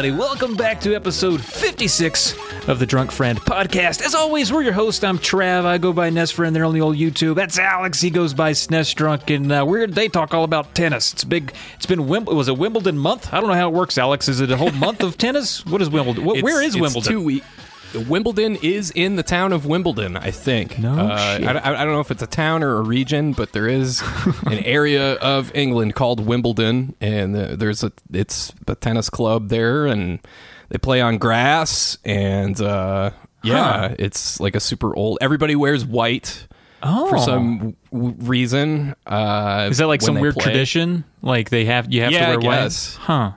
everybody. 0.00 0.18
Welcome 0.18 0.56
back 0.56 0.80
to 0.80 0.94
episode 0.94 1.44
56 1.44 2.34
of 2.68 2.78
the 2.78 2.86
Drunk 2.86 3.12
Friend 3.12 3.38
podcast. 3.38 4.00
As 4.00 4.14
always, 4.14 4.50
we're 4.50 4.62
your 4.62 4.72
host. 4.72 5.04
I'm 5.04 5.18
Trav. 5.18 5.66
I 5.66 5.76
go 5.76 5.92
by 5.92 6.08
NES 6.08 6.30
Friend 6.30 6.56
there 6.56 6.64
on 6.64 6.72
the 6.72 6.80
old 6.80 6.96
YouTube. 6.96 7.34
That's 7.34 7.58
Alex. 7.58 8.00
He 8.00 8.08
goes 8.08 8.32
by 8.32 8.52
SNES 8.52 8.94
Drunk. 8.94 9.28
And 9.28 9.52
uh, 9.52 9.62
we're 9.68 9.86
they 9.86 10.08
talk 10.08 10.32
all 10.32 10.44
about 10.44 10.74
tennis. 10.74 11.12
It's 11.12 11.24
big. 11.24 11.52
It's 11.74 11.84
been 11.84 12.00
Wim- 12.00 12.30
it 12.30 12.34
was 12.34 12.48
a 12.48 12.54
Wimbledon 12.54 12.96
month. 12.96 13.34
I 13.34 13.40
don't 13.40 13.50
know 13.50 13.54
how 13.54 13.68
it 13.68 13.74
works, 13.74 13.98
Alex. 13.98 14.26
Is 14.26 14.40
it 14.40 14.50
a 14.50 14.56
whole 14.56 14.72
month 14.72 15.02
of 15.02 15.18
tennis? 15.18 15.66
What 15.66 15.82
is 15.82 15.90
Wimbledon? 15.90 16.24
What, 16.24 16.42
where 16.42 16.62
is 16.62 16.78
Wimbledon? 16.78 17.12
Two 17.12 17.20
week. 17.20 17.44
Wimbledon 17.94 18.56
is 18.56 18.90
in 18.92 19.16
the 19.16 19.22
town 19.22 19.52
of 19.52 19.66
Wimbledon, 19.66 20.16
I 20.16 20.30
think. 20.30 20.78
No 20.78 20.92
uh, 20.94 21.36
shit. 21.38 21.46
I, 21.46 21.58
I- 21.80 21.84
don't 21.84 21.92
know 21.94 22.00
if 22.00 22.10
it's 22.10 22.22
a 22.22 22.26
town 22.26 22.62
or 22.62 22.76
a 22.76 22.82
region, 22.82 23.32
but 23.32 23.52
there 23.52 23.68
is 23.68 24.02
an 24.46 24.58
area 24.64 25.14
of 25.14 25.50
England 25.54 25.94
called 25.94 26.20
Wimbledon, 26.24 26.94
and 27.00 27.36
uh, 27.36 27.56
there's 27.56 27.82
a 27.82 27.92
it's 28.12 28.52
a 28.68 28.74
tennis 28.74 29.10
club 29.10 29.48
there, 29.48 29.86
and 29.86 30.20
they 30.68 30.78
play 30.78 31.00
on 31.00 31.18
grass, 31.18 31.98
and 32.04 32.60
uh, 32.60 33.10
yeah, 33.42 33.88
Huh. 33.88 33.94
it's 33.98 34.38
like 34.40 34.54
a 34.54 34.60
super 34.60 34.94
old. 34.94 35.18
Everybody 35.20 35.56
wears 35.56 35.84
white 35.84 36.46
oh, 36.82 37.08
for 37.08 37.18
some 37.18 37.76
w- 37.92 38.14
reason. 38.20 38.94
Uh, 39.06 39.68
Is 39.70 39.78
that 39.78 39.86
like 39.88 40.02
some 40.02 40.20
weird 40.20 40.34
play. 40.34 40.44
tradition? 40.44 41.04
Like 41.22 41.50
they 41.50 41.64
have 41.64 41.92
you 41.92 42.02
have 42.02 42.12
Yeah, 42.12 42.32
to 42.32 42.38
wear 42.38 42.62
white? 42.62 42.96
Huh. 43.00 43.32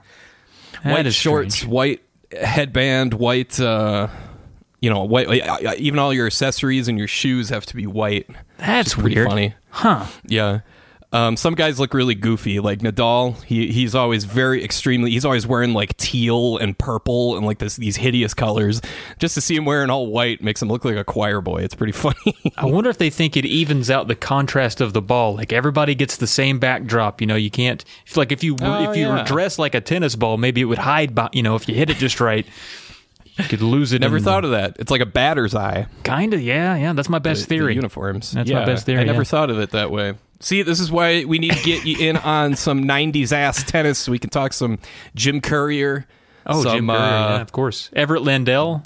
That 0.84 0.92
white 1.04 1.12
shorts, 1.12 1.54
strange. 1.56 1.72
white 1.72 2.02
headband, 2.40 3.14
white. 3.14 3.58
Uh, 3.58 4.08
you 4.84 4.90
know, 4.90 5.02
white. 5.04 5.26
Even 5.78 5.98
all 5.98 6.12
your 6.12 6.26
accessories 6.26 6.88
and 6.88 6.98
your 6.98 7.08
shoes 7.08 7.48
have 7.48 7.64
to 7.66 7.74
be 7.74 7.86
white. 7.86 8.28
That's 8.58 8.92
Pretty 8.94 9.14
weird. 9.16 9.28
funny. 9.28 9.54
Huh. 9.70 10.04
Yeah. 10.26 10.60
Um, 11.12 11.36
some 11.36 11.54
guys 11.54 11.78
look 11.78 11.94
really 11.94 12.16
goofy, 12.16 12.58
like 12.58 12.80
Nadal. 12.80 13.40
He 13.44 13.70
he's 13.70 13.94
always 13.94 14.24
very 14.24 14.64
extremely. 14.64 15.12
He's 15.12 15.24
always 15.24 15.46
wearing 15.46 15.72
like 15.72 15.96
teal 15.96 16.56
and 16.58 16.76
purple 16.76 17.36
and 17.36 17.46
like 17.46 17.58
this 17.58 17.76
these 17.76 17.94
hideous 17.94 18.34
colors. 18.34 18.80
Just 19.20 19.36
to 19.36 19.40
see 19.40 19.54
him 19.54 19.64
wearing 19.64 19.90
all 19.90 20.08
white 20.08 20.42
makes 20.42 20.60
him 20.60 20.66
look 20.68 20.84
like 20.84 20.96
a 20.96 21.04
choir 21.04 21.40
boy. 21.40 21.58
It's 21.62 21.76
pretty 21.76 21.92
funny. 22.04 22.34
I 22.56 22.66
wonder 22.66 22.90
if 22.90 22.98
they 22.98 23.10
think 23.10 23.36
it 23.36 23.44
evens 23.44 23.90
out 23.90 24.08
the 24.08 24.16
contrast 24.16 24.80
of 24.80 24.92
the 24.92 25.00
ball. 25.00 25.36
Like 25.36 25.52
everybody 25.52 25.94
gets 25.94 26.16
the 26.16 26.26
same 26.26 26.58
backdrop. 26.58 27.20
You 27.20 27.28
know, 27.28 27.36
you 27.36 27.50
can't. 27.50 27.84
If, 28.06 28.16
like 28.16 28.32
if 28.32 28.42
you 28.42 28.56
were, 28.56 28.66
Oh, 28.66 28.90
if 28.90 28.96
you 28.96 29.06
were 29.08 29.22
dressed 29.22 29.60
like 29.60 29.76
a 29.76 29.80
tennis 29.80 30.16
ball, 30.16 30.36
maybe 30.36 30.60
it 30.62 30.64
would 30.64 30.78
hide. 30.78 31.14
By, 31.14 31.28
you 31.32 31.44
know, 31.44 31.54
if 31.54 31.68
you 31.68 31.76
hit 31.76 31.90
it 31.90 31.96
just 31.98 32.20
right, 32.20 32.44
you 33.38 33.44
could 33.44 33.62
lose 33.62 33.92
it. 33.92 34.00
never 34.00 34.18
in- 34.18 34.22
thought 34.22 34.44
of 34.44 34.52
that. 34.52 34.76
It's 34.78 34.90
like 34.90 35.00
a 35.00 35.06
batter's 35.06 35.54
eye. 35.54 35.86
Kinda, 36.04 36.40
yeah, 36.40 36.76
yeah. 36.76 36.92
That's 36.92 37.08
my 37.08 37.18
best 37.18 37.42
the 37.42 37.46
theory. 37.46 37.74
uniforms. 37.74 38.32
That's 38.32 38.50
my 38.50 38.64
best 38.64 38.86
theory, 38.86 39.00
I 39.00 39.04
never 39.04 39.18
yeah. 39.20 39.24
thought 39.24 39.50
of 39.50 39.58
it 39.58 39.70
that 39.70 39.90
way. 39.90 40.14
See, 40.40 40.62
this 40.62 40.78
is 40.80 40.90
why 40.92 41.24
we 41.24 41.38
need 41.38 41.52
to 41.52 41.62
get 41.64 41.84
you 41.86 41.98
in 42.08 42.16
on 42.18 42.54
some 42.56 42.84
'90s 42.84 43.32
ass 43.32 43.62
tennis. 43.64 43.98
So 43.98 44.12
we 44.12 44.18
can 44.18 44.30
talk 44.30 44.52
some 44.52 44.78
Jim 45.14 45.40
Courier. 45.40 46.06
oh, 46.46 46.62
some, 46.62 46.76
Jim 46.76 46.86
Curry, 46.88 46.98
uh, 46.98 47.36
yeah, 47.36 47.40
of 47.40 47.52
course. 47.52 47.90
Everett 47.94 48.22
Landell. 48.22 48.82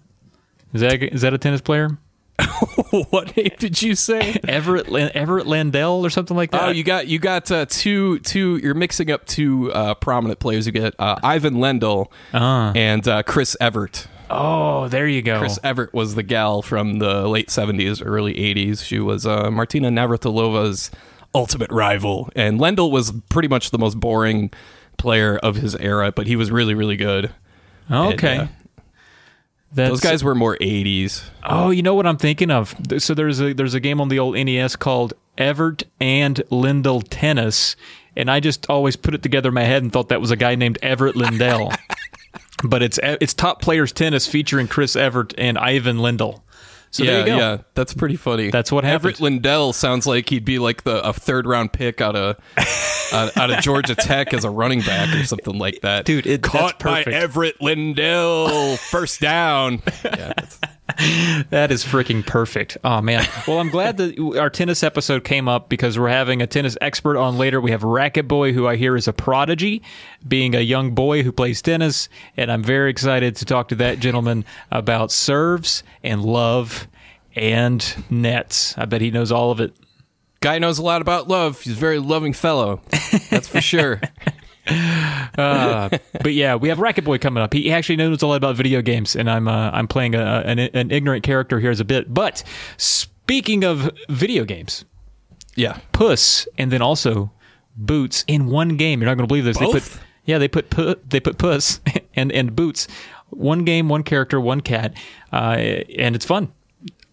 Is 0.72 0.80
that 0.82 1.02
is 1.02 1.22
that 1.22 1.34
a 1.34 1.38
tennis 1.38 1.60
player? 1.60 1.98
what 3.10 3.36
name 3.36 3.50
did 3.58 3.82
you 3.82 3.94
say? 3.96 4.38
Everett 4.48 4.88
Lan- 4.88 5.10
Everett 5.14 5.46
Landell 5.48 6.04
or 6.06 6.10
something 6.10 6.36
like 6.36 6.52
that. 6.52 6.62
Oh, 6.62 6.70
you 6.70 6.84
got 6.84 7.08
you 7.08 7.18
got 7.18 7.50
uh, 7.50 7.66
two 7.68 8.20
two. 8.20 8.58
You're 8.62 8.74
mixing 8.74 9.10
up 9.10 9.26
two 9.26 9.72
uh, 9.72 9.94
prominent 9.94 10.38
players. 10.38 10.66
You 10.66 10.72
get 10.72 10.94
uh, 11.00 11.18
Ivan 11.24 11.54
Lendl 11.54 12.12
Ah. 12.32 12.72
and 12.76 13.06
uh, 13.08 13.22
Chris 13.24 13.56
Evert. 13.60 14.06
Oh, 14.30 14.88
there 14.88 15.06
you 15.06 15.22
go. 15.22 15.38
Chris 15.38 15.58
Everett 15.62 15.92
was 15.92 16.14
the 16.14 16.22
gal 16.22 16.62
from 16.62 16.98
the 16.98 17.26
late 17.28 17.48
'70s, 17.48 18.02
early 18.04 18.34
'80s. 18.34 18.84
She 18.84 18.98
was 18.98 19.26
uh, 19.26 19.50
Martina 19.50 19.90
Navratilova's 19.90 20.90
ultimate 21.34 21.70
rival, 21.70 22.30
and 22.34 22.58
Lendl 22.58 22.90
was 22.90 23.12
pretty 23.28 23.48
much 23.48 23.70
the 23.70 23.78
most 23.78 23.98
boring 24.00 24.50
player 24.96 25.38
of 25.38 25.56
his 25.56 25.76
era, 25.76 26.12
but 26.12 26.26
he 26.26 26.36
was 26.36 26.50
really 26.50 26.74
really 26.74 26.96
good. 26.96 27.32
okay. 27.90 28.36
And, 28.36 28.48
uh, 28.48 28.52
those 29.70 30.00
guys 30.00 30.24
were 30.24 30.34
more 30.34 30.56
'80s. 30.58 31.22
Oh, 31.44 31.70
you 31.70 31.82
know 31.82 31.94
what 31.94 32.06
I'm 32.06 32.16
thinking 32.16 32.50
of? 32.50 32.74
So 32.98 33.14
there's 33.14 33.40
a 33.40 33.52
there's 33.52 33.74
a 33.74 33.80
game 33.80 34.00
on 34.00 34.08
the 34.08 34.18
old 34.18 34.34
NES 34.34 34.76
called 34.76 35.12
Everett 35.36 35.84
and 36.00 36.42
Lindell 36.50 37.02
Tennis, 37.02 37.76
and 38.16 38.30
I 38.30 38.40
just 38.40 38.68
always 38.70 38.96
put 38.96 39.14
it 39.14 39.22
together 39.22 39.48
in 39.48 39.54
my 39.54 39.64
head 39.64 39.82
and 39.82 39.92
thought 39.92 40.08
that 40.08 40.20
was 40.20 40.30
a 40.30 40.36
guy 40.36 40.54
named 40.54 40.78
Everett 40.82 41.16
Lindell. 41.16 41.72
but 42.64 42.82
it's 42.82 42.98
it's 43.02 43.34
top 43.34 43.60
players 43.62 43.92
tennis 43.92 44.26
featuring 44.26 44.68
Chris 44.68 44.96
Everett 44.96 45.34
and 45.38 45.56
Ivan 45.58 45.98
Lindell. 45.98 46.44
So 46.90 47.02
yeah, 47.04 47.10
there 47.10 47.20
you 47.20 47.26
go. 47.26 47.36
yeah, 47.38 47.58
that's 47.74 47.92
pretty 47.92 48.16
funny. 48.16 48.50
That's 48.50 48.72
what 48.72 48.82
Everett 48.86 49.16
happened. 49.16 49.20
Lindell 49.24 49.74
sounds 49.74 50.06
like 50.06 50.30
he'd 50.30 50.46
be 50.46 50.58
like 50.58 50.84
the 50.84 51.06
a 51.06 51.12
third 51.12 51.46
round 51.46 51.70
pick 51.74 52.00
out 52.00 52.16
of 52.16 52.36
out, 53.12 53.36
out 53.36 53.50
of 53.50 53.60
Georgia 53.62 53.94
Tech 53.94 54.32
as 54.32 54.44
a 54.44 54.50
running 54.50 54.80
back 54.80 55.14
or 55.14 55.22
something 55.24 55.58
like 55.58 55.82
that. 55.82 56.06
Dude, 56.06 56.26
it- 56.26 56.40
that's 56.42 56.50
caught 56.50 56.78
by 56.78 57.02
perfect. 57.04 57.14
Everett 57.14 57.60
Lindell, 57.60 58.76
first 58.78 59.20
down. 59.20 59.82
Yeah, 60.04 60.32
that's- 60.34 60.58
That 61.50 61.70
is 61.70 61.84
freaking 61.84 62.26
perfect. 62.26 62.76
Oh 62.82 63.00
man. 63.00 63.26
Well, 63.46 63.58
I'm 63.58 63.70
glad 63.70 63.96
that 63.98 64.18
our 64.38 64.50
tennis 64.50 64.82
episode 64.82 65.24
came 65.24 65.48
up 65.48 65.68
because 65.68 65.98
we're 65.98 66.08
having 66.08 66.42
a 66.42 66.46
tennis 66.46 66.76
expert 66.80 67.16
on 67.16 67.38
later. 67.38 67.60
We 67.60 67.70
have 67.70 67.82
Racket 67.82 68.26
Boy, 68.28 68.52
who 68.52 68.66
I 68.66 68.76
hear 68.76 68.96
is 68.96 69.06
a 69.08 69.12
prodigy, 69.12 69.82
being 70.26 70.54
a 70.54 70.60
young 70.60 70.94
boy 70.94 71.22
who 71.22 71.32
plays 71.32 71.62
tennis, 71.62 72.08
and 72.36 72.50
I'm 72.50 72.62
very 72.62 72.90
excited 72.90 73.36
to 73.36 73.44
talk 73.44 73.68
to 73.68 73.74
that 73.76 74.00
gentleman 74.00 74.44
about 74.70 75.10
serves 75.12 75.82
and 76.02 76.22
love 76.24 76.88
and 77.34 78.04
nets. 78.10 78.76
I 78.76 78.84
bet 78.84 79.00
he 79.00 79.10
knows 79.10 79.30
all 79.30 79.50
of 79.50 79.60
it. 79.60 79.74
guy 80.40 80.58
knows 80.58 80.78
a 80.78 80.82
lot 80.82 81.00
about 81.00 81.28
love. 81.28 81.60
He's 81.62 81.74
a 81.74 81.80
very 81.80 81.98
loving 81.98 82.32
fellow. 82.32 82.80
That's 83.30 83.48
for 83.48 83.60
sure. 83.60 84.00
Uh, 85.38 85.88
but 86.22 86.32
yeah, 86.34 86.56
we 86.56 86.68
have 86.68 86.80
Racket 86.80 87.04
Boy 87.04 87.16
coming 87.16 87.40
up. 87.42 87.52
He 87.52 87.70
actually 87.70 87.94
knows 87.94 88.22
a 88.22 88.26
lot 88.26 88.34
about 88.36 88.56
video 88.56 88.82
games, 88.82 89.14
and 89.14 89.30
I'm 89.30 89.46
uh, 89.46 89.70
I'm 89.70 89.86
playing 89.86 90.16
a, 90.16 90.42
an, 90.44 90.58
an 90.58 90.90
ignorant 90.90 91.22
character 91.22 91.60
here 91.60 91.70
as 91.70 91.78
a 91.78 91.84
bit. 91.84 92.12
But 92.12 92.42
speaking 92.76 93.62
of 93.62 93.88
video 94.08 94.44
games, 94.44 94.84
Yeah. 95.54 95.78
Puss 95.92 96.48
and 96.58 96.72
then 96.72 96.82
also 96.82 97.30
Boots 97.76 98.24
in 98.26 98.46
one 98.46 98.76
game. 98.76 99.00
You're 99.00 99.06
not 99.08 99.14
going 99.16 99.28
to 99.28 99.30
believe 99.30 99.44
this. 99.44 99.58
They 99.58 99.66
put 99.70 100.00
yeah, 100.24 100.38
they 100.38 100.48
put 100.48 100.70
pu- 100.70 100.96
they 101.08 101.20
put 101.20 101.38
Puss 101.38 101.80
and 102.16 102.32
and 102.32 102.56
Boots, 102.56 102.88
one 103.30 103.64
game, 103.64 103.88
one 103.88 104.02
character, 104.02 104.40
one 104.40 104.60
cat, 104.60 104.94
uh, 105.32 105.36
and 105.96 106.16
it's 106.16 106.26
fun 106.26 106.50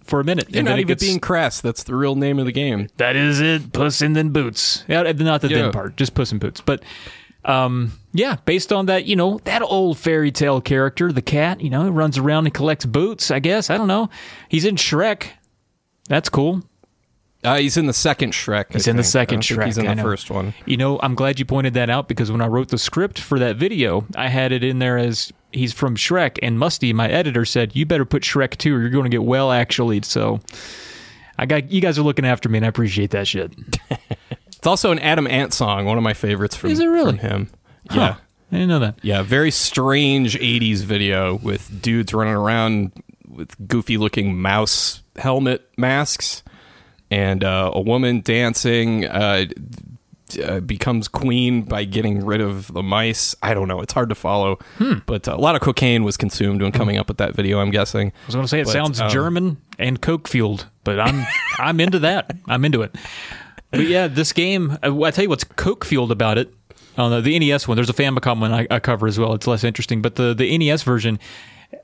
for 0.04 0.20
a 0.20 0.24
minute. 0.24 0.50
You're 0.50 0.60
and 0.62 0.66
not 0.66 0.72
then 0.72 0.80
even 0.80 0.88
gets- 0.88 1.04
being 1.04 1.20
crass. 1.20 1.62
That's 1.62 1.84
the 1.84 1.94
real 1.96 2.16
name 2.16 2.40
of 2.40 2.48
the 2.48 2.52
game. 2.52 2.88
that 2.98 3.16
is 3.16 3.40
it. 3.40 3.72
Puss 3.72 4.02
and 4.02 4.16
then 4.16 4.30
Boots. 4.30 4.84
Yeah, 4.88 5.04
not 5.04 5.42
the 5.42 5.50
Yeah. 5.50 5.62
then 5.64 5.72
part, 5.72 5.96
just 5.96 6.16
Puss 6.16 6.32
and 6.32 6.42
Boots. 6.42 6.62
But 6.62 6.82
um, 7.46 7.92
yeah, 8.14 8.38
based 8.46 8.74
on 8.74 8.88
that, 8.88 9.06
you 9.06 9.16
know, 9.16 9.40
that 9.46 9.62
old 9.62 9.98
fairy 9.98 10.32
tale 10.32 10.62
character, 10.62 11.12
the 11.12 11.22
cat, 11.22 11.62
you 11.62 11.70
know, 11.70 11.88
runs 11.90 12.18
around 12.18 12.46
and 12.46 12.54
collects 12.54 12.86
boots. 12.86 13.32
I 13.32 13.40
guess 13.40 13.70
I 13.70 13.78
don't 13.78 13.88
know. 13.88 14.10
He's 14.50 14.66
in 14.66 14.76
Shrek. 14.76 15.28
That's 16.10 16.30
cool. 16.30 16.64
Uh, 17.44 17.58
he's 17.58 17.78
in 17.78 17.86
the 17.86 17.94
second 17.94 18.34
Shrek. 18.34 18.74
He's 18.74 18.88
in 18.88 18.98
the 18.98 19.04
second 19.04 19.44
He's 19.44 19.56
Shrek, 19.56 19.78
in 19.78 19.98
the 19.98 20.02
first 20.02 20.32
one. 20.32 20.56
You 20.66 20.78
know, 20.78 21.00
I'm 21.04 21.14
glad 21.14 21.38
you 21.38 21.46
pointed 21.46 21.76
that 21.76 21.92
out 21.92 22.08
because 22.08 22.32
when 22.32 22.42
I 22.42 22.48
wrote 22.48 22.70
the 22.70 22.80
script 22.80 23.20
for 23.20 23.38
that 23.38 23.56
video, 23.56 24.06
I 24.16 24.30
had 24.30 24.52
it 24.52 24.64
in 24.64 24.80
there 24.80 24.98
as 24.98 25.32
he's 25.52 25.72
from 25.72 25.96
Shrek, 25.96 26.40
and 26.42 26.58
Musty, 26.58 26.92
my 26.92 27.08
editor, 27.08 27.46
said 27.46 27.76
you 27.76 27.86
better 27.86 28.06
put 28.06 28.24
Shrek 28.24 28.58
too, 28.58 28.76
or 28.76 28.80
you're 28.80 28.90
going 28.90 29.04
to 29.04 29.10
get 29.10 29.24
well 29.24 29.52
actually. 29.52 30.02
So, 30.02 30.40
I 31.38 31.46
got 31.46 31.72
you 31.72 31.82
guys 31.82 32.00
are 32.00 32.04
looking 32.04 32.26
after 32.26 32.50
me, 32.50 32.58
and 32.58 32.66
I 32.66 32.70
appreciate 32.70 33.12
that 33.12 33.28
shit. 33.28 33.53
It's 34.66 34.67
also 34.67 34.91
an 34.91 34.97
Adam 34.97 35.28
Ant 35.28 35.53
song, 35.53 35.85
one 35.85 35.96
of 35.96 36.03
my 36.03 36.16
favorites 36.16 36.56
from, 36.56 36.72
Is 36.72 36.79
it 36.79 36.88
really? 36.88 37.12
from 37.12 37.20
him. 37.20 37.50
Huh. 37.91 38.00
Yeah. 38.00 38.16
I 38.52 38.56
didn't 38.56 38.70
know 38.70 38.79
that. 38.79 38.97
Yeah, 39.03 39.22
very 39.22 39.52
strange 39.52 40.35
80s 40.40 40.79
video 40.79 41.35
with 41.35 41.84
dudes 41.84 42.16
running 42.16 42.34
around 42.34 42.91
with 43.28 43.67
goofy 43.67 43.97
looking 43.97 44.41
mouse 44.41 45.03
helmet 45.17 45.70
masks 45.78 46.41
and 47.12 47.44
uh, 47.44 47.70
a 47.76 47.79
woman 47.79 48.22
dancing 48.22 49.06
uh, 49.06 49.46
uh, 50.44 50.62
becomes 50.62 51.08
queen 51.09 51.62
by 51.62 51.84
getting 51.84 52.26
rid 52.26 52.41
of 52.41 52.73
the 52.73 52.82
mice. 52.82 53.35
I 53.44 53.53
don't 53.53 53.67
know. 53.67 53.82
It's 53.82 53.94
hard 53.94 54.09
to 54.09 54.16
follow. 54.16 54.58
Hmm. 54.79 54.94
But 55.06 55.28
uh, 55.28 55.35
a 55.35 55.38
lot 55.38 55.53
of 55.53 55.62
cocaine 55.62 56.03
was 56.03 56.17
consumed 56.17 56.64
when 56.64 56.72
coming 56.72 56.97
up 56.97 57.08
with 57.08 57.17
that 57.17 57.35
video, 57.35 57.59
I'm 57.59 57.70
guessing. 57.70 58.08
I 58.08 58.26
was 58.26 58.34
going 58.34 58.46
to 58.46 58.50
say 58.50 58.62
it 58.62 58.66
But, 58.66 58.72
sounds 58.73 59.00
um, 59.00 59.12
German 59.12 59.58
and 59.78 60.02
coke 60.02 60.28
fueled, 60.28 60.66
but 60.84 61.00
I'm 61.00 61.23
I'm 61.59 61.79
into 61.79 62.00
that. 62.00 62.35
I'm 62.47 62.66
into 62.66 62.82
it. 62.82 62.96
But 63.78 63.88
yeah, 63.88 64.08
this 64.08 64.34
game. 64.34 64.78
uh, 64.84 65.02
I 65.04 65.12
tell 65.12 65.24
you 65.24 65.30
what's 65.30 65.44
coke 65.44 65.86
fueled 65.86 66.12
about 66.12 66.38
it. 66.38 66.54
The 66.96 67.40
NES 67.40 67.68
one, 67.68 67.76
there's 67.76 67.90
a 67.90 67.94
Famicom 67.94 68.40
one 68.40 68.54
I, 68.54 68.68
I 68.72 68.80
cover 68.80 69.06
as 69.08 69.20
well. 69.20 69.34
It's 69.34 69.48
less 69.48 69.64
interesting, 69.64 70.02
but 70.02 70.16
the 70.16 70.34
the 70.34 70.58
NES 70.58 70.84
version 70.84 71.20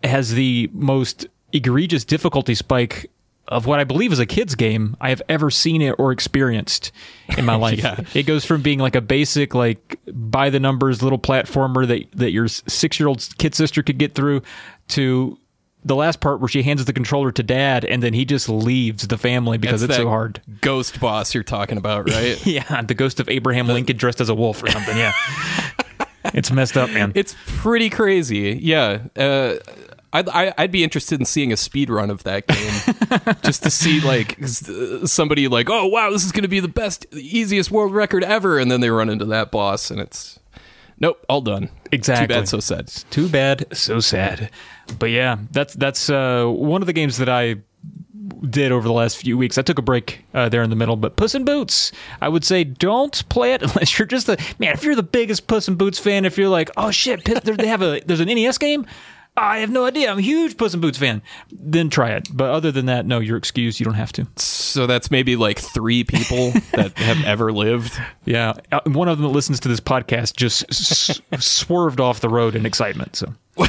has 0.03 0.31
the 0.31 0.69
most 0.73 1.27
egregious 1.51 2.05
difficulty 2.05 2.55
spike 2.55 3.11
of 3.47 3.65
what 3.65 3.79
I 3.79 3.83
believe 3.83 4.13
is 4.13 4.19
a 4.19 4.25
kid's 4.25 4.55
game 4.55 4.95
I 5.01 5.09
have 5.09 5.21
ever 5.27 5.51
seen 5.51 5.81
it 5.81 5.95
or 5.99 6.13
experienced 6.13 6.93
in 7.37 7.43
my 7.43 7.55
life. 7.67 7.79
Yeah. 7.79 7.99
It 8.13 8.23
goes 8.23 8.45
from 8.45 8.61
being 8.61 8.79
like 8.79 8.95
a 8.95 9.01
basic, 9.01 9.53
like 9.53 9.99
by 10.13 10.49
the 10.49 10.59
numbers 10.59 11.03
little 11.03 11.19
platformer 11.19 11.85
that 11.87 12.09
that 12.13 12.31
your 12.31 12.47
six 12.47 12.99
year 12.99 13.07
old 13.09 13.27
kid 13.37 13.53
sister 13.53 13.83
could 13.83 13.97
get 13.97 14.15
through 14.15 14.41
to 14.89 15.37
the 15.83 15.95
last 15.95 16.19
part 16.19 16.39
where 16.39 16.47
she 16.47 16.61
hands 16.63 16.83
the 16.85 16.93
controller 16.93 17.31
to 17.31 17.41
dad 17.43 17.85
and 17.85 18.03
then 18.03 18.13
he 18.13 18.23
just 18.25 18.47
leaves 18.47 19.07
the 19.07 19.17
family 19.17 19.57
because 19.57 19.81
it's 19.81 19.95
that 19.95 20.01
so 20.03 20.09
hard. 20.09 20.41
Ghost 20.61 20.99
boss 20.99 21.33
you're 21.33 21.43
talking 21.43 21.77
about, 21.77 22.09
right? 22.09 22.43
Yeah, 22.45 22.81
the 22.81 22.93
ghost 22.93 23.19
of 23.19 23.29
Abraham 23.29 23.67
Lincoln 23.67 23.97
dressed 23.97 24.21
as 24.21 24.29
a 24.29 24.35
wolf 24.35 24.61
or 24.61 24.69
something. 24.69 24.95
Yeah. 24.97 25.13
it's 26.25 26.51
messed 26.51 26.77
up, 26.77 26.89
man. 26.91 27.11
It's 27.15 27.35
pretty 27.45 27.89
crazy. 27.89 28.59
Yeah. 28.61 28.99
Uh, 29.15 29.55
I'd, 30.13 30.29
I- 30.29 30.53
I'd 30.57 30.71
be 30.71 30.83
interested 30.83 31.19
in 31.19 31.25
seeing 31.25 31.51
a 31.53 31.57
speed 31.57 31.89
run 31.89 32.09
of 32.09 32.23
that 32.23 32.45
game 32.47 33.35
just 33.43 33.63
to 33.63 33.69
see 33.71 34.01
like 34.01 34.37
somebody 35.05 35.47
like, 35.47 35.69
oh 35.69 35.87
wow, 35.87 36.09
this 36.11 36.25
is 36.25 36.31
going 36.31 36.43
to 36.43 36.49
be 36.49 36.59
the 36.59 36.67
best, 36.67 37.05
easiest 37.13 37.71
world 37.71 37.93
record 37.93 38.23
ever, 38.23 38.59
and 38.59 38.69
then 38.69 38.81
they 38.81 38.89
run 38.89 39.09
into 39.09 39.25
that 39.25 39.51
boss, 39.51 39.89
and 39.89 39.99
it's 40.01 40.37
nope, 40.99 41.25
all 41.29 41.41
done. 41.41 41.69
Exactly. 41.93 42.27
Too 42.27 42.33
bad, 42.41 42.47
so 42.49 42.59
sad. 42.59 42.87
Too 43.09 43.29
bad, 43.29 43.65
so 43.75 43.99
sad. 43.99 44.49
But 44.99 45.11
yeah, 45.11 45.37
that's 45.51 45.73
that's 45.73 46.09
uh, 46.09 46.45
one 46.45 46.81
of 46.81 46.87
the 46.87 46.93
games 46.93 47.17
that 47.17 47.29
I 47.29 47.57
did 48.49 48.71
over 48.71 48.87
the 48.87 48.93
last 48.93 49.17
few 49.17 49.37
weeks. 49.37 49.57
I 49.57 49.61
took 49.61 49.77
a 49.77 49.81
break 49.81 50.25
uh, 50.33 50.49
there 50.49 50.63
in 50.63 50.69
the 50.69 50.75
middle, 50.75 50.95
but 50.95 51.15
Puss 51.15 51.35
in 51.35 51.45
Boots, 51.45 51.91
I 52.21 52.29
would 52.29 52.43
say 52.43 52.63
don't 52.63 53.27
play 53.29 53.53
it 53.53 53.61
unless 53.61 53.97
you're 53.97 54.05
just 54.05 54.29
a 54.29 54.37
man. 54.59 54.73
If 54.73 54.83
you're 54.83 54.95
the 54.95 55.03
biggest 55.03 55.47
Puss 55.47 55.67
in 55.67 55.75
Boots 55.75 55.99
fan, 55.99 56.25
if 56.25 56.37
you're 56.37 56.49
like, 56.49 56.69
oh 56.77 56.91
shit, 56.91 57.23
they 57.25 57.67
have 57.67 57.81
a 57.81 58.01
there's 58.05 58.19
an 58.19 58.27
NES 58.27 58.57
game. 58.57 58.85
I 59.37 59.59
have 59.59 59.69
no 59.69 59.85
idea. 59.85 60.11
I'm 60.11 60.17
a 60.19 60.21
huge 60.21 60.57
Puss 60.57 60.73
in 60.73 60.81
Boots 60.81 60.97
fan. 60.97 61.21
Then 61.51 61.89
try 61.89 62.11
it. 62.11 62.27
But 62.33 62.51
other 62.51 62.71
than 62.71 62.87
that, 62.87 63.05
no, 63.05 63.19
you're 63.19 63.37
excused. 63.37 63.79
You 63.79 63.85
don't 63.85 63.93
have 63.95 64.11
to. 64.13 64.27
So 64.35 64.87
that's 64.87 65.09
maybe 65.09 65.35
like 65.35 65.57
three 65.59 66.03
people 66.03 66.51
that 66.73 66.91
have 66.97 67.23
ever 67.25 67.51
lived. 67.51 67.93
Yeah, 68.25 68.53
uh, 68.71 68.81
one 68.85 69.07
of 69.07 69.17
them 69.17 69.27
that 69.27 69.33
listens 69.33 69.59
to 69.61 69.69
this 69.69 69.79
podcast 69.79 70.35
just 70.35 70.65
s- 70.69 71.21
swerved 71.39 71.99
off 71.99 72.19
the 72.19 72.29
road 72.29 72.55
in 72.55 72.65
excitement. 72.65 73.15
So 73.15 73.33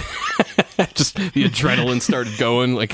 Just 0.94 1.17
the 1.17 1.44
adrenaline 1.44 2.00
started 2.00 2.38
going 2.38 2.75
like 2.75 2.93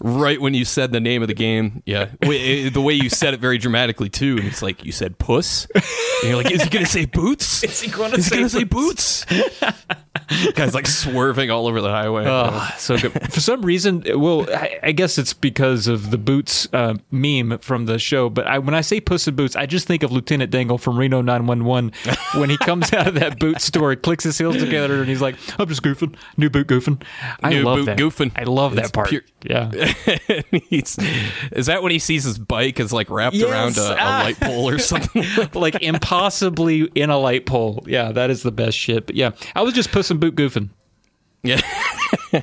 right 0.00 0.40
when 0.40 0.52
you 0.54 0.64
said 0.64 0.90
the 0.92 1.00
name 1.00 1.22
of 1.22 1.28
the 1.28 1.34
game. 1.34 1.82
Yeah, 1.86 2.08
eh, 2.22 2.70
the 2.70 2.80
way 2.82 2.94
you 2.94 3.08
said 3.08 3.34
it 3.34 3.40
very 3.40 3.58
dramatically 3.58 4.08
too. 4.08 4.36
And 4.38 4.46
it's 4.46 4.62
like 4.62 4.84
you 4.84 4.92
said 4.92 5.18
puss. 5.18 5.66
And 5.74 5.84
you're 6.24 6.36
like, 6.36 6.50
is 6.50 6.62
he 6.62 6.70
gonna 6.70 6.86
say 6.86 7.04
boots? 7.06 7.62
Is 7.64 7.80
he 7.80 7.90
gonna 7.90 8.16
Is 8.16 8.24
he 8.26 8.30
say 8.30 8.36
gonna 8.36 8.48
say 8.48 8.64
boots? 8.64 9.26
Guys 10.54 10.74
like 10.74 10.86
swerving 10.86 11.50
all 11.50 11.66
over 11.66 11.80
the 11.80 11.90
highway. 11.90 12.24
Oh, 12.26 12.68
so 12.78 12.96
good. 12.98 13.12
For 13.32 13.40
some 13.40 13.62
reason, 13.62 14.04
well, 14.20 14.46
I, 14.50 14.78
I 14.82 14.92
guess 14.92 15.18
it's 15.18 15.32
because 15.32 15.86
of 15.86 16.10
the 16.10 16.18
Boots 16.18 16.68
uh, 16.72 16.94
meme 17.10 17.58
from 17.58 17.86
the 17.86 17.98
show. 17.98 18.28
But 18.30 18.46
I, 18.46 18.58
when 18.58 18.74
I 18.74 18.80
say 18.80 19.00
Puss 19.00 19.26
in 19.28 19.34
Boots, 19.36 19.56
I 19.56 19.66
just 19.66 19.86
think 19.86 20.02
of 20.02 20.12
Lieutenant 20.12 20.50
Dangle 20.50 20.78
from 20.78 20.98
Reno 20.98 21.20
911 21.22 21.92
when 22.40 22.50
he 22.50 22.56
comes 22.58 22.92
out 22.92 23.06
of 23.06 23.14
that 23.14 23.38
boot 23.38 23.60
store, 23.60 23.94
clicks 23.96 24.24
his 24.24 24.38
heels 24.38 24.56
together, 24.58 25.00
and 25.00 25.08
he's 25.08 25.20
like, 25.22 25.36
"I'm 25.58 25.68
just 25.68 25.82
goofing, 25.82 26.14
new 26.36 26.50
boot 26.50 26.66
goofing." 26.68 27.02
I 27.42 27.50
New 27.50 27.62
love 27.62 27.78
boot 27.78 27.84
that. 27.86 27.98
goofing. 27.98 28.32
I 28.36 28.44
love 28.44 28.74
that 28.76 28.82
It's 28.86 28.90
part. 28.92 29.08
pure- 29.08 29.22
Yeah, 29.44 29.70
is 30.70 31.66
that 31.66 31.80
when 31.82 31.92
he 31.92 31.98
sees 31.98 32.24
his 32.24 32.38
bike 32.38 32.80
is 32.80 32.92
like 32.92 33.10
wrapped 33.10 33.34
Yes. 33.36 33.50
around 33.50 33.76
a, 33.78 33.92
a 33.94 34.06
light 34.24 34.40
pole 34.40 34.68
or 34.68 34.78
something? 34.78 35.24
like 35.54 35.82
impossibly 35.82 36.82
in 36.94 37.10
a 37.10 37.18
light 37.18 37.46
pole. 37.46 37.82
Yeah, 37.86 38.12
that 38.12 38.30
is 38.30 38.42
the 38.42 38.52
best 38.52 38.76
shit. 38.78 39.06
But 39.06 39.16
yeah, 39.16 39.30
I 39.54 39.62
was 39.62 39.74
just 39.74 39.90
Puss 39.92 40.10
in 40.12 40.18
Boot 40.18 40.36
goofing. 40.36 40.68
yeah. 41.42 41.60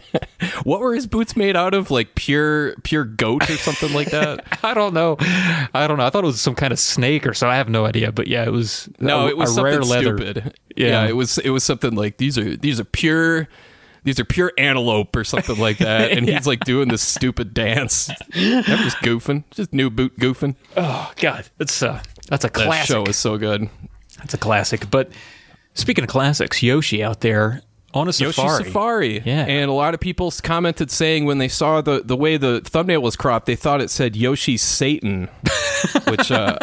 what 0.63 0.79
were 0.79 0.93
his 0.93 1.07
boots 1.07 1.35
made 1.35 1.55
out 1.55 1.73
of? 1.73 1.89
Like 1.91 2.15
pure 2.15 2.75
pure 2.83 3.05
goat 3.05 3.49
or 3.49 3.53
something 3.57 3.93
like 3.93 4.11
that? 4.11 4.59
I 4.63 4.73
don't 4.73 4.93
know. 4.93 5.15
I 5.19 5.85
don't 5.87 5.97
know. 5.97 6.05
I 6.05 6.09
thought 6.09 6.23
it 6.23 6.27
was 6.27 6.41
some 6.41 6.55
kind 6.55 6.73
of 6.73 6.79
snake 6.79 7.25
or 7.25 7.33
so. 7.33 7.47
I 7.47 7.55
have 7.55 7.69
no 7.69 7.85
idea. 7.85 8.11
But 8.11 8.27
yeah, 8.27 8.43
it 8.43 8.51
was 8.51 8.89
No, 8.99 9.27
a, 9.27 9.29
it 9.29 9.37
was 9.37 9.51
a 9.51 9.53
something 9.53 9.71
rare 9.73 9.81
leather. 9.83 10.17
stupid. 10.17 10.57
Yeah. 10.75 10.87
Yeah. 11.03 11.07
it 11.07 11.15
was 11.15 11.37
it 11.39 11.49
was 11.51 11.63
something 11.63 11.95
like 11.95 12.17
these 12.17 12.37
are 12.37 12.55
these 12.57 12.79
are 12.79 12.83
pure 12.85 13.47
these 14.03 14.19
are 14.19 14.25
pure 14.25 14.51
antelope 14.57 15.15
or 15.15 15.23
something 15.23 15.57
like 15.57 15.77
that. 15.79 16.11
And 16.17 16.27
he's 16.27 16.47
like 16.47 16.61
doing 16.61 16.87
this 16.89 17.01
stupid 17.01 17.53
dance. 17.53 18.09
I'm 18.33 18.63
just 18.63 18.97
goofing. 18.97 19.43
Just 19.51 19.73
new 19.73 19.89
boot 19.89 20.17
goofing. 20.19 20.55
Oh 20.77 21.11
God, 21.17 21.47
that's 21.57 21.81
uh, 21.83 22.01
that's 22.27 22.43
a 22.43 22.47
That 22.47 22.53
classic. 22.53 22.87
show 22.87 23.03
is 23.05 23.17
so 23.17 23.37
good. 23.37 23.69
That's 24.17 24.33
a 24.33 24.37
classic. 24.37 24.89
But 24.89 25.11
speaking 25.79 26.03
of 26.03 26.09
classics, 26.09 26.61
Yoshi 26.61 27.03
out 27.03 27.21
there 27.21 27.61
on 27.93 28.07
a 28.07 28.11
Yoshi 28.11 28.41
safari. 28.41 28.63
Safari. 28.63 29.19
Yeah. 29.25 29.45
And 29.45 29.69
a 29.69 29.73
lot 29.73 29.93
of 29.93 29.99
people 29.99 30.31
commented 30.43 30.91
saying 30.91 31.25
when 31.25 31.39
they 31.39 31.47
saw 31.47 31.81
the, 31.81 32.01
the 32.03 32.15
way 32.15 32.37
the 32.37 32.61
thumbnail 32.61 33.01
was 33.01 33.15
cropped, 33.15 33.45
they 33.45 33.55
thought 33.55 33.81
it 33.81 33.89
said 33.89 34.15
Yoshi 34.15 34.57
Satan, 34.57 35.29
which 36.07 36.31
uh, 36.31 36.57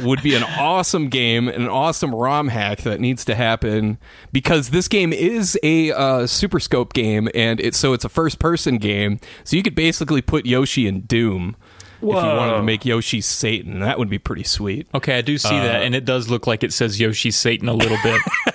would 0.00 0.22
be 0.22 0.34
an 0.34 0.44
awesome 0.44 1.08
game, 1.08 1.48
an 1.48 1.68
awesome 1.68 2.14
ROM 2.14 2.48
hack 2.48 2.82
that 2.82 3.00
needs 3.00 3.24
to 3.26 3.34
happen 3.34 3.98
because 4.32 4.70
this 4.70 4.88
game 4.88 5.12
is 5.12 5.58
a 5.62 5.92
uh, 5.92 6.26
Super 6.26 6.60
Scope 6.60 6.92
game, 6.92 7.28
and 7.34 7.60
it's 7.60 7.78
so 7.78 7.92
it's 7.92 8.04
a 8.04 8.08
first 8.08 8.38
person 8.38 8.78
game. 8.78 9.20
So 9.44 9.56
you 9.56 9.62
could 9.62 9.74
basically 9.74 10.22
put 10.22 10.46
Yoshi 10.46 10.86
in 10.86 11.02
Doom. 11.02 11.56
If 12.00 12.08
you 12.08 12.14
wanted 12.14 12.56
to 12.56 12.62
make 12.64 12.84
Yoshi 12.84 13.20
Satan, 13.20 13.78
that 13.78 13.96
would 13.96 14.10
be 14.10 14.18
pretty 14.18 14.42
sweet. 14.42 14.88
Okay, 14.92 15.18
I 15.18 15.20
do 15.20 15.38
see 15.38 15.50
that, 15.50 15.82
and 15.82 15.94
it 15.94 16.04
does 16.04 16.28
look 16.28 16.48
like 16.48 16.64
it 16.64 16.72
says 16.72 16.98
Yoshi 16.98 17.30
Satan 17.30 17.68
a 17.68 17.74
little 17.74 17.98
bit. 18.02 18.20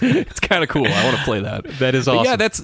It's 0.00 0.40
kind 0.40 0.62
of 0.62 0.68
cool. 0.68 0.86
I 0.86 1.04
want 1.04 1.16
to 1.16 1.24
play 1.24 1.40
that. 1.40 1.64
That 1.78 1.94
is 1.94 2.06
But 2.06 2.16
awesome. 2.18 2.24
Yeah, 2.24 2.36
that's 2.36 2.62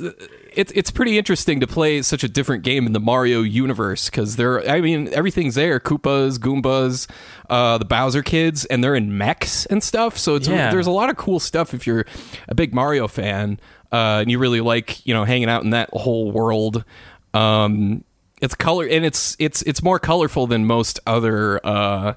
it's 0.53 0.73
it's 0.75 0.91
pretty 0.91 1.19
interesting 1.19 1.61
to 1.61 1.67
play 1.67 2.03
such 2.03 2.23
a 2.25 2.29
different 2.29 2.63
game 2.63 2.87
in 2.87 2.93
the 2.93 3.01
Mario 3.01 3.43
universe 3.43 4.09
because 4.09 4.37
there. 4.37 4.69
I 4.69 4.81
mean, 4.81 5.09
everything's 5.13 5.55
there: 5.57 5.81
Koopas, 5.81 6.39
Goombas, 6.39 7.09
uh, 7.51 7.79
the 7.79 7.85
Bowser 7.85 8.23
kids, 8.23 8.65
and 8.67 8.83
they're 8.85 8.95
in 8.95 9.17
mechs 9.19 9.67
and 9.67 9.83
stuff. 9.83 10.17
So 10.19 10.37
it's 10.37 10.49
Yeah. 10.49 10.71
there's 10.71 10.87
a 10.87 10.93
lot 10.93 11.11
of 11.11 11.17
cool 11.17 11.41
stuff 11.41 11.75
if 11.75 11.87
you're 11.87 12.05
a 12.49 12.55
big 12.55 12.73
Mario 12.75 13.09
fan 13.09 13.59
uh, 13.93 14.21
and 14.23 14.31
you 14.31 14.39
really 14.39 14.61
like 14.61 15.05
you 15.07 15.15
know 15.15 15.25
hanging 15.25 15.49
out 15.49 15.65
in 15.65 15.71
that 15.71 15.91
whole 15.93 16.31
world. 16.31 16.85
Um, 17.35 18.05
it's 18.41 18.55
color 18.55 18.87
and 18.87 19.05
it's 19.05 19.37
it's 19.41 19.63
it's 19.63 19.83
more 19.83 19.99
colorful 19.99 20.47
than 20.47 20.65
most 20.67 21.01
other. 21.07 21.61
Uh, 21.67 22.15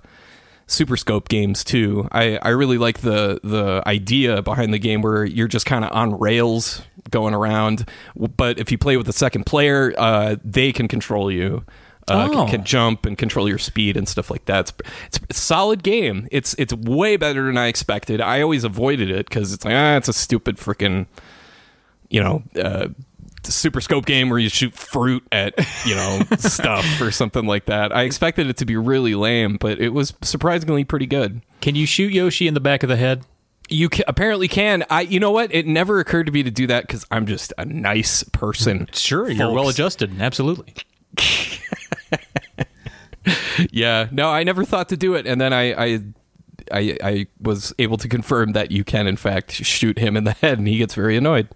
Super 0.72 0.96
Scope 0.98 1.28
games 1.30 1.64
too. 1.64 2.08
I, 2.12 2.38
I 2.42 2.50
really 2.50 2.78
like 2.78 3.00
the 3.00 3.40
the 3.44 3.84
idea 3.86 4.42
behind 4.42 4.74
the 4.74 4.80
game 4.80 5.02
where 5.02 5.26
you're 5.26 5.48
just 5.48 5.66
kind 5.66 5.84
of 5.84 5.92
on 5.92 6.18
rails 6.20 6.82
going 7.10 7.34
around, 7.34 7.88
but 8.16 8.58
if 8.58 8.72
you 8.72 8.78
play 8.78 8.96
with 8.98 9.06
the 9.06 9.14
second 9.14 9.46
player, 9.46 9.94
uh, 9.98 10.38
they 10.44 10.72
can 10.72 10.88
control 10.88 11.32
you. 11.32 11.64
Uh, 12.08 12.28
Oh. 12.32 12.34
can, 12.34 12.48
can 12.48 12.64
jump 12.64 13.06
and 13.06 13.18
control 13.18 13.48
your 13.48 13.60
speed 13.60 13.96
and 13.96 14.08
stuff 14.10 14.32
like 14.32 14.46
that. 14.46 14.72
It's, 15.06 15.20
it's, 15.30 15.40
solid 15.40 15.84
game. 15.84 16.28
It's 16.32 16.56
it's 16.58 16.74
way 16.74 17.16
better 17.16 17.46
than 17.46 17.58
I 17.58 17.68
expected. 17.68 18.20
I 18.20 18.42
always 18.42 18.64
avoided 18.64 19.12
it 19.12 19.30
because 19.30 19.54
it's 19.54 19.64
like 19.64 19.76
ah, 19.76 19.98
it's 19.98 20.08
a 20.10 20.14
stupid 20.14 20.58
freaking, 20.58 21.06
you 22.10 22.22
know, 22.22 22.44
uh, 22.60 22.88
super 23.50 23.82
scope 23.82 24.06
game 24.06 24.30
where 24.30 24.40
you 24.40 24.50
shoot 24.50 24.74
fruit 24.74 25.24
at 25.32 25.54
you 25.86 25.96
know 25.96 26.22
stuff 26.38 26.86
or 27.02 27.12
something 27.12 27.46
like 27.46 27.66
that. 27.66 27.96
I 27.96 28.04
expected 28.04 28.48
it 28.48 28.58
to 28.58 28.66
be 28.66 28.76
really 28.76 29.16
lame, 29.16 29.58
but 29.60 29.80
it 29.80 29.90
was 29.90 30.14
surprisingly 30.22 30.84
pretty 30.84 31.08
good. 31.08 31.42
Can 31.62 31.76
you 31.76 31.86
shoot 31.86 32.12
Yoshi 32.14 32.48
in 32.48 32.54
the 32.54 32.60
back 32.60 32.84
of 32.84 32.90
the 32.90 32.98
head? 32.98 33.24
You 33.70 33.88
ca- 33.90 34.04
apparently 34.08 34.48
can. 34.48 34.84
I 34.90 35.02
you 35.02 35.20
know 35.20 35.32
what? 35.32 35.54
It 35.54 35.66
never 35.66 36.00
occurred 36.00 36.26
to 36.26 36.32
me 36.32 36.44
to 36.44 36.52
do 36.52 36.68
that 36.68 36.86
because 36.88 37.06
I'm 37.10 37.26
just 37.26 37.54
a 37.58 37.66
nice 37.66 38.24
person. 38.24 38.90
Sure, 38.92 39.30
you're 39.30 39.52
well 39.54 39.70
adjusted. 39.70 40.22
Absolutely. 40.22 40.74
Yeah, 43.72 44.08
no, 44.12 44.30
I 44.30 44.44
never 44.44 44.66
thought 44.66 44.90
to 44.90 44.98
do 44.98 45.14
it, 45.14 45.28
and 45.28 45.40
then 45.40 45.54
I. 45.54 45.74
I 45.74 46.00
I, 46.72 46.98
I 47.04 47.28
was 47.42 47.74
able 47.80 47.98
to 47.98 48.08
confirm 48.08 48.54
that 48.54 48.72
you 48.72 48.84
can, 48.86 49.06
in 49.06 49.18
fact, 49.18 49.52
shoot 49.52 49.98
him 49.98 50.16
in 50.16 50.24
the 50.24 50.32
head, 50.32 50.58
and 50.58 50.68
he 50.68 50.78
gets 50.78 50.94
very 50.94 51.18
annoyed. 51.18 51.50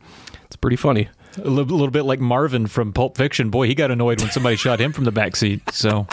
It's 0.46 0.58
pretty 0.58 0.76
funny. 0.76 1.08
A 1.38 1.50
little, 1.50 1.78
little 1.78 1.92
bit 1.92 2.04
like 2.04 2.20
Marvin 2.20 2.68
from 2.68 2.94
Pulp 2.94 3.18
Fiction. 3.18 3.50
Boy, 3.50 3.68
he 3.68 3.76
got 3.76 3.92
annoyed 3.92 4.22
when 4.22 4.32
somebody 4.32 4.56
shot 4.56 4.80
him 4.80 4.94
from 4.94 5.04
the 5.04 5.12
back 5.12 5.36
seat. 5.36 5.62
So 5.72 6.08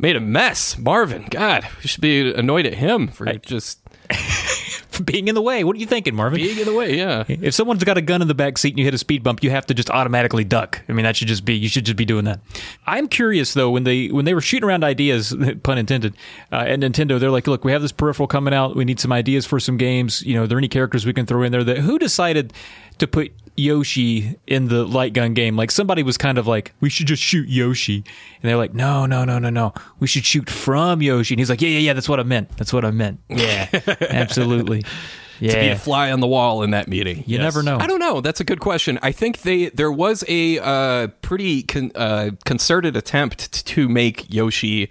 Made 0.00 0.14
a 0.14 0.20
mess, 0.20 0.78
Marvin. 0.78 1.26
God, 1.28 1.66
we 1.82 1.88
should 1.88 2.00
be 2.00 2.32
annoyed 2.32 2.66
at 2.66 2.74
him 2.74 3.08
for 3.08 3.26
just 3.38 3.80
being 5.04 5.26
in 5.26 5.34
the 5.34 5.42
way. 5.42 5.64
What 5.64 5.74
are 5.74 5.80
you 5.80 5.86
thinking, 5.86 6.14
Marvin? 6.14 6.38
being 6.38 6.56
in 6.56 6.66
the 6.66 6.74
way. 6.74 6.96
Yeah, 6.96 7.24
If 7.26 7.52
someone's 7.54 7.82
got 7.82 7.98
a 7.98 8.00
gun 8.00 8.22
in 8.22 8.28
the 8.28 8.34
back 8.34 8.58
seat 8.58 8.70
and 8.70 8.78
you 8.78 8.84
hit 8.84 8.94
a 8.94 8.98
speed 8.98 9.24
bump, 9.24 9.42
you 9.42 9.50
have 9.50 9.66
to 9.66 9.74
just 9.74 9.90
automatically 9.90 10.44
duck. 10.44 10.82
I 10.88 10.92
mean, 10.92 11.02
that 11.02 11.16
should 11.16 11.26
just 11.26 11.44
be 11.44 11.54
you 11.54 11.68
should 11.68 11.84
just 11.84 11.96
be 11.96 12.04
doing 12.04 12.26
that. 12.26 12.38
I'm 12.86 13.08
curious 13.08 13.54
though 13.54 13.70
when 13.70 13.82
they 13.82 14.06
when 14.06 14.24
they 14.24 14.34
were 14.34 14.40
shooting 14.40 14.68
around 14.68 14.84
ideas, 14.84 15.34
pun 15.64 15.78
intended, 15.78 16.14
uh, 16.52 16.58
at 16.68 16.78
Nintendo, 16.78 17.18
they're 17.18 17.32
like, 17.32 17.48
look, 17.48 17.64
we 17.64 17.72
have 17.72 17.82
this 17.82 17.90
peripheral 17.92 18.28
coming 18.28 18.54
out. 18.54 18.76
We 18.76 18.84
need 18.84 19.00
some 19.00 19.12
ideas 19.12 19.46
for 19.46 19.58
some 19.58 19.78
games. 19.78 20.22
You 20.22 20.34
know, 20.34 20.44
are 20.44 20.46
there 20.46 20.58
any 20.58 20.68
characters 20.68 21.04
we 21.06 21.12
can 21.12 21.26
throw 21.26 21.42
in 21.42 21.50
there? 21.50 21.64
That 21.64 21.78
who 21.78 21.98
decided 21.98 22.52
to 22.98 23.06
put 23.06 23.32
Yoshi 23.56 24.38
in 24.46 24.68
the 24.68 24.84
light 24.84 25.12
gun 25.12 25.34
game? 25.34 25.56
Like 25.56 25.70
somebody 25.70 26.02
was 26.02 26.16
kind 26.16 26.38
of 26.38 26.46
like, 26.46 26.72
we 26.80 26.88
should 26.88 27.06
just 27.06 27.22
shoot 27.22 27.48
Yoshi, 27.48 27.96
and 27.96 28.48
they're 28.48 28.56
like, 28.56 28.74
no, 28.74 29.06
no, 29.06 29.24
no, 29.24 29.38
no, 29.38 29.50
no, 29.50 29.74
we 30.00 30.06
should 30.06 30.24
shoot 30.24 30.48
from 30.48 31.02
Yoshi. 31.02 31.34
And 31.34 31.40
he's 31.40 31.50
like, 31.50 31.60
yeah, 31.60 31.68
yeah, 31.68 31.78
yeah, 31.78 31.92
that's 31.92 32.08
what 32.08 32.20
I 32.20 32.22
meant. 32.22 32.56
That's 32.56 32.72
what 32.72 32.84
I 32.84 32.90
meant. 32.90 33.20
Yeah, 33.28 33.68
absolutely. 34.00 34.84
Yeah. 35.40 35.52
To 35.52 35.60
be 35.60 35.68
a 35.68 35.76
fly 35.76 36.10
on 36.10 36.20
the 36.20 36.26
wall 36.26 36.62
in 36.62 36.72
that 36.72 36.88
meeting. 36.88 37.22
You 37.26 37.38
never 37.38 37.62
know. 37.62 37.78
I 37.78 37.86
don't 37.86 38.00
know. 38.00 38.20
That's 38.20 38.40
a 38.40 38.44
good 38.44 38.58
question. 38.58 38.98
I 39.02 39.12
think 39.12 39.42
they 39.42 39.68
there 39.68 39.92
was 39.92 40.24
a 40.26 40.58
uh, 40.58 41.06
pretty 41.22 41.62
con, 41.62 41.92
uh, 41.94 42.30
concerted 42.44 42.96
attempt 42.96 43.64
to 43.66 43.88
make 43.88 44.32
Yoshi 44.32 44.90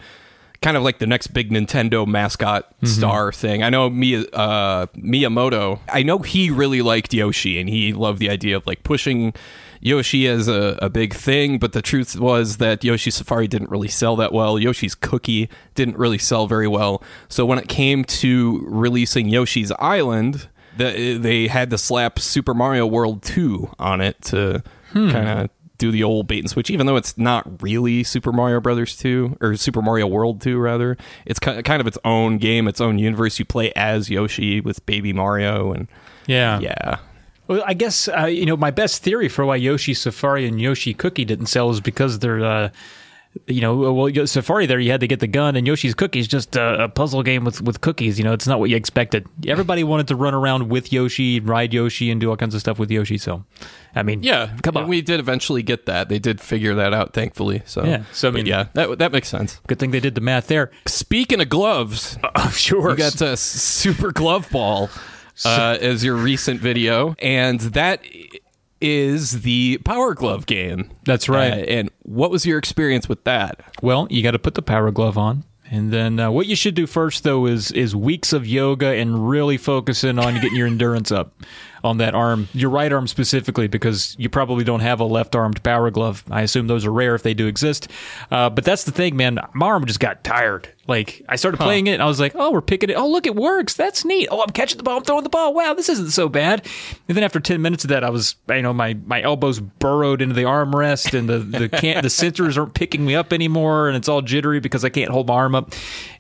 kind 0.62 0.76
of 0.78 0.84
like 0.84 1.00
the 1.00 1.08
next 1.08 1.28
big 1.28 1.52
Nintendo 1.52 2.06
mascot 2.08 2.74
star 2.84 3.32
thing. 3.32 3.64
I 3.64 3.70
know 3.70 3.90
Mia, 3.90 4.22
uh, 4.34 4.88
Miyamoto. 4.96 5.80
I 5.92 6.04
know 6.04 6.20
he 6.20 6.50
really 6.50 6.82
liked 6.82 7.14
Yoshi, 7.14 7.60
and 7.60 7.70
he 7.70 7.94
loved 7.94 8.20
the 8.20 8.30
idea 8.30 8.56
of 8.58 8.66
like 8.66 8.84
pushing 8.84 9.34
Yoshi 9.82 10.28
as 10.28 10.48
a, 10.48 10.78
a 10.82 10.90
big 10.90 11.14
thing. 11.14 11.60
But 11.60 11.74
the 11.74 11.82
truth 11.82 12.20
was 12.20 12.58
that 12.58 12.84
Yoshi 12.84 13.12
Safari 13.12 13.48
didn't 13.48 13.70
really 13.70 13.88
sell 13.88 14.16
that 14.18 14.34
well. 14.34 14.58
Yoshi's 14.58 14.96
Cookie 14.96 15.50
didn't 15.76 15.98
really 15.98 16.18
sell 16.18 16.48
very 16.48 16.68
well. 16.68 17.04
So 17.30 17.46
when 17.46 17.60
it 17.60 17.68
came 17.68 18.04
to 18.06 18.66
releasing 18.68 19.30
Yoshi's 19.30 19.72
Island, 19.80 20.48
the, 20.78 21.18
they 21.18 21.48
had 21.48 21.70
to 21.70 21.78
slap 21.78 22.20
Super 22.20 22.54
Mario 22.54 22.86
World 22.86 23.22
2 23.24 23.72
on 23.80 24.02
it 24.02 24.22
to 24.24 24.64
kind 24.94 25.28
of 25.28 25.50
do 25.78 25.92
the 25.92 26.04
old 26.04 26.28
bait 26.28 26.40
and 26.40 26.50
switch, 26.50 26.70
even 26.70 26.86
though 26.88 26.96
it's 26.96 27.18
not 27.18 27.62
really 27.62 28.04
Super 28.04 28.32
Mario 28.32 28.60
Brothers 28.60 28.96
2 28.98 29.38
or 29.42 29.56
Super 29.56 29.82
Mario 29.82 30.08
World 30.08 30.42
2, 30.42 30.58
rather. 30.58 30.98
It's 31.26 31.40
kind 31.40 31.80
of 31.82 31.88
its 31.88 31.98
own 32.06 32.38
game, 32.38 32.68
its 32.68 32.82
own 32.82 32.98
universe. 33.00 33.40
You 33.40 33.46
play 33.46 33.72
as 33.76 34.10
Yoshi 34.10 34.60
with 34.62 34.86
Baby 34.86 35.14
Mario, 35.14 35.72
and 35.74 35.88
Yeah. 36.26 36.60
yeah. 36.60 36.98
Well, 37.48 37.64
I 37.66 37.74
guess 37.76 38.10
uh, 38.10 38.26
you 38.26 38.46
know 38.46 38.58
my 38.58 38.72
best 38.72 39.04
theory 39.04 39.30
for 39.30 39.46
why 39.46 39.56
Yoshi 39.56 39.94
Safari 39.94 40.46
and 40.48 40.60
Yoshi 40.60 40.94
Cookie 40.94 41.24
didn't 41.26 41.46
sell 41.46 41.70
is 41.70 41.80
because 41.80 42.20
they're, 42.20 42.44
uh, 42.44 42.70
you 43.48 43.62
know, 43.62 43.94
well 43.94 44.26
Safari 44.28 44.66
there 44.66 44.80
you 44.80 44.92
had 44.92 45.02
to 45.02 45.08
get 45.08 45.20
the 45.20 45.28
gun, 45.28 45.56
and 45.56 45.68
Yoshi's 45.68 45.94
Cookie 45.94 46.20
is 46.20 46.28
just 46.28 46.56
a, 46.56 46.86
a 46.86 46.90
puzzle 46.90 47.22
game 47.24 47.44
with 47.44 47.62
with 47.62 47.82
cookies. 47.82 48.18
You 48.18 48.24
know, 48.24 48.34
it's 48.34 48.48
not 48.48 48.60
what 48.60 48.70
you 48.70 48.76
expected. 48.76 49.28
Everybody 49.48 49.84
wanted 49.84 50.08
to 50.10 50.16
run 50.16 50.34
around 50.34 50.70
with 50.70 50.92
Yoshi, 50.92 51.40
ride 51.40 51.74
Yoshi, 51.74 52.10
and 52.12 52.20
do 52.20 52.30
all 52.30 52.38
kinds 52.38 52.56
of 52.56 52.62
stuff 52.62 52.80
with 52.80 52.90
Yoshi. 52.90 53.18
So, 53.18 53.44
I 53.96 54.04
mean, 54.04 54.24
Yeah, 54.24 54.56
come 54.64 54.78
on. 54.78 54.88
We 54.88 55.02
did 55.02 55.20
eventually 55.20 55.64
get 55.64 55.86
that. 55.86 56.10
They 56.10 56.20
did 56.20 56.40
figure 56.42 56.74
that 56.76 56.94
out, 56.94 57.14
thankfully. 57.14 57.62
So 57.66 57.84
Yeah, 57.86 58.04
so, 58.14 58.30
I 58.30 58.32
mean- 58.32 58.46
yeah, 58.46 58.66
that 58.74 58.98
that 59.00 59.12
makes 59.12 59.28
sense. 59.28 59.60
Good 59.68 59.80
thing 59.80 59.92
they 59.92 60.00
did 60.00 60.16
the 60.16 60.22
math 60.22 60.48
there. 60.48 60.72
Speaking 60.86 61.42
of 61.42 61.50
gloves, 61.50 62.18
Oh, 62.36 62.50
sure. 62.56 62.92
you 62.92 62.96
got 62.98 63.22
uh, 63.22 63.36
Super 63.36 64.12
Glove 64.12 64.50
Ball 64.52 64.90
uh, 65.46 65.78
as 65.80 66.04
your 66.04 66.16
recent 66.16 66.60
video, 66.62 67.16
and 67.20 67.60
that 67.60 68.02
is 68.82 69.42
the 69.42 69.80
Power 69.86 70.14
Glove 70.14 70.46
game. 70.46 70.92
That's 71.06 71.28
right. 71.30 71.52
Uh, 71.52 71.56
and 71.56 71.92
what 72.04 72.32
was 72.32 72.46
your 72.46 72.58
experience 72.58 73.10
with 73.10 73.24
that? 73.24 73.62
Well, 73.82 74.08
you 74.10 74.24
got 74.24 74.32
to 74.32 74.40
put 74.40 74.56
the 74.56 74.62
power 74.62 74.92
glove 74.92 75.18
on. 75.18 75.44
And 75.70 75.92
then 75.92 76.20
uh, 76.20 76.32
what 76.32 76.46
you 76.48 76.56
should 76.56 76.76
do 76.76 76.88
first, 76.88 77.24
though, 77.24 77.46
is 77.46 77.72
is 77.72 77.96
weeks 77.96 78.32
of 78.32 78.48
yoga 78.48 78.88
and 78.88 79.30
really 79.30 79.58
focusing 79.58 80.18
on 80.18 80.36
getting 80.36 80.56
your 80.56 80.68
endurance 80.68 81.12
up 81.12 81.34
on 81.84 81.98
that 81.98 82.16
arm, 82.16 82.48
your 82.54 82.70
right 82.70 82.92
arm 82.92 83.08
specifically, 83.08 83.68
because 83.68 84.16
you 84.20 84.30
probably 84.30 84.64
don't 84.64 84.82
have 84.82 85.00
a 85.00 85.06
left 85.06 85.36
armed 85.36 85.62
power 85.64 85.90
glove. 85.92 86.24
I 86.30 86.42
assume 86.42 86.68
those 86.68 86.86
are 86.86 86.92
rare 86.92 87.16
if 87.16 87.24
they 87.24 87.34
do 87.34 87.48
exist. 87.48 87.90
Uh, 88.32 88.50
but 88.50 88.64
that's 88.64 88.84
the 88.84 88.92
thing, 88.92 89.16
man. 89.16 89.40
My 89.54 89.68
arm 89.68 89.86
just 89.86 90.00
got 90.00 90.24
tired. 90.24 90.70
Like 90.88 91.22
I 91.28 91.36
started 91.36 91.58
playing 91.58 91.88
it, 91.88 91.94
and 91.94 92.02
I 92.02 92.06
was 92.06 92.20
like, 92.20 92.32
"Oh, 92.34 92.50
we're 92.50 92.62
picking 92.62 92.90
it. 92.90 92.94
Oh, 92.94 93.10
look, 93.10 93.28
it 93.28 93.36
works. 93.36 93.74
That's 93.74 94.06
neat. 94.06 94.30
Oh, 94.32 94.42
I'm 94.42 94.52
catching 94.52 94.78
the 94.78 94.84
ball. 94.84 94.98
I'm 94.98 95.04
throwing 95.04 95.24
the 95.24 95.30
ball. 95.30 95.54
Wow, 95.54 95.74
this 95.74 95.90
isn't 95.90 96.12
so 96.12 96.30
bad." 96.30 96.66
And 97.10 97.18
then 97.18 97.26
after 97.26 97.42
ten 97.42 97.62
minutes 97.62 97.84
of 97.84 97.90
that, 97.90 98.06
I 98.06 98.10
was, 98.10 98.38
you 98.48 98.62
know, 98.62 98.74
my 98.74 98.94
my 99.06 99.22
elbows 99.22 99.60
burrowed 99.60 100.22
into 100.22 100.34
the 100.34 100.44
armrest, 100.44 101.18
and 101.18 101.28
the 101.28 101.40
the 101.40 101.68
can't 101.82 102.04
the 102.04 102.08
sensors 102.08 102.58
aren't 102.58 102.74
picking 102.74 103.06
me 103.06 103.16
up 103.16 103.34
anymore, 103.34 103.90
and 103.90 103.98
it's 103.98 104.08
all 104.08 104.22
jittery 104.22 104.62
because 104.62 104.86
I 104.86 104.90
can't 104.90 105.12
hold 105.12 105.28
my 105.28 105.34
arm 105.34 105.56
up. 105.56 105.74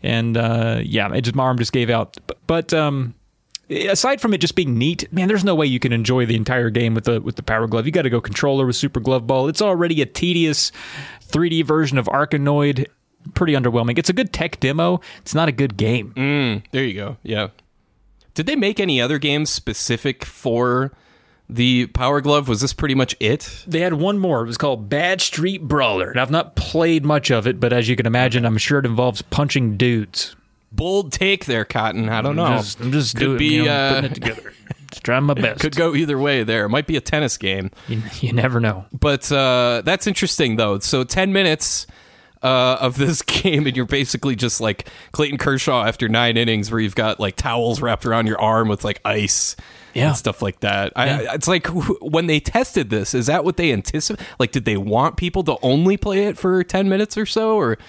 And 0.03 0.35
uh, 0.35 0.81
yeah, 0.83 1.13
it 1.13 1.21
just 1.21 1.35
my 1.35 1.43
arm 1.43 1.57
just 1.57 1.71
gave 1.71 1.89
out. 1.89 2.17
But, 2.27 2.37
but 2.45 2.73
um, 2.73 3.15
aside 3.69 4.21
from 4.21 4.33
it 4.33 4.39
just 4.39 4.55
being 4.55 4.77
neat, 4.77 5.11
man, 5.11 5.27
there's 5.27 5.43
no 5.43 5.55
way 5.55 5.65
you 5.65 5.79
can 5.79 5.93
enjoy 5.93 6.25
the 6.25 6.35
entire 6.35 6.69
game 6.69 6.93
with 6.93 7.05
the 7.05 7.21
with 7.21 7.35
the 7.35 7.43
Power 7.43 7.67
Glove. 7.67 7.85
You 7.85 7.91
got 7.91 8.03
to 8.03 8.09
go 8.09 8.21
controller 8.21 8.65
with 8.65 8.75
Super 8.75 8.99
Glove 8.99 9.27
Ball. 9.27 9.47
It's 9.47 9.61
already 9.61 10.01
a 10.01 10.05
tedious 10.05 10.71
3D 11.25 11.65
version 11.65 11.97
of 11.97 12.05
Arkanoid. 12.07 12.87
Pretty 13.33 13.53
underwhelming. 13.53 13.97
It's 13.97 14.09
a 14.09 14.13
good 14.13 14.31
tech 14.31 14.59
demo. 14.59 15.01
It's 15.19 15.35
not 15.35 15.49
a 15.49 15.51
good 15.51 15.75
game. 15.75 16.13
Mm, 16.15 16.63
there 16.71 16.85
you 16.85 16.93
go. 16.93 17.17
Yeah. 17.23 17.49
Did 18.33 18.45
they 18.45 18.55
make 18.55 18.79
any 18.79 19.01
other 19.01 19.17
games 19.17 19.49
specific 19.49 20.23
for 20.23 20.93
the 21.49 21.87
Power 21.87 22.21
Glove? 22.21 22.47
Was 22.47 22.61
this 22.61 22.71
pretty 22.71 22.95
much 22.95 23.15
it? 23.19 23.65
They 23.67 23.79
had 23.81 23.95
one 23.95 24.19
more. 24.19 24.43
It 24.43 24.47
was 24.47 24.57
called 24.57 24.89
Bad 24.89 25.21
Street 25.21 25.63
Brawler. 25.63 26.11
And 26.11 26.19
I've 26.19 26.31
not 26.31 26.55
played 26.55 27.03
much 27.03 27.31
of 27.31 27.47
it, 27.47 27.59
but 27.59 27.73
as 27.73 27.89
you 27.89 27.95
can 27.95 28.05
imagine, 28.05 28.45
I'm 28.45 28.57
sure 28.57 28.79
it 28.79 28.85
involves 28.85 29.21
punching 29.23 29.75
dudes. 29.75 30.35
Bold 30.71 31.11
take 31.11 31.45
there, 31.45 31.65
Cotton. 31.65 32.09
I 32.09 32.21
don't 32.21 32.35
know. 32.35 32.45
I'm 32.45 32.57
just, 32.57 32.79
I'm 32.79 32.91
just 32.91 33.15
Could 33.15 33.23
doing, 33.23 33.37
be, 33.37 33.45
you 33.55 33.65
know, 33.65 33.71
uh, 33.71 33.95
putting 33.95 34.11
it 34.11 34.13
together. 34.15 34.53
Just 34.91 35.03
trying 35.03 35.23
my 35.23 35.33
best. 35.33 35.59
Could 35.59 35.75
go 35.75 35.95
either 35.95 36.17
way 36.17 36.43
there. 36.43 36.63
It 36.63 36.69
might 36.69 36.87
be 36.87 36.95
a 36.95 37.01
tennis 37.01 37.37
game. 37.37 37.71
You, 37.89 38.01
you 38.21 38.31
never 38.31 38.61
know. 38.61 38.85
But 38.97 39.29
uh, 39.29 39.81
that's 39.83 40.07
interesting, 40.07 40.55
though. 40.55 40.79
So 40.79 41.03
10 41.03 41.33
minutes 41.33 41.87
uh, 42.41 42.77
of 42.79 42.97
this 42.97 43.21
game, 43.23 43.67
and 43.67 43.75
you're 43.75 43.85
basically 43.85 44.37
just 44.37 44.61
like 44.61 44.87
Clayton 45.11 45.39
Kershaw 45.39 45.83
after 45.83 46.07
nine 46.07 46.37
innings, 46.37 46.71
where 46.71 46.79
you've 46.79 46.95
got 46.95 47.19
like 47.19 47.35
towels 47.35 47.81
wrapped 47.81 48.05
around 48.05 48.27
your 48.27 48.39
arm 48.39 48.69
with 48.69 48.85
like 48.85 49.01
ice. 49.03 49.55
Yeah. 49.93 50.09
And 50.09 50.17
stuff 50.17 50.43
like 50.43 50.59
that. 50.59 50.93
I, 50.95 51.33
it's 51.33 51.47
like 51.47 51.65
when 52.01 52.27
they 52.27 52.39
tested 52.39 52.91
this, 52.91 53.15
is 53.15 53.25
that 53.25 53.43
what 53.43 53.57
they 53.57 53.73
anticipate? 53.73 54.23
Like, 54.37 54.51
did 54.51 54.63
they 54.63 54.77
want 54.77 55.17
people 55.17 55.43
to 55.45 55.57
only 55.63 55.97
play 55.97 56.27
it 56.27 56.37
for 56.37 56.63
10 56.63 56.87
minutes 56.87 57.17
or 57.17 57.25
so? 57.25 57.55
Or, 57.55 57.79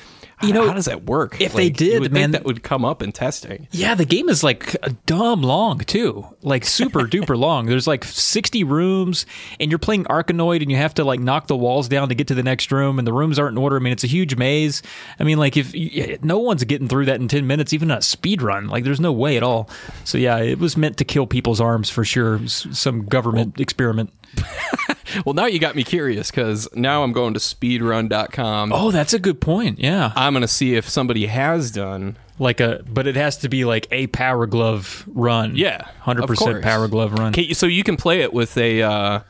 you 0.43 0.53
know, 0.53 0.67
how 0.67 0.73
does 0.75 0.85
that 0.85 1.05
work? 1.05 1.41
if 1.41 1.53
they 1.53 1.65
Like, 1.71 1.81
you 1.81 1.87
did, 1.91 2.01
would 2.01 2.13
man- 2.13 2.33
think 2.33 2.43
that 2.43 2.45
would 2.47 2.63
come 2.63 2.85
up 2.85 3.03
in 3.03 3.13
testing. 3.13 3.67
Yeah, 3.73 3.95
the 3.95 4.05
game 4.05 4.29
is 4.29 4.43
like 4.45 4.77
dumb 5.07 5.43
long 5.43 5.79
too, 5.81 6.27
like 6.43 6.65
super 6.65 7.01
duper 7.09 7.37
long. 7.37 7.67
There's 7.67 7.87
like 7.87 8.05
60 8.05 8.65
rooms, 8.65 9.27
and 9.59 9.71
you're 9.71 9.79
playing 9.79 10.05
Arkanoid, 10.05 10.63
and 10.63 10.71
you 10.71 10.77
have 10.77 10.95
to 10.95 11.05
like 11.05 11.21
knock 11.21 11.47
the 11.49 11.57
walls 11.57 11.89
down 11.89 12.09
to 12.09 12.15
get 12.15 12.27
to 12.29 12.35
the 12.35 12.43
next 12.43 12.71
room, 12.71 12.99
and 12.99 13.07
the 13.07 13.13
rooms 13.13 13.39
aren't 13.39 13.53
in 13.57 13.63
order. 13.63 13.77
I 13.77 13.81
mean, 13.81 13.93
it's 13.93 14.05
a 14.05 14.09
huge 14.09 14.37
maze. 14.37 14.83
I 15.19 15.25
mean, 15.25 15.39
like 15.39 15.57
if 15.57 15.73
y- 15.75 16.19
no 16.23 16.39
one's 16.39 16.65
getting 16.65 16.89
through 16.89 17.07
that 17.07 17.21
in 17.21 17.29
10 17.29 17.47
minutes, 17.47 17.73
even 17.73 17.91
a 17.91 18.01
speed 18.03 18.43
run, 18.43 18.69
like 18.69 18.85
there's 18.85 19.01
no 19.01 19.13
way 19.13 19.37
at 19.37 19.43
all. 19.43 19.69
So 20.05 20.19
yeah, 20.19 20.39
it 20.39 20.59
was 20.59 20.77
meant 20.77 20.97
to 20.99 21.05
kill 21.05 21.27
people's 21.27 21.61
arms 21.61 21.91
for 21.91 22.05
sure. 22.05 22.47
Some 22.47 23.05
government 23.07 23.61
experiment. 23.61 24.13
Well, 25.25 25.35
now 25.35 25.47
you 25.47 25.59
got 25.59 25.75
me 25.77 25.85
curious 25.85 26.31
because 26.31 26.69
now 26.75 27.03
I'm 27.03 27.13
going 27.13 27.35
to 27.35 27.41
speedrun.com. 27.41 28.73
Oh, 28.73 28.91
that's 28.91 29.13
a 29.13 29.19
good 29.19 29.41
point. 29.41 29.79
Yeah, 29.79 30.13
I'm 30.17 30.33
going 30.33 30.43
to 30.43 30.49
see 30.49 30.75
if 30.75 30.89
somebody 30.89 31.27
has 31.27 31.71
done 31.71 32.17
like 32.39 32.61
a, 32.61 32.83
but 32.89 33.07
it 33.07 33.17
has 33.17 33.39
to 33.39 33.49
be 33.49 33.65
like 33.65 33.87
a 33.91 34.07
Power 34.09 34.47
Glove 34.47 35.05
run. 35.09 35.57
Yeah, 35.57 35.89
hundred 36.01 36.25
of 36.25 36.29
percent 36.29 36.51
course. 36.51 36.65
Power 36.65 36.89
Glove 36.89 37.13
run. 37.13 37.29
Okay, 37.29 37.53
so 37.53 37.67
you 37.67 37.83
can 37.83 37.97
play 37.97 38.21
it 38.21 38.33
with 38.33 38.57
a 38.57 38.83
uh, 38.83 39.21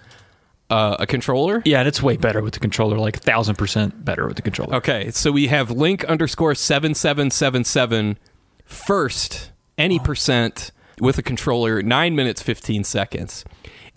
uh, 0.70 0.97
a 1.00 1.06
controller. 1.06 1.62
Yeah, 1.64 1.78
and 1.80 1.88
it's 1.88 2.02
way 2.02 2.16
better 2.16 2.42
with 2.42 2.54
the 2.54 2.61
controller, 2.61 2.99
like 2.99 3.16
a 3.16 3.20
thousand 3.20 3.56
percent 3.56 4.04
better 4.04 4.26
with 4.26 4.37
the 4.37 4.42
controller. 4.42 4.76
Okay, 4.76 5.11
so 5.11 5.32
we 5.32 5.47
have 5.49 5.70
link 5.70 6.04
underscore 6.04 6.54
seven 6.54 6.94
seven 6.94 7.30
seven 7.30 7.64
seven 7.64 8.18
first 8.64 9.50
any 9.76 9.99
percent 9.99 10.70
with 11.00 11.18
a 11.18 11.23
controller 11.23 11.82
nine 11.82 12.14
minutes 12.14 12.42
fifteen 12.42 12.85
seconds. 12.85 13.44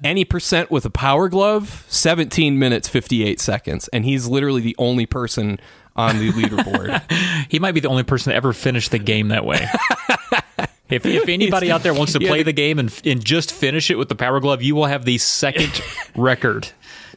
Any 0.03 0.25
percent 0.25 0.72
with 0.72 0.86
a 0.86 0.89
power 0.89 1.29
glove, 1.29 1.86
17 1.89 2.58
minutes 2.58 2.88
58 2.88 3.39
seconds. 3.39 3.88
And 3.89 4.03
he's 4.03 4.27
literally 4.27 4.62
the 4.62 4.75
only 4.79 5.05
person 5.05 5.60
on 5.96 6.17
the 6.20 6.31
leaderboard. 6.31 7.01
He 7.50 7.60
might 7.60 7.74
be 7.74 7.81
the 7.81 7.89
only 7.89 8.03
person 8.03 8.31
to 8.31 8.36
ever 8.36 8.53
finish 8.53 8.88
the 8.88 8.98
game 9.00 9.27
that 9.27 9.43
way. 9.46 9.58
if, 10.89 11.05
if 11.05 11.27
anybody 11.27 11.70
out 11.70 11.84
there 11.84 11.93
wants 11.93 12.13
to 12.13 12.20
play 12.25 12.43
the- 12.43 12.53
game 12.53 12.79
and, 12.79 13.01
and 13.03 13.24
just 13.24 13.51
finish 13.51 13.91
it 13.91 13.98
with 13.98 14.08
the 14.08 14.15
Power 14.15 14.39
Glove, 14.39 14.62
you 14.62 14.74
will 14.74 14.86
have 14.86 15.03
the 15.03 15.17
second 15.17 15.81
record. 16.15 16.70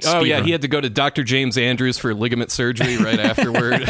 oh, 0.07 0.25
yeah, 0.25 0.41
he 0.43 0.51
had 0.51 0.63
to 0.63 0.69
go 0.69 0.81
to 0.81 0.91
Dr. 0.91 1.23
James 1.23 1.57
Andrews 1.57 1.99
for 1.99 2.13
ligament 2.15 2.51
surgery 2.51 2.97
right 2.97 3.21
afterward. 3.21 3.83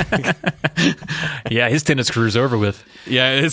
yeah, 1.51 1.71
his 1.71 1.83
tennis 1.83 2.11
career's 2.11 2.37
over 2.37 2.59
with. 2.59 2.85
Yeah, 3.07 3.49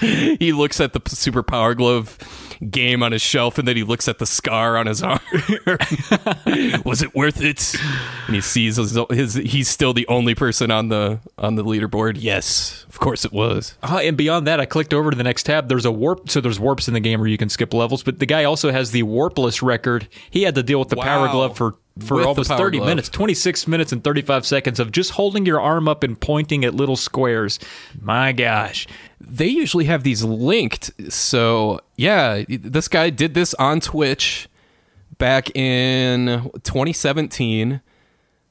he 0.00 0.52
looks 0.52 0.80
at 0.80 0.92
the 0.92 1.02
Super 1.08 1.44
Power 1.44 1.74
Glove 1.74 2.18
game 2.70 3.02
on 3.02 3.12
his 3.12 3.22
shelf, 3.22 3.58
and 3.58 3.66
then 3.66 3.76
he 3.76 3.82
looks 3.82 4.08
at 4.08 4.18
the 4.18 4.26
scar 4.26 4.76
on 4.76 4.86
his 4.86 5.02
arm. 5.02 5.20
Was 6.84 7.02
it 7.02 7.14
worth 7.14 7.42
it? 7.42 7.74
And 8.26 8.34
he 8.34 8.40
sees 8.40 8.76
his, 8.76 8.98
his. 9.10 9.34
He's 9.34 9.68
still 9.68 9.92
the 9.92 10.06
only 10.08 10.34
person 10.34 10.70
on 10.70 10.88
the 10.88 11.20
on 11.38 11.56
the 11.56 11.64
leaderboard. 11.64 12.16
Yes, 12.20 12.84
of 12.88 12.98
course 13.00 13.24
it 13.24 13.32
was. 13.32 13.76
Uh, 13.82 14.00
and 14.02 14.16
beyond 14.16 14.46
that, 14.46 14.60
I 14.60 14.66
clicked 14.66 14.94
over 14.94 15.10
to 15.10 15.16
the 15.16 15.24
next 15.24 15.44
tab. 15.44 15.68
There's 15.68 15.84
a 15.84 15.92
warp, 15.92 16.30
so 16.30 16.40
there's 16.40 16.60
warps 16.60 16.88
in 16.88 16.94
the 16.94 17.00
game 17.00 17.20
where 17.20 17.28
you 17.28 17.38
can 17.38 17.48
skip 17.48 17.74
levels. 17.74 18.02
But 18.02 18.18
the 18.18 18.26
guy 18.26 18.44
also 18.44 18.70
has 18.70 18.90
the 18.90 19.02
warpless 19.02 19.62
record. 19.62 20.08
He 20.30 20.42
had 20.42 20.54
to 20.54 20.62
deal 20.62 20.78
with 20.78 20.88
the 20.88 20.96
Power 20.96 21.28
Glove 21.28 21.56
for 21.56 21.76
for 21.98 22.14
With 22.14 22.24
the 22.24 22.28
almost 22.28 22.50
30 22.50 22.78
Glove. 22.78 22.88
minutes, 22.88 23.08
26 23.10 23.68
minutes 23.68 23.92
and 23.92 24.02
35 24.02 24.46
seconds 24.46 24.80
of 24.80 24.92
just 24.92 25.10
holding 25.10 25.44
your 25.44 25.60
arm 25.60 25.88
up 25.88 26.02
and 26.02 26.18
pointing 26.18 26.64
at 26.64 26.74
little 26.74 26.96
squares. 26.96 27.58
My 28.00 28.32
gosh. 28.32 28.86
They 29.24 29.46
usually 29.46 29.84
have 29.86 30.02
these 30.02 30.24
linked. 30.24 30.90
So 31.12 31.80
yeah, 31.96 32.44
this 32.48 32.88
guy 32.88 33.10
did 33.10 33.34
this 33.34 33.54
on 33.54 33.80
Twitch 33.80 34.48
back 35.18 35.54
in 35.56 36.50
2017. 36.64 37.80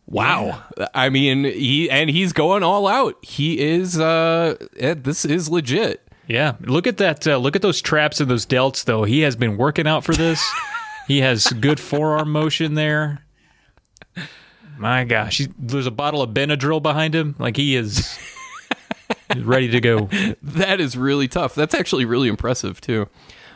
Wow. 0.06 0.63
I 0.94 1.10
mean, 1.10 1.44
he 1.44 1.90
and 1.90 2.10
he's 2.10 2.34
going 2.34 2.63
all 2.63 2.88
out. 2.88 3.16
He 3.24 3.60
is 3.60 4.00
uh 4.00 4.56
this 4.74 5.25
is 5.25 5.50
legit. 5.50 6.08
Yeah, 6.28 6.56
look 6.62 6.88
at 6.88 6.98
that. 6.98 7.28
Uh, 7.28 7.38
look 7.38 7.58
at 7.58 7.62
those 7.62 7.82
traps 7.82 8.22
and 8.22 8.32
those 8.32 8.46
delts, 8.46 8.86
though. 8.86 9.04
He 9.04 9.22
has 9.22 9.36
been 9.36 9.58
working 9.58 9.86
out 9.86 10.06
for 10.06 10.13
this. 10.13 10.42
he 11.08 11.20
has 11.20 11.48
good 11.48 11.78
forearm 11.78 12.32
motion 12.32 12.75
there. 12.75 13.25
My 14.78 15.04
gosh, 15.04 15.40
he, 15.40 15.50
there's 15.60 15.88
a 15.88 15.92
bottle 15.92 16.22
of 16.22 16.32
Benadryl 16.32 16.82
behind 16.82 17.13
him. 17.13 17.36
Like 17.38 17.58
he 17.58 17.75
is 17.75 18.18
ready 19.38 19.70
to 19.70 19.80
go. 19.80 20.10
That 20.41 20.80
is 20.80 20.98
really 20.98 21.27
tough. 21.27 21.56
That's 21.56 21.74
actually 21.74 22.06
really 22.06 22.27
impressive 22.27 22.82
too. 22.82 23.08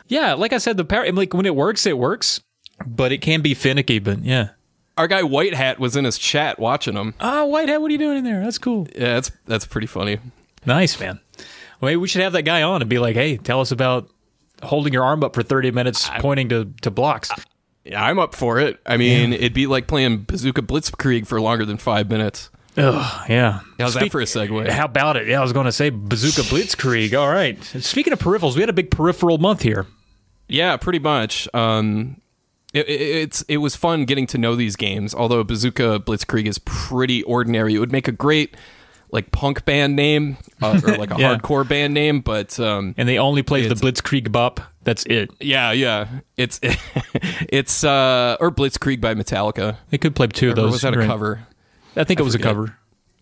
Yeah, 0.07 0.33
like 0.33 0.53
I 0.53 0.57
said, 0.57 0.77
the 0.77 0.85
power. 0.85 1.12
Like 1.12 1.33
when 1.33 1.45
it 1.45 1.55
works, 1.55 1.85
it 1.85 1.97
works, 1.97 2.41
but 2.85 3.12
it 3.12 3.19
can 3.19 3.41
be 3.41 3.53
finicky. 3.53 4.00
But 4.00 4.19
yeah. 4.24 4.50
Our 4.97 5.07
guy 5.07 5.24
White 5.24 5.53
Hat 5.53 5.77
was 5.77 5.97
in 5.97 6.05
his 6.05 6.17
chat 6.17 6.57
watching 6.57 6.95
him. 6.95 7.15
Oh, 7.19 7.53
Hat, 7.53 7.81
what 7.81 7.89
are 7.89 7.91
you 7.91 7.97
doing 7.97 8.17
in 8.19 8.24
there? 8.24 8.41
That's 8.41 8.57
cool. 8.57 8.88
Yeah, 8.95 9.15
that's 9.15 9.31
that's 9.45 9.65
pretty 9.65 9.88
funny. 9.88 10.19
Nice, 10.65 11.00
man. 11.00 11.19
Well, 11.81 11.89
maybe 11.89 11.97
we 11.97 12.07
should 12.07 12.21
have 12.21 12.33
that 12.33 12.43
guy 12.43 12.63
on 12.63 12.81
and 12.81 12.89
be 12.89 13.00
like, 13.00 13.15
hey, 13.15 13.38
tell 13.38 13.59
us 13.59 13.71
about 13.71 14.09
holding 14.63 14.93
your 14.93 15.03
arm 15.03 15.24
up 15.24 15.35
for 15.35 15.43
30 15.43 15.71
minutes 15.71 16.09
pointing 16.19 16.50
to, 16.50 16.74
to 16.81 16.91
blocks. 16.91 17.29
Yeah, 17.83 18.03
I'm 18.03 18.17
up 18.17 18.33
for 18.33 18.59
it. 18.59 18.79
I 18.85 18.97
mean, 18.97 19.33
it'd 19.33 19.53
be 19.53 19.67
like 19.67 19.88
playing 19.88 20.19
Bazooka 20.24 20.63
Blitzkrieg 20.63 21.27
for 21.27 21.39
longer 21.39 21.65
than 21.65 21.77
five 21.77 22.09
minutes. 22.09 22.50
Ugh, 22.77 23.29
yeah. 23.29 23.62
How's 23.79 23.94
that 23.94 24.01
Speak- 24.01 24.12
for 24.12 24.22
a 24.22 24.25
segue? 24.25 24.70
How 24.70 24.86
about 24.86 25.15
it? 25.17 25.27
Yeah, 25.27 25.39
I 25.39 25.41
was 25.41 25.53
going 25.53 25.65
to 25.65 25.72
say 25.72 25.89
Bazooka 25.89 26.41
Blitzkrieg. 26.50 27.17
All 27.17 27.29
right. 27.29 27.62
Speaking 27.63 28.12
of 28.13 28.20
peripherals, 28.20 28.55
we 28.55 28.62
had 28.62 28.70
a 28.70 28.74
big 28.74 28.91
peripheral 28.91 29.38
month 29.38 29.62
here. 29.62 29.88
Yeah, 30.48 30.75
pretty 30.77 31.00
much. 31.00 31.48
Um, 31.53 32.22
it, 32.74 32.88
it, 32.89 33.01
it's 33.01 33.41
it 33.44 33.58
was 33.58 33.75
fun 33.75 34.05
getting 34.05 34.27
to 34.27 34.38
know 34.38 34.55
these 34.55 34.75
games. 34.75 35.15
Although 35.15 35.44
Bazooka 35.44 36.01
Blitzkrieg 36.01 36.46
is 36.48 36.60
pretty 36.60 37.24
ordinary, 37.24 37.74
it 37.75 37.79
would 37.79 37.91
make 37.91 38.08
a 38.08 38.12
great 38.12 38.55
like 39.12 39.32
punk 39.32 39.63
band 39.63 39.96
name 39.96 40.36
uh, 40.62 40.82
or 40.86 40.98
like 40.98 41.12
a 41.12 41.15
Yeah. 41.20 41.38
hardcore 41.38 41.67
band 41.67 41.94
name. 41.94 42.20
But 42.20 42.60
um, 42.60 42.94
And 42.98 43.08
they 43.08 43.17
only 43.17 43.41
play 43.44 43.65
the 43.67 43.75
Blitzkrieg 43.75 44.32
bop. 44.32 44.60
That's 44.84 45.03
it. 45.05 45.32
yeah, 45.39 45.72
yeah, 45.72 46.08
it's 46.38 46.60
it's 47.50 47.84
uh, 47.84 48.38
or 48.39 48.51
Blitzkrieg 48.51 49.01
by 49.01 49.15
Metallica. 49.15 49.77
They 49.89 49.98
could 49.98 50.15
play 50.15 50.27
two 50.27 50.50
of 50.51 50.58
Or 50.58 50.63
those. 50.63 50.72
was 50.74 50.82
that 50.82 50.94
a 50.94 51.00
right? 51.00 51.08
cover? 51.08 51.48
I 51.95 52.03
think 52.03 52.19
it 52.19 52.23
was 52.23 52.35
a 52.35 52.39
cover. 52.39 52.77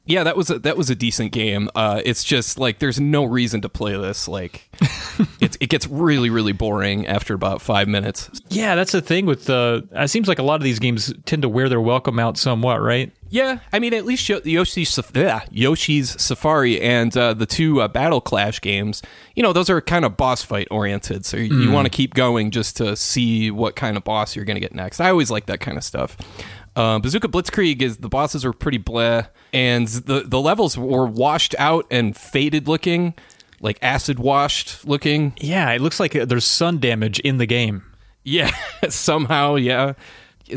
Yeah, 0.05 0.25
that 0.25 0.35
was 0.35 0.49
a, 0.49 0.59
that 0.59 0.75
was 0.75 0.89
a 0.89 0.95
decent 0.95 1.31
game. 1.31 1.69
Uh, 1.75 2.01
it's 2.03 2.25
just 2.25 2.59
like 2.59 2.79
there's 2.79 2.99
no 2.99 3.23
reason 3.23 3.61
to 3.61 3.69
play 3.69 3.95
this. 3.95 4.27
Like, 4.27 4.69
it 5.39 5.55
it 5.61 5.69
gets 5.69 5.87
really 5.87 6.29
really 6.29 6.51
boring 6.51 7.07
after 7.07 7.33
about 7.33 7.61
five 7.61 7.87
minutes. 7.87 8.29
Yeah, 8.49 8.75
that's 8.75 8.91
the 8.91 9.01
thing 9.01 9.25
with 9.25 9.49
uh 9.49 9.81
it 9.93 10.09
seems 10.09 10.27
like 10.27 10.39
a 10.39 10.43
lot 10.43 10.55
of 10.55 10.63
these 10.63 10.79
games 10.79 11.13
tend 11.25 11.43
to 11.43 11.49
wear 11.49 11.69
their 11.69 11.79
welcome 11.79 12.19
out 12.19 12.37
somewhat, 12.37 12.81
right? 12.81 13.13
Yeah, 13.29 13.59
I 13.71 13.79
mean, 13.79 13.93
at 13.93 14.05
least 14.05 14.27
Yoshi's 14.27 14.99
yeah, 15.15 15.41
Yoshi's 15.49 16.21
Safari 16.21 16.79
and 16.81 17.15
uh, 17.17 17.33
the 17.33 17.47
two 17.47 17.81
uh, 17.81 17.87
Battle 17.87 18.21
Clash 18.21 18.61
games, 18.61 19.01
you 19.35 19.41
know, 19.41 19.53
those 19.53 19.71
are 19.71 19.81
kind 19.81 20.05
of 20.05 20.15
boss 20.17 20.43
fight 20.43 20.67
oriented. 20.69 21.25
So 21.25 21.37
you, 21.37 21.61
you 21.61 21.71
want 21.71 21.85
to 21.85 21.89
keep 21.89 22.13
going 22.13 22.51
just 22.51 22.77
to 22.77 22.95
see 22.95 23.49
what 23.49 23.75
kind 23.75 23.97
of 23.97 24.03
boss 24.03 24.35
you're 24.35 24.45
going 24.45 24.57
to 24.57 24.61
get 24.61 24.75
next. 24.75 24.99
I 24.99 25.09
always 25.09 25.31
like 25.31 25.47
that 25.47 25.61
kind 25.61 25.79
of 25.79 25.83
stuff. 25.83 26.15
Uh, 26.75 26.99
Bazooka 26.99 27.27
Blitzkrieg 27.27 27.81
is 27.81 27.97
the 27.97 28.09
bosses 28.09 28.43
are 28.43 28.53
pretty 28.53 28.79
bleh, 28.79 29.27
and 29.51 29.87
the 29.87 30.21
the 30.25 30.39
levels 30.39 30.77
were 30.77 31.05
washed 31.05 31.55
out 31.59 31.85
and 31.91 32.17
faded 32.17 32.67
looking, 32.67 33.13
like 33.61 33.77
acid 33.81 34.17
washed 34.19 34.85
looking. 34.87 35.33
Yeah, 35.37 35.71
it 35.71 35.81
looks 35.81 35.99
like 35.99 36.15
uh, 36.15 36.25
there's 36.25 36.45
sun 36.45 36.79
damage 36.79 37.19
in 37.19 37.37
the 37.37 37.45
game. 37.45 37.83
Yeah, 38.23 38.51
somehow, 38.89 39.55
yeah. 39.55 39.93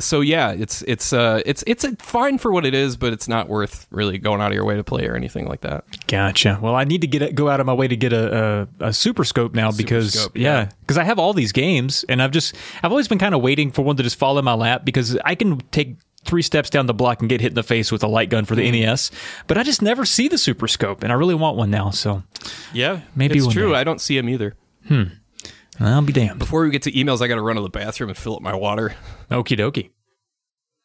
So 0.01 0.21
yeah, 0.21 0.51
it's 0.51 0.83
it's 0.83 1.13
uh 1.13 1.43
it's 1.47 1.63
it's 1.67 1.85
uh, 1.85 1.93
fine 1.99 2.39
for 2.39 2.51
what 2.51 2.67
it 2.67 2.75
is, 2.75 2.97
but 2.97 3.13
it's 3.13 3.29
not 3.29 3.49
worth 3.49 3.87
really 3.91 4.19
going 4.19 4.41
out 4.41 4.49
of 4.49 4.55
your 4.55 4.65
way 4.65 4.77
to 4.77 4.83
play 4.83 5.07
or 5.07 5.15
anything 5.15 5.47
like 5.47 5.61
that. 5.61 5.85
Gotcha. 6.09 6.59
Well, 6.61 6.75
I 6.75 6.85
need 6.85 7.03
to 7.03 7.07
get 7.07 7.23
it, 7.23 7.35
go 7.35 7.49
out 7.49 7.61
of 7.61 7.67
my 7.67 7.73
way 7.73 7.87
to 7.87 7.97
get 7.97 8.13
a 8.13 8.67
a, 8.81 8.87
a 8.89 8.93
super 8.93 9.23
scope 9.23 9.55
now 9.55 9.71
because 9.71 10.15
scope, 10.15 10.37
yeah, 10.37 10.43
yeah. 10.63 10.69
because 10.81 10.99
I 10.99 11.05
have 11.05 11.21
all 11.21 11.33
these 11.33 11.53
games 11.53 12.05
and 12.09 12.21
I've 12.21 12.33
just 12.33 12.57
I've 12.83 12.91
always 12.91 13.07
been 13.07 13.19
kind 13.19 13.35
of 13.35 13.43
waiting 13.43 13.71
for 13.71 13.83
one 13.83 13.97
to 13.97 14.03
just 14.03 14.19
fall 14.19 14.39
in 14.39 14.45
my 14.45 14.55
lap 14.55 14.85
because 14.85 15.17
I 15.25 15.37
can 15.37 15.59
take 15.71 15.97
three 16.27 16.43
steps 16.43 16.69
down 16.71 16.87
the 16.87 16.95
block 16.95 17.21
and 17.21 17.29
get 17.29 17.41
hit 17.41 17.49
in 17.53 17.55
the 17.55 17.63
face 17.63 17.91
with 17.93 18.03
a 18.03 18.09
light 18.09 18.29
gun 18.31 18.45
for 18.45 18.55
the 18.55 18.63
Mm. 18.69 18.73
NES, 18.81 19.11
but 19.47 19.57
I 19.57 19.63
just 19.63 19.81
never 19.83 20.05
see 20.05 20.29
the 20.29 20.39
super 20.39 20.69
scope 20.69 21.03
and 21.03 21.13
I 21.13 21.17
really 21.17 21.35
want 21.35 21.57
one 21.57 21.71
now. 21.71 21.91
So 21.91 22.23
Yeah, 22.73 23.01
Maybe 23.15 23.39
it's 23.39 23.47
true. 23.53 23.71
day. 23.71 23.79
I 23.79 23.85
don't 23.85 24.01
see 24.01 24.17
him 24.19 24.29
either. 24.29 24.55
I'll 25.81 26.03
be 26.03 26.13
damned. 26.13 26.39
Before 26.39 26.63
we 26.63 26.71
get 26.71 26.83
to 26.83 26.93
emails, 26.93 27.21
I 27.21 27.27
got 27.29 27.35
to 27.37 27.43
run 27.43 27.57
to 27.57 27.63
the 27.63 27.69
bathroom 27.69 28.09
and 28.11 28.19
fill 28.19 28.37
up 28.37 28.43
my 28.43 28.55
water. 28.55 28.95
Okie 29.31 29.59
dokie. 29.59 29.91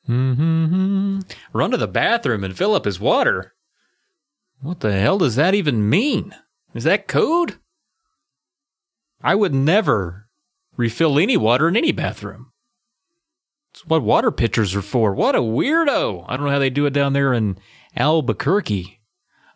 Mm-hmm. 0.10 1.20
Run 1.54 1.72
to 1.72 1.78
the 1.78 1.88
bathroom 1.88 2.44
and 2.44 2.58
fill 2.58 2.74
up 2.76 2.86
his 2.86 3.00
water. 3.00 3.54
What 4.62 4.80
the 4.82 4.92
hell 4.92 5.18
does 5.18 5.36
that 5.38 5.54
even 5.56 5.90
mean? 5.90 6.36
Is 6.74 6.84
that 6.84 7.08
code? 7.08 7.56
I 9.24 9.36
would 9.36 9.54
never 9.54 10.28
refill 10.76 11.20
any 11.20 11.38
water 11.38 11.68
in 11.68 11.78
any 11.78 11.92
bathroom. 11.92 12.51
It's 13.72 13.86
what 13.86 14.04
water 14.04 14.32
pitchers 14.32 14.76
are 14.76 14.82
for. 14.82 15.14
What 15.14 15.36
a 15.36 15.40
weirdo. 15.40 16.26
I 16.28 16.36
don't 16.36 16.46
know 16.46 16.52
how 16.52 16.60
they 16.60 16.70
do 16.70 16.86
it 16.86 16.94
down 16.94 17.14
there 17.14 17.34
in 17.34 17.58
Albuquerque. 17.96 19.00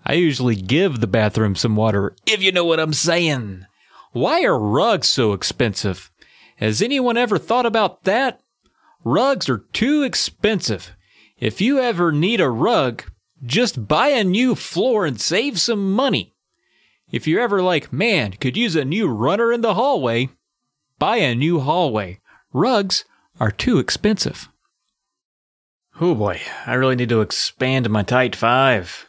I 0.06 0.14
usually 0.14 0.56
give 0.56 1.00
the 1.00 1.08
bathroom 1.08 1.56
some 1.56 1.76
water, 1.76 2.16
if 2.26 2.42
you 2.42 2.52
know 2.52 2.66
what 2.66 2.80
I'm 2.80 2.94
saying. 2.94 3.66
Why 4.12 4.44
are 4.44 4.58
rugs 4.58 5.08
so 5.08 5.34
expensive? 5.34 6.12
Has 6.58 6.82
anyone 6.82 7.18
ever 7.18 7.38
thought 7.38 7.66
about 7.66 8.04
that? 8.04 8.40
Rugs 9.04 9.50
are 9.50 9.66
too 9.74 10.04
expensive. 10.04 10.96
If 11.38 11.60
you 11.60 11.80
ever 11.80 12.12
need 12.12 12.40
a 12.40 12.50
rug, 12.50 13.04
just 13.44 13.88
buy 13.88 14.10
a 14.10 14.24
new 14.24 14.56
floor 14.56 15.06
and 15.06 15.20
save 15.20 15.60
some 15.60 15.92
money. 15.92 16.34
If 17.12 17.28
you're 17.28 17.42
ever 17.42 17.62
like, 17.62 17.92
man, 17.92 18.34
could 18.34 18.56
use 18.56 18.76
a 18.76 18.86
new 18.86 19.08
runner 19.08 19.52
in 19.52 19.62
the 19.62 19.74
hallway, 19.74 20.30
buy 20.98 21.18
a 21.18 21.36
new 21.36 21.60
hallway. 21.60 22.20
Rugs 22.54 23.06
are 23.40 23.52
too 23.52 23.80
expensive. 23.80 24.50
Oh 26.00 26.16
boy, 26.16 26.42
I 26.66 26.74
really 26.74 26.96
need 26.96 27.10
to 27.10 27.22
expand 27.22 27.90
my 27.90 28.04
tight 28.04 28.36
five. 28.36 29.08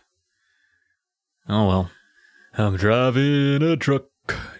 Oh 1.48 1.66
well. 1.66 1.90
I'm 2.58 2.76
driving 2.76 3.62
a 3.62 3.76
truck, 3.76 4.06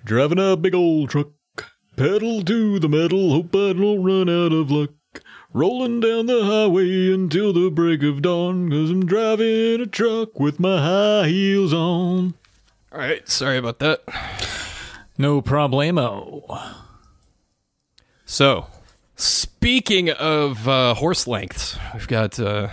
driving 0.05 0.39
a 0.39 0.55
big 0.55 0.75
old 0.75 1.09
truck. 1.09 1.29
Pedal 1.97 2.45
to 2.45 2.79
the 2.79 2.91
metal, 2.91 3.31
hope 3.31 3.55
I 3.55 3.73
don't 3.73 4.03
run 4.03 4.29
out 4.29 4.53
of 4.53 4.71
luck. 4.71 4.91
Rolling 5.55 6.01
down 6.01 6.27
the 6.27 6.45
highway 6.45 7.11
until 7.15 7.55
the 7.55 7.71
break 7.71 8.03
of 8.03 8.21
dawn, 8.21 8.69
cause 8.69 8.91
I'm 8.91 9.07
driving 9.07 9.81
a 9.81 9.87
truck 9.87 10.39
with 10.39 10.61
my 10.61 10.79
high 10.79 11.29
heels 11.29 11.73
on. 11.73 12.35
All 12.93 12.99
right, 12.99 13.27
sorry 13.27 13.57
about 13.57 13.79
that. 13.79 14.03
No 15.17 15.41
problemo. 15.41 16.75
So, 18.27 18.67
speaking 19.17 20.11
of 20.11 20.69
uh, 20.69 20.95
horse 20.95 21.27
lengths, 21.27 21.79
we've 21.95 22.07
got 22.09 22.39
uh, 22.39 22.69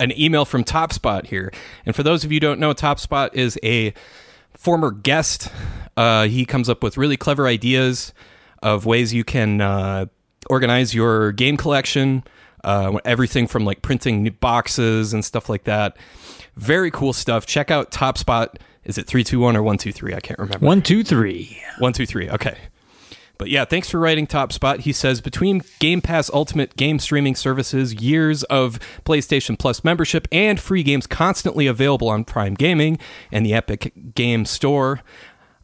an 0.00 0.18
email 0.18 0.44
from 0.44 0.64
TopSpot 0.64 1.26
here. 1.26 1.52
And 1.84 1.94
for 1.94 2.02
those 2.02 2.24
of 2.24 2.32
you 2.32 2.36
who 2.36 2.40
don't 2.40 2.60
know, 2.60 2.72
TopSpot 2.72 3.34
is 3.34 3.58
a 3.62 3.92
former 4.54 4.90
guest. 4.90 5.50
Uh, 5.96 6.26
he 6.26 6.44
comes 6.44 6.68
up 6.68 6.82
with 6.82 6.96
really 6.96 7.16
clever 7.16 7.46
ideas 7.46 8.12
of 8.62 8.86
ways 8.86 9.12
you 9.12 9.24
can 9.24 9.60
uh, 9.60 10.06
organize 10.48 10.94
your 10.94 11.32
game 11.32 11.56
collection, 11.56 12.24
uh, 12.64 12.98
everything 13.04 13.46
from 13.46 13.64
like 13.64 13.82
printing 13.82 14.22
new 14.22 14.30
boxes 14.30 15.12
and 15.12 15.24
stuff 15.24 15.48
like 15.48 15.64
that. 15.64 15.96
Very 16.56 16.90
cool 16.90 17.12
stuff. 17.12 17.46
Check 17.46 17.70
out 17.70 17.90
TopSpot. 17.90 18.48
Is 18.84 18.96
it 18.96 19.06
321 19.06 19.56
or 19.56 19.62
123? 19.62 20.14
I 20.14 20.20
can't 20.20 20.38
remember. 20.38 20.64
One, 20.64 20.82
two, 20.82 21.04
three. 21.04 21.60
One, 21.78 21.92
two, 21.92 22.06
three. 22.06 22.30
Okay. 22.30 22.56
But 23.38 23.50
yeah, 23.50 23.64
thanks 23.64 23.88
for 23.88 23.98
writing 24.00 24.26
Top 24.26 24.52
Spot. 24.52 24.80
He 24.80 24.92
says 24.92 25.20
between 25.20 25.62
Game 25.78 26.02
Pass 26.02 26.28
Ultimate 26.34 26.76
game 26.76 26.98
streaming 26.98 27.36
services, 27.36 27.94
years 27.94 28.42
of 28.44 28.80
PlayStation 29.04 29.56
Plus 29.58 29.84
membership, 29.84 30.26
and 30.32 30.60
free 30.60 30.82
games 30.82 31.06
constantly 31.06 31.68
available 31.68 32.08
on 32.08 32.24
Prime 32.24 32.54
Gaming 32.54 32.98
and 33.30 33.46
the 33.46 33.54
Epic 33.54 33.92
Game 34.14 34.44
Store, 34.44 35.00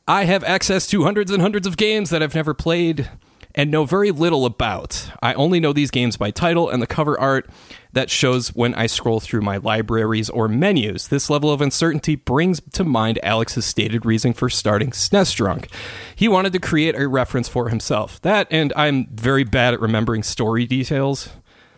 I 0.07 0.25
have 0.25 0.45
access 0.45 0.87
to 0.89 1.03
hundreds 1.03 1.31
and 1.31 1.43
hundreds 1.43 1.67
of 1.67 1.77
games 1.77 2.11
that 2.11 2.23
I've 2.23 2.35
never 2.35 2.55
played 2.55 3.11
and 3.55 3.71
know 3.71 3.85
very 3.85 4.11
little 4.11 4.47
about. 4.47 5.11
I 5.23 5.35
only 5.35 5.61
know 5.61 5.73
these 5.73 5.91
games 5.91 6.17
by 6.17 6.31
title 6.31 6.69
and 6.69 6.83
the 6.83 6.87
cover 6.87 7.19
art 7.19 7.49
that 7.93 8.11
shows 8.11 8.49
when 8.49 8.75
I 8.75 8.87
scroll 8.87 9.21
through 9.21 9.43
my 9.43 9.59
libraries 9.59 10.29
or 10.29 10.49
menus. 10.49 11.07
This 11.09 11.31
level 11.31 11.51
of 11.53 11.61
uncertainty 11.61 12.17
brings 12.17 12.61
to 12.73 12.83
mind 12.85 13.21
Alex's 13.23 13.65
stated 13.65 14.05
reason 14.05 14.33
for 14.33 14.51
starting 14.51 14.91
SNES 14.91 15.37
Drunk. 15.37 15.69
He 16.17 16.27
wanted 16.27 16.53
to 16.55 16.59
create 16.59 16.97
a 16.97 17.07
reference 17.09 17.49
for 17.49 17.69
himself. 17.69 18.21
That, 18.23 18.49
and 18.51 18.73
I'm 18.75 19.07
very 19.13 19.45
bad 19.45 19.75
at 19.75 19.81
remembering 19.81 20.25
story 20.25 20.67
details. 20.67 21.29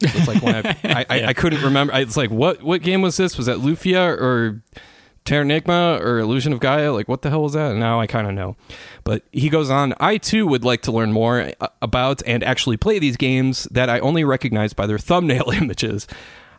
So 0.01 0.09
it's 0.15 0.29
like 0.29 0.43
when 0.43 0.55
I, 0.55 0.77
I, 0.85 1.07
I, 1.11 1.25
I 1.29 1.33
couldn't 1.35 1.63
remember. 1.63 1.93
I- 1.93 2.01
It's 2.01 2.17
like, 2.17 2.31
what, 2.31 2.63
what 2.63 2.81
game 2.83 3.03
was 3.03 3.19
this? 3.19 3.37
Was 3.37 3.47
that 3.47 3.59
Lufia 3.59 4.09
or 4.19 4.63
Terranigma 5.27 6.01
or 6.01 6.19
Illusion 6.19 6.53
of 6.53 6.61
Gaia? 6.61 6.93
Like, 6.93 7.09
what 7.09 7.23
the 7.23 7.31
hell 7.31 7.43
was 7.43 7.53
that? 7.53 7.75
Now 7.75 8.01
I 8.01 8.07
kind 8.07 8.27
of 8.27 8.35
know. 8.35 8.57
But 9.05 9.25
he 9.33 9.49
goes 9.49 9.69
on, 9.69 9.93
I 10.01 10.17
too 10.17 10.47
would 10.47 10.65
like 10.65 10.83
to 10.83 10.93
learn 10.93 11.13
more 11.13 11.53
uh, 11.61 11.69
about 11.83 12.23
and 12.27 12.43
actually 12.43 12.77
play 12.77 12.99
these 12.99 13.17
games 13.17 13.65
that 13.71 13.91
I 13.91 13.99
only 13.99 14.25
recognize 14.25 14.73
by 14.73 14.87
their 14.87 14.99
thumbnail 15.09 15.51
images. 15.51 16.07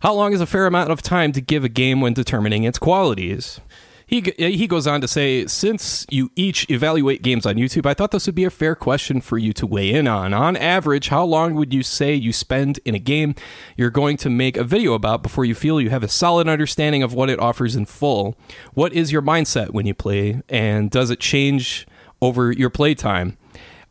How 0.01 0.13
long 0.13 0.33
is 0.33 0.41
a 0.41 0.45
fair 0.45 0.67
amount 0.67 0.91
of 0.91 1.01
time 1.01 1.31
to 1.31 1.41
give 1.41 1.63
a 1.63 1.69
game 1.69 2.01
when 2.01 2.13
determining 2.13 2.63
its 2.63 2.77
qualities? 2.77 3.59
He 4.07 4.33
he 4.37 4.67
goes 4.67 4.87
on 4.87 5.01
to 5.01 5.07
say, 5.07 5.45
since 5.47 6.05
you 6.09 6.31
each 6.37 6.69
evaluate 6.71 7.21
games 7.21 7.45
on 7.45 7.55
YouTube, 7.55 7.85
I 7.85 7.93
thought 7.93 8.11
this 8.11 8.25
would 8.25 8.35
be 8.35 8.45
a 8.45 8.49
fair 8.49 8.73
question 8.73 9.19
for 9.19 9.37
you 9.37 9.51
to 9.51 9.67
weigh 9.67 9.91
in 9.91 10.07
on. 10.07 10.33
On 10.33 10.55
average, 10.55 11.09
how 11.09 11.25
long 11.25 11.55
would 11.55 11.73
you 11.73 11.83
say 11.83 12.15
you 12.15 12.31
spend 12.31 12.79
in 12.85 12.95
a 12.95 12.99
game 12.99 13.35
you're 13.75 13.89
going 13.89 14.15
to 14.17 14.29
make 14.29 14.55
a 14.55 14.63
video 14.63 14.93
about 14.93 15.23
before 15.23 15.43
you 15.43 15.53
feel 15.53 15.81
you 15.81 15.89
have 15.89 16.03
a 16.03 16.07
solid 16.07 16.47
understanding 16.47 17.03
of 17.03 17.13
what 17.13 17.29
it 17.29 17.37
offers 17.37 17.75
in 17.75 17.85
full? 17.85 18.37
What 18.73 18.93
is 18.93 19.11
your 19.11 19.21
mindset 19.21 19.71
when 19.71 19.85
you 19.85 19.93
play, 19.93 20.41
and 20.47 20.89
does 20.89 21.09
it 21.09 21.19
change 21.19 21.85
over 22.21 22.53
your 22.53 22.69
playtime? 22.69 23.37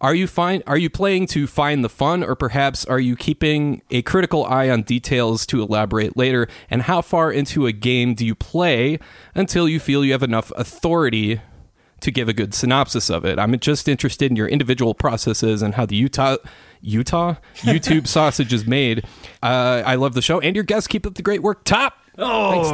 Are 0.00 0.14
you 0.14 0.26
find 0.26 0.62
are 0.66 0.76
you 0.76 0.90
playing 0.90 1.26
to 1.28 1.46
find 1.46 1.82
the 1.82 1.88
fun 1.88 2.22
or 2.22 2.34
perhaps 2.34 2.84
are 2.84 3.00
you 3.00 3.16
keeping 3.16 3.80
a 3.90 4.02
critical 4.02 4.44
eye 4.44 4.68
on 4.68 4.82
details 4.82 5.46
to 5.46 5.62
elaborate 5.62 6.16
later? 6.16 6.48
And 6.68 6.82
how 6.82 7.00
far 7.00 7.32
into 7.32 7.66
a 7.66 7.72
game 7.72 8.14
do 8.14 8.26
you 8.26 8.34
play 8.34 8.98
until 9.34 9.68
you 9.68 9.80
feel 9.80 10.04
you 10.04 10.12
have 10.12 10.22
enough 10.22 10.52
authority 10.56 11.40
to 12.00 12.10
give 12.10 12.28
a 12.28 12.34
good 12.34 12.52
synopsis 12.52 13.08
of 13.08 13.24
it? 13.24 13.38
I'm 13.38 13.58
just 13.58 13.88
interested 13.88 14.30
in 14.30 14.36
your 14.36 14.48
individual 14.48 14.94
processes 14.94 15.62
and 15.62 15.74
how 15.74 15.86
the 15.86 15.96
Utah 15.96 16.36
Utah 16.82 17.36
YouTube 17.56 18.06
sausage 18.06 18.52
is 18.52 18.66
made. 18.66 19.02
Uh, 19.42 19.82
I 19.86 19.94
love 19.94 20.12
the 20.12 20.22
show 20.22 20.40
and 20.40 20.54
your 20.54 20.64
guests 20.64 20.88
keep 20.88 21.06
up 21.06 21.14
the 21.14 21.22
great 21.22 21.42
work. 21.42 21.64
Top. 21.64 21.94
Oh, 22.18 22.24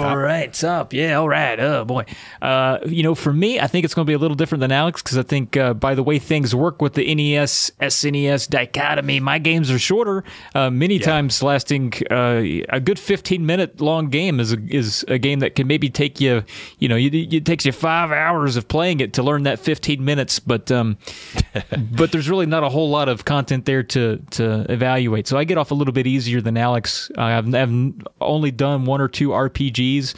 all 0.01 0.17
right, 0.17 0.63
up, 0.63 0.93
yeah, 0.93 1.15
all 1.15 1.29
right. 1.29 1.59
Oh 1.59 1.85
boy, 1.85 2.05
uh, 2.41 2.79
you 2.87 3.03
know, 3.03 3.17
for 3.17 3.33
me, 3.33 3.59
I 3.59 3.67
think 3.67 3.85
it's 3.85 3.93
going 3.93 4.07
to 4.07 4.11
be 4.11 4.15
a 4.15 4.19
little 4.19 4.37
different 4.37 4.61
than 4.61 4.71
Alex 4.71 5.03
because 5.03 5.19
I 5.19 5.25
think 5.25 5.57
uh, 5.57 5.75
by 5.75 5.97
the 5.97 6.03
way 6.05 6.21
things 6.21 6.55
work 6.55 6.81
with 6.81 6.95
the 6.95 7.13
NES 7.13 7.73
SNES 7.81 8.49
dichotomy, 8.49 9.19
my 9.19 9.39
games 9.39 9.69
are 9.71 9.81
shorter, 9.81 10.23
uh, 10.55 10.71
many 10.71 11.01
times 11.01 11.43
lasting 11.43 11.93
uh, 12.11 12.43
a 12.69 12.79
good 12.79 13.01
fifteen 13.01 13.45
minute 13.45 13.81
long 13.81 14.11
game 14.11 14.39
is 14.39 14.53
a, 14.53 14.59
is 14.69 15.05
a 15.09 15.19
game 15.19 15.41
that 15.41 15.57
can 15.57 15.67
maybe 15.67 15.91
take 15.91 16.21
you, 16.21 16.45
you 16.79 16.89
know, 16.89 16.97
you, 16.97 17.11
it 17.13 17.45
takes 17.45 17.67
you 17.67 17.73
five 17.73 18.13
hours 18.13 18.57
of 18.57 18.69
playing 18.69 19.01
it 19.01 19.13
to 19.15 19.25
learn 19.25 19.43
that 19.43 19.59
fifteen 19.59 20.05
minutes, 20.05 20.39
but 20.39 20.71
um, 20.71 20.97
but 21.97 22.13
there's 22.13 22.31
really 22.31 22.47
not 22.47 22.63
a 22.63 22.69
whole 22.69 22.91
lot 22.91 23.09
of 23.09 23.25
content 23.25 23.65
there 23.65 23.83
to 23.83 24.19
to 24.31 24.65
evaluate. 24.69 25.27
So 25.27 25.37
I 25.37 25.43
get 25.43 25.59
off 25.59 25.73
a 25.73 25.75
little 25.75 25.93
bit 25.93 26.07
easier 26.07 26.41
than 26.41 26.57
Alex. 26.57 27.11
I've, 27.19 27.53
I've 27.53 27.93
only 28.21 28.53
done 28.53 28.85
one 28.85 29.01
or 29.01 29.09
two 29.09 29.32
RPGs, 29.33 30.15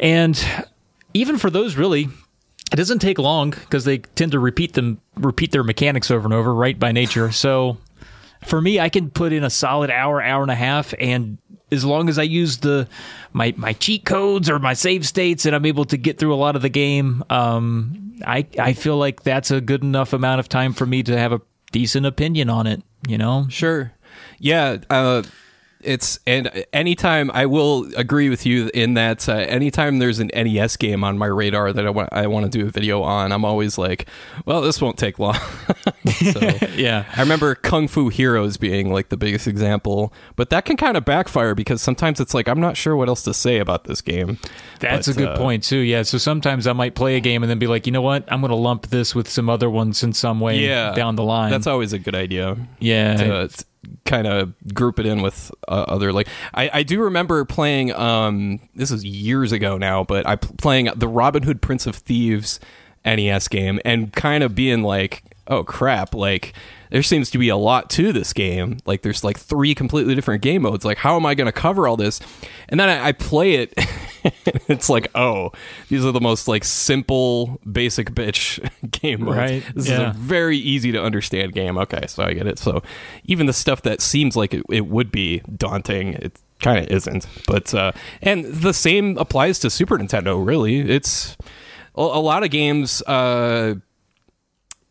and 0.00 0.64
even 1.14 1.38
for 1.38 1.50
those, 1.50 1.76
really, 1.76 2.08
it 2.72 2.76
doesn't 2.76 2.98
take 2.98 3.18
long 3.18 3.50
because 3.50 3.84
they 3.84 3.98
tend 3.98 4.32
to 4.32 4.38
repeat 4.38 4.74
them, 4.74 5.00
repeat 5.16 5.52
their 5.52 5.64
mechanics 5.64 6.10
over 6.10 6.26
and 6.26 6.34
over, 6.34 6.54
right 6.54 6.78
by 6.78 6.92
nature. 6.92 7.30
So 7.32 7.78
for 8.44 8.60
me, 8.60 8.80
I 8.80 8.88
can 8.88 9.10
put 9.10 9.32
in 9.32 9.44
a 9.44 9.50
solid 9.50 9.90
hour, 9.90 10.20
hour 10.22 10.42
and 10.42 10.50
a 10.50 10.56
half, 10.56 10.92
and 10.98 11.38
as 11.72 11.84
long 11.84 12.08
as 12.08 12.18
I 12.18 12.22
use 12.22 12.58
the 12.58 12.88
my 13.32 13.52
my 13.56 13.72
cheat 13.72 14.04
codes 14.04 14.48
or 14.48 14.58
my 14.58 14.74
save 14.74 15.06
states, 15.06 15.46
and 15.46 15.54
I'm 15.54 15.66
able 15.66 15.84
to 15.86 15.96
get 15.96 16.18
through 16.18 16.34
a 16.34 16.36
lot 16.36 16.56
of 16.56 16.62
the 16.62 16.68
game, 16.68 17.24
um, 17.30 18.18
I 18.26 18.46
I 18.58 18.72
feel 18.72 18.96
like 18.96 19.22
that's 19.22 19.50
a 19.50 19.60
good 19.60 19.82
enough 19.82 20.12
amount 20.12 20.40
of 20.40 20.48
time 20.48 20.72
for 20.72 20.86
me 20.86 21.02
to 21.04 21.16
have 21.18 21.32
a 21.32 21.40
decent 21.72 22.06
opinion 22.06 22.50
on 22.50 22.66
it. 22.66 22.82
You 23.08 23.18
know, 23.18 23.46
Sure. 23.48 23.92
Yeah. 24.38 24.78
Uh, 24.90 25.22
it's 25.86 26.18
and 26.26 26.64
anytime 26.72 27.30
I 27.32 27.46
will 27.46 27.90
agree 27.96 28.28
with 28.28 28.44
you 28.44 28.70
in 28.74 28.94
that 28.94 29.28
uh, 29.28 29.34
anytime 29.34 29.98
there's 29.98 30.18
an 30.18 30.30
NES 30.34 30.76
game 30.76 31.04
on 31.04 31.16
my 31.16 31.26
radar 31.26 31.72
that 31.72 31.86
I 31.86 31.90
want 31.90 32.08
I 32.12 32.26
want 32.26 32.50
to 32.50 32.58
do 32.58 32.66
a 32.66 32.70
video 32.70 33.02
on, 33.02 33.32
I'm 33.32 33.44
always 33.44 33.78
like, 33.78 34.06
well, 34.44 34.60
this 34.60 34.80
won't 34.82 34.98
take 34.98 35.18
long. 35.18 35.34
so, 36.32 36.40
yeah. 36.74 37.04
I 37.16 37.20
remember 37.20 37.54
Kung 37.54 37.88
Fu 37.88 38.08
Heroes 38.08 38.56
being 38.56 38.92
like 38.92 39.08
the 39.08 39.16
biggest 39.16 39.46
example, 39.46 40.12
but 40.36 40.50
that 40.50 40.64
can 40.64 40.76
kind 40.76 40.96
of 40.96 41.04
backfire 41.04 41.54
because 41.54 41.80
sometimes 41.80 42.20
it's 42.20 42.34
like 42.34 42.48
I'm 42.48 42.60
not 42.60 42.76
sure 42.76 42.96
what 42.96 43.08
else 43.08 43.22
to 43.22 43.34
say 43.34 43.58
about 43.58 43.84
this 43.84 44.00
game. 44.02 44.38
That's 44.80 45.06
But, 45.06 45.16
a 45.16 45.18
good 45.18 45.28
uh, 45.28 45.38
point 45.38 45.62
too. 45.62 45.78
Yeah. 45.78 46.02
So 46.02 46.18
sometimes 46.18 46.66
I 46.66 46.72
might 46.72 46.94
play 46.94 47.16
a 47.16 47.20
game 47.20 47.42
and 47.42 47.50
then 47.50 47.58
be 47.58 47.66
like, 47.66 47.86
you 47.86 47.92
know 47.92 48.02
what? 48.02 48.24
I'm 48.30 48.40
going 48.40 48.50
to 48.50 48.56
lump 48.56 48.88
this 48.88 49.14
with 49.14 49.28
some 49.28 49.48
other 49.48 49.70
ones 49.70 50.02
in 50.02 50.12
some 50.12 50.40
way 50.40 50.58
Yeah, 50.58 50.92
down 50.94 51.16
the 51.16 51.22
line. 51.24 51.50
That's 51.50 51.66
always 51.66 51.92
a 51.92 51.98
good 51.98 52.14
idea. 52.14 52.56
yeah. 52.80 53.16
to 53.16 53.48
kind 54.04 54.26
of 54.26 54.54
group 54.74 54.98
it 54.98 55.06
in 55.06 55.22
with 55.22 55.50
uh, 55.68 55.84
other 55.88 56.12
like 56.12 56.28
I, 56.54 56.70
I 56.72 56.82
do 56.82 57.02
remember 57.02 57.44
playing 57.44 57.92
um 57.92 58.60
this 58.74 58.90
is 58.90 59.04
years 59.04 59.52
ago 59.52 59.78
now 59.78 60.04
but 60.04 60.26
I 60.26 60.36
playing 60.36 60.88
the 60.96 61.08
Robin 61.08 61.42
Hood 61.42 61.60
Prince 61.62 61.86
of 61.86 61.96
Thieves 61.96 62.60
NES 63.04 63.48
game 63.48 63.80
and 63.84 64.12
kind 64.12 64.42
of 64.42 64.54
being 64.54 64.82
like 64.82 65.22
oh 65.46 65.64
crap 65.64 66.14
like 66.14 66.54
there 66.90 67.02
seems 67.02 67.30
to 67.30 67.38
be 67.38 67.48
a 67.48 67.56
lot 67.56 67.90
to 67.90 68.12
this 68.12 68.32
game 68.32 68.78
like 68.86 69.02
there's 69.02 69.22
like 69.22 69.38
three 69.38 69.74
completely 69.74 70.14
different 70.14 70.42
game 70.42 70.62
modes 70.62 70.84
like 70.84 70.98
how 70.98 71.16
am 71.16 71.26
I 71.26 71.34
going 71.34 71.46
to 71.46 71.52
cover 71.52 71.86
all 71.86 71.96
this 71.96 72.20
and 72.68 72.80
then 72.80 72.88
I, 72.88 73.08
I 73.08 73.12
play 73.12 73.54
it 73.54 73.74
it's 74.68 74.88
like 74.88 75.08
oh 75.14 75.52
these 75.88 76.04
are 76.04 76.12
the 76.12 76.20
most 76.20 76.48
like 76.48 76.64
simple 76.64 77.60
basic 77.70 78.10
bitch 78.12 78.60
game 78.90 79.24
modes 79.24 79.36
Right, 79.36 79.62
this 79.74 79.86
is 79.86 79.98
a 79.98 80.12
very 80.16 80.56
easy 80.56 80.92
to 80.92 81.02
understand 81.02 81.52
game. 81.52 81.78
Okay, 81.78 82.06
so 82.06 82.22
I 82.24 82.32
get 82.32 82.46
it. 82.46 82.58
So 82.58 82.82
even 83.24 83.46
the 83.46 83.52
stuff 83.52 83.82
that 83.82 84.00
seems 84.00 84.36
like 84.36 84.54
it, 84.54 84.64
it 84.70 84.86
would 84.86 85.12
be 85.12 85.40
daunting, 85.56 86.14
it 86.14 86.40
kind 86.60 86.78
of 86.78 86.90
isn't. 86.90 87.26
But 87.46 87.74
uh, 87.74 87.92
and 88.22 88.44
the 88.44 88.72
same 88.72 89.18
applies 89.18 89.58
to 89.60 89.70
Super 89.70 89.98
Nintendo. 89.98 90.44
Really, 90.44 90.80
it's 90.80 91.36
a, 91.94 92.00
a 92.00 92.20
lot 92.20 92.44
of 92.44 92.50
games. 92.50 93.02
Uh, 93.02 93.76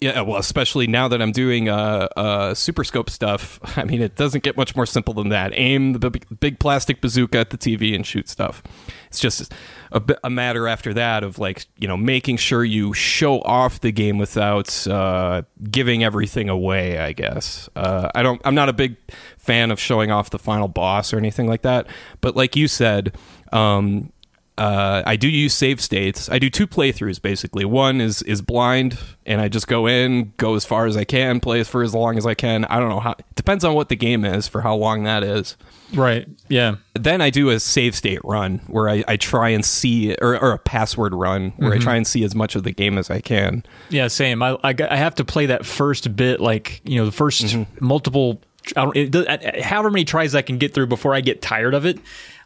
yeah, 0.02 0.22
well, 0.22 0.38
especially 0.38 0.88
now 0.88 1.08
that 1.08 1.22
I'm 1.22 1.32
doing 1.32 1.70
uh, 1.70 2.08
uh, 2.18 2.54
Super 2.54 2.84
Scope 2.84 3.10
stuff. 3.10 3.60
I 3.78 3.86
mean, 3.86 4.02
it 4.02 4.16
doesn't 4.16 4.44
get 4.44 4.58
much 4.58 4.76
more 4.76 4.86
simple 4.86 5.14
than 5.14 5.30
that. 5.30 5.52
Aim 5.56 5.94
the 5.94 6.10
big, 6.10 6.40
big 6.40 6.60
plastic 6.60 7.00
bazooka 7.00 7.40
at 7.40 7.50
the 7.50 7.58
TV 7.58 7.96
and 7.96 8.06
shoot 8.06 8.28
stuff. 8.28 8.62
It's 9.08 9.20
just 9.20 9.54
a, 9.92 10.30
matter 10.30 10.68
after 10.68 10.94
that 10.94 11.24
of 11.24 11.40
like 11.40 11.68
you 11.78 11.88
know 11.88 11.96
making 11.96 12.36
sure 12.36 12.66
you 12.66 12.94
show 12.94 13.40
off 13.42 13.80
the 13.80 13.94
game 13.94 14.18
without 14.18 14.86
uh, 14.88 15.44
giving 15.72 16.04
everything 16.04 16.50
away. 16.50 17.00
I 17.00 17.14
guess 17.14 17.70
uh, 17.78 18.10
I 18.14 18.22
don't. 18.22 18.42
I'm 18.44 18.56
not 18.56 18.68
a 18.68 18.74
big 18.74 18.98
fan 19.38 19.72
of 19.72 19.80
showing 19.80 20.12
off 20.12 20.30
the 20.30 20.40
final 20.40 20.68
boss 20.68 21.14
or 21.14 21.18
anything 21.18 21.48
like 21.48 21.62
that. 21.62 21.88
But 22.22 22.36
like 22.36 22.56
you 22.56 22.68
said. 22.68 23.16
Um, 23.54 24.12
uh, 24.58 25.04
I 25.06 25.16
do 25.18 25.28
use 25.28 25.54
save 25.54 25.82
states. 25.82 26.30
I 26.30 26.40
do 26.40 26.50
two 26.50 26.66
playthroughs 26.68 27.22
basically. 27.22 27.66
One 27.66 28.00
is 28.00 28.22
is 28.24 28.42
blind, 28.42 28.98
and 29.26 29.42
I 29.42 29.48
just 29.50 29.68
go 29.68 29.86
in, 29.88 30.34
go 30.38 30.56
as 30.56 30.64
far 30.66 30.86
as 30.86 30.96
I 30.96 31.04
can, 31.04 31.40
play 31.40 31.64
for 31.64 31.84
as 31.84 31.94
long 31.94 32.18
as 32.18 32.26
I 32.26 32.34
can. 32.36 32.64
I 32.66 32.80
don't 32.80 32.90
know 32.90 33.00
how. 33.02 33.12
It 33.12 33.26
depends 33.36 33.64
on 33.66 33.74
what 33.74 33.90
the 33.90 33.96
game 33.96 34.24
is 34.24 34.48
for 34.48 34.62
how 34.62 34.76
long 34.76 35.04
that 35.04 35.24
is. 35.24 35.58
right. 35.94 36.28
Yeah. 36.48 36.76
Then 36.94 37.22
I 37.22 37.30
do 37.30 37.50
a 37.50 37.60
save 37.60 37.96
state 37.96 38.22
run 38.24 38.60
where 38.68 38.88
I, 38.90 39.04
I 39.08 39.18
try 39.18 39.50
and 39.50 39.66
see, 39.66 40.16
or, 40.22 40.40
or 40.42 40.52
a 40.54 40.58
password 40.60 41.14
run 41.14 41.52
where 41.58 41.74
I 41.74 41.78
try 41.78 41.96
and 41.96 42.08
see 42.08 42.24
as 42.24 42.34
much 42.34 42.56
of 42.56 42.64
the 42.64 42.72
game 42.72 42.98
as 42.98 43.10
I 43.10 43.20
can. 43.20 43.64
Yeah, 43.90 44.08
same. 44.08 44.42
I, 44.42 44.58
I, 44.64 44.74
I 44.90 44.96
have 44.96 45.16
to 45.16 45.26
play 45.26 45.48
that 45.48 45.66
first 45.66 46.16
bit, 46.16 46.40
like 46.40 46.82
you 46.86 46.98
know, 46.98 47.10
the 47.10 47.16
1st 47.16 47.44
Mm-hmm. 47.66 47.86
multiple. 47.86 48.42
I 48.76 48.86
don't, 48.86 48.96
it, 48.98 49.62
however 49.62 49.92
many 49.92 50.06
tries 50.06 50.34
I 50.34 50.42
can 50.42 50.58
get 50.58 50.74
through 50.74 50.88
before 50.88 51.14
I 51.14 51.22
get 51.22 51.42
tired 51.42 51.74
of 51.76 51.86
it. 51.86 52.00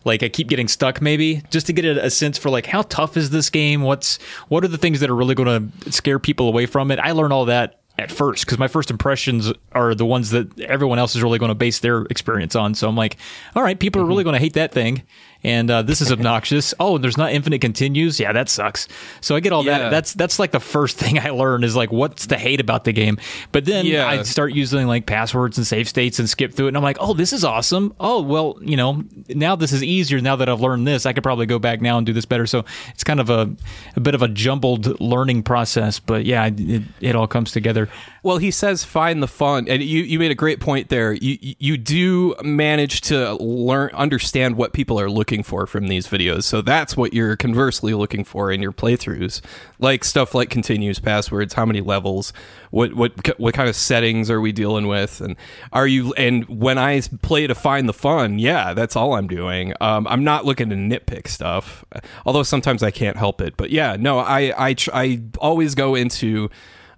Like 0.05 0.23
I 0.23 0.29
keep 0.29 0.47
getting 0.47 0.67
stuck, 0.67 1.01
maybe 1.01 1.43
just 1.49 1.67
to 1.67 1.73
get 1.73 1.85
a, 1.85 2.05
a 2.05 2.09
sense 2.09 2.38
for 2.38 2.49
like 2.49 2.65
how 2.65 2.83
tough 2.83 3.17
is 3.17 3.29
this 3.31 3.49
game? 3.49 3.81
What's 3.81 4.17
what 4.47 4.63
are 4.63 4.67
the 4.69 4.77
things 4.77 4.99
that 5.01 5.09
are 5.09 5.15
really 5.15 5.35
going 5.35 5.71
to 5.81 5.91
scare 5.91 6.19
people 6.19 6.47
away 6.47 6.65
from 6.65 6.89
it? 6.91 6.99
I 6.99 7.12
learn 7.12 7.31
all 7.31 7.45
that 7.45 7.81
at 7.97 8.09
first 8.09 8.45
because 8.45 8.57
my 8.57 8.69
first 8.69 8.89
impressions 8.89 9.51
are 9.73 9.93
the 9.93 10.05
ones 10.05 10.29
that 10.29 10.57
everyone 10.62 10.99
else 10.99 11.15
is 11.17 11.21
really 11.21 11.38
going 11.38 11.49
to 11.49 11.55
base 11.55 11.79
their 11.79 12.03
experience 12.03 12.55
on. 12.55 12.73
So 12.73 12.88
I'm 12.88 12.95
like, 12.95 13.17
all 13.57 13.63
right, 13.63 13.77
people 13.77 13.99
are 14.01 14.03
Mm-hmm. 14.03 14.09
really 14.09 14.23
going 14.23 14.35
to 14.35 14.39
hate 14.39 14.53
that 14.53 14.71
thing, 14.71 15.03
and 15.43 15.71
uh, 15.71 15.82
this 15.82 16.02
is 16.02 16.12
obnoxious. 16.12 16.73
oh, 16.80 16.95
and 16.95 17.04
there's 17.04 17.17
not 17.17 17.32
infinite 17.32 17.62
continues. 17.62 18.19
Yeah, 18.19 18.34
that 18.34 18.49
sucks. 18.49 18.88
So 19.21 19.36
I 19.36 19.39
get 19.39 19.54
all 19.54 19.63
Yeah. 19.65 19.78
that. 19.80 19.89
That's 19.89 20.13
that's 20.13 20.39
like 20.39 20.52
the 20.52 20.60
first 20.60 20.97
thing 21.02 21.17
I 21.19 21.30
learn 21.30 21.63
is 21.63 21.75
like 21.75 21.91
what's 21.91 22.25
the 22.25 22.38
hate 22.38 22.60
about 22.60 22.84
the 22.84 22.91
game. 22.91 23.17
But 23.52 23.65
then 23.65 23.86
Yeah. 23.86 24.08
I 24.08 24.23
start 24.23 24.54
using 24.54 24.88
like 24.88 25.06
passwords 25.06 25.58
and 25.58 25.65
save 25.65 25.88
states 25.88 26.19
and 26.19 26.30
skip 26.30 26.54
through 26.54 26.65
it, 26.65 26.69
and 26.69 26.78
I'm 26.78 26.84
like, 26.84 26.97
oh, 26.99 27.13
this 27.13 27.32
is 27.34 27.43
awesome. 27.45 27.93
Oh, 27.99 28.21
well, 28.21 28.58
you 28.62 28.75
know, 28.78 29.04
now 29.30 29.56
this 29.56 29.71
is 29.71 29.84
easier. 29.84 30.19
Now 30.21 30.36
that 30.36 30.49
I've 30.49 30.62
learned 30.62 30.86
this, 30.88 31.06
I 31.06 31.13
could 31.13 31.23
probably 31.23 31.45
go 31.45 31.60
back 31.60 31.82
now 31.82 31.97
and 31.97 32.06
do 32.06 32.13
this 32.13 32.25
better. 32.25 32.45
So 32.45 32.65
it's 32.93 33.04
kind 33.04 33.19
of 33.19 33.30
a 33.30 33.49
a 33.95 33.99
bit 33.99 34.15
of 34.15 34.21
a 34.21 34.28
jumbled 34.28 34.99
learning 34.99 35.43
process. 35.43 35.99
But 35.99 36.25
yeah, 36.25 36.47
it, 36.47 36.84
it 36.99 37.15
all 37.15 37.28
comes 37.28 37.52
together. 37.52 37.88
Well, 38.23 38.38
he 38.38 38.52
says 38.52 38.84
find 38.84 39.23
the 39.23 39.28
fun, 39.28 39.67
and 39.69 39.82
you 39.82 40.04
you 40.04 40.19
made 40.19 40.32
a 40.32 40.36
great 40.36 40.60
point 40.60 40.89
there. 40.89 41.13
You 41.13 41.38
you 41.41 41.78
do 41.78 42.36
manage 42.43 43.02
to 43.02 43.36
learn 43.36 43.91
understand 43.93 44.58
what 44.58 44.73
people 44.73 44.99
are 44.99 45.10
looking 45.10 45.28
for 45.43 45.67
from 45.67 45.87
these 45.87 46.07
videos, 46.07 46.43
so 46.43 46.61
that's 46.61 46.97
what 46.97 47.13
you're 47.13 47.35
conversely 47.35 47.93
looking 47.93 48.23
for 48.23 48.51
in 48.51 48.61
your 48.61 48.71
playthroughs, 48.71 49.41
like 49.79 50.03
stuff 50.03 50.33
like 50.33 50.49
continues, 50.49 50.99
passwords, 50.99 51.53
how 51.53 51.65
many 51.65 51.81
levels, 51.81 52.33
what 52.71 52.93
what 52.95 53.39
what 53.39 53.53
kind 53.53 53.69
of 53.69 53.75
settings 53.75 54.29
are 54.31 54.41
we 54.41 54.51
dealing 54.51 54.87
with, 54.87 55.21
and 55.21 55.35
are 55.71 55.87
you? 55.87 56.13
And 56.13 56.45
when 56.45 56.77
I 56.77 57.01
play 57.21 57.47
to 57.47 57.55
find 57.55 57.87
the 57.87 57.93
fun, 57.93 58.39
yeah, 58.39 58.73
that's 58.73 58.95
all 58.95 59.13
I'm 59.13 59.27
doing. 59.27 59.73
Um, 59.79 60.07
I'm 60.07 60.23
not 60.23 60.45
looking 60.45 60.69
to 60.69 60.75
nitpick 60.75 61.27
stuff, 61.27 61.85
although 62.25 62.43
sometimes 62.43 62.81
I 62.81 62.91
can't 62.91 63.17
help 63.17 63.41
it. 63.41 63.55
But 63.57 63.69
yeah, 63.69 63.95
no, 63.99 64.19
I 64.19 64.69
I 64.69 64.75
I 64.93 65.21
always 65.39 65.75
go 65.75 65.95
into 65.95 66.49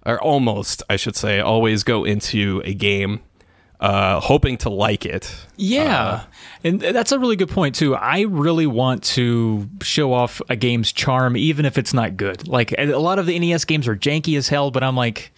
or 0.04 0.20
almost, 0.20 0.82
I 0.90 0.96
should 0.96 1.16
say, 1.16 1.40
always 1.40 1.84
go 1.84 2.04
into 2.04 2.60
a 2.64 2.74
game 2.74 3.20
uh, 3.82 4.20
hoping 4.20 4.56
to 4.56 4.70
like 4.70 5.04
it. 5.04 5.34
Yeah. 5.56 6.24
and 6.62 6.80
that's 6.80 7.10
a 7.10 7.18
really 7.18 7.34
good 7.34 7.50
point 7.50 7.74
too. 7.74 7.96
I 7.96 8.20
really 8.20 8.66
want 8.66 9.02
to 9.04 9.68
show 9.82 10.12
off 10.12 10.40
a 10.48 10.54
game's 10.54 10.92
charm 10.92 11.36
even 11.36 11.66
if 11.66 11.76
it's 11.76 11.92
not 11.92 12.16
good. 12.16 12.46
Like 12.46 12.72
a 12.78 12.86
lot 12.94 13.18
of 13.18 13.26
the 13.26 13.36
NES 13.36 13.64
games 13.64 13.88
are 13.88 13.96
janky 13.96 14.38
as 14.38 14.48
hell, 14.48 14.70
but 14.70 14.84
I'm 14.84 14.96
like 14.96 15.32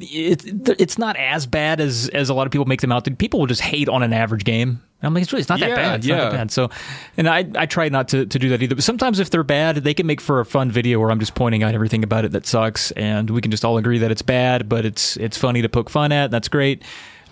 it, 0.00 0.44
it's 0.80 0.96
not 0.96 1.16
as 1.16 1.46
bad 1.46 1.80
as 1.80 2.08
as 2.10 2.28
a 2.28 2.34
lot 2.34 2.46
of 2.46 2.52
people 2.52 2.66
make 2.66 2.82
them 2.82 2.92
out. 2.92 3.06
People 3.18 3.40
will 3.40 3.46
just 3.46 3.62
hate 3.62 3.88
on 3.88 4.04
an 4.04 4.12
average 4.12 4.44
game. 4.44 4.82
I'm 5.02 5.14
like, 5.14 5.22
it's, 5.22 5.32
really, 5.32 5.40
it's 5.40 5.48
not 5.48 5.60
that 5.60 5.74
bad. 5.74 6.00
It's 6.00 6.06
yeah. 6.06 6.16
not 6.16 6.24
that 6.24 6.36
bad. 6.36 6.50
So, 6.50 6.70
and 7.16 7.26
I 7.26 7.50
I 7.56 7.66
try 7.66 7.88
not 7.88 8.08
to, 8.08 8.26
to 8.26 8.38
do 8.38 8.50
that 8.50 8.62
either. 8.62 8.74
But 8.74 8.84
sometimes 8.84 9.18
if 9.18 9.30
they're 9.30 9.42
bad, 9.42 9.76
they 9.76 9.94
can 9.94 10.06
make 10.06 10.20
for 10.20 10.38
a 10.40 10.44
fun 10.44 10.70
video 10.70 11.00
where 11.00 11.10
I'm 11.10 11.18
just 11.18 11.34
pointing 11.34 11.62
out 11.62 11.74
everything 11.74 12.04
about 12.04 12.26
it 12.26 12.32
that 12.32 12.46
sucks, 12.46 12.90
and 12.92 13.30
we 13.30 13.40
can 13.40 13.50
just 13.50 13.64
all 13.64 13.78
agree 13.78 13.98
that 13.98 14.10
it's 14.10 14.22
bad, 14.22 14.68
but 14.68 14.84
it's 14.84 15.16
it's 15.16 15.38
funny 15.38 15.62
to 15.62 15.68
poke 15.68 15.88
fun 15.88 16.12
at. 16.12 16.30
That's 16.30 16.48
great. 16.48 16.82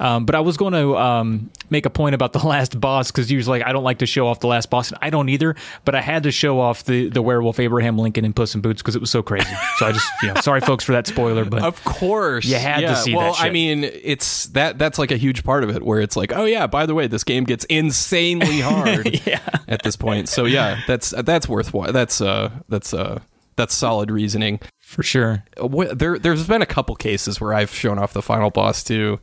Um, 0.01 0.25
but 0.25 0.35
I 0.35 0.41
was 0.41 0.57
going 0.57 0.73
to 0.73 0.97
um, 0.97 1.51
make 1.71 1.87
a 1.87 1.91
point 1.91 2.15
about 2.15 2.33
the 2.33 2.39
last 2.47 2.81
boss 2.81 3.11
because 3.11 3.31
usually 3.31 3.61
like, 3.61 3.69
I 3.69 3.73
don't 3.73 3.85
like 3.85 3.99
to 3.99 4.07
show 4.07 4.27
off 4.27 4.41
the 4.41 4.47
last 4.47 4.71
boss, 4.71 4.91
and 4.91 4.99
I 5.03 5.11
don't 5.11 5.29
either. 5.29 5.57
But 5.85 5.95
I 5.95 6.01
had 6.01 6.23
to 6.25 6.31
show 6.31 6.61
off 6.61 6.85
the 6.85 7.09
the 7.09 7.23
werewolf 7.23 7.61
Abraham 7.61 7.99
Lincoln 7.99 8.25
in 8.25 8.33
Puss 8.33 8.55
in 8.55 8.61
Boots 8.61 8.83
because 8.83 8.97
it 8.97 9.01
was 9.01 9.11
so 9.11 9.23
crazy. 9.23 9.49
so 9.77 9.87
I 9.87 9.93
just, 9.93 10.09
you 10.23 10.29
know, 10.29 10.41
sorry 10.41 10.61
folks 10.61 10.85
for 10.85 10.93
that 10.93 11.07
spoiler, 11.07 11.45
but 11.45 11.63
Of 11.63 11.83
course, 11.85 12.45
You 12.45 12.57
had 12.57 12.77
to 12.77 12.83
yeah. 12.83 12.95
see 12.95 13.15
Well, 13.15 13.35
I 13.39 13.51
mean, 13.51 13.85
it's 13.85 14.47
that 14.49 14.79
that's 14.79 14.99
like 14.99 15.11
a 15.11 15.17
huge 15.17 15.45
part 15.45 15.65
of 15.65 15.71
it, 15.71 15.83
where 15.83 16.01
it's 16.01 16.17
like, 16.17 16.33
oh 16.35 16.45
yeah, 16.45 16.67
by 16.67 16.87
the 16.87 16.95
way, 16.95 17.07
this 17.07 17.25
game 17.25 17.45
gets 17.45 17.65
insanely 17.67 18.61
hard 18.61 19.21
at 19.69 19.83
this 19.83 19.97
point. 19.97 20.29
So 20.29 20.45
yeah, 20.45 20.81
that's 20.87 21.11
that's 21.11 21.49
worthwhile. 21.49 21.93
That's 21.93 22.21
uh, 22.21 22.51
that's 22.69 22.95
uh, 22.95 23.21
that's 23.57 23.75
solid 23.75 24.11
reasoning. 24.11 24.61
for 24.81 25.03
sure. 25.03 25.45
What, 25.61 25.99
there, 25.99 26.19
there's 26.19 26.47
been 26.47 26.63
a 26.63 26.67
couple 26.67 26.95
cases 26.97 27.41
where 27.41 27.53
I've 27.53 27.75
shown 27.75 27.99
off 27.99 28.13
the 28.13 28.23
final 28.23 28.51
boss 28.51 28.83
too. 28.83 29.21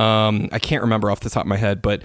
Um, 0.00 0.48
I 0.52 0.58
can't 0.58 0.82
remember 0.82 1.10
off 1.10 1.20
the 1.20 1.30
top 1.30 1.42
of 1.42 1.48
my 1.48 1.56
head, 1.56 1.82
but 1.82 2.02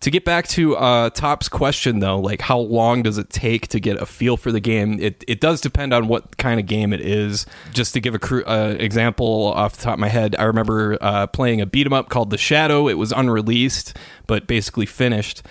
to 0.00 0.10
get 0.10 0.24
back 0.24 0.46
to 0.48 0.76
uh, 0.76 1.10
Top's 1.10 1.48
question 1.48 2.00
though, 2.00 2.18
like 2.18 2.40
how 2.40 2.58
long 2.58 3.02
does 3.02 3.18
it 3.18 3.30
take 3.30 3.68
to 3.68 3.80
get 3.80 4.00
a 4.00 4.06
feel 4.06 4.36
for 4.36 4.52
the 4.52 4.60
game? 4.60 4.98
It 5.00 5.24
it 5.28 5.40
does 5.40 5.60
depend 5.60 5.94
on 5.94 6.08
what 6.08 6.36
kind 6.36 6.60
of 6.60 6.66
game 6.66 6.92
it 6.92 7.00
is. 7.00 7.46
Just 7.72 7.94
to 7.94 8.00
give 8.00 8.14
a 8.14 8.50
uh, 8.50 8.76
example 8.78 9.52
off 9.54 9.76
the 9.76 9.82
top 9.84 9.94
of 9.94 10.00
my 10.00 10.08
head, 10.08 10.34
I 10.38 10.44
remember 10.44 10.98
uh, 11.00 11.26
playing 11.28 11.60
a 11.60 11.66
beat 11.66 11.86
'em 11.86 11.92
up 11.92 12.08
called 12.08 12.30
The 12.30 12.38
Shadow. 12.38 12.88
It 12.88 12.94
was 12.94 13.12
unreleased, 13.12 13.96
but 14.26 14.46
basically 14.46 14.86
finished. 14.86 15.42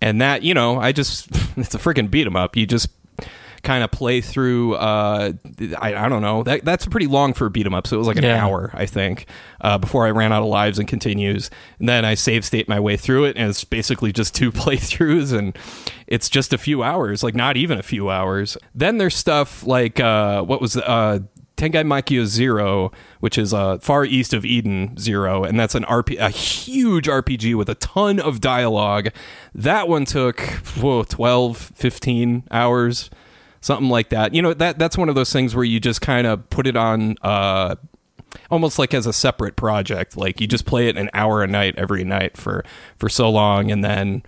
And 0.00 0.20
that, 0.20 0.42
you 0.42 0.54
know, 0.54 0.78
I 0.80 0.92
just 0.92 1.28
it's 1.56 1.74
a 1.74 1.78
freaking 1.78 2.10
beat 2.10 2.26
'em 2.26 2.36
up. 2.36 2.56
You 2.56 2.66
just 2.66 2.88
kind 3.62 3.84
of 3.84 3.90
play 3.90 4.20
through 4.20 4.74
uh 4.74 5.32
I, 5.78 5.94
I 5.94 6.08
don't 6.08 6.22
know 6.22 6.42
that 6.44 6.64
that's 6.64 6.86
pretty 6.86 7.06
long 7.06 7.34
for 7.34 7.46
a 7.46 7.50
beat 7.50 7.66
'em 7.66 7.74
up 7.74 7.86
so 7.86 7.96
it 7.96 7.98
was 7.98 8.08
like 8.08 8.16
an 8.16 8.24
Yeah. 8.24 8.44
hour 8.44 8.70
i 8.74 8.86
think 8.86 9.26
uh, 9.60 9.76
before 9.78 10.06
i 10.06 10.10
ran 10.10 10.32
out 10.32 10.42
of 10.42 10.48
lives 10.48 10.78
and 10.78 10.88
continues 10.88 11.50
and 11.78 11.88
then 11.88 12.04
i 12.04 12.14
save 12.14 12.44
state 12.44 12.68
my 12.68 12.80
way 12.80 12.96
through 12.96 13.24
it 13.24 13.36
and 13.36 13.50
it's 13.50 13.64
basically 13.64 14.12
just 14.12 14.34
two 14.34 14.50
playthroughs 14.60 15.36
and 15.36 15.58
it's 16.06 16.28
just 16.28 16.52
a 16.52 16.58
few 16.58 16.82
hours 16.82 17.22
like 17.22 17.34
not 17.34 17.56
even 17.56 17.78
a 17.78 17.82
few 17.82 18.08
hours 18.10 18.56
then 18.74 18.98
there's 18.98 19.14
stuff 19.16 19.66
like 19.66 20.00
uh 20.00 20.42
what 20.42 20.60
was 20.60 20.76
uh 20.76 21.18
Tengai 21.56 22.24
Zero, 22.24 22.90
which 23.18 23.36
is 23.36 23.52
uh, 23.52 23.76
far 23.80 24.06
east 24.06 24.32
of 24.32 24.46
Eden 24.46 24.96
Zero, 24.96 25.44
and 25.44 25.60
that's 25.60 25.74
an 25.74 25.84
RP, 25.84 26.18
a 26.18 26.30
huge 26.30 27.06
RPG 27.06 27.54
with 27.54 27.68
a 27.68 27.74
ton 27.74 28.18
of 28.18 28.40
dialogue. 28.40 29.10
That 29.54 29.86
one 29.86 30.06
took 30.06 30.40
whoa, 30.80 31.02
12, 31.04 31.58
15 31.58 32.44
hours 32.50 33.10
something 33.60 33.88
like 33.88 34.10
that. 34.10 34.34
You 34.34 34.42
know, 34.42 34.54
that 34.54 34.78
that's 34.78 34.96
one 34.96 35.08
of 35.08 35.14
those 35.14 35.32
things 35.32 35.54
where 35.54 35.64
you 35.64 35.80
just 35.80 36.00
kind 36.00 36.26
of 36.26 36.48
put 36.50 36.66
it 36.66 36.76
on 36.76 37.16
uh 37.22 37.76
almost 38.50 38.78
like 38.78 38.94
as 38.94 39.06
a 39.06 39.12
separate 39.12 39.56
project. 39.56 40.16
Like 40.16 40.40
you 40.40 40.46
just 40.46 40.66
play 40.66 40.88
it 40.88 40.96
an 40.96 41.10
hour 41.14 41.42
a 41.42 41.46
night 41.46 41.74
every 41.76 42.04
night 42.04 42.36
for 42.36 42.64
for 42.96 43.08
so 43.08 43.30
long 43.30 43.70
and 43.70 43.84
then 43.84 44.22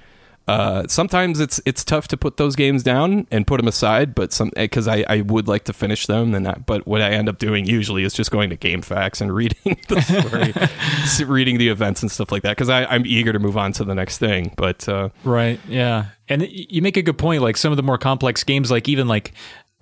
uh, 0.48 0.86
sometimes 0.88 1.38
it's 1.38 1.60
it's 1.64 1.84
tough 1.84 2.08
to 2.08 2.16
put 2.16 2.36
those 2.36 2.56
games 2.56 2.82
down 2.82 3.26
and 3.30 3.46
put 3.46 3.58
them 3.58 3.68
aside, 3.68 4.14
but 4.14 4.32
some 4.32 4.50
because 4.56 4.88
I, 4.88 5.04
I 5.08 5.20
would 5.20 5.46
like 5.46 5.64
to 5.64 5.72
finish 5.72 6.06
them, 6.06 6.34
and 6.34 6.44
that, 6.46 6.66
but 6.66 6.86
what 6.86 7.00
I 7.00 7.10
end 7.10 7.28
up 7.28 7.38
doing 7.38 7.64
usually 7.64 8.02
is 8.02 8.12
just 8.12 8.30
going 8.30 8.50
to 8.50 8.56
GameFAQs 8.56 9.20
and 9.20 9.32
reading 9.34 9.78
the 9.88 10.00
story, 10.00 11.26
reading 11.28 11.58
the 11.58 11.68
events 11.68 12.02
and 12.02 12.10
stuff 12.10 12.32
like 12.32 12.42
that, 12.42 12.56
because 12.56 12.68
I'm 12.68 13.06
eager 13.06 13.32
to 13.32 13.38
move 13.38 13.56
on 13.56 13.72
to 13.74 13.84
the 13.84 13.94
next 13.94 14.18
thing. 14.18 14.52
But 14.56 14.88
uh, 14.88 15.10
Right. 15.24 15.60
Yeah. 15.68 16.06
And 16.28 16.48
you 16.50 16.82
make 16.82 16.96
a 16.96 17.02
good 17.02 17.18
point. 17.18 17.42
Like 17.42 17.56
some 17.56 17.72
of 17.72 17.76
the 17.76 17.82
more 17.82 17.98
complex 17.98 18.42
games, 18.42 18.70
like 18.70 18.88
even 18.88 19.06
like 19.06 19.32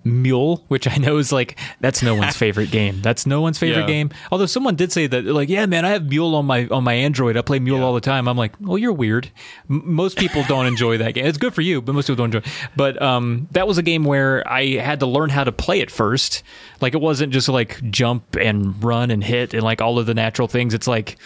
Mule, 0.03 0.63
which 0.67 0.87
I 0.87 0.97
know 0.97 1.17
is 1.17 1.31
like 1.31 1.57
that's 1.79 2.01
no 2.01 2.15
one's 2.15 2.35
favorite 2.45 2.71
game. 2.71 3.01
That's 3.01 3.25
no 3.25 3.41
one's 3.41 3.57
favorite 3.59 3.81
Yeah. 3.81 3.87
game. 3.87 4.09
Although 4.31 4.45
someone 4.47 4.75
did 4.75 4.91
say 4.91 5.07
that, 5.07 5.25
like, 5.25 5.49
yeah, 5.49 5.65
man, 5.65 5.85
I 5.85 5.89
have 5.89 6.07
Mule 6.09 6.35
on 6.35 6.45
my 6.45 6.67
on 6.67 6.83
my 6.83 6.93
Android. 6.93 7.37
I 7.37 7.41
play 7.41 7.59
Mule 7.59 7.83
all 7.83 7.93
the 7.93 8.01
time. 8.01 8.27
I'm 8.27 8.37
like, 8.37 8.53
well, 8.59 8.77
you're 8.77 8.93
weird. 8.93 9.29
M- 9.69 9.83
most 9.93 10.17
people 10.17 10.43
don't 10.47 10.65
enjoy 10.65 10.97
that 10.97 11.13
game. 11.13 11.25
It's 11.25 11.37
good 11.37 11.53
for 11.53 11.61
you, 11.61 11.81
but 11.81 11.93
most 11.93 12.07
people 12.07 12.17
don't 12.27 12.33
enjoy. 12.35 12.39
it. 12.49 12.53
But 12.75 13.01
um, 13.01 13.47
that 13.51 13.67
was 13.67 13.77
a 13.77 13.83
game 13.83 14.03
where 14.03 14.47
I 14.51 14.77
had 14.77 14.99
to 15.01 15.05
learn 15.05 15.29
how 15.29 15.43
to 15.43 15.51
play 15.51 15.81
it 15.81 15.91
first. 15.91 16.41
Like 16.79 16.95
it 16.95 17.01
wasn't 17.01 17.31
just 17.31 17.47
like 17.47 17.79
jump 17.91 18.35
and 18.35 18.83
run 18.83 19.11
and 19.11 19.23
hit 19.23 19.53
and 19.53 19.61
like 19.61 19.81
all 19.81 19.99
of 19.99 20.07
the 20.07 20.13
natural 20.15 20.47
things. 20.47 20.73
It's 20.73 20.87
like 20.87 21.17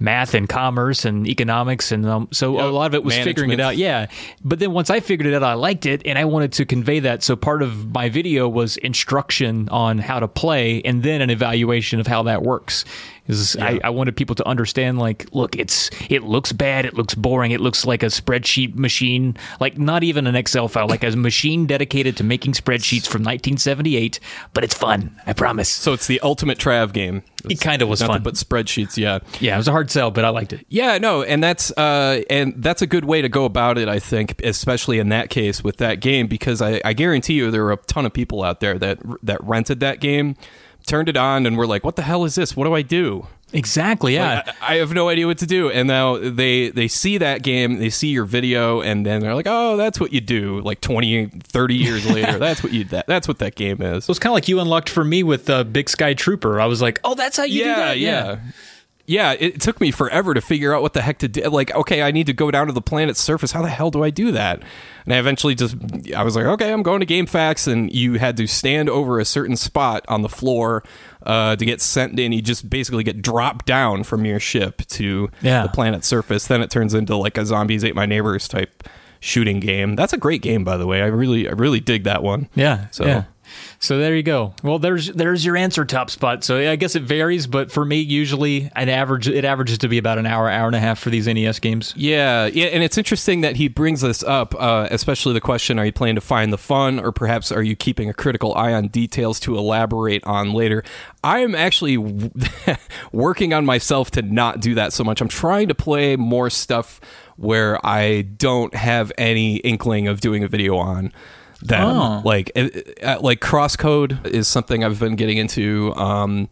math 0.00 0.34
and 0.34 0.48
commerce 0.48 1.04
and 1.04 1.26
economics 1.28 1.92
and 1.92 2.04
um, 2.06 2.28
so 2.32 2.58
a 2.60 2.66
lot 2.70 2.86
of 2.86 2.94
it 2.94 3.04
was 3.04 3.14
figuring 3.18 3.52
it 3.52 3.60
out. 3.60 3.76
Yeah. 3.76 4.06
But 4.44 4.58
then 4.58 4.72
once 4.72 4.90
I 4.90 4.98
figured 4.98 5.26
it 5.26 5.34
out, 5.34 5.44
I 5.44 5.54
liked 5.54 5.86
it 5.86 6.02
and 6.04 6.18
I 6.18 6.24
wanted 6.24 6.52
to 6.54 6.64
convey 6.64 6.98
that. 7.00 7.22
So 7.22 7.36
part 7.36 7.62
of 7.62 7.92
my 7.94 8.08
video 8.08 8.23
was 8.24 8.76
instruction 8.78 9.68
on 9.68 9.98
how 9.98 10.20
to 10.20 10.28
play 10.28 10.82
and 10.82 11.02
then 11.02 11.20
an 11.20 11.30
evaluation 11.30 12.00
of 12.00 12.06
how 12.06 12.22
that 12.24 12.42
works. 12.42 12.84
Is 13.26 13.56
I, 13.56 13.80
I 13.82 13.88
wanted 13.90 14.16
people 14.16 14.34
to 14.36 14.46
understand 14.46 14.98
like, 14.98 15.26
look, 15.32 15.56
it's 15.56 15.88
it 16.10 16.24
looks 16.24 16.52
bad, 16.52 16.84
it 16.84 16.92
looks 16.92 17.14
boring, 17.14 17.52
it 17.52 17.60
looks 17.60 17.86
like 17.86 18.02
a 18.02 18.06
spreadsheet 18.06 18.74
machine, 18.76 19.36
like 19.60 19.78
not 19.78 20.02
even 20.04 20.26
an 20.26 20.36
Excel 20.36 20.68
file, 20.68 20.88
like 20.88 21.02
a 21.02 21.10
machine 21.16 21.64
dedicated 21.66 22.18
to 22.18 22.24
making 22.24 22.52
spreadsheets 22.52 23.06
from 23.06 23.22
1978. 23.22 24.20
But 24.52 24.64
it's 24.64 24.74
fun, 24.74 25.18
I 25.26 25.32
promise. 25.32 25.70
so 25.70 25.94
it's 25.94 26.06
the 26.06 26.20
ultimate 26.20 26.58
Trav 26.58 26.92
game. 26.92 27.22
It 27.48 27.60
kinda 27.60 27.86
was 27.86 28.02
fun. 28.02 28.22
but 28.22 28.34
spreadsheets. 28.34 28.96
Yeah, 28.96 29.18
Yeah, 29.40 29.54
it 29.54 29.58
was 29.58 29.68
a 29.68 29.72
hard 29.72 29.90
sell, 29.90 30.10
but 30.10 30.24
I 30.24 30.28
liked 30.30 30.52
it. 30.52 30.66
Yeah, 30.68 30.98
no, 30.98 31.22
and 31.22 31.42
that's 31.42 31.70
uh, 31.78 32.22
and 32.30 32.54
that's 32.58 32.82
a 32.82 32.86
good 32.86 33.04
way 33.06 33.22
to 33.22 33.28
go 33.28 33.44
about 33.46 33.78
it. 33.78 33.88
I 33.88 33.98
think, 34.00 34.40
especially 34.44 34.98
in 34.98 35.08
that 35.10 35.30
case 35.30 35.64
with 35.64 35.78
that 35.78 36.00
game, 36.00 36.26
because 36.26 36.60
I, 36.62 36.80
I 36.84 36.92
guarantee 36.92 37.34
you 37.34 37.50
there 37.50 37.64
are 37.66 37.72
a 37.72 37.76
ton 37.76 38.04
of 38.06 38.12
people 38.12 38.42
out 38.42 38.60
there 38.60 38.78
that 38.78 38.98
that 39.22 39.42
rented 39.44 39.80
that 39.80 40.00
game, 40.00 40.36
turned 40.86 41.08
it 41.08 41.16
on, 41.16 41.46
and 41.46 41.56
were 41.56 41.66
like, 41.66 41.84
"What 41.84 41.96
the 41.96 42.02
hell 42.02 42.24
is 42.24 42.34
this? 42.34 42.56
What 42.56 42.64
do 42.64 42.74
I 42.74 42.82
do?" 42.82 43.26
Exactly. 43.52 44.14
Yeah. 44.14 44.42
I, 44.60 44.74
I 44.74 44.76
have 44.78 44.92
no 44.92 45.08
idea 45.08 45.28
what 45.28 45.38
to 45.38 45.46
do. 45.46 45.70
And 45.70 45.86
now 45.86 46.16
they 46.16 46.70
they 46.70 46.88
see 46.88 47.18
that 47.18 47.42
game, 47.44 47.78
they 47.78 47.88
see 47.90 48.08
your 48.08 48.24
video, 48.24 48.80
and 48.80 49.06
then 49.06 49.20
they're 49.20 49.34
like, 49.34 49.46
"Oh, 49.48 49.76
that's 49.76 50.00
what 50.00 50.12
you 50.12 50.20
do." 50.20 50.60
Like 50.60 50.80
20, 50.80 51.26
30 51.26 51.74
years 51.74 52.10
later, 52.10 52.38
that's 52.40 52.62
what 52.64 52.72
you 52.72 52.84
that 52.86 53.06
that's 53.06 53.28
what 53.28 53.38
that 53.38 53.54
game 53.54 53.80
is. 53.80 54.04
It 54.04 54.08
was 54.08 54.18
kind 54.18 54.32
of 54.32 54.34
like 54.34 54.48
you 54.48 54.58
unlocked 54.60 54.88
for 54.88 55.04
me 55.04 55.22
with 55.22 55.48
uh, 55.48 55.62
Big 55.64 55.88
Sky 55.88 56.14
Trooper. 56.14 56.60
I 56.60 56.66
was 56.66 56.82
like, 56.82 56.98
oh, 57.04 57.14
that's 57.14 57.36
how 57.36 57.44
you 57.44 57.62
do 57.64 57.74
that. 57.74 57.98
yeah. 57.98 58.24
Yeah, 58.24 58.38
it 59.06 59.60
took 59.60 59.80
me 59.80 59.90
forever 59.90 60.32
to 60.34 60.40
figure 60.40 60.74
out 60.74 60.80
what 60.82 60.94
the 60.94 61.02
heck 61.02 61.18
to 61.18 61.28
do. 61.28 61.42
Like, 61.42 61.74
okay, 61.74 62.02
I 62.02 62.10
need 62.10 62.26
to 62.26 62.32
go 62.32 62.50
down 62.50 62.66
to 62.68 62.72
the 62.72 62.80
planet's 62.80 63.20
surface. 63.20 63.52
How 63.52 63.60
the 63.62 63.68
hell 63.68 63.90
do 63.90 64.02
I 64.02 64.10
do 64.10 64.32
that? 64.32 64.62
And 65.04 65.12
I 65.12 65.18
eventually 65.18 65.54
just, 65.54 65.76
I 66.16 66.22
was 66.22 66.36
like, 66.36 66.46
okay, 66.46 66.72
I'm 66.72 66.82
going 66.82 67.00
to 67.00 67.06
GameFAQs, 67.06 67.70
and 67.70 67.92
you 67.92 68.14
had 68.14 68.36
to 68.38 68.46
stand 68.46 68.88
over 68.88 69.18
a 69.20 69.24
certain 69.24 69.56
spot 69.56 70.04
on 70.08 70.22
the 70.22 70.28
floor 70.30 70.82
uh, 71.24 71.54
to 71.56 71.64
get 71.64 71.80
sent 71.82 72.18
in. 72.18 72.32
You 72.32 72.40
just 72.40 72.70
basically 72.70 73.04
get 73.04 73.20
dropped 73.20 73.66
down 73.66 74.04
from 74.04 74.24
your 74.24 74.40
ship 74.40 74.78
to 74.88 75.28
Yeah. 75.42 75.64
the 75.64 75.68
planet's 75.68 76.06
surface. 76.06 76.46
Then 76.46 76.62
it 76.62 76.70
turns 76.70 76.94
into 76.94 77.16
like 77.16 77.36
a 77.36 77.44
zombies 77.44 77.84
ate 77.84 77.94
my 77.94 78.06
neighbors 78.06 78.48
type 78.48 78.84
shooting 79.20 79.60
game. 79.60 79.96
That's 79.96 80.12
a 80.12 80.18
great 80.18 80.40
game, 80.42 80.64
by 80.64 80.76
the 80.78 80.86
way. 80.86 81.02
I 81.02 81.06
really, 81.06 81.48
I 81.48 81.52
really 81.52 81.80
dig 81.80 82.04
that 82.04 82.22
one. 82.22 82.48
Yeah. 82.54 82.86
So- 82.90 83.04
yeah. 83.06 83.24
So 83.78 83.98
there 83.98 84.16
you 84.16 84.22
go. 84.22 84.54
Well, 84.62 84.78
there's 84.78 85.08
there's 85.08 85.44
your 85.44 85.56
answer, 85.56 85.84
top 85.84 86.10
spot. 86.10 86.44
So 86.44 86.58
yeah, 86.58 86.70
I 86.70 86.76
guess 86.76 86.94
it 86.96 87.02
varies, 87.02 87.46
but 87.46 87.70
for 87.70 87.84
me, 87.84 88.00
usually 88.00 88.70
an 88.76 88.88
average 88.88 89.28
it 89.28 89.44
averages 89.44 89.78
to 89.78 89.88
be 89.88 89.98
about 89.98 90.18
an 90.18 90.26
hour, 90.26 90.48
hour 90.48 90.66
and 90.66 90.76
a 90.76 90.80
half 90.80 90.98
for 90.98 91.10
these 91.10 91.26
NES 91.26 91.58
games. 91.60 91.92
Yeah, 91.96 92.46
yeah, 92.46 92.66
and 92.66 92.82
it's 92.82 92.98
interesting 92.98 93.42
that 93.42 93.56
he 93.56 93.68
brings 93.68 94.00
this 94.00 94.22
up, 94.22 94.54
uh, 94.58 94.88
especially 94.90 95.34
the 95.34 95.40
question: 95.40 95.78
Are 95.78 95.86
you 95.86 95.92
playing 95.92 96.14
to 96.14 96.20
find 96.20 96.52
the 96.52 96.58
fun, 96.58 96.98
or 96.98 97.12
perhaps 97.12 97.52
are 97.52 97.62
you 97.62 97.76
keeping 97.76 98.08
a 98.08 98.14
critical 98.14 98.54
eye 98.54 98.72
on 98.72 98.88
details 98.88 99.38
to 99.40 99.56
elaborate 99.56 100.24
on 100.24 100.52
later? 100.52 100.82
I 101.22 101.40
am 101.40 101.54
actually 101.54 101.96
working 103.12 103.52
on 103.52 103.64
myself 103.64 104.10
to 104.12 104.22
not 104.22 104.60
do 104.60 104.74
that 104.74 104.92
so 104.92 105.04
much. 105.04 105.20
I'm 105.20 105.28
trying 105.28 105.68
to 105.68 105.74
play 105.74 106.16
more 106.16 106.50
stuff 106.50 107.00
where 107.36 107.84
I 107.84 108.22
don't 108.22 108.74
have 108.74 109.12
any 109.18 109.56
inkling 109.56 110.08
of 110.08 110.20
doing 110.20 110.44
a 110.44 110.48
video 110.48 110.76
on. 110.76 111.12
Them. 111.64 111.96
Oh. 111.96 112.22
Like, 112.24 112.52
uh, 112.54 113.18
like 113.20 113.40
Crosscode 113.40 114.26
is 114.26 114.46
something 114.46 114.84
I've 114.84 115.00
been 115.00 115.16
getting 115.16 115.38
into. 115.38 115.94
Um, 115.96 116.48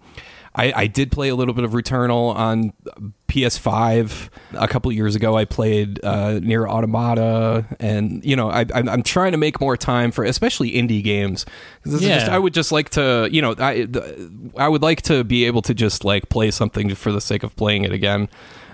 I, 0.55 0.73
I 0.75 0.87
did 0.87 1.11
play 1.13 1.29
a 1.31 1.35
little 1.35 1.55
bit 1.55 1.65
of 1.65 1.71
Returnal 1.71 2.35
on 2.35 2.73
PS5 3.29 4.29
a 4.53 4.69
couple 4.69 4.93
years 4.93 5.15
ago. 5.15 5.37
I 5.37 5.45
played 5.47 6.03
uh, 6.05 6.39
Nier 6.41 6.69
Automata, 6.69 7.65
and 7.81 8.25
you 8.25 8.37
know, 8.37 8.51
I, 8.51 8.67
I'm, 8.75 8.89
I'm 8.89 9.03
trying 9.03 9.33
to 9.33 9.39
make 9.39 9.61
more 9.61 9.77
time 9.77 10.13
for 10.13 10.25
especially 10.25 10.73
indie 10.73 11.03
games. 11.03 11.47
this 11.85 11.95
is 11.95 12.01
just- 12.03 12.27
Yeah. 12.27 12.35
I 12.35 12.39
would 12.39 12.55
just 12.55 12.71
like 12.73 12.91
to, 12.91 13.29
you 13.33 13.41
know, 13.43 13.55
I 13.59 13.89
I 14.57 14.69
would 14.69 14.83
like 14.83 15.03
to 15.03 15.25
be 15.25 15.45
able 15.47 15.63
to 15.63 15.75
just 15.75 16.05
like 16.05 16.29
play 16.29 16.51
something 16.51 16.95
for 16.95 17.13
the 17.13 17.21
sake 17.21 17.43
of 17.43 17.57
playing 17.57 17.85
it 17.85 17.93
again. 17.93 18.29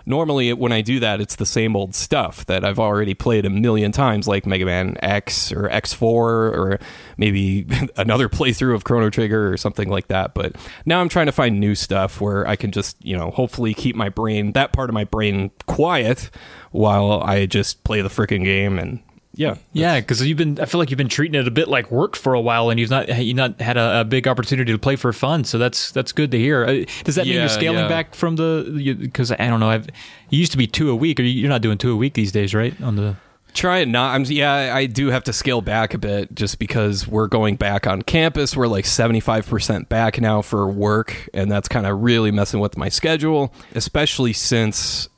Normally 0.08 0.52
when 0.54 0.72
I 0.72 0.80
do 0.80 0.98
that, 1.00 1.20
it's 1.20 1.36
the 1.36 1.46
same 1.46 1.76
old 1.76 1.94
stuff 1.94 2.46
that 2.46 2.64
I've 2.64 2.78
already 2.78 3.14
played 3.14 3.44
a 3.44 3.50
million 3.50 3.92
times, 3.92 4.26
like 4.26 4.46
Mega 4.46 4.64
Man 4.64 4.96
X 5.00 5.52
or 5.52 5.68
X4 5.68 6.02
or 6.02 6.80
maybe 7.18 7.66
another 7.96 8.28
playthrough 8.28 8.74
of 8.74 8.84
Chrono 8.84 9.10
Trigger 9.10 9.52
or 9.52 9.56
something 9.56 9.88
like 9.88 10.08
that. 10.08 10.34
But 10.34 10.56
now 10.86 11.00
I'm 11.00 11.08
trying 11.08 11.26
to 11.26 11.32
find 11.32 11.60
new 11.60 11.74
stuff 11.74 12.20
where 12.20 12.46
I 12.48 12.56
can 12.56 12.72
just, 12.72 12.96
you 13.04 13.16
know, 13.16 13.30
hopefully 13.30 13.74
keep 13.74 13.94
my 13.94 14.08
brain, 14.08 14.52
that 14.52 14.72
part 14.72 14.88
of 14.88 14.94
my 14.94 15.04
brain 15.04 15.50
quiet 15.66 16.30
while 16.70 17.20
I 17.22 17.46
just 17.46 17.84
play 17.84 18.00
the 18.00 18.08
freaking 18.08 18.44
game 18.44 18.78
and 18.78 19.00
yeah, 19.38 19.55
yeah, 19.72 20.01
because 20.01 20.27
you've 20.27 20.37
been. 20.37 20.59
I 20.59 20.64
feel 20.64 20.81
like 20.81 20.90
you've 20.90 20.98
been 20.98 21.09
treating 21.09 21.40
it 21.40 21.46
a 21.46 21.51
bit 21.53 21.68
like 21.68 21.92
work 21.92 22.16
for 22.16 22.35
a 22.35 22.40
while, 22.40 22.70
and 22.70 22.81
you've 22.81 22.90
not 22.90 23.09
you 23.22 23.35
not 23.35 23.61
had 23.61 23.77
a, 23.77 24.01
a, 24.01 24.05
big 24.05 24.27
opportunity 24.27 24.72
to 24.72 24.79
play 24.81 24.96
for 24.96 25.12
fun. 25.12 25.44
So 25.44 25.59
that's 25.59 25.92
that's 25.92 26.11
good 26.11 26.33
to 26.33 26.38
hear. 26.38 26.64
Uh, 26.64 26.85
does 27.05 27.14
that 27.14 27.24
mean 27.24 27.37
you're 27.37 27.48
scaling 27.48 27.79
yeah. 27.79 27.88
back 27.88 28.16
from 28.16 28.35
the? 28.35 28.96
Because 29.01 29.31
I 29.31 29.37
don't 29.37 29.61
know. 29.61 29.70
I've 29.70 29.87
it 29.87 29.94
used 30.31 30.51
to 30.51 30.59
be 30.59 30.66
two 30.66 30.90
a 30.90 30.96
week, 30.96 31.20
or 31.20 31.22
you- 31.22 31.40
you're 31.40 31.48
not 31.48 31.62
doing 31.62 31.79
two 31.79 31.92
a 31.92 31.96
week 31.96 32.14
these 32.14 32.33
days, 32.33 32.53
right? 32.53 32.74
On 32.83 32.96
the 32.96 33.14
Try 33.55 33.79
it 33.79 33.88
not. 33.88 34.16
I'm 34.16 34.24
yeah. 34.24 34.74
I 34.74 34.87
do 34.87 35.07
have 35.09 35.22
to 35.24 35.33
scale 35.33 35.61
back 35.61 35.94
a 35.94 35.98
bit 35.98 36.35
just 36.35 36.59
because 36.59 37.07
we're 37.07 37.29
going 37.29 37.55
back 37.55 37.87
on 37.87 38.03
campus. 38.03 38.57
We're 38.57 38.66
like 38.66 38.87
75 38.87 39.46
percent 39.46 39.88
back 39.88 40.20
now 40.20 40.42
for 40.42 40.68
work, 40.68 41.29
and 41.33 41.48
that's 41.48 41.68
kind 41.68 41.87
of 41.87 42.03
really 42.03 42.33
messing 42.33 42.59
with 42.59 42.77
my 42.77 42.88
schedule, 42.88 43.55
especially 43.74 44.33
since. 44.33 45.09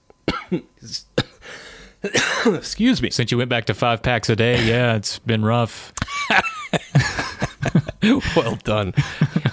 Excuse 2.46 3.02
me. 3.02 3.10
since 3.10 3.30
you 3.30 3.38
went 3.38 3.50
back 3.50 3.66
to 3.66 3.74
five 3.74 4.02
packs 4.02 4.30
a 4.30 4.36
day, 4.36 4.64
yeah, 4.64 4.94
it's 4.96 5.18
been 5.20 5.44
rough. 5.44 5.92
well 8.36 8.56
done. 8.64 8.94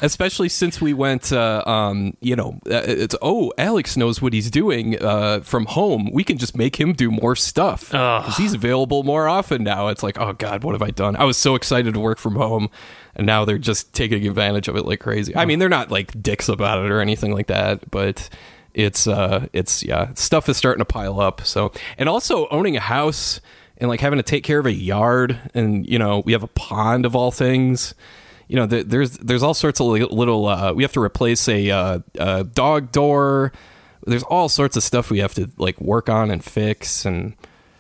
Especially 0.02 0.48
since 0.48 0.80
we 0.80 0.94
went, 0.94 1.34
uh, 1.34 1.64
um, 1.66 2.16
you 2.22 2.36
know, 2.36 2.60
uh, 2.70 2.84
it's 2.86 3.16
oh, 3.22 3.52
Alex 3.58 3.98
knows 3.98 4.22
what 4.22 4.32
he's 4.32 4.50
doing 4.50 5.02
uh, 5.02 5.42
from 5.42 5.66
home. 5.66 6.10
We 6.14 6.24
can 6.24 6.38
just 6.38 6.56
make 6.56 6.80
him 6.80 6.94
do 6.94 7.12
more 7.12 7.36
stuff 7.36 7.94
he's 8.38 8.54
available 8.54 9.04
more 9.04 9.28
often 9.28 9.64
now. 9.64 9.88
It's 9.88 10.04
like, 10.04 10.18
oh 10.20 10.34
God, 10.34 10.64
what 10.64 10.74
have 10.74 10.82
I 10.82 10.92
done? 10.92 11.16
I 11.16 11.26
was 11.26 11.38
so 11.38 11.56
excited 11.56 11.94
to 11.94 12.00
work 12.00 12.20
from 12.20 12.36
home, 12.36 12.70
and 13.16 13.26
now 13.26 13.44
they're 13.44 13.58
just 13.58 13.94
taking 13.94 14.26
advantage 14.26 14.68
of 14.68 14.76
it 14.76 14.86
like 14.86 15.00
crazy. 15.00 15.36
I 15.36 15.46
mean, 15.46 15.60
they're 15.60 15.70
not 15.70 15.92
like 15.92 16.22
dicks 16.22 16.48
about 16.48 16.86
it 16.86 16.92
or 16.92 17.02
anything 17.02 17.34
like 17.34 17.48
that, 17.48 17.90
but 17.92 18.30
it's 18.78 19.08
uh, 19.08 19.48
it's 19.54 19.84
yeah, 19.84 20.14
stuff 20.14 20.48
is 20.48 20.58
starting 20.58 20.80
to 20.80 20.86
pile 20.86 21.20
up. 21.20 21.42
So, 21.42 21.72
and 21.98 22.08
also 22.08 22.48
owning 22.50 22.78
a 22.78 22.82
house 22.82 23.42
and 23.78 23.90
like 23.90 24.00
having 24.00 24.18
to 24.18 24.24
take 24.24 24.44
care 24.44 24.60
of 24.60 24.66
a 24.66 24.74
yard, 24.74 25.38
and 25.54 25.88
you 25.88 26.00
know, 26.00 26.24
we 26.26 26.32
have 26.32 26.44
a 26.44 26.48
pond 26.48 27.06
of 27.06 27.16
all 27.16 27.32
things 27.32 27.94
you 28.48 28.56
know, 28.56 28.66
there, 28.66 28.84
there's 28.84 29.12
there's 29.18 29.44
all 29.44 29.54
sorts 29.54 29.80
of 29.82 29.88
little. 29.88 30.48
Uh, 30.48 30.74
we 30.74 30.84
have 30.84 30.94
to 30.94 31.02
replace 31.02 31.48
a, 31.50 31.70
uh, 31.70 32.00
a 32.18 32.44
dog 32.46 32.92
door. 32.92 33.52
There's 34.06 34.24
all 34.24 34.48
sorts 34.48 34.78
of 34.78 34.84
stuff 34.84 35.12
we 35.12 35.20
have 35.20 35.34
to 35.34 35.50
like 35.58 35.80
work 35.82 36.08
on 36.10 36.32
and 36.32 36.44
fix 36.44 37.06
and 37.06 37.36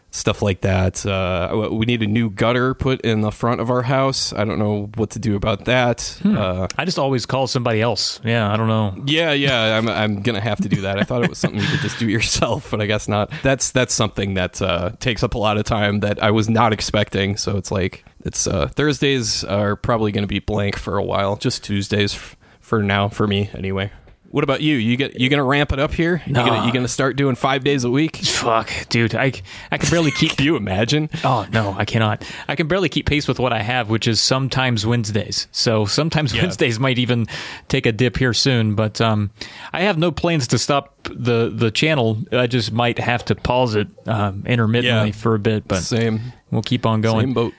stuff 0.09 0.41
like 0.41 0.61
that. 0.61 1.05
Uh, 1.05 1.69
we 1.71 1.85
need 1.85 2.01
a 2.01 2.07
new 2.07 2.29
gutter 2.29 2.73
put 2.73 3.01
in 3.01 3.21
the 3.21 3.31
front 3.31 3.61
of 3.61 3.69
our 3.69 3.83
house. 3.83 4.33
I 4.33 4.45
don't 4.45 4.57
know 4.57 4.89
what 4.95 5.11
to 5.11 5.19
do 5.19 5.35
about 5.35 5.65
that. 5.65 6.19
Uh, 6.25 6.67
I 6.77 6.85
just 6.85 6.97
always 6.97 7.25
call 7.25 7.45
somebody 7.47 7.81
else. 7.81 8.19
Yeah, 8.23 8.51
I 8.51 8.57
don't 8.57 8.67
know. 8.67 8.95
yeah, 9.05 9.33
yeah, 9.33 9.77
I'm 9.77 9.87
I'm 9.87 10.21
gonna 10.21 10.41
have 10.41 10.59
to 10.61 10.69
do 10.69 10.81
that. 10.81 10.97
I 10.97 11.03
thought 11.03 11.23
it 11.23 11.29
was 11.29 11.37
something 11.37 11.59
you 11.61 11.67
could 11.67 11.81
just 11.81 11.99
do 11.99 12.07
yourself, 12.09 12.71
but 12.71 12.81
I 12.81 12.85
guess 12.85 13.07
not. 13.07 13.31
That's 13.43 13.71
that's 13.71 13.93
something 13.93 14.33
that 14.35 14.61
uh, 14.61 14.91
takes 14.99 15.23
up 15.23 15.35
a 15.35 15.37
lot 15.37 15.57
of 15.57 15.65
time 15.65 15.99
that 15.99 16.21
I 16.23 16.31
was 16.31 16.49
not 16.49 16.73
expecting. 16.73 17.37
So 17.37 17.57
it's 17.57 17.71
like 17.71 18.03
it's 18.25 18.47
uh, 18.47 18.67
Thursdays 18.69 19.43
are 19.43 19.75
probably 19.75 20.11
gonna 20.11 20.25
be 20.27 20.39
blank 20.39 20.77
for 20.77 20.97
a 20.97 21.03
while. 21.03 21.35
Just 21.35 21.63
Tuesdays 21.63 22.15
f- 22.15 22.35
for 22.59 22.81
now 22.81 23.07
for 23.09 23.27
me 23.27 23.49
anyway. 23.53 23.91
What 24.29 24.43
about 24.43 24.61
you? 24.61 24.75
You 24.75 24.97
get 24.97 25.19
you 25.19 25.29
gonna 25.29 25.43
ramp 25.43 25.71
it 25.71 25.79
up 25.79 25.93
here? 25.93 26.21
You 26.25 26.33
gonna 26.33 26.65
you 26.65 26.73
gonna 26.73 26.87
start 26.87 27.15
doing 27.15 27.35
five 27.35 27.63
days 27.63 27.83
a 27.85 27.89
week? 27.89 28.17
Fuck, 28.17 28.71
dude, 28.89 29.15
I 29.15 29.31
I 29.71 29.77
can 29.77 29.89
barely 29.89 30.11
keep. 30.11 30.39
You 30.39 30.55
imagine? 30.55 31.09
Oh 31.23 31.47
no, 31.51 31.73
I 31.77 31.85
cannot. 31.85 32.23
I 32.47 32.55
can 32.55 32.67
barely 32.67 32.89
keep 32.89 33.05
pace 33.05 33.27
with 33.27 33.39
what 33.39 33.51
I 33.53 33.61
have, 33.61 33.89
which 33.89 34.07
is 34.07 34.21
sometimes 34.21 34.85
Wednesdays. 34.85 35.47
So 35.51 35.85
sometimes 35.85 36.33
Wednesdays 36.33 36.79
might 36.79 36.99
even 36.99 37.25
take 37.69 37.85
a 37.85 37.91
dip 37.91 38.17
here 38.17 38.33
soon. 38.33 38.75
But 38.75 38.99
um, 39.01 39.31
I 39.73 39.81
have 39.81 39.97
no 39.97 40.11
plans 40.11 40.47
to 40.49 40.57
stop 40.57 40.93
the 41.03 41.49
the 41.53 41.71
channel. 41.71 42.17
I 42.31 42.47
just 42.47 42.71
might 42.71 42.99
have 42.99 43.23
to 43.25 43.35
pause 43.35 43.75
it 43.75 43.87
um, 44.07 44.43
intermittently 44.45 45.09
Yeah. 45.09 45.15
for 45.15 45.35
a 45.35 45.39
bit, 45.39 45.67
but 45.67 45.79
Same 45.81 46.33
we'll 46.51 46.61
keep 46.61 46.85
on 46.85 47.01
going. 47.01 47.27
same 47.27 47.33
boat. 47.33 47.53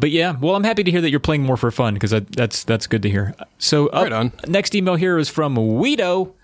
But 0.00 0.10
yeah, 0.10 0.36
well, 0.40 0.54
I'm 0.56 0.64
happy 0.64 0.84
to 0.84 0.90
hear 0.90 1.00
that 1.00 1.10
you're 1.10 1.20
playing 1.20 1.42
more 1.42 1.56
for 1.56 1.70
fun 1.70 1.94
because 1.94 2.10
that's 2.10 2.64
that's 2.64 2.86
good 2.86 3.02
to 3.02 3.10
hear. 3.10 3.34
So 3.58 3.88
up, 3.88 4.04
Right 4.04 4.12
on. 4.12 4.32
next 4.46 4.74
email 4.74 4.96
here 4.96 5.18
is 5.18 5.28
from 5.28 5.54
Guido. 5.54 6.34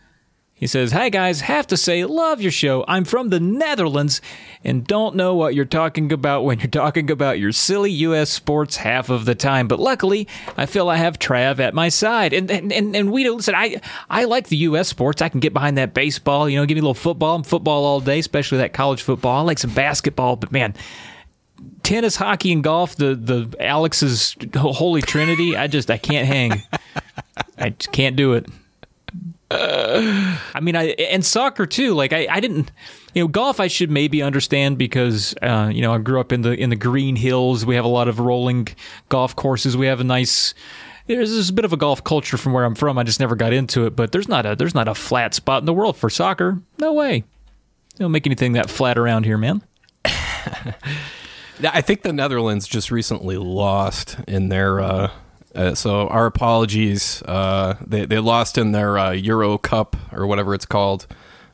He 0.54 0.66
says, 0.66 0.90
"Hi 0.90 1.08
guys, 1.08 1.42
have 1.42 1.68
to 1.68 1.76
say 1.76 2.04
love 2.04 2.40
your 2.40 2.50
show. 2.50 2.84
I'm 2.88 3.04
from 3.04 3.28
the 3.28 3.38
Netherlands 3.38 4.20
and 4.64 4.84
don't 4.84 5.14
know 5.14 5.32
what 5.36 5.54
you're 5.54 5.64
talking 5.64 6.10
about 6.12 6.42
when 6.44 6.58
you're 6.58 6.66
talking 6.66 7.12
about 7.12 7.38
your 7.38 7.52
silly 7.52 7.92
US 7.92 8.28
sports 8.30 8.78
half 8.78 9.08
of 9.08 9.24
the 9.24 9.36
time. 9.36 9.68
But 9.68 9.78
luckily, 9.78 10.26
I 10.56 10.66
feel 10.66 10.88
I 10.88 10.96
have 10.96 11.20
Trav 11.20 11.60
at 11.60 11.74
my 11.74 11.88
side. 11.88 12.32
And 12.32 12.50
and 12.50 12.72
and, 12.72 12.96
and 12.96 13.08
Guido, 13.08 13.34
listen, 13.34 13.54
I 13.54 13.80
I 14.10 14.24
like 14.24 14.48
the 14.48 14.56
US 14.56 14.88
sports. 14.88 15.22
I 15.22 15.28
can 15.28 15.38
get 15.38 15.52
behind 15.52 15.78
that 15.78 15.94
baseball. 15.94 16.48
You 16.48 16.58
know, 16.58 16.66
give 16.66 16.74
me 16.74 16.80
a 16.80 16.82
little 16.82 16.92
football. 16.94 17.36
I'm 17.36 17.44
football 17.44 17.84
all 17.84 18.00
day, 18.00 18.18
especially 18.18 18.58
that 18.58 18.72
college 18.72 19.00
football. 19.02 19.38
I 19.38 19.42
like 19.42 19.60
some 19.60 19.70
basketball, 19.72 20.34
but 20.34 20.50
man." 20.50 20.74
Tennis, 21.82 22.16
hockey, 22.16 22.52
and 22.52 22.62
golf, 22.62 22.96
the 22.96 23.14
the 23.14 23.54
Alex's 23.60 24.36
holy 24.54 25.02
trinity. 25.02 25.56
I 25.56 25.66
just 25.66 25.90
I 25.90 25.98
can't 25.98 26.26
hang. 26.26 26.62
I 27.58 27.70
just 27.70 27.92
can't 27.92 28.16
do 28.16 28.34
it. 28.34 28.46
I 29.50 30.60
mean, 30.60 30.76
I 30.76 30.88
and 30.88 31.24
soccer 31.24 31.66
too. 31.66 31.94
Like 31.94 32.12
I, 32.12 32.26
I 32.30 32.40
didn't, 32.40 32.70
you 33.14 33.22
know, 33.22 33.28
golf 33.28 33.60
I 33.60 33.68
should 33.68 33.90
maybe 33.90 34.22
understand 34.22 34.76
because 34.76 35.34
uh, 35.40 35.70
you 35.72 35.80
know 35.80 35.94
I 35.94 35.98
grew 35.98 36.20
up 36.20 36.32
in 36.32 36.42
the 36.42 36.52
in 36.52 36.70
the 36.70 36.76
Green 36.76 37.16
Hills. 37.16 37.64
We 37.64 37.74
have 37.74 37.84
a 37.84 37.88
lot 37.88 38.08
of 38.08 38.20
rolling 38.20 38.68
golf 39.08 39.34
courses. 39.34 39.76
We 39.76 39.86
have 39.86 40.00
a 40.00 40.04
nice. 40.04 40.54
There's, 41.06 41.32
there's 41.32 41.48
a 41.48 41.54
bit 41.54 41.64
of 41.64 41.72
a 41.72 41.78
golf 41.78 42.04
culture 42.04 42.36
from 42.36 42.52
where 42.52 42.64
I'm 42.64 42.74
from. 42.74 42.98
I 42.98 43.02
just 43.02 43.18
never 43.18 43.34
got 43.34 43.54
into 43.54 43.86
it, 43.86 43.96
but 43.96 44.12
there's 44.12 44.28
not 44.28 44.44
a 44.44 44.54
there's 44.54 44.74
not 44.74 44.88
a 44.88 44.94
flat 44.94 45.32
spot 45.32 45.62
in 45.62 45.66
the 45.66 45.72
world 45.72 45.96
for 45.96 46.10
soccer. 46.10 46.60
No 46.78 46.92
way. 46.92 47.24
They 47.96 48.04
don't 48.04 48.12
make 48.12 48.26
anything 48.26 48.52
that 48.52 48.68
flat 48.68 48.98
around 48.98 49.24
here, 49.24 49.38
man. 49.38 49.62
I 51.64 51.80
think 51.80 52.02
the 52.02 52.12
Netherlands 52.12 52.66
just 52.68 52.90
recently 52.90 53.36
lost 53.36 54.16
in 54.28 54.48
their. 54.48 54.80
Uh, 54.80 55.10
uh, 55.54 55.74
so 55.74 56.08
our 56.08 56.26
apologies. 56.26 57.22
Uh, 57.22 57.74
they 57.84 58.04
they 58.06 58.18
lost 58.18 58.58
in 58.58 58.72
their 58.72 58.98
uh, 58.98 59.10
Euro 59.12 59.58
Cup 59.58 59.96
or 60.12 60.26
whatever 60.26 60.54
it's 60.54 60.66
called. 60.66 61.06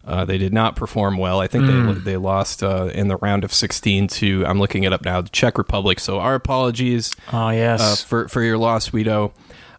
Uh, 0.06 0.22
they 0.24 0.36
did 0.36 0.52
not 0.52 0.76
perform 0.76 1.16
well. 1.16 1.40
I 1.40 1.46
think 1.46 1.66
they 1.66 1.92
they 2.12 2.16
lost 2.18 2.62
uh, 2.62 2.90
in 2.92 3.08
the 3.08 3.16
round 3.16 3.42
of 3.44 3.54
16 3.54 4.08
to. 4.08 4.44
I'm 4.46 4.58
looking 4.58 4.82
it 4.82 4.92
up 4.92 5.02
now. 5.04 5.22
The 5.22 5.30
Czech 5.30 5.56
Republic. 5.56 5.98
So 5.98 6.18
our 6.18 6.34
apologies 6.34 7.14
Oh 7.32 7.48
yes. 7.48 7.80
uh, 7.80 8.06
for 8.06 8.28
for 8.28 8.42
your 8.42 8.58
loss, 8.58 8.90
Guido. 8.90 9.32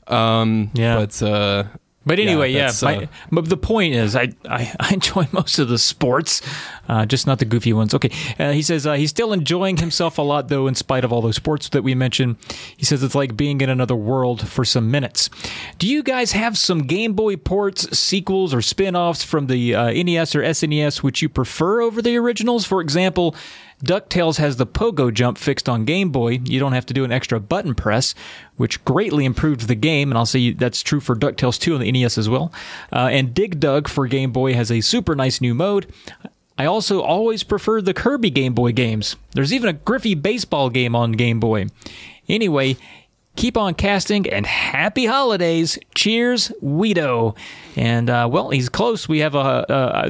Um, 0.08 0.72
Yeah. 0.74 0.96
but 0.96 1.22
uh, 1.22 1.64
But 2.06 2.20
anyway, 2.20 2.52
yeah. 2.52 2.68
that's, 2.68 2.84
my, 2.84 2.98
uh, 2.98 3.06
but 3.32 3.50
the 3.50 3.58
point 3.58 3.96
is, 3.96 4.16
I, 4.16 4.30
I, 4.48 4.72
I 4.80 4.94
enjoy 4.94 5.28
most 5.32 5.60
of 5.60 5.70
the 5.70 5.78
sports, 5.78 6.42
uh, 6.88 7.06
just 7.06 7.26
not 7.26 7.40
the 7.40 7.46
goofy 7.46 7.74
ones. 7.74 7.94
Okay. 7.94 8.12
Uh, 8.38 8.52
he 8.52 8.62
says 8.62 8.86
uh, 8.86 8.94
he's 8.94 9.10
still 9.10 9.34
enjoying 9.34 9.78
himself 9.78 10.18
a 10.18 10.22
lot, 10.22 10.48
though, 10.50 10.68
in 10.68 10.76
spite 10.76 11.04
of 11.04 11.12
all 11.12 11.22
those 11.22 11.36
sports 11.36 11.70
that 11.70 11.84
we 11.84 11.96
mentioned. 11.96 12.38
He 12.78 12.86
says 12.86 13.02
it's 13.02 13.16
like 13.16 13.36
being 13.36 13.62
in 13.62 13.70
another 13.70 13.96
world 13.96 14.48
for 14.48 14.64
some 14.64 14.92
minutes. 14.92 15.30
Do 15.80 15.88
you 15.88 16.04
guys 16.04 16.34
have 16.34 16.58
some 16.58 16.84
Game 16.84 17.14
Boy 17.14 17.36
ports, 17.38 17.98
sequels, 17.98 18.54
or 18.54 18.62
spin 18.62 18.96
offs 18.96 19.24
from 19.24 19.48
the 19.48 19.74
uh, 19.74 19.92
NES 19.92 20.36
or 20.36 20.42
SNES 20.42 21.02
which 21.02 21.22
you 21.22 21.30
prefer 21.30 21.82
over 21.82 22.02
the 22.02 22.18
originals? 22.18 22.66
For 22.66 22.82
example, 22.82 23.36
DuckTales 23.86 24.38
has 24.38 24.58
the 24.58 24.66
pogo 24.66 25.14
jump 25.14 25.38
fixed 25.38 25.70
on 25.70 25.86
Game 25.86 26.10
Boy. 26.10 26.40
You 26.44 26.60
don't 26.60 26.74
have 26.74 26.86
to 26.88 26.94
do 26.94 27.04
an 27.04 27.12
extra 27.12 27.40
button 27.40 27.76
press, 27.76 28.16
which 28.58 28.84
greatly 28.84 29.26
improved 29.26 29.68
the 29.68 29.76
game. 29.76 30.12
And 30.12 30.18
I'll 30.18 30.26
say 30.26 30.52
that's 30.52 30.82
true 30.82 31.00
for 31.00 31.16
DuckTales 31.16 31.60
2 31.60 31.76
on 31.76 31.82
the 31.82 31.92
NES 31.92 32.18
as 32.18 32.28
well. 32.28 32.52
Uh, 32.92 33.10
and 33.12 33.34
Dig 33.34 33.60
Dug 33.60 33.88
for 33.88 34.08
Game 34.08 34.32
Boy 34.32 34.54
has 34.54 34.72
a 34.72 34.82
super 34.82 35.16
nice 35.16 35.40
new 35.40 35.54
mode. 35.54 35.88
I 36.58 36.66
also 36.66 37.02
always 37.02 37.44
preferred 37.44 37.86
the 37.86 37.94
Kirby 37.94 38.30
Game 38.30 38.54
Boy 38.54 38.72
games. 38.72 39.16
There's 39.34 39.54
even 39.54 39.70
a 39.70 39.74
Griffey 39.74 40.16
baseball 40.16 40.70
game 40.70 40.96
on 40.96 41.12
Game 41.12 41.40
Boy. 41.40 41.68
Anyway, 42.30 42.78
keep 43.36 43.58
on 43.58 43.74
casting 43.74 44.28
and 44.30 44.46
happy 44.46 45.06
holidays. 45.06 45.78
Cheers, 45.94 46.52
Guido. 46.62 47.36
And 47.76 48.10
uh, 48.10 48.28
well, 48.32 48.50
he's 48.50 48.70
close. 48.70 49.08
We 49.08 49.20
have 49.20 49.36
a, 49.36 49.66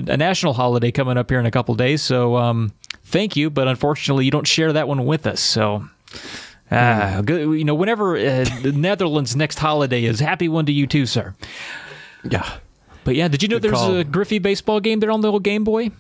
a, 0.08 0.12
a 0.12 0.18
national 0.18 0.54
holiday 0.54 0.92
coming 0.92 1.18
up 1.18 1.30
here 1.30 1.40
in 1.40 1.46
a 1.46 1.52
couple 1.52 1.74
days. 1.76 2.02
So 2.04 2.38
um, 2.38 2.72
thank 3.06 3.36
you, 3.36 3.50
but 3.50 3.68
unfortunately, 3.68 4.26
you 4.26 4.32
don't 4.32 4.48
share 4.48 4.74
that 4.74 4.88
one 4.88 5.06
with 5.06 5.26
us. 5.26 5.40
So. 5.40 5.86
Ah, 6.72 7.22
good. 7.24 7.58
You 7.58 7.64
know, 7.64 7.76
whenever 7.76 8.18
uh, 8.18 8.46
the 8.64 8.74
Netherlands' 8.76 9.36
next 9.36 9.60
holiday 9.60 10.04
is, 10.04 10.20
happy 10.20 10.50
one 10.50 10.66
to 10.66 10.72
you 10.72 10.88
too, 10.88 11.06
sir. 11.06 11.36
yeah, 12.24 12.58
But 13.04 13.16
yeah, 13.16 13.28
did 13.28 13.44
you 13.44 13.50
know 13.50 13.60
there's 13.60 13.74
call. 13.76 13.98
a 13.98 14.04
Griffey 14.04 14.40
baseball 14.40 14.80
game 14.80 15.00
there 15.00 15.12
on 15.12 15.22
the 15.22 15.32
old 15.32 15.44
Game 15.44 15.64
Boy? 15.64 15.92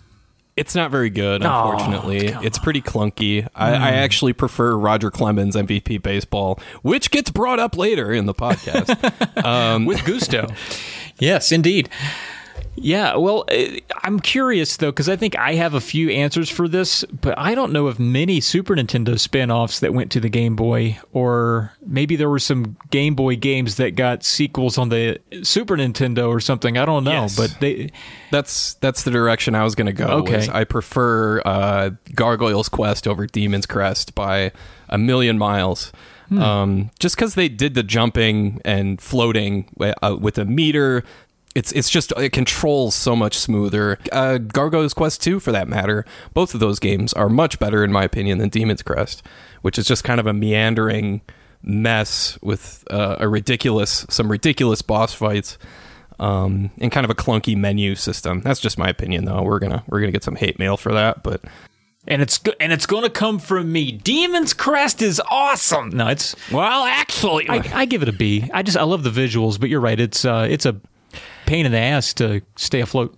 It's 0.58 0.74
not 0.74 0.90
very 0.90 1.10
good, 1.10 1.44
unfortunately. 1.44 2.32
come 2.32 2.46
it's 2.46 2.58
pretty 2.58 2.82
clunky. 2.82 3.46
I, 3.54 3.74
I 3.74 3.90
actually 3.92 4.32
prefer 4.32 4.78
Roger 4.78 5.12
Clemens 5.12 5.56
MVP 5.56 6.02
baseball, 6.02 6.60
which 6.82 7.12
gets 7.12 7.30
brought 7.30 7.60
up 7.60 7.78
later 7.78 8.14
in 8.14 8.26
the 8.26 8.34
podcast. 8.34 9.86
with 9.86 10.04
gusto. 10.06 10.48
yes, 11.20 11.52
indeed. 11.52 11.90
Yeah, 12.78 13.16
well, 13.16 13.46
uh, 13.52 13.80
I'm 14.04 14.20
curious 14.20 14.78
though 14.78 14.92
because 14.92 15.08
I 15.08 15.16
think 15.16 15.38
I 15.38 15.54
have 15.54 15.74
a 15.74 15.82
few 15.82 16.10
answers 16.10 16.50
for 16.50 16.68
this, 16.68 17.04
but 17.06 17.38
I 17.38 17.56
don't 17.56 17.72
know 17.72 17.88
of 17.88 18.00
many 18.00 18.42
Super 18.42 18.76
Nintendo 18.76 19.18
spin-offs 19.20 19.80
that 19.80 19.94
went 19.94 20.12
to 20.12 20.20
the 20.20 20.30
Game 20.30 20.56
Boy, 20.56 21.00
or 21.14 21.72
maybe 21.86 22.16
there 22.16 22.30
were 22.30 22.40
some 22.40 22.76
Game 22.92 23.16
Boy 23.16 23.38
games 23.38 23.76
that 23.78 23.92
got 23.96 24.24
sequels 24.24 24.78
on 24.78 24.90
the 24.90 25.20
Super 25.44 25.78
Nintendo 25.78 26.28
or 26.28 26.40
something. 26.40 26.78
I 26.78 26.86
don't 26.86 27.04
know, 27.06 27.12
Yes. 27.24 27.38
but 27.38 27.56
they 27.62 27.92
That's 28.32 28.74
that's 28.76 29.04
the 29.04 29.12
direction 29.12 29.56
I 29.56 29.64
was 29.64 29.74
going 29.76 29.88
to 29.88 29.94
go. 29.94 30.08
Okay. 30.20 30.48
I 30.52 30.64
prefer 30.66 31.42
uh, 31.46 31.92
Gargoyle's 32.14 32.70
Quest 32.70 33.08
over 33.08 33.26
Demon's 33.26 33.66
Crest 33.66 34.16
by 34.16 34.52
a 34.90 34.98
million 34.98 35.38
miles. 35.38 35.92
Hmm. 36.30 36.42
Um, 36.42 36.90
just 37.00 37.16
because 37.16 37.36
they 37.36 37.48
did 37.48 37.76
the 37.76 37.84
jumping 37.84 38.60
and 38.66 39.00
floating 39.00 39.70
uh, 40.02 40.18
with 40.20 40.40
a 40.40 40.46
meter, 40.46 41.04
it's 41.56 41.72
it's 41.72 41.90
just 41.90 42.12
it 42.18 42.32
controls 42.32 42.94
so 42.94 43.16
much 43.16 43.38
smoother. 43.38 43.98
Uh, 44.12 44.38
Gargoyle's 44.38 44.94
Quest 44.94 45.24
two, 45.24 45.40
for 45.40 45.52
that 45.54 45.68
matter, 45.68 46.06
both 46.34 46.54
of 46.54 46.60
those 46.60 46.80
games 46.80 47.14
are 47.14 47.30
much 47.30 47.58
better 47.60 47.84
in 47.84 47.92
my 47.92 48.04
opinion 48.04 48.38
than 48.38 48.50
Demon's 48.50 48.84
Crest, 48.84 49.24
which 49.62 49.80
is 49.80 49.88
just 49.88 50.04
kind 50.04 50.20
of 50.20 50.28
a 50.28 50.34
meandering 50.34 51.22
mess 51.64 52.38
with 52.44 52.84
uh, 52.92 53.16
a 53.20 53.28
ridiculous 53.28 54.06
some 54.10 54.30
ridiculous 54.30 54.82
boss 54.82 55.14
fights 55.14 55.58
um, 56.20 56.70
and 56.78 56.92
kind 56.92 57.06
of 57.06 57.10
a 57.10 57.16
clunky 57.16 57.58
menu 57.58 57.96
system. 57.96 58.42
That's 58.42 58.60
just 58.60 58.78
my 58.78 58.90
opinion, 58.90 59.26
though. 59.26 59.42
We're 59.42 59.60
gonna 59.60 59.84
we're 59.88 60.02
gonna 60.02 60.12
get 60.12 60.24
some 60.24 60.36
hate 60.36 60.60
mail 60.60 60.78
for 60.78 60.92
that, 60.94 61.24
but 61.24 61.42
and 62.08 62.22
it's 62.22 62.40
and 62.60 62.72
it's 62.72 62.86
going 62.86 63.04
to 63.04 63.10
come 63.10 63.40
from 63.40 63.72
me. 63.72 63.92
Demon's 63.92 64.54
Crest 64.54 65.02
is 65.02 65.22
awesome. 65.30 65.90
No, 65.90 66.08
it's 66.08 66.36
well, 66.52 66.84
actually, 66.84 67.50
I, 67.50 67.64
I 67.74 67.86
give 67.86 68.02
it 68.02 68.10
a 68.10 68.14
B. 68.14 68.50
I 68.54 68.62
just 68.62 68.78
I 68.78 68.84
love 68.84 69.04
the 69.04 69.10
visuals, 69.10 69.60
but 69.60 69.70
you're 69.70 69.82
right. 69.82 70.00
It's 70.00 70.26
uh, 70.26 70.48
it's 70.50 70.66
a 70.66 70.80
pain 71.46 71.66
in 71.66 71.72
the 71.72 71.78
ass 71.80 72.14
to 72.16 72.42
stay 72.56 72.82
afloat. 72.82 73.16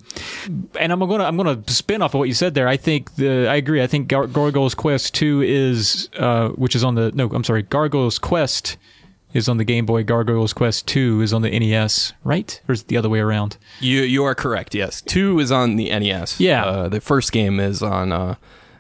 And 0.80 0.92
I'm 0.92 1.00
gonna 1.00 1.24
I'm 1.24 1.38
gonna 1.38 1.62
spin 1.68 2.02
off 2.02 2.14
of 2.14 2.20
what 2.20 2.28
you 2.28 2.34
said 2.34 2.54
there. 2.54 2.68
I 2.68 2.78
think 2.78 3.16
the 3.16 3.48
I 3.48 3.56
agree. 3.56 3.82
I 3.82 3.88
think 3.88 4.08
Gar- 4.08 4.28
Gargoyle's 4.28 4.76
Quest 4.76 5.14
Two 5.14 5.42
is 5.42 6.10
uh, 6.18 6.50
which 6.50 6.76
is 6.76 6.84
on 6.84 6.96
the 6.96 7.12
no 7.14 7.28
I'm 7.30 7.44
sorry 7.44 7.64
Gargoyle's 7.64 8.20
Quest 8.20 8.78
is 9.34 9.50
on 9.50 9.58
the 9.58 9.64
Game 9.66 9.86
Boy. 9.86 10.04
Gargoyle's 10.04 10.54
Quest 10.54 10.88
Two 10.88 11.22
is 11.22 11.34
on 11.34 11.42
the 11.42 11.58
NES. 11.60 12.14
Right 12.24 12.62
or 12.68 12.74
is 12.74 12.82
it 12.82 12.88
the 12.88 12.98
other 12.98 13.10
way 13.10 13.20
around? 13.20 13.58
you 13.80 14.02
you 14.02 14.24
are 14.24 14.36
correct. 14.36 14.74
Yes, 14.76 15.02
two 15.02 15.40
is 15.40 15.52
on 15.52 15.76
the 15.76 15.90
NES. 15.90 16.40
Yeah. 16.40 16.66
uh, 16.66 16.90
the 16.90 17.02
first 17.02 17.32
game 17.32 17.60
is 17.60 17.82
on 17.84 18.12
uh, 18.12 18.36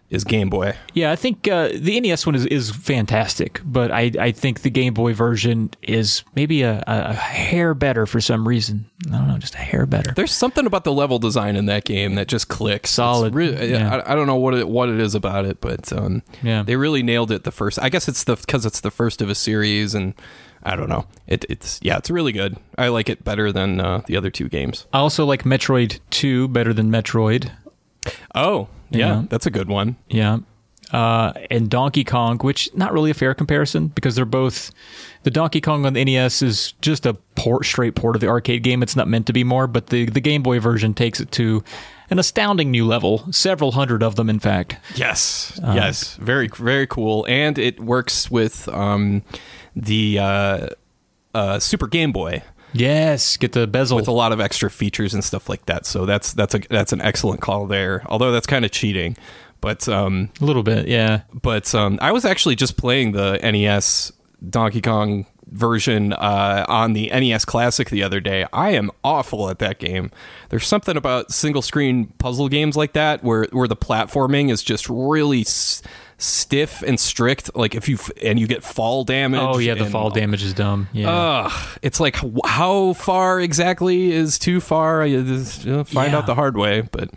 is 0.10 0.24
Game 0.24 0.49
Boy. 0.49 0.74
Yeah, 0.93 1.12
I 1.12 1.16
think 1.18 1.47
uh, 1.47 1.70
the 1.76 1.99
NES 1.99 2.26
one 2.26 2.34
is, 2.36 2.45
is 2.45 2.72
fantastic, 2.72 3.60
but 3.66 3.91
I 3.91 4.12
I 4.20 4.32
think 4.32 4.62
the 4.62 4.70
Game 4.70 4.93
Boy 4.93 5.14
version 5.14 5.70
is 5.82 6.24
maybe 6.36 6.62
a, 6.62 6.84
a 6.88 7.14
hair 7.14 7.74
better 7.74 8.05
for 8.05 8.22
some 8.22 8.47
reason. 8.47 8.89
I 9.08 9.18
don't 9.18 9.28
know, 9.28 9.38
just 9.38 9.55
a 9.55 9.60
hair 9.60 9.86
better. 9.86 10.12
There's 10.14 10.32
something 10.32 10.66
about 10.66 10.84
the 10.86 10.93
level 10.93 11.20
design 11.20 11.55
in 11.55 11.66
that 11.68 11.84
game 11.86 12.16
that 12.16 12.28
just 12.28 12.47
clicks. 12.47 12.89
Solid. 12.91 13.36
re- 13.36 13.70
Yeah. 13.72 13.97
I, 14.05 14.14
I 14.14 14.16
don't 14.16 14.28
know 14.28 14.38
what 14.38 14.53
it, 14.53 14.68
what 14.68 14.89
it 14.89 14.99
is 14.99 15.14
about 15.14 15.45
it, 15.45 15.60
but 15.62 15.91
um, 15.93 16.24
Yeah. 16.41 16.64
they 16.64 16.76
really 16.78 17.03
nailed 17.03 17.32
it 17.32 17.43
the 17.43 17.51
first. 17.51 17.78
I 17.82 17.89
guess 17.89 18.08
it's 18.08 18.24
the 18.24 18.36
because 18.38 18.66
it's 18.66 18.80
the 18.80 18.91
first 18.91 19.22
of 19.22 19.30
a 19.30 19.36
series, 19.36 19.93
and 19.93 20.14
I 20.64 20.76
don't 20.76 20.89
know. 20.89 21.05
It, 21.28 21.45
it's 21.49 21.80
yeah, 21.84 21.97
it's 21.97 22.10
really 22.10 22.32
good. 22.32 22.58
I 22.78 22.88
like 22.88 23.10
it 23.10 23.24
better 23.24 23.51
than 23.51 23.80
uh, 23.82 24.01
the 24.08 24.16
other 24.18 24.30
two 24.32 24.47
games. 24.49 24.88
I 24.93 24.99
also 24.99 25.26
like 25.26 25.43
Metroid 25.43 25.99
2 26.12 26.47
better 26.47 26.74
than 26.74 26.89
Metroid. 26.91 27.51
Oh 28.34 28.68
yeah, 28.90 28.98
Yeah. 29.08 29.24
that's 29.30 29.46
a 29.46 29.52
good 29.52 29.68
one. 29.70 29.96
Yeah. 30.10 30.40
Uh, 30.92 31.34
and 31.52 31.70
Donkey 31.70 32.06
Kong, 32.06 32.38
which 32.40 32.70
not 32.74 32.94
really 32.94 33.12
a 33.12 33.14
fair 33.14 33.34
comparison 33.34 33.88
because 33.90 34.16
they're 34.16 34.24
both 34.24 34.72
the 35.24 35.32
Donkey 35.32 35.60
Kong 35.60 35.86
on 35.86 35.92
the 35.94 36.06
NES 36.06 36.42
is 36.42 36.72
just 36.80 37.06
a 37.06 37.14
port 37.36 37.66
straight 37.66 37.94
port 37.94 38.16
of 38.16 38.22
the 38.22 38.30
arcade 38.30 38.64
game. 38.64 38.82
It's 38.82 38.96
not 38.96 39.10
meant 39.10 39.28
to 39.28 39.34
be 39.34 39.44
more, 39.44 39.68
but 39.68 39.88
the 39.88 40.06
the 40.06 40.22
Game 40.22 40.44
Boy 40.44 40.60
version 40.62 40.94
takes 40.94 41.20
it 41.20 41.30
to 41.34 41.62
an 42.10 42.20
astounding 42.20 42.72
new 42.72 42.86
level. 42.86 43.28
Several 43.34 43.74
hundred 43.74 44.02
of 44.02 44.16
them, 44.16 44.30
in 44.30 44.40
fact. 44.40 44.78
Yes, 44.96 45.60
Uh, 45.62 45.74
yes, 45.76 46.16
very 46.22 46.48
very 46.56 46.88
cool, 46.88 47.26
and 47.28 47.58
it 47.60 47.82
works 47.82 48.32
with 48.32 48.70
um, 48.70 49.24
the 49.76 50.20
uh, 50.20 50.68
uh, 51.36 51.60
Super 51.60 51.88
Game 51.88 52.14
Boy 52.14 52.44
Yes, 52.80 53.38
get 53.38 53.51
the 53.53 53.67
bezel. 53.67 53.97
with 53.97 54.07
a 54.07 54.11
lot 54.11 54.32
of 54.32 54.39
extra 54.39 54.69
features 54.69 55.13
and 55.13 55.23
stuff 55.23 55.49
like 55.49 55.65
that. 55.65 55.86
So 55.86 56.05
that's 56.05 56.34
that's 56.34 56.55
a 56.55 56.59
that's 56.69 56.93
an 56.93 57.01
excellent 57.01 57.41
call 57.41 57.67
there. 57.67 58.03
Although 58.07 58.32
that's 58.32 58.47
kind 58.47 58.65
of 58.65 58.71
cheating, 58.71 59.17
but 59.61 59.88
um, 59.89 60.30
a 60.41 60.45
little 60.45 60.63
bit, 60.63 60.88
yeah. 60.88 61.21
but 61.34 61.73
um, 61.75 61.97
I 62.01 62.11
was 62.11 62.25
actually 62.25 62.55
just 62.55 62.78
playing 62.78 63.13
the 63.13 63.39
NES 63.41 64.11
Donkey 64.49 64.82
Kong 64.82 65.25
version 65.47 66.13
uh, 66.13 66.65
on 66.67 66.93
the 66.93 67.09
NES 67.09 67.45
Classic 67.45 67.89
the 67.89 68.03
other 68.03 68.19
day. 68.19 68.45
I 68.51 68.71
am 68.71 68.91
awful 69.03 69.49
at 69.49 69.59
that 69.59 69.80
game. 69.80 70.11
There's 70.49 70.67
something 70.67 70.97
about 70.97 71.32
single 71.32 71.61
screen 71.61 72.07
puzzle 72.17 72.49
games 72.49 72.75
like 72.75 72.93
that 72.93 73.23
where 73.23 73.47
where 73.51 73.67
the 73.67 73.75
platforming 73.75 74.51
is 74.51 74.61
just 74.63 74.89
really 74.89 75.41
s- 75.41 75.82
stiff 76.18 76.82
and 76.82 76.99
strict. 76.99 77.55
Like 77.55 77.76
if 77.76 77.88
you 77.88 77.95
f- 77.95 78.09
and 78.24 78.39
you 78.39 78.47
get 78.47 78.63
fall 78.63 79.03
damage. 79.03 79.39
Oh 79.41 79.57
yeah, 79.59 79.76
the 79.76 79.84
and- 79.84 79.91
fall 79.91 80.09
damage 80.09 80.43
is 80.43 80.53
dumb. 80.53 80.88
Yeah. 80.93 81.09
Ugh, 81.11 81.80
it's 81.82 81.99
like 81.99 82.18
how 82.45 82.93
far 82.93 83.39
exactly 83.39 84.11
is 84.11 84.39
too 84.39 84.59
far? 84.59 85.05
You 85.05 85.24
just, 85.24 85.65
you 85.65 85.84
find 85.84 86.11
Yeah. 86.11 86.18
out 86.20 86.26
the 86.26 86.36
hard 86.36 86.57
way. 86.57 86.82
But 86.82 87.11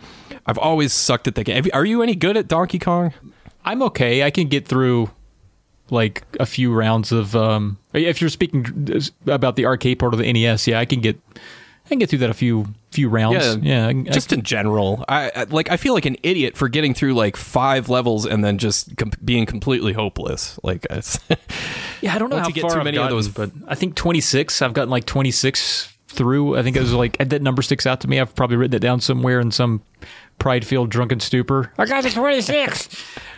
I've 0.46 0.58
always 0.58 0.92
sucked 0.92 1.26
at 1.28 1.34
the 1.34 1.44
game. 1.44 1.64
Are 1.72 1.84
you 1.84 2.02
any 2.02 2.14
good 2.14 2.36
at 2.36 2.48
Donkey 2.48 2.78
Kong? 2.78 3.12
I'm 3.64 3.82
okay. 3.84 4.22
I 4.22 4.30
can 4.30 4.48
get 4.48 4.66
through 4.68 5.10
like 5.90 6.22
a 6.38 6.46
few 6.46 6.72
rounds 6.72 7.10
of 7.10 7.34
um 7.34 7.76
if 7.92 8.20
you're 8.20 8.30
speaking 8.30 8.64
about 9.26 9.56
the 9.56 9.66
arcade 9.66 9.98
part 9.98 10.12
of 10.14 10.20
the 10.20 10.32
NES, 10.32 10.66
yeah, 10.66 10.78
I 10.78 10.84
can 10.84 11.00
get 11.00 11.18
can 11.90 11.98
get 11.98 12.08
through 12.10 12.18
that 12.20 12.30
a 12.30 12.34
few 12.34 12.66
few 12.90 13.08
rounds. 13.08 13.56
Yeah, 13.62 13.86
I, 13.86 13.90
I- 13.90 14.02
just 14.04 14.32
in 14.32 14.42
general. 14.42 15.04
I, 15.08 15.30
I 15.36 15.44
like. 15.44 15.70
I 15.70 15.76
feel 15.76 15.94
like 15.94 16.06
an 16.06 16.16
idiot 16.22 16.56
for 16.56 16.68
getting 16.68 16.94
through 16.94 17.14
like 17.14 17.36
five 17.36 17.88
levels 17.88 18.26
and 18.26 18.42
then 18.44 18.58
just 18.58 18.96
com- 18.96 19.12
being 19.24 19.46
completely 19.46 19.92
hopeless. 19.92 20.58
Like, 20.62 20.86
yeah, 22.00 22.14
I 22.14 22.18
don't 22.18 22.30
know 22.30 22.38
how 22.38 22.48
you 22.48 22.54
get 22.54 22.62
far 22.62 22.70
too 22.72 22.78
I've 22.78 22.84
many 22.84 22.98
of 22.98 23.10
those- 23.10 23.28
but 23.28 23.50
I 23.68 23.74
think 23.74 23.94
26. 23.94 24.62
I've 24.62 24.72
gotten 24.72 24.90
like 24.90 25.04
26 25.06 25.92
through. 26.08 26.56
I 26.58 26.62
think 26.62 26.76
it 26.76 26.80
was 26.80 26.92
like 26.92 27.16
that 27.18 27.42
number 27.42 27.62
sticks 27.62 27.86
out 27.86 28.00
to 28.00 28.08
me. 28.08 28.18
I've 28.18 28.34
probably 28.34 28.56
written 28.56 28.74
it 28.74 28.80
down 28.80 29.00
somewhere 29.00 29.38
in 29.40 29.50
some 29.50 29.82
pride-filled 30.40 30.90
drunken 30.90 31.20
stupor. 31.20 31.72
I 31.78 31.86
got 31.86 32.02
to 32.02 32.10
26. 32.10 32.88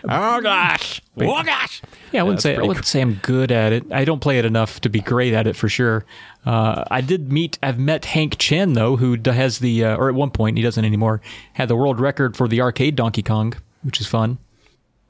oh 0.09 0.41
gosh, 0.41 1.03
oh 1.19 1.43
gosh. 1.43 1.83
Yeah, 2.13 2.21
I 2.21 2.23
wouldn't 2.23 2.43
that's 2.43 2.45
say 2.45 2.57
I 2.57 2.67
wouldn't 2.67 2.87
say 2.87 3.03
I'm 3.03 3.15
good 3.15 3.53
at 3.53 3.73
it. 3.73 3.85
I 3.93 4.07
don't 4.07 4.21
play 4.21 4.39
it 4.39 4.47
enough 4.47 4.81
to 4.81 4.89
be 4.89 5.01
great 5.01 5.35
at 5.35 5.47
it 5.47 5.57
for 5.57 5.69
sure. 5.69 6.05
Uh, 6.47 6.85
I 6.91 7.01
did 7.03 7.31
meet. 7.31 7.59
I've 7.63 7.79
met 7.79 8.07
Hank 8.07 8.39
Chien 8.39 8.73
though, 8.73 8.97
who 8.97 9.19
has 9.27 9.59
the 9.59 9.85
uh, 9.85 9.97
or 9.97 10.09
at 10.09 10.15
one 10.15 10.31
point 10.31 10.57
he 10.57 10.63
doesn't 10.63 10.85
anymore 10.85 11.21
had 11.55 11.69
the 11.69 11.77
world 11.77 12.01
record 12.01 12.37
for 12.37 12.49
the 12.49 12.61
arcade 12.63 12.97
Donkey 12.97 13.23
Kong, 13.23 13.55
which 13.83 14.01
is 14.01 14.07
fun. 14.07 14.39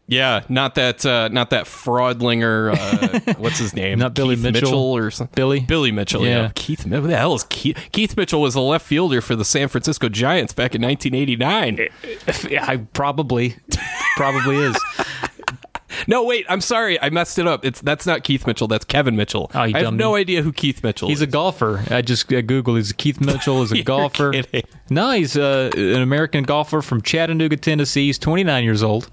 Yeah, 0.09 0.43
not 0.49 0.75
that, 0.75 1.07
uh, 1.07 1.29
not 1.29 1.51
that 1.51 1.65
fraudlinger. 1.65 2.75
Uh, 2.77 3.35
what's 3.39 3.59
his 3.59 3.73
name? 3.75 3.99
Not 3.99 4.15
Billy 4.15 4.35
Keith 4.37 4.53
Mitchell. 4.53 4.75
or 4.97 5.11
something. 5.11 5.35
Billy? 5.35 5.61
Billy 5.61 5.91
Mitchell. 5.93 6.25
Yeah. 6.25 6.43
Yeah. 6.43 6.53
Keith. 6.55 6.83
Who 6.83 7.01
the 7.01 7.17
hell 7.17 7.35
is 7.35 7.45
Keith? 7.49 7.79
Keith 7.93 8.17
Mitchell 8.17 8.41
was 8.43 8.55
a 8.55 8.61
left 8.61 8.85
fielder 8.85 9.21
for 9.21 9.37
the 9.37 9.45
San 9.45 9.69
Francisco 9.69 10.09
Giants 10.09 10.53
back 10.53 10.75
in 10.75 10.83
1989. 10.83 11.89
Yeah, 12.51 12.65
I 12.67 12.79
probably 12.79 13.57
probably 14.17 14.57
is. 14.57 14.77
No, 16.09 16.25
wait. 16.25 16.47
I'm 16.49 16.61
sorry. 16.63 17.01
I 17.01 17.11
messed 17.11 17.39
it 17.39 17.47
up. 17.47 17.65
It's 17.65 17.81
that's 17.81 18.07
not 18.07 18.25
Keith 18.25 18.47
Mitchell. 18.47 18.67
That's 18.67 18.85
Kevin 18.85 19.15
Mitchell. 19.15 19.51
Oh, 19.55 19.63
you 19.65 19.75
I 19.77 19.79
have 19.81 19.87
dummy. 19.89 19.99
no 19.99 20.17
idea 20.17 20.43
who 20.43 20.53
Keith 20.53 20.83
Mitchell 20.83 21.07
is. 21.09 21.13
He's 21.13 21.19
is. 21.19 21.23
a 21.23 21.27
golfer. 21.29 21.85
I 21.91 22.03
just 22.03 22.33
uh, 22.33 22.37
Googled. 22.43 22.77
He's 22.77 22.93
Keith 22.93 23.21
Mitchell 23.21 23.63
is 23.63 23.73
a 23.73 23.83
golfer. 23.85 24.33
kidding. 24.33 24.63
No, 24.91 25.13
he's 25.13 25.37
uh, 25.37 25.71
an 25.77 26.03
American 26.03 26.45
golfer 26.45 26.83
from 26.83 27.03
Chattanooga, 27.03 27.57
Tennessee. 27.57 28.07
He's 28.07 28.19
29 28.19 28.65
years 28.65 28.83
old, 28.83 29.11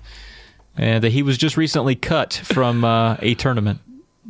and 0.80 1.04
uh, 1.06 1.10
he 1.10 1.22
was 1.22 1.38
just 1.38 1.58
recently 1.58 1.94
cut 1.96 2.34
from 2.44 2.84
uh, 2.84 3.18
a 3.20 3.36
tournament. 3.36 3.82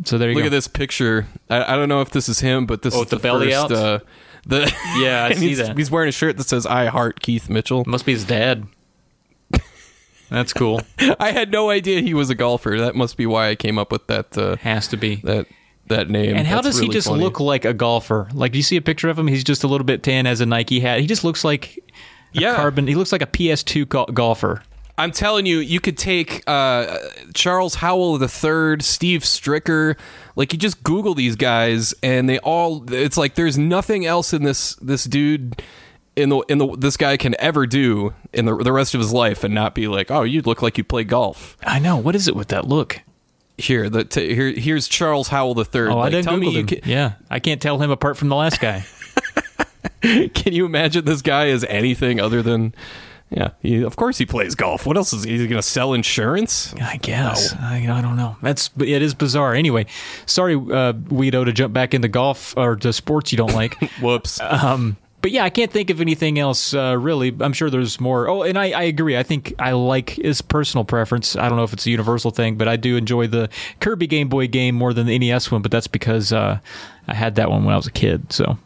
So 0.05 0.17
there 0.17 0.29
you 0.29 0.35
Look 0.35 0.41
go. 0.41 0.45
Look 0.45 0.53
at 0.53 0.57
this 0.57 0.67
picture. 0.67 1.27
I, 1.49 1.73
I 1.73 1.75
don't 1.77 1.87
know 1.89 2.01
if 2.01 2.09
this 2.09 2.27
is 2.27 2.39
him, 2.39 2.65
but 2.65 2.81
this 2.81 2.95
Oh, 2.95 3.03
is 3.03 3.09
the 3.09 3.15
the 3.17 3.21
belly 3.21 3.51
first, 3.51 3.57
out? 3.57 3.71
Uh, 3.71 3.99
the 4.45 4.61
Yeah, 5.01 5.25
I 5.29 5.33
see 5.35 5.49
he's, 5.49 5.57
that. 5.59 5.77
He's 5.77 5.91
wearing 5.91 6.09
a 6.09 6.13
shirt 6.13 6.37
that 6.37 6.47
says 6.47 6.65
"I 6.65 6.85
heart 6.87 7.21
Keith 7.21 7.49
Mitchell." 7.49 7.83
Must 7.85 8.05
be 8.05 8.13
his 8.13 8.25
dad. 8.25 8.65
That's 10.29 10.53
cool. 10.53 10.81
I 11.19 11.31
had 11.31 11.51
no 11.51 11.69
idea 11.71 12.01
he 12.01 12.13
was 12.13 12.29
a 12.29 12.35
golfer. 12.35 12.77
That 12.79 12.95
must 12.95 13.17
be 13.17 13.25
why 13.25 13.49
I 13.49 13.55
came 13.55 13.79
up 13.79 13.91
with 13.91 14.05
that 14.07 14.37
uh, 14.37 14.57
Has 14.57 14.87
to 14.89 14.97
be. 14.97 15.15
that 15.17 15.47
that 15.87 16.07
name. 16.09 16.35
And 16.35 16.45
how 16.45 16.61
That's 16.61 16.75
does 16.75 16.79
he 16.79 16.87
just 16.89 17.07
funny. 17.07 17.23
look 17.23 17.39
like 17.39 17.65
a 17.65 17.73
golfer? 17.73 18.27
Like, 18.31 18.51
do 18.51 18.59
you 18.59 18.63
see 18.63 18.77
a 18.77 18.81
picture 18.81 19.09
of 19.09 19.17
him? 19.17 19.25
He's 19.25 19.43
just 19.43 19.63
a 19.63 19.67
little 19.67 19.85
bit 19.85 20.03
tan, 20.03 20.27
has 20.27 20.39
a 20.39 20.45
Nike 20.45 20.79
hat. 20.79 20.99
He 20.99 21.07
just 21.07 21.23
looks 21.23 21.43
like 21.43 21.79
Yeah. 22.31 22.55
carbon. 22.55 22.85
He 22.85 22.93
looks 22.93 23.11
like 23.11 23.23
a 23.23 23.25
PS2 23.27 23.89
go- 23.89 24.05
golfer. 24.05 24.61
I'm 24.99 25.11
telling 25.11 25.45
you, 25.45 25.59
you 25.59 25.79
could 25.79 25.97
take 25.97 26.43
uh, 26.45 26.97
Charles 27.33 27.75
Howell 27.75 28.21
III, 28.21 28.81
Steve 28.81 29.21
Stricker. 29.21 29.97
Like 30.35 30.53
you 30.53 30.59
just 30.59 30.83
Google 30.83 31.15
these 31.15 31.35
guys, 31.35 31.93
and 32.03 32.27
they 32.29 32.37
all. 32.39 32.91
It's 32.93 33.17
like 33.17 33.35
there's 33.35 33.57
nothing 33.57 34.05
else 34.05 34.33
in 34.33 34.43
this 34.43 34.75
this 34.75 35.05
dude. 35.05 35.61
In 36.15 36.27
the 36.29 36.39
in 36.49 36.57
the 36.57 36.75
this 36.75 36.97
guy 36.97 37.15
can 37.15 37.33
ever 37.39 37.65
do 37.65 38.13
in 38.33 38.43
the 38.45 38.55
the 38.57 38.73
rest 38.73 38.93
of 38.93 38.99
his 38.99 39.13
life 39.13 39.45
and 39.45 39.53
not 39.55 39.73
be 39.73 39.87
like 39.87 40.11
oh 40.11 40.23
you 40.23 40.41
look 40.41 40.61
like 40.61 40.77
you 40.77 40.83
play 40.83 41.05
golf 41.05 41.55
I 41.63 41.79
know. 41.79 41.95
What 41.95 42.13
is 42.13 42.27
it 42.27 42.35
with 42.35 42.49
that 42.49 42.67
look? 42.67 43.01
here 43.57 43.89
the 43.89 44.03
t- 44.05 44.33
here 44.35 44.51
here's 44.51 44.87
Charles 44.89 45.29
Howell 45.29 45.57
III 45.57 45.81
Oh, 45.87 45.99
I 45.99 46.09
didn't 46.09 46.25
tell 46.25 46.35
Google 46.35 46.55
him. 46.55 46.67
can, 46.67 46.79
yeah, 46.83 47.13
I 47.29 47.39
can't 47.39 47.61
tell 47.61 47.77
him 47.79 47.89
apart 47.91 48.17
from 48.17 48.27
the 48.27 48.35
last 48.35 48.59
guy. 48.59 48.85
Can 50.01 50.53
you 50.53 50.65
imagine 50.65 51.05
this 51.05 51.21
guy 51.21 51.47
as 51.49 51.63
anything 51.65 52.19
other 52.19 52.41
than? 52.41 52.73
Yeah, 53.29 53.51
he, 53.61 53.83
of 53.83 53.95
course 53.95 54.17
he 54.17 54.25
plays 54.25 54.55
golf. 54.55 54.87
What 54.87 54.97
else 54.97 55.13
is 55.13 55.23
he 55.23 55.37
going 55.37 55.49
to 55.49 55.61
sell 55.61 55.93
insurance? 55.93 56.73
I 56.81 56.97
guess 56.97 57.53
I, 57.53 57.77
I 57.89 58.01
don't 58.01 58.15
know. 58.15 58.37
That's 58.41 58.71
it 58.79 59.01
is 59.01 59.13
bizarre. 59.13 59.53
Anyway, 59.53 59.85
sorry, 60.25 60.55
uh, 60.55 60.93
Guido, 60.93 61.43
to 61.43 61.53
jump 61.53 61.73
back 61.73 61.93
into 61.93 62.07
golf 62.07 62.55
or 62.57 62.75
to 62.77 62.91
sports 62.91 63.31
you 63.31 63.37
don't 63.37 63.53
like. 63.53 63.75
Whoops. 64.01 64.39
Um, 64.41 64.97
but 65.21 65.31
yeah, 65.31 65.43
I 65.43 65.49
can't 65.49 65.71
think 65.71 65.89
of 65.89 66.01
anything 66.01 66.39
else 66.39 66.73
uh, 66.73 66.97
really. 66.97 67.35
I'm 67.39 67.53
sure 67.53 67.69
there's 67.69 67.99
more. 67.99 68.27
Oh, 68.27 68.43
and 68.43 68.57
I, 68.57 68.71
I 68.71 68.83
agree. 68.83 69.17
I 69.17 69.23
think 69.23 69.53
I 69.59 69.73
like 69.73 70.11
his 70.11 70.41
personal 70.41 70.85
preference. 70.85 71.35
I 71.35 71.49
don't 71.49 71.57
know 71.57 71.63
if 71.63 71.73
it's 71.73 71.85
a 71.85 71.91
universal 71.91 72.31
thing, 72.31 72.55
but 72.55 72.67
I 72.67 72.77
do 72.77 72.95
enjoy 72.95 73.27
the 73.27 73.49
Kirby 73.79 74.07
Game 74.07 74.29
Boy 74.29 74.47
game 74.47 74.75
more 74.75 74.93
than 74.93 75.07
the 75.07 75.19
NES 75.19 75.51
one. 75.51 75.61
But 75.61 75.71
that's 75.71 75.87
because 75.87 76.31
uh, 76.31 76.59
I 77.07 77.13
had 77.13 77.35
that 77.35 77.49
one 77.51 77.65
when 77.65 77.73
I 77.73 77.77
was 77.77 77.87
a 77.87 77.91
kid. 77.91 78.31
So 78.31 78.57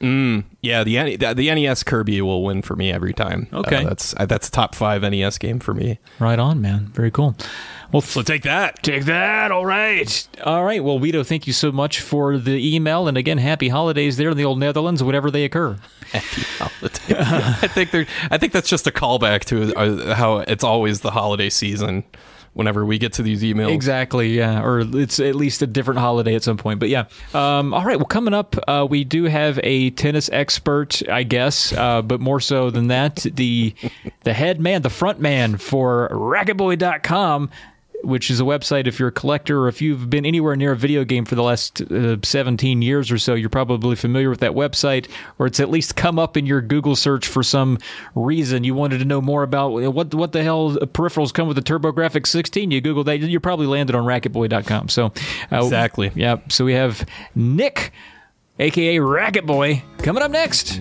Mm, 0.00 0.44
yeah, 0.60 0.84
the, 0.84 1.16
the 1.16 1.34
the 1.34 1.54
NES 1.54 1.82
Kirby 1.82 2.20
will 2.20 2.42
win 2.44 2.62
for 2.62 2.76
me 2.76 2.92
every 2.92 3.12
time. 3.12 3.46
Okay. 3.52 3.84
Uh, 3.84 3.88
that's 3.88 4.14
uh, 4.16 4.26
that's 4.26 4.50
top 4.50 4.74
five 4.74 5.02
NES 5.02 5.38
game 5.38 5.58
for 5.60 5.74
me. 5.74 5.98
right 6.18 6.38
on, 6.38 6.60
man. 6.60 6.86
Very 6.94 7.10
cool. 7.10 7.36
Well, 7.92 8.00
So 8.00 8.22
take 8.22 8.42
that. 8.42 8.82
Take 8.82 9.04
that. 9.04 9.52
All 9.52 9.64
right. 9.64 10.26
All 10.42 10.64
right. 10.64 10.82
Well, 10.82 10.98
Guido, 10.98 11.22
thank 11.22 11.46
you 11.46 11.52
so 11.52 11.70
much 11.70 12.00
for 12.00 12.38
the 12.38 12.74
email. 12.74 13.06
And 13.06 13.16
again, 13.16 13.38
happy 13.38 13.68
holidays 13.68 14.16
there 14.16 14.30
in 14.30 14.36
the 14.36 14.44
old 14.44 14.58
Netherlands, 14.58 15.00
whenever 15.02 15.30
they 15.30 15.44
occur. 15.44 15.76
I 16.14 17.68
think 17.68 17.90
they're. 17.90 18.06
I 18.30 18.38
think 18.38 18.52
that's 18.52 18.68
just 18.68 18.86
a 18.86 18.90
callback 18.90 19.44
to 19.46 19.74
uh, 19.76 20.14
how 20.14 20.38
it's 20.38 20.64
always 20.64 21.00
the 21.00 21.10
holiday 21.12 21.50
season. 21.50 22.04
Whenever 22.54 22.84
we 22.84 22.98
get 22.98 23.12
to 23.14 23.22
these 23.22 23.42
emails, 23.42 23.74
Exactly. 23.74 24.28
Yeah. 24.36 24.62
Or 24.62 24.80
it's 24.80 25.18
at 25.20 25.34
least 25.34 25.60
a 25.62 25.66
different 25.66 26.00
holiday 26.00 26.34
at 26.36 26.42
some 26.44 26.56
point. 26.56 26.80
But 26.80 26.88
yeah. 26.88 27.06
Um, 27.34 27.74
all 27.74 27.84
right. 27.84 27.96
Well, 27.96 28.06
coming 28.06 28.32
up, 28.32 28.56
uh, 28.68 28.86
we 28.88 29.04
do 29.04 29.24
have 29.24 29.58
a 29.62 29.90
tennis 29.90 30.30
expert, 30.32 31.02
I 31.08 31.24
guess, 31.24 31.72
uh, 31.72 32.00
but 32.02 32.20
more 32.20 32.40
so 32.40 32.70
than 32.70 32.86
that, 32.88 33.16
the 33.16 33.74
the 34.22 34.32
head 34.32 34.60
man, 34.60 34.82
the 34.82 34.90
front 34.90 35.20
man 35.20 35.56
for 35.56 36.08
RacketBoy.com. 36.12 37.50
Which 38.04 38.30
is 38.30 38.40
a 38.40 38.44
website. 38.44 38.86
If 38.86 38.98
you're 38.98 39.08
a 39.08 39.12
collector, 39.12 39.60
or 39.62 39.68
if 39.68 39.80
you've 39.82 40.08
been 40.10 40.26
anywhere 40.26 40.56
near 40.56 40.72
a 40.72 40.76
video 40.76 41.04
game 41.04 41.24
for 41.24 41.34
the 41.34 41.42
last 41.42 41.80
uh, 41.82 42.16
17 42.22 42.82
years 42.82 43.10
or 43.10 43.18
so, 43.18 43.34
you're 43.34 43.48
probably 43.48 43.96
familiar 43.96 44.30
with 44.30 44.40
that 44.40 44.52
website, 44.52 45.08
or 45.38 45.46
it's 45.46 45.60
at 45.60 45.70
least 45.70 45.96
come 45.96 46.18
up 46.18 46.36
in 46.36 46.46
your 46.46 46.60
Google 46.60 46.96
search 46.96 47.26
for 47.26 47.42
some 47.42 47.78
reason. 48.14 48.64
You 48.64 48.74
wanted 48.74 48.98
to 48.98 49.04
know 49.04 49.20
more 49.20 49.42
about 49.42 49.70
what 49.72 50.14
what 50.14 50.32
the 50.32 50.42
hell 50.42 50.72
peripherals 50.76 51.32
come 51.32 51.48
with 51.48 51.56
the 51.56 51.62
TurboGrafx 51.62 52.26
16. 52.26 52.70
You 52.70 52.80
Google 52.80 53.04
that, 53.04 53.20
you 53.20 53.40
probably 53.40 53.66
landed 53.66 53.96
on 53.96 54.04
RacketBoy.com. 54.04 54.88
So 54.88 55.06
uh, 55.50 55.62
Exactly. 55.62 56.10
yeah. 56.14 56.36
So 56.48 56.64
we 56.64 56.74
have 56.74 57.06
Nick, 57.34 57.92
aka 58.58 58.98
Racket 58.98 59.46
Boy, 59.46 59.82
coming 59.98 60.22
up 60.22 60.30
next. 60.30 60.80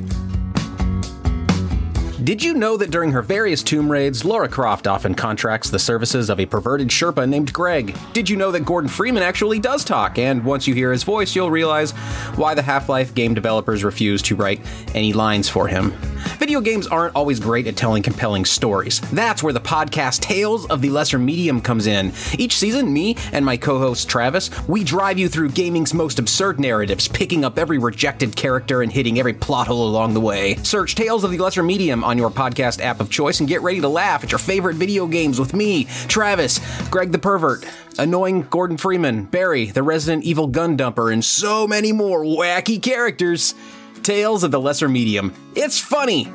Did 2.24 2.42
you 2.42 2.54
know 2.54 2.78
that 2.78 2.90
during 2.90 3.12
her 3.12 3.22
various 3.22 3.62
tomb 3.62 3.92
raids, 3.92 4.24
Lara 4.24 4.48
Croft 4.48 4.88
often 4.88 5.14
contracts 5.14 5.70
the 5.70 5.78
services 5.78 6.30
of 6.30 6.40
a 6.40 6.46
perverted 6.46 6.88
Sherpa 6.88 7.28
named 7.28 7.52
Greg? 7.52 7.98
Did 8.14 8.30
you 8.30 8.38
know 8.38 8.50
that 8.52 8.64
Gordon 8.64 8.90
Freeman 8.90 9.24
actually 9.24 9.60
does 9.60 9.84
talk? 9.84 10.18
And 10.18 10.46
once 10.46 10.66
you 10.66 10.74
hear 10.74 10.94
his 10.94 11.04
voice, 11.04 11.36
you'll 11.36 11.52
realize 11.52 11.92
why 12.38 12.54
the 12.54 12.62
Half 12.62 12.88
Life 12.88 13.14
game 13.14 13.34
developers 13.34 13.84
refuse 13.84 14.22
to 14.22 14.38
write 14.38 14.62
any 14.96 15.12
lines 15.12 15.50
for 15.50 15.68
him. 15.68 15.92
Video 16.38 16.62
games 16.62 16.88
aren't 16.88 17.16
always 17.16 17.40
great 17.40 17.68
at 17.68 17.76
telling 17.76 18.02
compelling 18.02 18.46
stories. 18.46 19.02
That's 19.12 19.44
where 19.44 19.54
the 19.54 19.60
podcast 19.60 20.22
Tales 20.22 20.66
of 20.68 20.82
the 20.82 20.90
Lesser 20.90 21.20
Medium 21.20 21.60
comes 21.62 21.88
in. 21.88 22.14
Each 22.38 22.58
season, 22.58 22.92
me 22.92 23.18
and 23.34 23.46
my 23.46 23.58
co 23.58 23.80
host 23.80 24.10
Travis, 24.10 24.50
we 24.68 24.84
drive 24.84 25.20
you 25.20 25.28
through 25.28 25.50
gaming's 25.50 25.94
most 25.94 26.20
absurd 26.20 26.60
narratives, 26.60 27.08
picking 27.08 27.44
up 27.44 27.60
every 27.60 27.78
rejected 27.78 28.36
character 28.36 28.82
and 28.82 28.92
hitting 28.92 29.20
every 29.20 29.34
plot 29.34 29.68
hole 29.68 29.88
along 29.88 30.14
the 30.14 30.22
way. 30.22 30.56
Search 30.64 30.96
Tales 30.96 31.24
of 31.24 31.32
the 31.32 31.38
Lesser 31.38 31.64
Medium 31.64 32.04
on 32.04 32.13
your 32.18 32.30
podcast 32.30 32.82
app 32.82 33.00
of 33.00 33.10
choice 33.10 33.40
and 33.40 33.50
get 33.50 33.62
ready 33.62 33.82
to 33.82 33.90
laugh 33.90 34.24
at 34.24 34.32
your 34.32 34.40
favorite 34.40 34.76
video 34.76 35.08
games 35.08 35.40
with 35.40 35.54
me, 35.54 35.86
Travis, 36.08 36.60
Greg 36.90 37.12
the 37.12 37.20
Pervert, 37.20 37.66
annoying 37.98 38.44
Gordon 38.50 38.78
Freeman, 38.78 39.26
Barry, 39.26 39.66
the 39.66 39.84
Resident 39.84 40.24
Evil 40.24 40.48
gun 40.48 40.78
dumper, 40.78 41.12
and 41.12 41.24
so 41.24 41.68
many 41.68 41.92
more 41.92 42.24
wacky 42.24 42.82
characters. 42.82 43.56
Tales 44.04 44.44
of 44.44 44.52
the 44.52 44.60
Lesser 44.60 44.90
Medium. 44.90 45.34
It's 45.56 45.80
funny. 45.80 46.30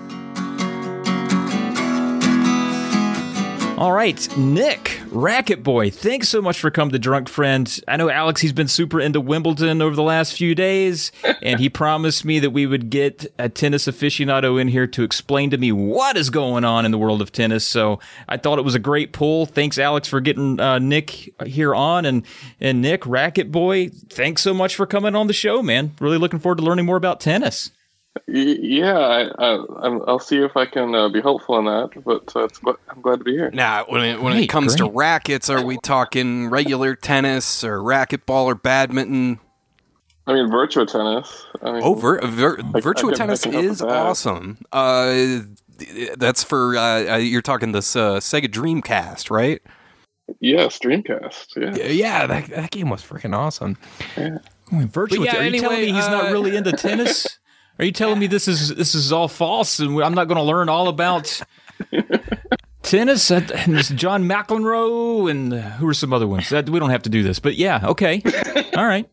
All 3.78 3.92
right, 3.92 4.36
Nick, 4.36 4.98
Racket 5.12 5.62
Boy, 5.62 5.88
thanks 5.90 6.28
so 6.28 6.42
much 6.42 6.58
for 6.58 6.68
coming 6.68 6.90
to 6.90 6.98
Drunk 6.98 7.28
Friend. 7.28 7.80
I 7.86 7.96
know 7.96 8.10
Alex, 8.10 8.40
he's 8.40 8.52
been 8.52 8.66
super 8.66 9.00
into 9.00 9.20
Wimbledon 9.20 9.80
over 9.80 9.94
the 9.94 10.02
last 10.02 10.36
few 10.36 10.56
days, 10.56 11.12
and 11.42 11.60
he 11.60 11.68
promised 11.68 12.24
me 12.24 12.40
that 12.40 12.50
we 12.50 12.66
would 12.66 12.90
get 12.90 13.32
a 13.38 13.48
tennis 13.48 13.86
aficionado 13.86 14.60
in 14.60 14.66
here 14.66 14.88
to 14.88 15.04
explain 15.04 15.50
to 15.50 15.58
me 15.58 15.70
what 15.70 16.16
is 16.16 16.28
going 16.28 16.64
on 16.64 16.86
in 16.86 16.90
the 16.90 16.98
world 16.98 17.22
of 17.22 17.30
tennis. 17.30 17.64
So 17.64 18.00
I 18.28 18.36
thought 18.36 18.58
it 18.58 18.64
was 18.64 18.74
a 18.74 18.80
great 18.80 19.12
pull. 19.12 19.46
Thanks, 19.46 19.78
Alex, 19.78 20.08
for 20.08 20.20
getting 20.20 20.58
uh, 20.58 20.80
Nick 20.80 21.32
here 21.46 21.72
on. 21.72 22.04
And, 22.04 22.26
and 22.60 22.82
Nick, 22.82 23.06
Racket 23.06 23.52
Boy, 23.52 23.90
thanks 23.90 24.42
so 24.42 24.52
much 24.52 24.74
for 24.74 24.86
coming 24.86 25.14
on 25.14 25.28
the 25.28 25.32
show, 25.32 25.62
man. 25.62 25.92
Really 26.00 26.18
looking 26.18 26.40
forward 26.40 26.58
to 26.58 26.64
learning 26.64 26.86
more 26.86 26.96
about 26.96 27.20
tennis. 27.20 27.70
Y- 28.26 28.56
Yeah, 28.60 28.98
I, 28.98 29.20
I, 29.38 29.54
I'm- 29.82 30.02
I'll 30.06 30.18
see 30.18 30.38
if 30.38 30.56
I 30.56 30.66
can 30.66 30.94
uh, 30.94 31.08
be 31.08 31.20
helpful 31.20 31.58
in 31.58 31.64
that. 31.66 31.90
But 32.04 32.34
uh, 32.36 32.44
it's, 32.44 32.60
I'm 32.90 33.00
glad 33.00 33.18
to 33.18 33.24
be 33.24 33.32
here. 33.32 33.50
Now, 33.52 33.84
when 33.88 34.02
it, 34.02 34.20
when 34.22 34.32
Great, 34.32 34.44
it 34.44 34.48
comes 34.48 34.74
to 34.76 34.84
great. 34.84 34.94
rackets, 34.94 35.48
are 35.50 35.64
we 35.64 35.78
talking 35.82 36.48
regular 36.50 36.94
tennis 36.94 37.62
or 37.64 37.78
racquetball 37.78 38.44
or 38.44 38.54
badminton? 38.54 39.40
I 40.26 40.34
mean, 40.34 40.50
virtual 40.50 40.84
tennis. 40.84 41.46
I 41.62 41.72
mean, 41.72 41.80
Oh, 41.82 41.94
vir- 41.94 42.20
vir- 42.26 42.60
I 42.74 42.80
virtual 42.80 43.12
I 43.12 43.14
tennis 43.14 43.42
can 43.42 43.52
help 43.52 43.64
is 43.64 43.80
awesome. 43.80 44.58
Uh, 44.72 45.38
that's 46.16 46.42
for 46.44 46.76
uh, 46.76 47.14
uh, 47.14 47.16
you're 47.16 47.40
talking 47.40 47.72
this 47.72 47.94
uh, 47.96 48.16
Sega 48.16 48.46
Dreamcast, 48.46 49.30
right? 49.30 49.62
yes, 50.40 50.78
Dreamcast. 50.78 51.56
Yeah. 51.56 51.86
Yeah, 51.86 52.26
that 52.26 52.48
that 52.48 52.70
game 52.72 52.90
was 52.90 53.00
freaking 53.00 53.34
awesome. 53.34 53.78
Virtual. 54.70 55.24
But 55.24 55.32
yeah, 55.32 55.40
are 55.40 55.44
you 55.44 55.60
telling 55.60 55.76
anyway, 55.78 55.92
me 55.92 55.98
he's 55.98 56.08
not 56.08 56.30
really 56.30 56.54
into 56.56 56.72
tennis? 56.76 57.37
Are 57.78 57.84
you 57.84 57.92
telling 57.92 58.18
me 58.18 58.26
this 58.26 58.48
is 58.48 58.74
this 58.74 58.94
is 58.94 59.12
all 59.12 59.28
false 59.28 59.78
and 59.78 60.02
I'm 60.02 60.14
not 60.14 60.26
going 60.28 60.36
to 60.38 60.42
learn 60.42 60.68
all 60.68 60.88
about 60.88 61.40
tennis? 62.82 63.30
And 63.30 63.48
there's 63.48 63.88
John 63.90 64.24
McEnroe 64.24 65.30
and 65.30 65.52
who 65.52 65.88
are 65.88 65.94
some 65.94 66.12
other 66.12 66.26
ones? 66.26 66.48
That 66.50 66.68
we 66.68 66.78
don't 66.80 66.90
have 66.90 67.02
to 67.04 67.10
do 67.10 67.22
this, 67.22 67.38
but 67.38 67.56
yeah, 67.56 67.80
okay, 67.90 68.22
all 68.76 68.84
right. 68.86 69.08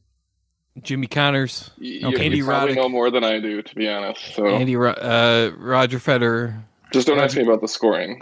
Jimmy 0.82 1.08
Connors, 1.08 1.70
Y- 1.80 1.86
you, 1.88 2.08
Okay. 2.10 2.26
Andy 2.26 2.38
you 2.38 2.46
probably 2.46 2.74
Roddick. 2.74 2.78
know 2.78 2.90
more 2.90 3.10
than 3.10 3.24
I 3.24 3.40
do, 3.40 3.62
to 3.62 3.76
be 3.76 3.88
honest. 3.88 4.36
So 4.36 4.46
Andy, 4.48 4.76
Ro- 4.76 4.92
uh, 4.92 5.52
Roger 5.58 6.00
Federer. 6.00 6.60
just 6.92 7.08
don't 7.08 7.18
ask 7.20 7.38
me 7.38 7.44
about 7.44 7.62
the 7.62 7.68
scoring. 7.70 8.20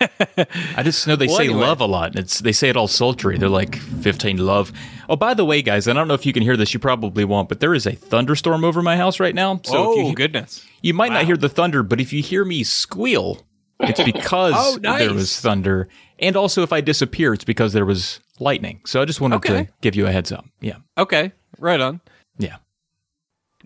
I 0.76 0.82
just 0.82 1.06
know 1.06 1.16
they 1.16 1.26
Well, 1.26 1.36
say 1.36 1.44
anyway. 1.44 1.60
love 1.60 1.80
a 1.80 1.86
lot. 1.86 2.16
It's 2.16 2.40
they 2.40 2.52
say 2.52 2.68
it 2.68 2.76
all 2.76 2.88
sultry. 2.88 3.36
They're 3.38 3.48
like 3.48 3.76
15 3.76 4.38
love. 4.38 4.72
Oh, 5.08 5.16
by 5.16 5.34
the 5.34 5.44
way, 5.44 5.60
guys, 5.62 5.88
I 5.88 5.92
don't 5.92 6.08
know 6.08 6.14
if 6.14 6.24
you 6.24 6.32
can 6.32 6.42
hear 6.42 6.56
this. 6.56 6.72
You 6.72 6.80
probably 6.80 7.24
won't, 7.24 7.48
but 7.48 7.60
there 7.60 7.74
is 7.74 7.86
a 7.86 7.92
thunderstorm 7.92 8.64
over 8.64 8.80
my 8.82 8.96
house 8.96 9.20
right 9.20 9.34
now. 9.34 9.60
So 9.64 9.82
if 9.82 9.88
oh, 9.88 9.94
you, 9.96 10.06
oh 10.06 10.12
goodness! 10.12 10.64
You 10.82 10.94
might 10.94 11.12
not 11.12 11.24
hear 11.24 11.36
the 11.36 11.48
thunder, 11.48 11.82
but 11.82 12.00
if 12.00 12.12
you 12.12 12.22
hear 12.22 12.44
me 12.44 12.62
squeal, 12.64 13.46
it's 13.80 14.02
because 14.02 14.54
Oh, 14.56 14.78
nice. 14.80 15.00
there 15.00 15.12
was 15.14 15.38
thunder. 15.40 15.88
And 16.18 16.36
also, 16.36 16.62
if 16.62 16.72
I 16.72 16.80
disappear, 16.80 17.32
it's 17.34 17.44
because 17.44 17.72
there 17.72 17.86
was 17.86 18.20
lightning. 18.38 18.80
So 18.86 19.00
I 19.02 19.04
just 19.06 19.20
wanted 19.20 19.36
Okay. 19.36 19.64
to 19.64 19.72
give 19.80 19.94
you 19.96 20.06
a 20.06 20.12
heads 20.12 20.30
up. 20.32 20.44
Yeah. 20.60 20.76
Okay, 20.98 21.32
right 21.58 21.80
on. 21.80 22.00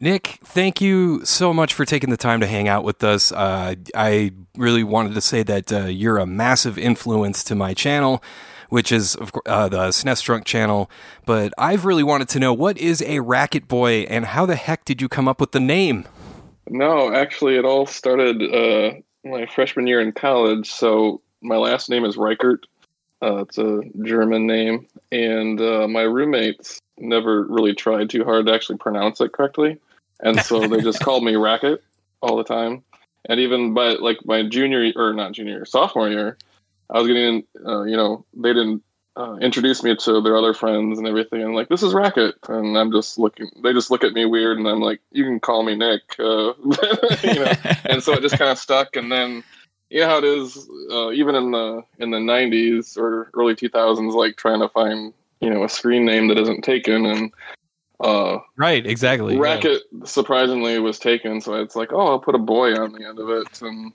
Nick, 0.04 0.38
thank 0.44 0.82
you 0.82 1.24
so 1.24 1.54
much 1.54 1.72
for 1.72 1.86
taking 1.86 2.10
the 2.10 2.18
time 2.18 2.38
to 2.40 2.46
hang 2.46 2.68
out 2.68 2.84
with 2.84 3.02
us. 3.02 3.32
Uh, 3.32 3.74
I 3.94 4.32
really 4.54 4.84
wanted 4.84 5.14
to 5.14 5.22
say 5.22 5.42
that 5.44 5.72
uh, 5.72 5.86
you're 5.86 6.18
a 6.18 6.26
massive 6.26 6.76
influence 6.76 7.42
to 7.44 7.54
my 7.54 7.72
channel, 7.72 8.22
which 8.68 8.92
is 8.92 9.14
of 9.14 9.32
course 9.32 9.44
uh, 9.46 9.70
the 9.70 9.78
SNES 9.78 10.22
Drunk 10.22 10.44
channel. 10.44 10.90
But 11.24 11.54
I've 11.56 11.86
really 11.86 12.02
wanted 12.02 12.28
to 12.28 12.38
know 12.38 12.52
what 12.52 12.76
is 12.76 13.00
a 13.00 13.20
Racket 13.20 13.66
Boy 13.66 14.00
and 14.10 14.26
how 14.26 14.44
the 14.44 14.56
heck 14.56 14.84
did 14.84 15.00
you 15.00 15.08
come 15.08 15.26
up 15.26 15.40
with 15.40 15.52
the 15.52 15.60
name? 15.60 16.04
No, 16.68 17.10
actually, 17.10 17.56
it 17.56 17.64
all 17.64 17.86
started 17.86 18.42
uh, 18.42 19.00
my 19.26 19.46
freshman 19.46 19.86
year 19.86 20.02
in 20.02 20.12
college. 20.12 20.70
So 20.70 21.22
my 21.40 21.56
last 21.56 21.88
name 21.88 22.04
is 22.04 22.18
Reichert. 22.18 22.66
Uh, 23.22 23.36
it's 23.36 23.56
a 23.56 23.80
German 24.02 24.46
name, 24.46 24.86
and 25.10 25.58
uh, 25.62 25.88
my 25.88 26.02
roommates 26.02 26.78
never 26.98 27.44
really 27.44 27.74
tried 27.74 28.10
too 28.10 28.22
hard 28.22 28.44
to 28.44 28.52
actually 28.52 28.76
pronounce 28.76 29.18
it 29.22 29.32
correctly, 29.32 29.78
and 30.24 30.40
so 30.40 30.66
they 30.66 30.80
just 30.80 31.00
called 31.00 31.22
me 31.22 31.36
Racket 31.36 31.82
all 32.20 32.36
the 32.36 32.44
time. 32.44 32.82
And 33.26 33.38
even 33.40 33.72
by 33.72 33.90
like 33.90 34.18
my 34.24 34.42
junior 34.42 34.92
or 34.96 35.12
not 35.12 35.32
junior 35.32 35.64
sophomore 35.64 36.08
year, 36.08 36.36
I 36.90 36.98
was 36.98 37.06
getting, 37.06 37.44
uh, 37.64 37.82
you 37.84 37.96
know, 37.96 38.24
they 38.34 38.52
didn't 38.52 38.82
uh, 39.16 39.36
introduce 39.36 39.82
me 39.82 39.94
to 39.96 40.20
their 40.20 40.36
other 40.36 40.52
friends 40.52 40.98
and 40.98 41.06
everything. 41.06 41.42
And 41.42 41.54
like, 41.54 41.68
this 41.68 41.82
is 41.82 41.94
Racket, 41.94 42.34
and 42.48 42.76
I'm 42.76 42.90
just 42.90 43.18
looking. 43.18 43.50
They 43.62 43.72
just 43.72 43.90
look 43.90 44.04
at 44.04 44.12
me 44.12 44.24
weird, 44.24 44.58
and 44.58 44.66
I'm 44.66 44.80
like, 44.80 45.00
you 45.12 45.24
can 45.24 45.40
call 45.40 45.62
me 45.62 45.76
Nick, 45.76 46.02
uh, 46.18 46.52
you 47.22 47.34
know. 47.34 47.52
and 47.84 48.02
so 48.02 48.12
it 48.12 48.22
just 48.22 48.38
kind 48.38 48.50
of 48.50 48.58
stuck. 48.58 48.96
And 48.96 49.10
then, 49.10 49.44
you 49.90 50.00
know 50.00 50.08
how 50.08 50.18
it 50.18 50.24
is, 50.24 50.68
uh, 50.90 51.12
even 51.12 51.34
in 51.34 51.52
the 51.52 51.82
in 51.98 52.10
the 52.10 52.18
'90s 52.18 52.98
or 52.98 53.30
early 53.34 53.54
2000s, 53.54 54.12
like 54.14 54.36
trying 54.36 54.60
to 54.60 54.68
find 54.68 55.12
you 55.40 55.50
know 55.50 55.64
a 55.64 55.68
screen 55.68 56.04
name 56.04 56.28
that 56.28 56.38
isn't 56.38 56.62
taken. 56.62 57.06
And 57.06 57.32
uh, 58.00 58.38
Right, 58.56 58.86
exactly. 58.86 59.34
yeah. 59.34 59.40
Racket 59.40 59.82
surprisingly 60.04 60.78
was 60.78 60.98
taken, 60.98 61.40
so 61.40 61.54
it's 61.54 61.76
like, 61.76 61.92
oh, 61.92 62.06
I'll 62.06 62.18
put 62.18 62.34
a 62.34 62.38
boy 62.38 62.74
on 62.74 62.92
the 62.92 63.06
end 63.06 63.18
of 63.18 63.28
it, 63.30 63.62
and 63.62 63.92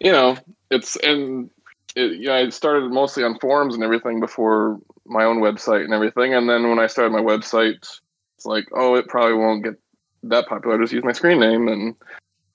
you 0.00 0.12
know, 0.12 0.36
it's 0.70 0.96
and 0.96 1.50
it, 1.96 2.20
yeah, 2.20 2.34
I 2.34 2.48
started 2.50 2.90
mostly 2.90 3.24
on 3.24 3.38
forums 3.38 3.74
and 3.74 3.84
everything 3.84 4.20
before 4.20 4.78
my 5.04 5.24
own 5.24 5.38
website 5.38 5.84
and 5.84 5.92
everything, 5.92 6.34
and 6.34 6.48
then 6.48 6.68
when 6.68 6.78
I 6.78 6.86
started 6.86 7.12
my 7.12 7.22
website, 7.22 7.76
it's 8.36 8.46
like, 8.46 8.66
oh, 8.72 8.94
it 8.94 9.08
probably 9.08 9.34
won't 9.34 9.64
get 9.64 9.74
that 10.24 10.46
popular. 10.46 10.76
I 10.76 10.80
just 10.80 10.92
use 10.92 11.04
my 11.04 11.12
screen 11.12 11.40
name, 11.40 11.68
and 11.68 11.94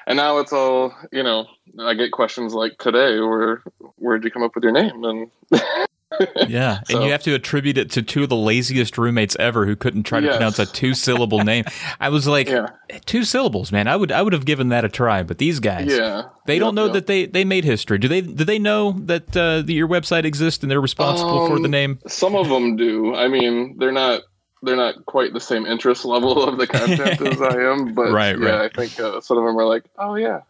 and 0.07 0.17
now 0.17 0.39
it's 0.39 0.53
all 0.53 0.93
you 1.11 1.23
know. 1.23 1.47
I 1.79 1.93
get 1.93 2.11
questions 2.11 2.53
like 2.53 2.77
today, 2.77 3.19
where 3.19 3.63
where'd 3.95 4.23
you 4.23 4.31
come 4.31 4.43
up 4.43 4.55
with 4.55 4.63
your 4.63 4.73
name? 4.73 5.03
And 5.03 5.31
Yeah, 6.47 6.81
and 6.89 7.03
you 7.03 7.11
have 7.11 7.23
to 7.23 7.33
attribute 7.33 7.77
it 7.77 7.91
to 7.91 8.01
two 8.01 8.23
of 8.23 8.29
the 8.29 8.35
laziest 8.35 8.97
roommates 8.97 9.35
ever 9.39 9.65
who 9.65 9.75
couldn't 9.75 10.03
try 10.03 10.19
to 10.19 10.25
Yes. 10.27 10.35
pronounce 10.35 10.59
a 10.59 10.65
two-syllable 10.65 11.39
name. 11.43 11.65
I 11.99 12.09
was 12.09 12.27
like, 12.27 12.47
yeah, 12.49 12.67
two 13.05 13.23
syllables, 13.23 13.71
man. 13.71 13.87
I 13.87 13.95
would 13.95 14.11
I 14.11 14.21
would 14.21 14.33
have 14.33 14.45
given 14.45 14.69
that 14.69 14.85
a 14.85 14.89
try, 14.89 15.23
but 15.23 15.37
these 15.37 15.59
guys, 15.59 15.87
yeah, 15.87 16.23
they 16.45 16.59
don't 16.59 16.75
know 16.75 16.85
yep. 16.85 16.93
that 16.93 17.07
they 17.07 17.25
they 17.25 17.43
made 17.45 17.63
history. 17.65 17.97
Do 17.97 18.07
they? 18.07 18.21
Do 18.21 18.43
they 18.43 18.59
know 18.59 18.93
that 19.05 19.35
uh, 19.35 19.61
the, 19.63 19.73
your 19.73 19.87
website 19.87 20.23
exists 20.25 20.63
and 20.63 20.71
they're 20.71 20.81
responsible 20.81 21.47
for 21.47 21.57
the 21.59 21.65
Um, 21.65 21.71
name? 21.71 21.99
Some 22.07 22.35
of 22.35 22.49
them 22.49 22.75
do. 22.75 23.15
I 23.15 23.27
mean, 23.27 23.77
they're 23.79 23.91
not 23.91 24.21
they're 24.61 24.75
not 24.77 25.05
quite 25.05 25.33
the 25.33 25.41
same 25.41 25.65
interest 25.65 26.05
level 26.05 26.41
of 26.47 26.57
the 26.57 26.65
content 26.67 27.21
as 27.21 27.41
I 27.41 27.55
am, 27.61 27.93
but 27.95 28.11
Right, 28.11 28.37
yeah, 28.39 28.49
right. 28.49 28.61
I 28.61 28.69
think 28.69 28.97
uh, 28.99 29.19
some 29.19 29.37
of 29.37 29.43
them 29.43 29.57
are 29.57 29.65
like, 29.65 29.83
oh 29.97 30.15
yeah. 30.15 30.41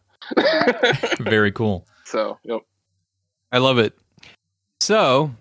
Very 1.20 1.52
cool. 1.52 1.86
so, 2.06 2.38
yep. 2.44 2.62
I 3.52 3.58
love 3.58 3.78
it. 3.78 3.98
So, 4.80 5.32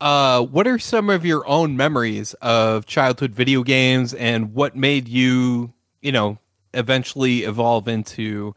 uh, 0.00 0.42
what 0.42 0.66
are 0.66 0.78
some 0.78 1.10
of 1.10 1.24
your 1.24 1.46
own 1.48 1.76
memories 1.76 2.34
of 2.34 2.86
childhood 2.86 3.34
video 3.34 3.62
games 3.62 4.14
and 4.14 4.54
what 4.54 4.76
made 4.76 5.08
you, 5.08 5.72
you 6.02 6.12
know, 6.12 6.38
eventually 6.74 7.44
evolve 7.44 7.88
into, 7.88 8.54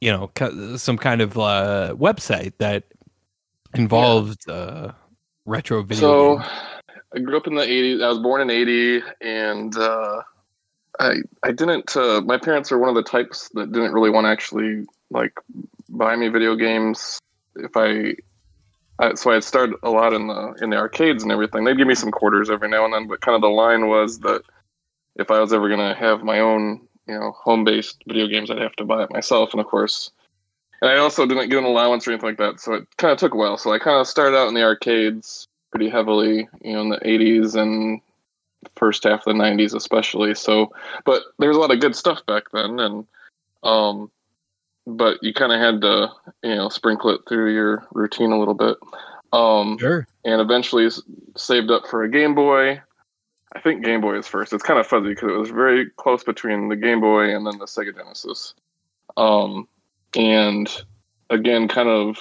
you 0.00 0.10
know, 0.10 0.30
some 0.76 0.96
kind 0.96 1.20
of 1.20 1.36
uh, 1.36 1.94
website 1.98 2.52
that 2.58 2.84
involved 3.74 4.48
uh, 4.48 4.92
retro 5.44 5.82
video 5.82 6.00
So, 6.00 6.36
games? 6.36 6.50
I 7.14 7.18
grew 7.18 7.36
up 7.36 7.46
in 7.46 7.54
the 7.56 7.62
'80s. 7.62 8.02
I 8.02 8.08
was 8.08 8.20
born 8.20 8.40
in 8.40 8.50
'80, 8.50 9.02
and 9.20 9.76
uh, 9.76 10.22
I 11.00 11.14
I 11.42 11.50
didn't. 11.50 11.96
Uh, 11.96 12.20
my 12.20 12.38
parents 12.38 12.70
are 12.70 12.78
one 12.78 12.88
of 12.88 12.94
the 12.94 13.02
types 13.02 13.50
that 13.54 13.72
didn't 13.72 13.92
really 13.92 14.10
want 14.10 14.26
to 14.26 14.28
actually 14.28 14.86
like 15.10 15.32
buy 15.88 16.14
me 16.14 16.28
video 16.28 16.54
games 16.54 17.18
if 17.56 17.76
I. 17.76 18.14
I 19.00 19.14
so 19.14 19.30
I'd 19.30 19.44
start 19.44 19.70
a 19.82 19.90
lot 19.90 20.12
in 20.12 20.26
the 20.26 20.54
in 20.60 20.70
the 20.70 20.76
arcades 20.76 21.22
and 21.22 21.32
everything. 21.32 21.64
They'd 21.64 21.78
give 21.78 21.86
me 21.86 21.94
some 21.94 22.10
quarters 22.10 22.50
every 22.50 22.68
now 22.68 22.84
and 22.84 22.92
then, 22.92 23.08
but 23.08 23.22
kind 23.22 23.34
of 23.34 23.40
the 23.40 23.48
line 23.48 23.88
was 23.88 24.20
that 24.20 24.42
if 25.16 25.30
I 25.30 25.40
was 25.40 25.52
ever 25.52 25.68
gonna 25.68 25.94
have 25.94 26.22
my 26.22 26.40
own, 26.40 26.86
you 27.06 27.14
know, 27.14 27.32
home 27.32 27.64
based 27.64 28.02
video 28.06 28.26
games, 28.26 28.50
I'd 28.50 28.58
have 28.58 28.76
to 28.76 28.84
buy 28.84 29.02
it 29.02 29.12
myself. 29.12 29.52
And 29.52 29.60
of 29.60 29.66
course, 29.66 30.10
and 30.82 30.90
I 30.90 30.98
also 30.98 31.26
didn't 31.26 31.48
get 31.48 31.58
an 31.58 31.64
allowance 31.64 32.06
or 32.06 32.12
anything 32.12 32.28
like 32.28 32.38
that, 32.38 32.60
so 32.60 32.74
it 32.74 32.86
kind 32.98 33.12
of 33.12 33.18
took 33.18 33.34
a 33.34 33.36
while. 33.36 33.56
So 33.56 33.72
I 33.72 33.78
kind 33.78 33.98
of 33.98 34.06
started 34.06 34.36
out 34.36 34.48
in 34.48 34.54
the 34.54 34.62
arcades 34.62 35.46
pretty 35.70 35.88
heavily, 35.88 36.48
you 36.62 36.72
know, 36.72 36.82
in 36.82 36.88
the 36.90 36.98
80s 36.98 37.54
and 37.54 38.00
first 38.76 39.04
half 39.04 39.26
of 39.26 39.36
the 39.36 39.42
90s 39.42 39.74
especially. 39.74 40.34
So, 40.34 40.72
but 41.04 41.22
there 41.38 41.48
was 41.48 41.56
a 41.56 41.60
lot 41.60 41.72
of 41.72 41.80
good 41.80 41.96
stuff 41.96 42.24
back 42.26 42.44
then 42.52 42.78
and 42.78 43.06
um 43.62 44.10
but 44.86 45.18
you 45.22 45.32
kind 45.34 45.52
of 45.52 45.60
had 45.60 45.80
to, 45.82 46.08
you 46.42 46.54
know, 46.56 46.68
sprinkle 46.68 47.10
it 47.10 47.20
through 47.28 47.52
your 47.54 47.86
routine 47.92 48.32
a 48.32 48.38
little 48.38 48.54
bit. 48.54 48.76
Um 49.32 49.78
Sure. 49.78 50.06
and 50.24 50.40
eventually 50.40 50.88
saved 51.36 51.70
up 51.70 51.86
for 51.86 52.02
a 52.02 52.10
Game 52.10 52.34
Boy. 52.34 52.80
I 53.52 53.60
think 53.60 53.84
Game 53.84 54.00
Boy 54.00 54.18
is 54.18 54.26
first. 54.28 54.52
It's 54.52 54.62
kind 54.62 54.78
of 54.78 54.86
fuzzy 54.86 55.08
because 55.10 55.30
it 55.30 55.36
was 55.38 55.50
very 55.50 55.90
close 55.96 56.22
between 56.24 56.68
the 56.68 56.76
Game 56.76 57.00
Boy 57.00 57.34
and 57.34 57.46
then 57.46 57.58
the 57.58 57.66
Sega 57.66 57.94
Genesis. 57.94 58.54
Um, 59.16 59.66
and 60.16 60.70
again, 61.30 61.66
kind 61.68 61.88
of 61.88 62.16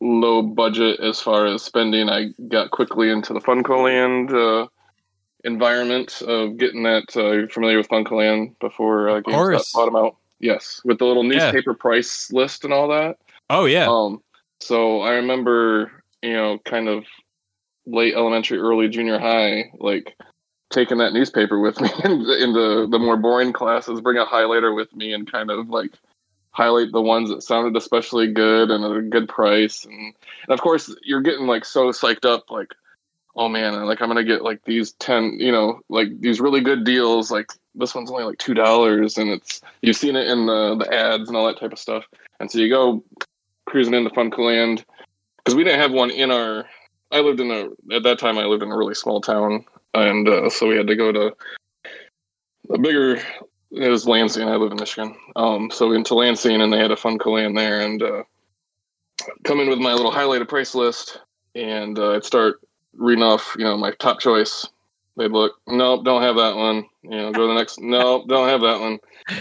low 0.00 0.42
budget 0.42 1.00
as 1.00 1.20
far 1.20 1.46
as 1.46 1.62
spending. 1.62 2.08
I 2.08 2.30
got 2.48 2.70
quickly 2.70 3.10
into 3.10 3.32
the 3.34 3.40
FuncoLand 3.40 4.32
uh, 4.32 4.68
environment 5.44 6.22
of 6.22 6.56
getting 6.56 6.82
that. 6.84 7.14
Uh, 7.16 7.30
you're 7.32 7.48
familiar 7.48 7.78
with 7.78 7.88
FuncoLand 7.88 8.58
before 8.58 9.08
uh, 9.10 9.20
GameStop 9.20 9.32
course. 9.34 9.72
bought 9.72 9.84
them 9.86 9.96
out? 9.96 10.16
Yes, 10.44 10.82
with 10.84 10.98
the 10.98 11.06
little 11.06 11.24
Yeah. 11.24 11.38
newspaper 11.38 11.72
price 11.72 12.30
list 12.30 12.64
and 12.64 12.72
all 12.72 12.88
that. 12.88 13.16
Oh 13.48 13.64
yeah. 13.64 13.86
Um, 13.88 14.22
so 14.60 15.00
I 15.00 15.12
remember, 15.12 15.90
you 16.22 16.34
know, 16.34 16.58
kind 16.66 16.86
of 16.86 17.04
late 17.86 18.14
elementary, 18.14 18.58
early 18.58 18.88
junior 18.88 19.18
high, 19.18 19.72
like 19.78 20.14
taking 20.70 20.98
that 20.98 21.14
newspaper 21.14 21.60
with 21.60 21.80
me 21.80 21.88
in 22.04 22.24
the, 22.24 22.44
in 22.44 22.52
the, 22.52 22.86
the 22.90 22.98
more 22.98 23.16
boring 23.16 23.54
classes, 23.54 24.02
bring 24.02 24.18
a 24.18 24.26
highlighter 24.26 24.76
with 24.76 24.94
me 24.94 25.14
and 25.14 25.32
kind 25.32 25.50
of 25.50 25.70
like 25.70 25.92
highlight 26.50 26.92
the 26.92 27.00
ones 27.00 27.30
that 27.30 27.42
sounded 27.42 27.74
especially 27.74 28.30
good 28.30 28.70
and 28.70 28.84
at 28.84 28.96
a 28.96 29.00
good 29.00 29.30
price. 29.30 29.86
And, 29.86 29.94
and 29.94 30.50
of 30.50 30.60
course, 30.60 30.94
you're 31.02 31.22
getting 31.22 31.46
like 31.46 31.64
so 31.64 31.88
psyched 31.90 32.26
up, 32.26 32.50
like, 32.50 32.74
oh 33.36 33.48
man, 33.48 33.84
like 33.84 34.00
I'm 34.00 34.14
to 34.14 34.24
get 34.24 34.42
like 34.42 34.64
these 34.64 34.92
10, 34.92 35.38
you 35.40 35.52
know, 35.52 35.80
like 35.88 36.08
these 36.20 36.40
really 36.40 36.60
good 36.60 36.84
deals. 36.84 37.30
Like 37.30 37.50
this 37.74 37.94
one's 37.94 38.10
only 38.10 38.24
like 38.24 38.38
$2 38.38 39.18
and 39.18 39.30
it's, 39.30 39.60
you've 39.82 39.96
seen 39.96 40.16
it 40.16 40.28
in 40.28 40.46
the, 40.46 40.76
the 40.76 40.94
ads 40.94 41.28
and 41.28 41.36
all 41.36 41.46
that 41.46 41.58
type 41.58 41.72
of 41.72 41.78
stuff. 41.78 42.04
And 42.40 42.50
so 42.50 42.58
you 42.58 42.68
go 42.68 43.02
cruising 43.66 43.94
into 43.94 44.10
Funcoland 44.10 44.84
because 45.38 45.54
we 45.54 45.64
didn't 45.64 45.80
have 45.80 45.92
one 45.92 46.10
in 46.10 46.30
our. 46.30 46.64
I 47.10 47.20
lived 47.20 47.40
in 47.40 47.50
a 47.50 47.94
at 47.94 48.02
that 48.02 48.18
time. 48.18 48.38
I 48.38 48.44
lived 48.44 48.62
in 48.62 48.72
a 48.72 48.76
really 48.76 48.94
small 48.94 49.20
town, 49.20 49.64
and 49.92 50.28
uh, 50.28 50.50
so 50.50 50.66
we 50.66 50.76
had 50.76 50.86
to 50.86 50.96
go 50.96 51.12
to 51.12 51.34
a 52.70 52.78
bigger. 52.78 53.20
It 53.70 53.88
was 53.88 54.06
Lansing. 54.06 54.48
I 54.48 54.56
live 54.56 54.72
in 54.72 54.78
Michigan, 54.78 55.16
um, 55.36 55.70
so 55.70 55.88
we 55.88 55.94
went 55.94 56.06
to 56.06 56.14
Lansing, 56.14 56.60
and 56.60 56.72
they 56.72 56.78
had 56.78 56.90
a 56.90 56.96
Funcoland 56.96 57.56
there, 57.56 57.80
and 57.80 58.02
uh, 58.02 58.22
come 59.44 59.60
in 59.60 59.68
with 59.68 59.78
my 59.78 59.92
little 59.92 60.12
highlighted 60.12 60.48
price 60.48 60.74
list, 60.74 61.20
and 61.54 61.98
uh, 61.98 62.12
I'd 62.12 62.24
start 62.24 62.60
reading 62.96 63.22
off, 63.22 63.54
you 63.58 63.64
know, 63.64 63.76
my 63.76 63.92
top 63.92 64.20
choice. 64.20 64.66
They'd 65.16 65.30
look, 65.30 65.60
nope, 65.66 66.04
don't 66.04 66.22
have 66.22 66.36
that 66.36 66.56
one. 66.56 66.86
You 67.02 67.10
know, 67.10 67.32
go 67.32 67.42
to 67.42 67.48
the 67.48 67.54
next. 67.54 67.80
Nope, 67.80 68.26
don't 68.28 68.48
have 68.48 68.62
that 68.62 68.80
one. 68.80 68.98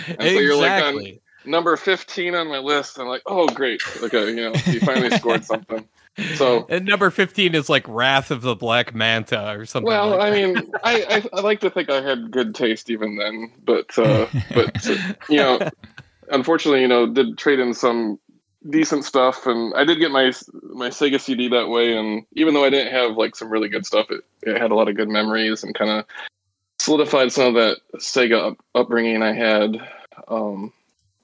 And 0.08 0.22
so 0.22 0.26
you're 0.28 0.56
like 0.56 0.84
on- 0.84 0.96
exactly. 0.96 1.22
number 1.46 1.76
15 1.76 2.36
on 2.36 2.48
my 2.48 2.60
list. 2.60 3.00
I'm 3.00 3.08
like, 3.08 3.24
oh, 3.26 3.48
great. 3.48 3.82
Okay, 4.02 4.30
you 4.30 4.36
know, 4.36 4.54
you 4.68 4.80
finally 4.82 5.10
scored 5.18 5.44
something. 5.44 5.88
So, 6.36 6.68
and 6.70 6.86
number 6.86 7.10
15 7.10 7.56
is 7.56 7.70
like 7.70 7.88
Wrath 7.88 8.30
of 8.30 8.42
the 8.42 8.56
Black 8.56 8.94
Manta 8.94 9.58
or 9.58 9.66
something. 9.66 9.88
well, 9.88 10.10
like 10.10 10.22
I 10.22 10.32
mean, 10.32 10.72
I, 10.84 11.24
I, 11.34 11.38
I 11.38 11.42
like 11.42 11.60
to 11.62 11.72
think 11.72 11.90
I 11.90 12.02
had 12.02 12.30
good 12.30 12.54
taste 12.54 12.92
even 12.92 13.18
then, 13.18 13.52
but, 13.66 13.98
uh, 13.98 14.28
but, 14.54 14.86
you 15.30 15.38
know, 15.38 15.60
unfortunately, 16.30 16.82
you 16.82 16.88
know, 16.88 17.08
did 17.08 17.38
trade 17.38 17.60
in 17.60 17.74
some 17.74 18.20
decent 18.70 19.06
stuff 19.06 19.46
and 19.46 19.74
I 19.76 19.84
did 19.84 20.00
get 20.00 20.12
my, 20.12 20.32
my 20.64 20.90
Sega 20.90 21.20
CD 21.20 21.50
that 21.50 21.70
way. 21.70 21.98
And 21.98 22.26
even 22.34 22.54
though 22.54 22.66
I 22.66 22.70
didn't 22.70 22.94
have 22.94 23.18
like 23.18 23.36
some 23.36 23.50
really 23.50 23.70
good 23.70 23.86
stuff, 23.86 24.10
it, 24.10 24.24
it 24.44 24.60
had 24.60 24.72
a 24.72 24.76
lot 24.76 24.88
of 24.88 24.96
good 24.96 25.10
memories 25.10 25.64
and 25.64 25.76
kind 25.76 25.92
of 25.92 26.06
solidified 26.80 27.32
some 27.32 27.48
of 27.48 27.54
that 27.56 27.78
Sega 27.96 28.52
up, 28.52 28.58
upbringing 28.76 29.22
I 29.22 29.34
had. 29.34 29.78
Um, 30.28 30.72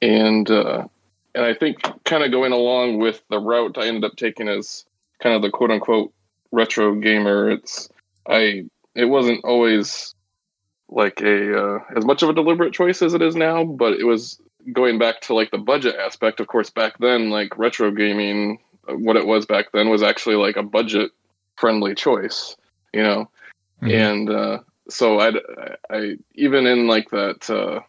and, 0.01 0.49
uh, 0.49 0.87
and 1.35 1.45
I 1.45 1.53
think 1.53 1.81
kind 2.05 2.23
of 2.23 2.31
going 2.31 2.51
along 2.51 2.97
with 2.97 3.21
the 3.29 3.39
route 3.39 3.77
I 3.77 3.87
ended 3.87 4.03
up 4.03 4.17
taking 4.17 4.49
as 4.49 4.85
kind 5.19 5.35
of 5.35 5.41
the 5.41 5.49
quote 5.49 5.71
unquote 5.71 6.13
retro 6.51 6.95
gamer, 6.95 7.49
it's 7.49 7.89
I 8.27 8.65
it 8.95 9.05
wasn't 9.05 9.43
always 9.45 10.15
like 10.89 11.21
a 11.21 11.57
uh, 11.57 11.79
as 11.95 12.05
much 12.05 12.23
of 12.23 12.29
a 12.29 12.33
deliberate 12.33 12.73
choice 12.73 13.01
as 13.01 13.13
it 13.13 13.21
is 13.21 13.35
now, 13.35 13.63
but 13.63 13.93
it 13.93 14.05
was 14.05 14.39
going 14.73 14.99
back 14.99 15.21
to 15.21 15.33
like 15.33 15.51
the 15.51 15.57
budget 15.57 15.95
aspect. 15.95 16.39
Of 16.39 16.47
course, 16.47 16.69
back 16.69 16.97
then, 16.99 17.29
like 17.29 17.57
retro 17.57 17.91
gaming, 17.91 18.59
uh, 18.87 18.93
what 18.93 19.15
it 19.15 19.25
was 19.25 19.45
back 19.45 19.71
then 19.71 19.89
was 19.89 20.03
actually 20.03 20.35
like 20.35 20.57
a 20.57 20.63
budget 20.63 21.11
friendly 21.55 21.95
choice, 21.95 22.55
you 22.93 23.03
know, 23.03 23.29
Mhm. 23.81 23.91
and 23.91 24.29
uh, 24.29 24.59
so 24.89 25.19
I 25.19 25.31
I 25.89 26.17
even 26.35 26.65
in 26.65 26.87
like 26.87 27.09
that. 27.11 27.49
Uh, 27.49 27.81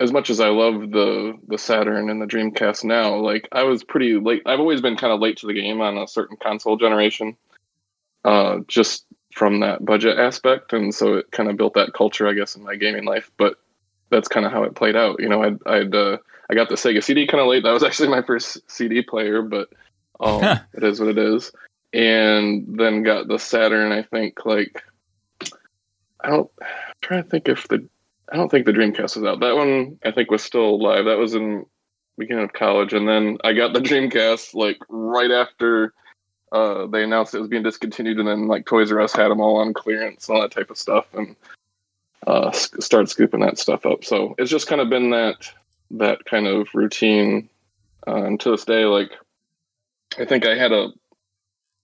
as 0.00 0.12
much 0.12 0.30
as 0.30 0.38
I 0.38 0.48
love 0.48 0.92
the 0.92 1.36
the 1.48 1.58
Saturn 1.58 2.08
and 2.08 2.22
the 2.22 2.26
Dreamcast 2.26 2.84
now, 2.84 3.16
like 3.16 3.48
I 3.52 3.64
was 3.64 3.82
pretty 3.82 4.14
late. 4.14 4.42
I've 4.46 4.60
always 4.60 4.80
been 4.80 4.96
kind 4.96 5.12
of 5.12 5.20
late 5.20 5.38
to 5.38 5.46
the 5.46 5.54
game 5.54 5.80
on 5.80 5.98
a 5.98 6.06
certain 6.06 6.36
console 6.36 6.76
generation, 6.76 7.36
uh, 8.24 8.60
just 8.68 9.06
from 9.34 9.60
that 9.60 9.84
budget 9.84 10.18
aspect, 10.18 10.72
and 10.72 10.94
so 10.94 11.14
it 11.14 11.30
kind 11.32 11.50
of 11.50 11.56
built 11.56 11.74
that 11.74 11.94
culture, 11.94 12.28
I 12.28 12.34
guess, 12.34 12.54
in 12.54 12.62
my 12.62 12.76
gaming 12.76 13.04
life. 13.04 13.30
But 13.36 13.58
that's 14.10 14.28
kind 14.28 14.46
of 14.46 14.52
how 14.52 14.62
it 14.62 14.74
played 14.74 14.96
out. 14.96 15.20
You 15.20 15.28
know, 15.28 15.42
I'd, 15.42 15.58
I'd 15.66 15.94
uh, 15.94 16.18
I 16.50 16.54
got 16.54 16.68
the 16.68 16.74
Sega 16.76 17.02
CD 17.02 17.26
kind 17.26 17.40
of 17.40 17.48
late. 17.48 17.62
That 17.62 17.72
was 17.72 17.82
actually 17.84 18.08
my 18.08 18.22
first 18.22 18.58
CD 18.70 19.02
player, 19.02 19.42
but 19.42 19.68
um, 20.20 20.40
Huh. 20.40 20.58
it 20.74 20.84
is 20.84 21.00
what 21.00 21.10
it 21.10 21.18
is. 21.18 21.52
And 21.92 22.78
then 22.78 23.02
got 23.02 23.28
the 23.28 23.38
Saturn. 23.38 23.92
I 23.92 24.02
think 24.02 24.44
like 24.44 24.82
I 26.22 26.30
don't. 26.30 26.50
I'm 26.60 26.68
trying 27.00 27.22
to 27.22 27.28
think 27.28 27.48
if 27.48 27.66
the 27.68 27.86
I 28.30 28.36
don't 28.36 28.50
think 28.50 28.66
the 28.66 28.72
Dreamcast 28.72 29.16
was 29.16 29.24
out. 29.24 29.40
That 29.40 29.56
one 29.56 29.98
I 30.04 30.10
think 30.10 30.30
was 30.30 30.42
still 30.42 30.82
live. 30.82 31.06
That 31.06 31.18
was 31.18 31.34
in 31.34 31.64
beginning 32.18 32.44
of 32.44 32.52
college, 32.52 32.92
and 32.92 33.08
then 33.08 33.38
I 33.44 33.52
got 33.52 33.72
the 33.72 33.80
Dreamcast 33.80 34.54
like 34.54 34.78
right 34.88 35.30
after 35.30 35.94
uh, 36.52 36.86
they 36.86 37.02
announced 37.02 37.34
it 37.34 37.40
was 37.40 37.48
being 37.48 37.62
discontinued, 37.62 38.18
and 38.18 38.28
then 38.28 38.48
like 38.48 38.66
Toys 38.66 38.92
R 38.92 39.00
Us 39.00 39.14
had 39.14 39.28
them 39.30 39.40
all 39.40 39.56
on 39.56 39.72
clearance 39.72 40.28
and 40.28 40.36
all 40.36 40.42
that 40.42 40.50
type 40.50 40.70
of 40.70 40.78
stuff. 40.78 41.06
And 41.14 41.36
uh, 42.28 42.48
s- 42.48 42.70
started 42.80 43.08
scooping 43.08 43.40
that 43.40 43.58
stuff 43.58 43.86
up. 43.86 44.04
So 44.04 44.34
it's 44.38 44.50
just 44.50 44.66
kind 44.68 44.80
of 44.80 44.90
been 44.90 45.10
that 45.10 45.50
that 45.92 46.24
kind 46.26 46.46
of 46.46 46.68
routine. 46.74 47.48
Uh, 48.06 48.22
and 48.24 48.40
to 48.40 48.50
this 48.50 48.64
day, 48.64 48.84
like 48.84 49.10
I 50.18 50.26
think 50.26 50.46
I 50.46 50.54
had 50.54 50.72
a 50.72 50.90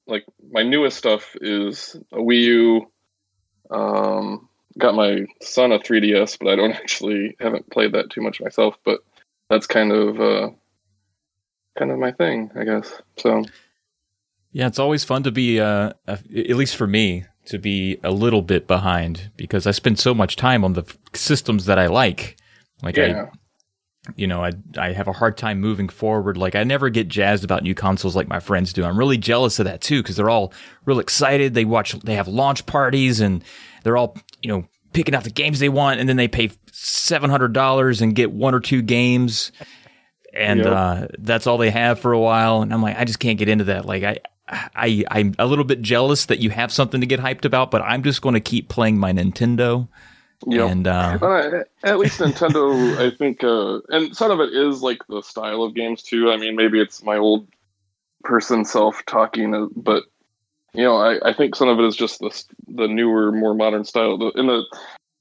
like 0.06 0.24
my 0.50 0.62
newest 0.62 0.98
stuff 0.98 1.34
is 1.40 1.96
a 2.12 2.18
Wii 2.18 2.40
U. 2.42 2.90
Um, 3.70 4.48
got 4.76 4.94
my 4.94 5.24
son 5.40 5.72
a 5.72 5.78
3DS, 5.78 6.38
but 6.38 6.48
I 6.48 6.56
don't 6.56 6.72
actually 6.82 7.36
haven't 7.40 7.70
played 7.70 7.92
that 7.92 8.10
too 8.10 8.20
much 8.20 8.40
myself. 8.40 8.76
But 8.84 9.00
that's 9.48 9.66
kind 9.66 9.92
of 9.92 10.20
uh, 10.20 10.50
kind 11.78 11.90
of 11.90 11.98
my 11.98 12.12
thing, 12.12 12.50
I 12.54 12.64
guess. 12.64 13.00
So 13.16 13.44
Yeah, 14.52 14.66
it's 14.66 14.78
always 14.78 15.04
fun 15.04 15.22
to 15.22 15.32
be, 15.32 15.58
uh, 15.58 15.92
at 16.06 16.30
least 16.30 16.76
for 16.76 16.86
me, 16.86 17.24
to 17.46 17.58
be 17.58 17.98
a 18.02 18.10
little 18.10 18.42
bit 18.42 18.66
behind 18.66 19.30
because 19.36 19.66
I 19.66 19.70
spend 19.72 19.98
so 19.98 20.14
much 20.14 20.36
time 20.36 20.64
on 20.64 20.72
the 20.72 20.82
f- 20.82 20.96
systems 21.14 21.66
that 21.66 21.78
I 21.78 21.86
like. 21.86 22.36
Like 22.82 22.96
yeah, 22.96 23.26
I, 23.32 24.12
you 24.16 24.26
know, 24.26 24.42
I 24.44 24.52
I 24.78 24.92
have 24.92 25.08
a 25.08 25.12
hard 25.12 25.36
time 25.36 25.60
moving 25.60 25.88
forward. 25.88 26.36
Like 26.36 26.54
I 26.54 26.64
never 26.64 26.88
get 26.90 27.08
jazzed 27.08 27.44
about 27.44 27.62
new 27.62 27.74
consoles 27.74 28.16
like 28.16 28.28
my 28.28 28.40
friends 28.40 28.72
do. 28.72 28.84
I'm 28.84 28.98
really 28.98 29.18
jealous 29.18 29.58
of 29.58 29.64
that 29.66 29.80
too 29.80 30.02
because 30.02 30.16
they're 30.16 30.30
all 30.30 30.52
real 30.84 30.98
excited. 31.00 31.54
They 31.54 31.64
watch, 31.64 31.92
they 32.00 32.14
have 32.14 32.28
launch 32.28 32.66
parties, 32.66 33.20
and 33.20 33.42
they're 33.82 33.96
all 33.96 34.16
you 34.42 34.48
know 34.48 34.66
picking 34.92 35.14
out 35.14 35.24
the 35.24 35.30
games 35.30 35.58
they 35.58 35.68
want, 35.68 36.00
and 36.00 36.08
then 36.08 36.16
they 36.16 36.28
pay 36.28 36.50
seven 36.72 37.30
hundred 37.30 37.52
dollars 37.52 38.00
and 38.02 38.14
get 38.14 38.30
one 38.32 38.54
or 38.54 38.60
two 38.60 38.82
games, 38.82 39.52
and 40.34 40.60
Yep. 40.60 40.66
uh, 40.68 41.06
that's 41.18 41.46
all 41.46 41.58
they 41.58 41.70
have 41.70 41.98
for 42.00 42.12
a 42.12 42.20
while. 42.20 42.62
And 42.62 42.72
I'm 42.72 42.82
like, 42.82 42.98
I 42.98 43.04
just 43.04 43.18
can't 43.20 43.38
get 43.38 43.48
into 43.48 43.64
that. 43.64 43.84
Like 43.86 44.02
I. 44.02 44.18
I 44.48 45.04
I'm 45.10 45.34
a 45.38 45.46
little 45.46 45.64
bit 45.64 45.80
jealous 45.80 46.26
that 46.26 46.38
you 46.38 46.50
have 46.50 46.72
something 46.72 47.00
to 47.00 47.06
get 47.06 47.20
hyped 47.20 47.44
about, 47.44 47.70
but 47.70 47.82
I'm 47.82 48.02
just 48.02 48.22
going 48.22 48.34
to 48.34 48.40
keep 48.40 48.68
playing 48.68 48.98
my 48.98 49.12
Nintendo. 49.12 49.88
Yep. 50.46 50.70
And 50.70 50.86
uh, 50.86 51.18
Uh, 51.22 51.62
at 51.84 51.98
least 51.98 52.20
Nintendo, 52.20 52.98
I 52.98 53.16
think, 53.16 53.42
uh, 53.42 53.80
and 53.88 54.14
some 54.14 54.30
of 54.30 54.40
it 54.40 54.52
is 54.52 54.82
like 54.82 55.06
the 55.08 55.22
style 55.22 55.62
of 55.62 55.74
games 55.74 56.02
too. 56.02 56.30
I 56.30 56.36
mean, 56.36 56.56
maybe 56.56 56.80
it's 56.80 57.02
my 57.02 57.16
old 57.16 57.48
person 58.24 58.64
self 58.64 59.02
talking, 59.06 59.54
uh, 59.54 59.66
but 59.74 60.04
you 60.74 60.82
know, 60.82 60.96
I, 60.96 61.30
I 61.30 61.32
think 61.32 61.54
some 61.54 61.68
of 61.68 61.78
it 61.78 61.84
is 61.84 61.96
just 61.96 62.18
the 62.18 62.44
the 62.68 62.88
newer, 62.88 63.32
more 63.32 63.54
modern 63.54 63.84
style. 63.84 64.18
The, 64.18 64.30
in 64.32 64.46
the, 64.46 64.64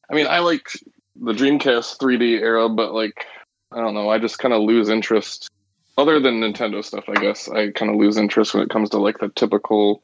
I 0.09 0.15
mean, 0.15 0.27
I 0.27 0.39
like 0.39 0.67
the 1.15 1.31
Dreamcast 1.31 1.99
3D 1.99 2.41
era, 2.41 2.67
but 2.67 2.93
like, 2.93 3.25
I 3.71 3.77
don't 3.77 3.93
know, 3.93 4.09
I 4.09 4.17
just 4.17 4.39
kind 4.39 4.53
of 4.53 4.63
lose 4.63 4.89
interest. 4.89 5.49
Other 5.97 6.19
than 6.19 6.41
Nintendo 6.41 6.83
stuff, 6.83 7.05
I 7.07 7.15
guess 7.15 7.49
I 7.49 7.71
kind 7.71 7.91
of 7.91 7.97
lose 7.97 8.17
interest 8.17 8.53
when 8.53 8.63
it 8.63 8.69
comes 8.69 8.89
to 8.91 8.97
like 8.97 9.19
the 9.19 9.29
typical 9.29 10.03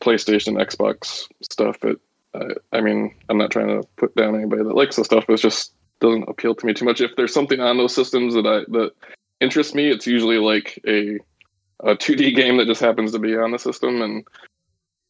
PlayStation, 0.00 0.62
Xbox 0.62 1.26
stuff. 1.42 1.82
It 1.82 2.00
I, 2.34 2.46
I 2.72 2.80
mean, 2.80 3.14
I'm 3.28 3.38
not 3.38 3.50
trying 3.50 3.68
to 3.68 3.86
put 3.96 4.14
down 4.14 4.34
anybody 4.34 4.62
that 4.62 4.74
likes 4.74 4.96
the 4.96 5.04
stuff, 5.04 5.24
but 5.26 5.34
it 5.34 5.42
just 5.42 5.72
doesn't 6.00 6.28
appeal 6.28 6.54
to 6.54 6.66
me 6.66 6.74
too 6.74 6.84
much. 6.84 7.00
If 7.00 7.16
there's 7.16 7.34
something 7.34 7.60
on 7.60 7.78
those 7.78 7.94
systems 7.94 8.34
that 8.34 8.46
I 8.46 8.60
that 8.72 8.92
interests 9.40 9.74
me, 9.74 9.90
it's 9.90 10.06
usually 10.06 10.38
like 10.38 10.80
a 10.86 11.18
a 11.80 11.94
2D 11.94 12.34
game 12.34 12.56
that 12.56 12.66
just 12.66 12.80
happens 12.80 13.12
to 13.12 13.18
be 13.18 13.36
on 13.36 13.52
the 13.52 13.58
system. 13.58 14.02
And 14.02 14.26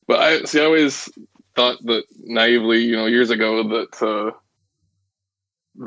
but 0.06 0.20
I 0.20 0.42
see, 0.44 0.60
I 0.60 0.64
always 0.64 1.08
thought 1.54 1.84
that 1.86 2.04
naively, 2.20 2.78
you 2.78 2.96
know, 2.96 3.06
years 3.06 3.30
ago 3.30 3.62
that 3.68 4.02
uh, 4.02 4.30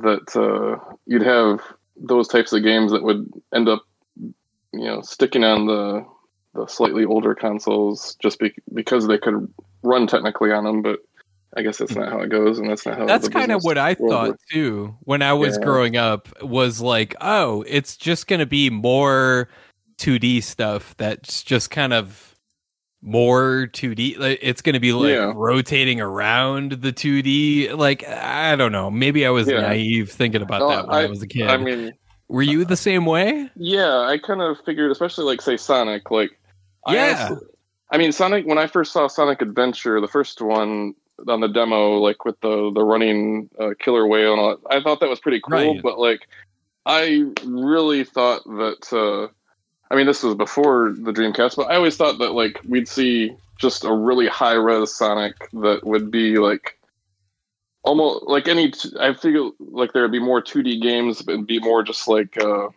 that 0.01 0.35
uh, 0.35 0.95
you'd 1.05 1.21
have 1.21 1.61
those 1.95 2.27
types 2.27 2.53
of 2.53 2.63
games 2.63 2.91
that 2.91 3.03
would 3.03 3.31
end 3.53 3.69
up, 3.69 3.83
you 4.73 4.85
know, 4.85 5.01
sticking 5.01 5.43
on 5.43 5.65
the 5.67 6.05
the 6.53 6.67
slightly 6.67 7.05
older 7.05 7.33
consoles 7.33 8.15
just 8.21 8.37
be- 8.39 8.53
because 8.73 9.07
they 9.07 9.17
could 9.17 9.47
run 9.83 10.05
technically 10.05 10.51
on 10.51 10.65
them, 10.65 10.81
but 10.81 10.99
I 11.55 11.61
guess 11.61 11.77
that's 11.77 11.95
not 11.95 12.09
how 12.09 12.19
it 12.19 12.29
goes, 12.29 12.59
and 12.59 12.69
that's 12.69 12.85
not 12.85 12.97
how. 12.97 13.05
That's 13.05 13.29
kind 13.29 13.51
of 13.51 13.61
what 13.63 13.77
I 13.77 13.93
thought 13.93 14.29
works. 14.29 14.43
too 14.51 14.95
when 15.01 15.21
I 15.21 15.33
was 15.33 15.57
Yeah. 15.57 15.63
growing 15.65 15.95
up. 15.97 16.27
Was 16.41 16.81
like, 16.81 17.15
oh, 17.21 17.63
it's 17.67 17.95
just 17.97 18.27
going 18.27 18.39
to 18.39 18.45
be 18.45 18.69
more 18.69 19.47
2D 19.97 20.41
stuff. 20.43 20.95
That's 20.97 21.41
just 21.43 21.69
kind 21.71 21.93
of 21.93 22.35
more 23.01 23.67
2D. 23.73 24.15
It's 24.41 24.61
going 24.61 24.73
to 24.73 24.79
be 24.79 24.93
like 24.93 25.09
Yeah. 25.13 25.33
rotating 25.35 25.99
around 25.99 26.73
the 26.73 26.91
2D. 26.93 27.73
Like 27.77 28.07
I 28.07 28.55
don't 28.55 28.71
know. 28.71 28.91
Maybe 28.91 29.25
I 29.25 29.29
was 29.29 29.47
Yeah. 29.47 29.61
naive 29.61 30.11
thinking 30.11 30.41
about 30.41 30.59
No, 30.59 30.69
that 30.69 30.87
when 30.87 30.95
I, 30.95 31.05
was 31.07 31.21
a 31.21 31.27
kid. 31.27 31.47
I 31.47 31.57
mean, 31.57 31.93
Were 32.31 32.41
you 32.41 32.65
the 32.65 32.77
same 32.77 33.05
way? 33.05 33.49
yeah, 33.55 33.99
I 33.99 34.17
kind 34.17 34.41
of 34.41 34.57
figured, 34.65 34.91
especially 34.91 35.25
like 35.25 35.41
say 35.41 35.57
Sonic, 35.57 36.09
like 36.11 36.31
I 36.87 36.93
Yeah. 36.95 37.27
honestly- 37.29 37.47
I 37.93 37.97
mean, 37.97 38.11
Sonic. 38.13 38.45
When 38.47 38.57
I 38.57 38.67
first 38.67 38.93
saw 38.93 39.07
Sonic 39.07 39.41
Adventure, 39.41 39.99
the 39.99 40.07
first 40.07 40.41
one 40.41 40.95
on 41.27 41.41
the 41.41 41.49
demo, 41.49 41.97
like 41.97 42.23
with 42.23 42.39
the 42.39 42.71
the 42.73 42.83
running 42.83 43.49
uh, 43.59 43.71
killer 43.79 44.07
whale 44.07 44.31
and 44.31 44.39
all 44.41 44.57
I 44.69 44.81
thought 44.81 45.01
that 45.01 45.09
was 45.09 45.19
pretty 45.19 45.41
cool. 45.41 45.73
Right. 45.73 45.81
But 45.83 45.99
like, 45.99 46.21
I 46.85 47.25
really 47.45 48.05
thought 48.05 48.43
that. 48.45 48.93
Uh, 48.93 49.27
I 49.91 49.97
mean, 49.97 50.05
this 50.07 50.23
was 50.23 50.35
before 50.35 50.93
the 50.97 51.11
Dreamcast, 51.11 51.57
but 51.57 51.69
I 51.69 51.75
always 51.75 51.97
thought 51.97 52.17
that 52.19 52.31
like 52.31 52.61
we'd 52.65 52.87
see 52.87 53.35
just 53.59 53.83
a 53.83 53.93
really 53.93 54.27
high 54.27 54.53
res 54.53 54.95
Sonic 54.95 55.35
that 55.51 55.81
would 55.85 56.09
be 56.09 56.37
like 56.37 56.79
almost 57.83 58.25
like 58.27 58.47
any. 58.47 58.71
T- 58.71 58.93
I 58.99 59.13
feel 59.13 59.53
like 59.59 59.93
there 59.93 60.01
would 60.03 60.11
be 60.11 60.19
more 60.19 60.41
2D 60.41 60.81
games, 60.81 61.21
but 61.21 61.33
it'd 61.33 61.47
be 61.47 61.59
more 61.59 61.83
just 61.83 62.07
like. 62.07 62.41
Uh, 62.41 62.69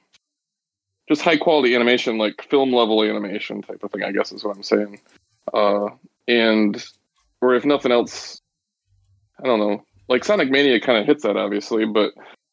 just 1.09 1.23
high 1.23 1.37
quality 1.37 1.75
animation, 1.75 2.17
like 2.17 2.43
film 2.49 2.73
level 2.73 3.03
animation 3.03 3.61
type 3.61 3.83
of 3.83 3.93
thing, 3.93 4.03
I 4.03 4.13
guess 4.13 4.33
is 4.33 4.43
what 4.43 4.57
I'm 4.57 4.63
saying. 4.63 5.01
Uh, 5.53 5.89
and, 6.27 6.83
or 7.43 7.55
if 7.55 7.67
nothing 7.67 7.93
else, 7.93 8.41
I 9.43 9.47
don't 9.47 9.59
know, 9.59 9.85
like 10.09 10.25
Sonic 10.25 10.51
Mania 10.51 10.81
kind 10.81 10.99
of 10.99 11.07
hits 11.07 11.23
that 11.23 11.37
obviously, 11.37 11.85
but 11.85 12.13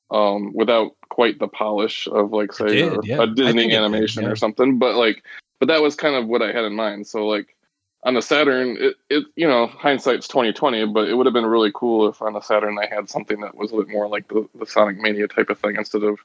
um, 0.09 0.53
without 0.53 0.91
quite 1.09 1.39
the 1.39 1.47
polish 1.47 2.07
of 2.11 2.31
like 2.31 2.53
say 2.53 2.67
did, 2.67 2.93
a, 2.93 2.99
yeah. 3.03 3.23
a 3.23 3.27
Disney 3.27 3.65
it 3.65 3.69
did, 3.69 3.77
animation 3.77 4.23
yeah. 4.23 4.29
or 4.29 4.35
something. 4.35 4.77
But 4.77 4.95
like, 4.95 5.23
but 5.59 5.67
that 5.67 5.81
was 5.81 5.95
kind 5.95 6.15
of 6.15 6.27
what 6.27 6.41
I 6.41 6.51
had 6.51 6.65
in 6.65 6.75
mind. 6.75 7.07
So 7.07 7.27
like 7.27 7.55
on 8.03 8.15
the 8.15 8.21
Saturn, 8.21 8.77
it, 8.79 8.95
it 9.09 9.25
you 9.35 9.47
know 9.47 9.67
hindsight's 9.67 10.27
twenty 10.27 10.51
twenty, 10.51 10.85
but 10.85 11.07
it 11.07 11.15
would 11.15 11.25
have 11.25 11.33
been 11.33 11.45
really 11.45 11.71
cool 11.73 12.07
if 12.07 12.21
on 12.21 12.33
the 12.33 12.41
Saturn 12.41 12.75
they 12.75 12.87
had 12.87 13.09
something 13.09 13.39
that 13.41 13.55
was 13.55 13.71
a 13.71 13.77
bit 13.77 13.89
more 13.89 14.07
like 14.07 14.27
the, 14.27 14.47
the 14.55 14.65
Sonic 14.65 14.97
Mania 14.97 15.27
type 15.27 15.49
of 15.49 15.59
thing 15.59 15.75
instead 15.75 16.03
of 16.03 16.19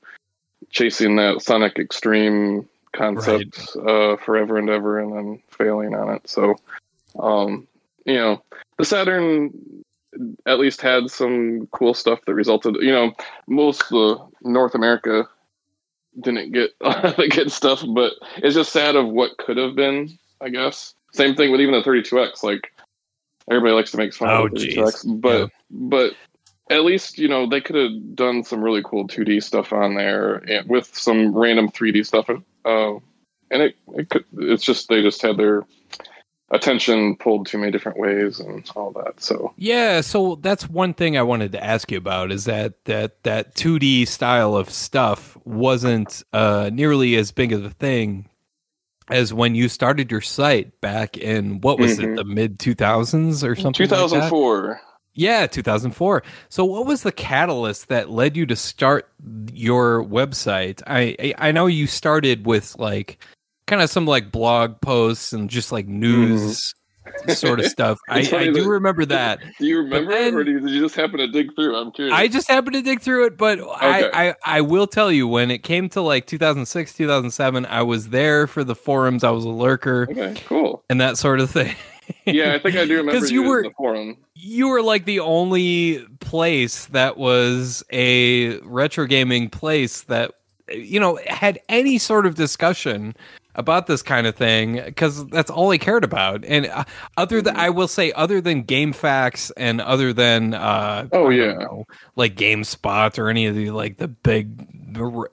chasing 0.71 1.17
that 1.17 1.43
Sonic 1.43 1.79
X-treme 1.79 2.67
concept 2.93 3.77
uh, 3.87 4.17
forever 4.17 4.57
and 4.57 4.71
ever 4.71 4.99
and 4.99 5.13
then 5.15 5.43
failing 5.51 5.95
on 5.95 6.15
it. 6.15 6.29
So, 6.29 6.57
um, 7.19 7.67
you 8.07 8.15
know, 8.15 8.43
the 8.79 8.85
Saturn 8.85 9.85
at 10.47 10.59
least 10.59 10.81
had 10.81 11.11
some 11.11 11.69
cool 11.73 11.93
stuff 11.93 12.21
that 12.27 12.35
resulted. 12.35 12.77
You 12.77 12.93
know, 12.93 13.13
most 13.47 13.83
of 13.83 13.89
the 13.89 14.27
North 14.43 14.75
America 14.75 15.29
didn't 16.21 16.53
get 16.53 16.71
the 16.81 17.31
good 17.31 17.53
stuff, 17.53 17.85
but 17.95 18.15
it's 18.39 18.55
just 18.55 18.73
sad 18.73 18.97
of 18.97 19.09
what 19.09 19.37
could 19.37 19.59
have 19.59 19.75
been. 19.75 20.19
I 20.41 20.49
guess 20.51 20.95
same 21.17 21.35
thing 21.35 21.51
with 21.51 21.61
even 21.61 21.75
the 21.75 21.83
32x. 21.83 22.43
Like 22.43 22.73
everybody 23.51 23.75
likes 23.75 23.91
to 23.93 23.97
make 23.97 24.15
fun 24.15 24.29
Oh, 24.31 24.47
of 24.47 24.53
the 24.53 24.59
32x, 24.59 25.21
but 25.21 25.39
Yeah. 25.41 25.47
but 25.71 26.13
at 26.71 26.85
least 26.85 27.19
you 27.19 27.29
know 27.29 27.49
they 27.49 27.61
could 27.61 27.77
have 27.77 28.15
done 28.17 28.43
some 28.45 28.63
really 28.63 28.83
cool 28.85 29.07
2D 29.07 29.43
stuff 29.43 29.73
on 29.73 29.95
there 29.95 30.37
and 30.37 30.69
with 30.69 30.95
some 30.97 31.35
random 31.35 31.69
3D 31.71 32.05
stuff. 32.07 32.29
Uh, 32.65 32.95
and 33.51 33.63
it, 33.63 33.77
it 33.95 34.09
could, 34.11 34.25
it's 34.39 34.65
just 34.65 34.89
they 34.89 35.03
just 35.03 35.23
had 35.23 35.37
their 35.37 35.63
attention 36.51 37.17
pulled 37.17 37.47
too 37.47 37.59
many 37.59 37.73
different 37.73 37.99
ways 37.99 38.39
and 38.41 38.69
all 38.77 38.93
that. 38.93 39.21
So 39.21 39.53
Yeah, 39.57 40.01
so 40.01 40.37
that's 40.37 40.69
one 40.69 40.95
thing 40.95 41.17
I 41.17 41.23
wanted 41.23 41.53
to 41.53 41.65
ask 41.65 41.91
you 41.91 41.99
about 41.99 42.31
is 42.33 42.45
that 42.45 42.85
that 42.85 43.23
that 43.25 43.55
2D 43.55 44.07
style 44.09 44.57
of 44.57 44.71
stuff 44.71 45.37
wasn't 45.45 46.23
uh, 46.33 46.71
nearly 46.73 47.17
as 47.17 47.33
big 47.33 47.53
of 47.53 47.65
a 47.65 47.71
thing 47.71 48.29
as 49.11 49.33
when 49.33 49.55
you 49.55 49.69
started 49.69 50.11
your 50.11 50.21
site 50.21 50.81
back 50.81 51.17
in 51.17 51.61
what 51.61 51.79
was 51.79 51.99
it 51.99 52.07
Mhm. 52.07 52.17
the 52.17 52.25
mid 52.25 52.59
2000s 52.59 53.45
or 53.45 53.55
something 53.55 53.89
like 53.89 53.99
2004. 54.01 54.81
Yeah, 55.15 55.47
2004. 55.47 56.23
So 56.51 56.65
what 56.65 56.85
was 56.87 57.03
the 57.03 57.13
catalyst 57.13 57.89
that 57.89 58.11
led 58.11 58.37
you 58.37 58.45
to 58.47 58.57
start 58.57 59.09
your 59.53 60.05
website? 60.05 60.83
I 60.87 61.17
I, 61.19 61.49
I 61.49 61.53
know 61.53 61.67
you 61.67 61.87
started 61.87 62.47
with 62.47 62.77
like 62.79 63.19
kind 63.67 63.81
of 63.81 63.89
some 63.91 64.07
like 64.07 64.31
blog 64.31 64.81
posts 64.81 65.33
and 65.33 65.49
just 65.49 65.73
like 65.73 65.87
news 65.89 66.75
sort 67.29 67.61
of 67.61 67.67
stuff. 67.71 67.99
I. 68.09 68.21
I 68.21 68.51
do 68.51 68.69
remember 68.69 69.05
that. 69.07 69.41
Do 69.59 69.67
you 69.67 69.79
remember, 69.79 70.13
then- 70.13 70.35
or 70.35 70.45
did 70.45 70.63
you 70.69 70.81
just 70.81 70.95
happen 70.95 71.19
to 71.19 71.27
dig 71.29 71.55
through? 71.55 71.77
I'm 71.77 71.91
curious. 71.93 72.15
I 72.15 72.29
just 72.29 72.49
happened 72.49 72.75
to 72.75 72.83
dig 72.83 73.01
through 73.01 73.27
it, 73.27 73.37
but 73.37 73.59
Okay. 73.61 74.11
I, 74.13 74.29
I 74.31 74.35
I 74.45 74.61
will 74.61 74.87
tell 74.87 75.11
you 75.13 75.27
when 75.29 75.51
it 75.51 75.63
came 75.63 75.89
to 75.91 76.01
like 76.01 76.27
2006, 76.27 76.95
2007, 76.95 77.67
I 77.67 77.83
was 77.83 78.09
there 78.11 78.47
for 78.47 78.65
the 78.65 78.75
forums. 78.75 79.25
I 79.25 79.31
was 79.31 79.45
a 79.45 79.49
lurker 79.51 80.07
okay, 80.11 80.35
cool. 80.47 80.85
and 80.91 81.01
that 81.01 81.17
sort 81.19 81.41
of 81.41 81.51
thing. 81.51 81.75
Yeah, 82.25 82.55
I 82.55 82.59
think 82.61 82.77
I 82.77 82.85
do 82.87 82.97
remember 82.99 83.19
'Cause 83.19 83.31
you 83.31 83.43
you 83.43 83.49
were- 83.49 83.63
the 83.65 83.71
forum. 83.77 84.17
you 84.35 84.69
were 84.69 84.83
like 84.83 85.05
the 85.07 85.21
only 85.21 86.07
place 86.21 86.87
that 86.87 87.17
was 87.17 87.83
a 87.93 88.59
retro 88.61 89.07
gaming 89.07 89.49
place 89.51 90.03
that 90.03 90.33
you 90.73 90.99
know 91.01 91.19
had 91.27 91.59
any 91.69 91.99
sort 91.99 92.27
of 92.27 92.35
discussion 92.37 93.15
about 93.57 93.87
this 93.89 94.03
kind 94.03 94.27
of 94.27 94.37
thing 94.37 94.83
because 94.85 95.27
that's 95.27 95.51
all 95.51 95.71
I 95.73 95.79
cared 95.79 96.05
about. 96.05 96.45
And 96.45 96.67
uh, 96.67 96.85
other 97.17 97.43
than 97.43 97.57
I 97.57 97.71
will 97.71 97.89
say, 97.89 98.13
other 98.13 98.41
than 98.41 98.65
GameFAQs 98.65 99.51
and 99.57 99.81
other 99.81 100.13
than 100.13 100.55
uh, 100.55 101.09
Oh, 101.13 101.31
yeah. 101.31 101.55
know, 101.55 101.85
like 102.15 102.37
GameSpot 102.37 103.19
or 103.19 103.29
any 103.29 103.47
of 103.47 103.55
the 103.55 103.71
like 103.71 103.97
the 103.99 104.09
big 104.09 104.69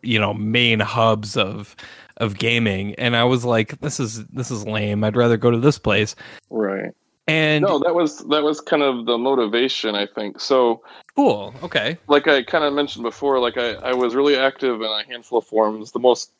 you 0.02 0.20
know 0.20 0.34
main 0.34 0.80
hubs 0.80 1.38
of 1.38 1.76
of 2.18 2.38
gaming, 2.38 2.96
and 2.96 3.16
I 3.16 3.24
was 3.24 3.44
like, 3.46 3.80
this 3.82 4.00
is 4.00 4.26
this 4.28 4.52
is 4.52 4.66
lame. 4.66 5.04
I'd 5.04 5.16
rather 5.16 5.38
go 5.38 5.52
to 5.52 5.60
this 5.60 5.78
place. 5.80 6.16
Right. 6.50 6.92
And 7.28 7.64
No, 7.64 7.80
that 7.80 7.96
was 7.96 8.20
that 8.30 8.44
was 8.44 8.60
kind 8.60 8.84
of 8.84 9.06
the 9.06 9.18
motivation, 9.18 9.96
I 9.96 10.06
think. 10.06 10.42
So, 10.42 10.84
cool, 11.16 11.56
okay, 11.64 11.98
like 12.08 12.28
I 12.28 12.44
kind 12.44 12.66
of 12.66 12.74
mentioned 12.74 13.04
before, 13.04 13.40
like 13.40 13.58
I, 13.58 13.74
I 13.76 13.94
was 13.94 14.14
really 14.14 14.36
active 14.38 14.82
in 14.82 14.88
a 14.88 15.04
handful 15.08 15.38
of 15.40 15.46
forums. 15.48 15.92
The 15.94 16.00
most 16.00 16.32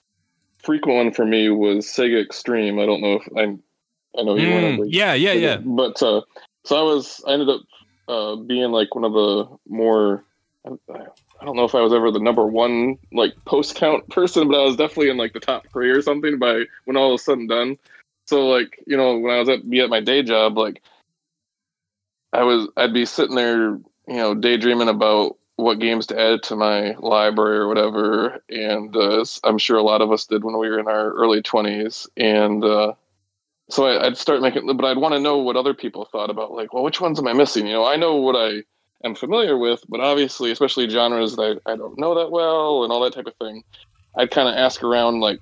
frequent 0.64 0.98
one 0.98 1.14
for 1.14 1.26
me 1.26 1.50
was 1.50 1.86
SegaXtreme. 1.86 2.82
I 2.82 2.86
don't 2.86 3.02
know 3.02 3.16
if 3.16 3.28
I 3.38 3.58
I 4.20 4.24
know 4.24 4.36
you 4.36 4.50
Mm, 4.50 4.78
want 4.78 4.84
to 4.84 4.90
yeah, 4.90 5.14
yeah, 5.14 5.34
yeah. 5.34 5.58
But 5.58 6.02
uh, 6.02 6.22
so 6.66 6.78
I 6.78 6.84
was, 6.84 7.24
I 7.28 7.34
ended 7.34 7.50
up 7.50 7.62
uh, 8.08 8.36
being 8.36 8.72
like 8.72 8.94
one 8.96 9.04
of 9.04 9.14
the 9.14 9.48
more. 9.68 10.24
I, 10.66 10.72
I 11.42 11.46
don't 11.46 11.56
know 11.58 11.66
if 11.66 11.76
I 11.76 11.82
was 11.82 11.94
ever 11.94 12.10
the 12.12 12.20
number 12.20 12.46
one 12.46 12.98
like 13.12 13.34
post 13.46 13.76
count 13.76 14.08
person, 14.10 14.48
but 14.48 14.60
I 14.60 14.64
was 14.64 14.78
definitely 14.78 15.10
in 15.10 15.18
like 15.18 15.34
the 15.34 15.40
top 15.40 15.64
three 15.72 15.90
or 15.90 16.02
something 16.02 16.40
by 16.40 16.64
when 16.86 16.98
all 16.98 17.12
was 17.14 17.26
said 17.26 17.38
and 17.38 17.50
done. 17.50 17.78
So 18.28 18.48
like 18.48 18.82
you 18.88 18.96
know 18.96 19.18
when 19.18 19.34
I 19.34 19.40
was 19.40 19.50
at 19.50 19.70
be 19.70 19.82
at 19.82 19.90
my 19.90 20.00
day 20.00 20.24
job, 20.24 20.58
like 20.58 20.82
I 22.32 22.44
was 22.44 22.70
I'd 22.78 22.94
be 22.94 23.06
sitting 23.06 23.36
there 23.36 23.72
you 24.08 24.16
know 24.16 24.36
daydreaming 24.36 24.90
about 24.90 25.38
what 25.56 25.80
games 25.80 26.08
to 26.08 26.20
add 26.20 26.44
to 26.44 26.56
my 26.56 26.96
library 27.00 27.58
or 27.58 27.68
whatever, 27.68 28.42
and 28.50 28.96
uh, 28.96 29.24
I'm 29.44 29.58
sure 29.58 29.78
a 29.78 29.84
lot 29.84 30.02
of 30.02 30.12
us 30.12 30.26
did 30.26 30.44
when 30.44 30.58
we 30.58 30.70
were 30.70 30.80
in 30.80 30.88
our 30.88 31.12
early 31.14 31.42
twenties, 31.42 32.08
and. 32.18 32.64
Uh, 32.64 32.94
so 33.70 33.88
I, 33.88 34.06
I'd 34.06 34.18
start 34.18 34.42
making, 34.42 34.68
but 34.76 34.86
I'd 34.86 34.98
want 34.98 35.14
to 35.14 35.22
know 35.22 35.38
what 35.38 35.56
other 35.56 35.74
people 35.74 36.06
thought 36.12 36.30
about, 36.30 36.52
like, 36.52 36.74
well, 36.74 36.84
which 36.84 37.00
ones 37.00 37.18
am 37.18 37.28
I 37.28 37.34
missing? 37.34 37.66
You 37.66 37.74
know, 37.74 37.86
I 37.86 37.96
know 37.96 38.18
what 38.18 38.36
I 38.36 38.64
am 39.06 39.16
familiar 39.16 39.58
with, 39.58 39.84
but 39.88 40.02
obviously, 40.02 40.52
especially 40.52 40.90
genres 40.90 41.38
that 41.38 41.62
I, 41.66 41.72
I 41.72 41.76
don't 41.78 41.98
know 41.98 42.14
that 42.14 42.30
well 42.30 42.84
and 42.84 42.92
all 42.92 43.00
that 43.02 43.14
type 43.14 43.26
of 43.26 43.36
thing. 43.36 43.64
I'd 44.18 44.32
kind 44.32 44.50
of 44.50 44.56
ask 44.56 44.84
around, 44.84 45.22
like, 45.22 45.40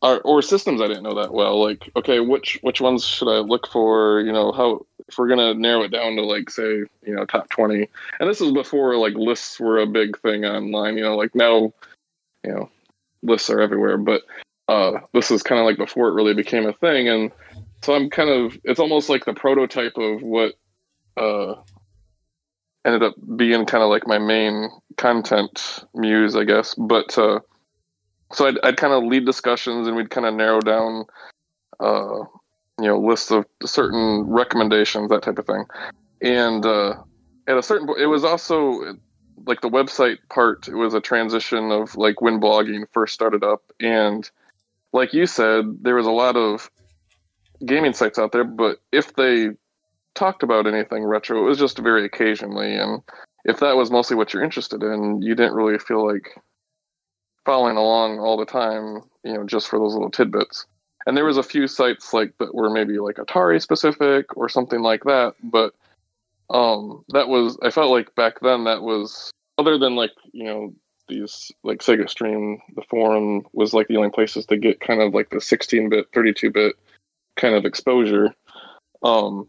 or, 0.00 0.20
or 0.20 0.42
systems 0.42 0.80
I 0.80 0.86
didn't 0.86 1.02
know 1.02 1.16
that 1.16 1.34
well. 1.34 1.60
Like, 1.62 1.90
okay, 1.96 2.20
which 2.20 2.58
which 2.62 2.80
ones 2.80 3.04
should 3.04 3.28
I 3.28 3.38
look 3.38 3.66
for? 3.66 4.20
You 4.20 4.32
know, 4.32 4.52
how 4.52 4.86
if 5.08 5.18
we're 5.18 5.28
gonna 5.28 5.54
narrow 5.54 5.82
it 5.82 5.90
down 5.90 6.16
to 6.16 6.22
like, 6.22 6.50
say, 6.50 6.84
you 7.02 7.14
know, 7.14 7.24
top 7.24 7.48
twenty. 7.50 7.88
And 8.20 8.28
this 8.28 8.40
was 8.40 8.52
before 8.52 8.96
like 8.96 9.14
lists 9.14 9.60
were 9.60 9.78
a 9.78 9.86
big 9.86 10.18
thing 10.20 10.44
online. 10.44 10.96
You 10.96 11.04
know, 11.04 11.16
like 11.16 11.34
now, 11.34 11.72
you 12.44 12.52
know, 12.52 12.70
lists 13.22 13.50
are 13.50 13.60
everywhere, 13.60 13.98
but 13.98 14.22
uh, 14.68 14.98
this 15.12 15.30
is 15.30 15.42
kind 15.42 15.60
of 15.60 15.64
like 15.64 15.76
before 15.76 16.08
it 16.08 16.14
really 16.14 16.34
became 16.34 16.66
a 16.66 16.72
thing 16.72 17.08
and 17.08 17.30
so 17.82 17.94
i'm 17.94 18.10
kind 18.10 18.30
of 18.30 18.58
it's 18.64 18.80
almost 18.80 19.08
like 19.08 19.24
the 19.24 19.34
prototype 19.34 19.96
of 19.96 20.22
what 20.22 20.54
uh 21.16 21.54
ended 22.84 23.02
up 23.02 23.14
being 23.36 23.64
kind 23.66 23.82
of 23.82 23.90
like 23.90 24.06
my 24.06 24.18
main 24.18 24.68
content 24.96 25.84
muse 25.94 26.36
i 26.36 26.44
guess 26.44 26.74
but 26.74 27.16
uh 27.18 27.38
so 28.32 28.46
i'd, 28.46 28.58
I'd 28.64 28.76
kind 28.76 28.92
of 28.92 29.04
lead 29.04 29.24
discussions 29.24 29.86
and 29.86 29.96
we'd 29.96 30.10
kind 30.10 30.26
of 30.26 30.34
narrow 30.34 30.60
down 30.60 31.04
uh 31.80 32.24
you 32.80 32.86
know 32.86 32.98
lists 32.98 33.30
of 33.30 33.44
certain 33.64 34.22
recommendations 34.22 35.08
that 35.08 35.22
type 35.22 35.38
of 35.38 35.46
thing 35.46 35.64
and 36.20 36.64
uh 36.66 36.94
at 37.46 37.56
a 37.56 37.62
certain 37.62 37.86
point 37.86 38.00
it 38.00 38.06
was 38.06 38.24
also 38.24 38.96
like 39.46 39.60
the 39.60 39.70
website 39.70 40.18
part 40.30 40.66
it 40.68 40.74
was 40.74 40.94
a 40.94 41.00
transition 41.00 41.70
of 41.70 41.96
like 41.96 42.20
when 42.20 42.40
blogging 42.40 42.84
first 42.92 43.14
started 43.14 43.44
up 43.44 43.62
and 43.80 44.30
like 44.92 45.12
you 45.12 45.26
said 45.26 45.64
there 45.82 45.94
was 45.94 46.06
a 46.06 46.10
lot 46.10 46.36
of 46.36 46.70
gaming 47.64 47.92
sites 47.92 48.18
out 48.18 48.32
there, 48.32 48.44
but 48.44 48.78
if 48.92 49.14
they 49.14 49.50
talked 50.14 50.42
about 50.42 50.66
anything 50.66 51.04
retro, 51.04 51.38
it 51.38 51.48
was 51.48 51.58
just 51.58 51.78
very 51.78 52.04
occasionally. 52.04 52.76
And 52.76 53.02
if 53.44 53.60
that 53.60 53.76
was 53.76 53.90
mostly 53.90 54.16
what 54.16 54.32
you're 54.34 54.44
interested 54.44 54.82
in, 54.82 55.22
you 55.22 55.34
didn't 55.34 55.54
really 55.54 55.78
feel 55.78 56.06
like 56.06 56.38
following 57.44 57.76
along 57.76 58.18
all 58.18 58.36
the 58.36 58.44
time, 58.44 59.02
you 59.24 59.34
know, 59.34 59.44
just 59.44 59.68
for 59.68 59.78
those 59.78 59.94
little 59.94 60.10
tidbits. 60.10 60.66
And 61.06 61.16
there 61.16 61.24
was 61.24 61.36
a 61.36 61.42
few 61.42 61.68
sites 61.68 62.12
like 62.12 62.36
that 62.38 62.54
were 62.54 62.70
maybe 62.70 62.98
like 62.98 63.16
Atari 63.16 63.62
specific 63.62 64.36
or 64.36 64.48
something 64.48 64.80
like 64.80 65.04
that, 65.04 65.34
but 65.42 65.74
um 66.50 67.04
that 67.08 67.28
was 67.28 67.58
I 67.62 67.70
felt 67.70 67.90
like 67.90 68.14
back 68.14 68.40
then 68.40 68.64
that 68.64 68.82
was 68.82 69.32
other 69.58 69.78
than 69.78 69.96
like, 69.96 70.12
you 70.32 70.44
know, 70.44 70.74
these 71.08 71.52
like 71.62 71.78
SegaXtreme, 71.78 72.58
the 72.74 72.82
forum 72.82 73.46
was 73.52 73.72
like 73.72 73.88
the 73.88 73.96
only 73.96 74.10
places 74.10 74.46
to 74.46 74.56
get 74.56 74.80
kind 74.80 75.00
of 75.00 75.14
like 75.14 75.30
the 75.30 75.40
16 75.40 75.88
bit, 75.88 76.06
32 76.12 76.50
bit 76.50 76.74
kind 77.36 77.54
of 77.54 77.64
exposure. 77.64 78.34
Um, 79.02 79.48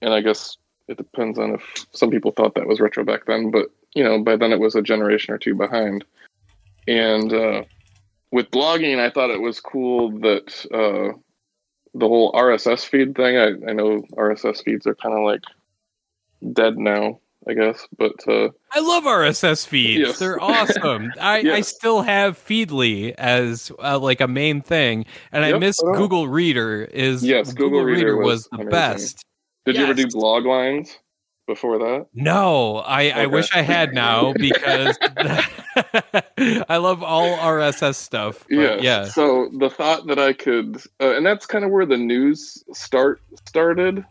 and 0.00 0.12
I 0.12 0.20
guess 0.20 0.56
it 0.88 0.96
depends 0.96 1.38
on 1.38 1.54
if 1.54 1.86
some 1.92 2.10
people 2.10 2.30
thought 2.30 2.54
that 2.54 2.66
was 2.66 2.80
retro 2.80 3.04
back 3.04 3.26
then, 3.26 3.50
but 3.50 3.66
you 3.94 4.04
know, 4.04 4.22
by 4.22 4.36
then 4.36 4.52
it 4.52 4.60
was 4.60 4.74
a 4.74 4.82
generation 4.82 5.34
or 5.34 5.38
two 5.38 5.54
behind. 5.54 6.04
And 6.86 7.32
uh, 7.32 7.64
with 8.32 8.50
blogging, 8.50 8.98
I 8.98 9.10
thought 9.10 9.30
it 9.30 9.40
was 9.40 9.60
cool 9.60 10.10
that 10.20 10.66
uh, 10.72 11.16
the 11.94 12.06
whole 12.08 12.32
RSS 12.32 12.84
feed 12.86 13.14
thing. 13.16 13.36
I, 13.36 13.70
I 13.70 13.72
know 13.72 14.02
RSS 14.14 14.62
feeds 14.64 14.86
are 14.86 14.94
kind 14.94 15.14
of 15.14 15.24
like 15.24 15.42
dead 16.52 16.76
now, 16.78 17.20
I 17.48 17.54
guess, 17.54 17.86
but 17.96 18.12
uh, 18.28 18.48
I 18.72 18.80
love 18.80 19.04
RSS 19.04 19.66
feeds. 19.66 20.00
Yes. 20.08 20.18
They're 20.18 20.42
awesome. 20.42 21.12
I, 21.20 21.38
I 21.50 21.60
still 21.62 22.02
have 22.02 22.36
Feedly 22.38 23.12
as 23.16 23.72
uh, 23.82 23.98
like 23.98 24.20
a 24.20 24.28
main 24.28 24.60
thing, 24.60 25.06
and 25.32 25.44
I 25.44 25.56
miss 25.58 25.76
I 25.82 25.86
know. 25.92 25.98
Google 25.98 26.28
Reader. 26.28 26.84
Is 26.84 27.22
Yes, 27.24 27.52
Google 27.52 27.82
Reader 27.82 28.16
was 28.18 28.44
the 28.50 28.56
amazing. 28.56 28.70
best. 28.70 29.24
did 29.64 29.76
you 29.76 29.84
ever 29.84 29.94
do 29.94 30.02
Yes. 30.02 30.14
Bloglines 30.14 30.96
before 31.46 31.78
that? 31.78 32.06
No, 32.12 32.78
I, 32.78 33.10
I 33.10 33.26
wish 33.26 33.54
I 33.54 33.62
had 33.62 33.94
now 33.94 34.32
because 34.38 34.98
I 36.68 36.76
love 36.76 37.02
all 37.02 37.36
RSS 37.38 37.96
stuff. 37.96 38.44
yeah. 38.48 38.78
yeah. 38.80 39.04
So 39.04 39.50
the 39.58 39.70
thought 39.70 40.06
that 40.06 40.18
I 40.18 40.32
could, 40.32 40.76
uh, 41.00 41.16
and 41.16 41.24
that's 41.24 41.46
kind 41.46 41.64
of 41.64 41.70
where 41.70 41.86
the 41.86 41.96
news 41.96 42.62
start 42.72 43.20
started. 43.46 44.04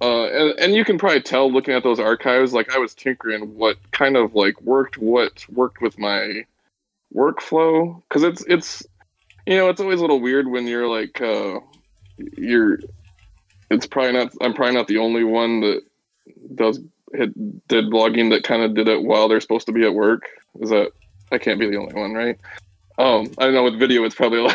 Uh, 0.00 0.24
and, 0.24 0.58
and 0.58 0.74
you 0.74 0.84
can 0.84 0.98
probably 0.98 1.22
tell 1.22 1.50
looking 1.50 1.74
at 1.74 1.84
those 1.84 2.00
archives, 2.00 2.52
like 2.52 2.74
I 2.74 2.78
was 2.78 2.92
tinkering 2.92 3.56
what 3.56 3.76
kind 3.92 4.16
of 4.16 4.34
like 4.34 4.60
worked, 4.62 4.98
what 4.98 5.46
worked 5.48 5.80
with 5.80 5.98
my 5.98 6.44
workflow, 7.14 8.02
because 8.08 8.24
it's 8.24 8.44
it's 8.46 8.82
you 9.46 9.56
know 9.56 9.68
it's 9.68 9.80
always 9.80 10.00
a 10.00 10.02
little 10.02 10.20
weird 10.20 10.48
when 10.48 10.66
you're 10.66 10.88
like 10.88 11.20
uh, 11.20 11.60
you're. 12.36 12.80
It's 13.70 13.86
probably 13.86 14.12
not. 14.12 14.32
I'm 14.40 14.54
probably 14.54 14.74
not 14.74 14.88
the 14.88 14.98
only 14.98 15.24
one 15.24 15.60
that 15.60 15.82
does 16.56 16.80
had, 17.16 17.32
did 17.68 17.86
blogging 17.86 18.30
that 18.30 18.44
kind 18.44 18.62
of 18.62 18.74
did 18.74 18.88
it 18.88 19.02
while 19.02 19.28
they're 19.28 19.40
supposed 19.40 19.66
to 19.66 19.72
be 19.72 19.84
at 19.84 19.94
work. 19.94 20.22
Is 20.60 20.70
that 20.70 20.92
I 21.32 21.38
can't 21.38 21.58
be 21.58 21.68
the 21.68 21.78
only 21.78 21.94
one, 21.94 22.12
right? 22.12 22.38
Um, 22.98 23.32
I 23.38 23.50
know 23.50 23.64
with 23.64 23.78
video 23.78 24.04
it's 24.04 24.14
probably 24.14 24.40
lot, 24.40 24.54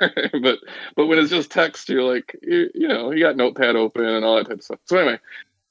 but 0.42 0.58
but 0.96 1.06
when 1.06 1.18
it's 1.18 1.30
just 1.30 1.50
text, 1.50 1.88
you're 1.88 2.02
like, 2.02 2.36
you, 2.42 2.70
you 2.74 2.88
know, 2.88 3.12
you 3.12 3.22
got 3.22 3.36
Notepad 3.36 3.76
open 3.76 4.04
and 4.04 4.24
all 4.24 4.36
that 4.36 4.48
type 4.48 4.58
of 4.58 4.64
stuff. 4.64 4.80
So 4.84 4.98
anyway, 4.98 5.18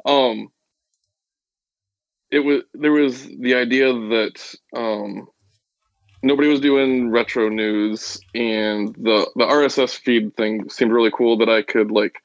um, 0.05 0.49
it 2.31 2.39
was 2.39 2.63
there 2.73 2.93
was 2.93 3.23
the 3.25 3.55
idea 3.55 3.91
that 3.91 4.55
um, 4.73 5.27
nobody 6.23 6.47
was 6.47 6.61
doing 6.61 7.11
retro 7.11 7.49
news, 7.49 8.19
and 8.33 8.95
the 8.95 9.29
the 9.35 9.45
RSS 9.45 9.99
feed 9.99 10.35
thing 10.37 10.69
seemed 10.69 10.93
really 10.93 11.11
cool 11.11 11.37
that 11.37 11.49
I 11.49 11.61
could 11.61 11.91
like, 11.91 12.23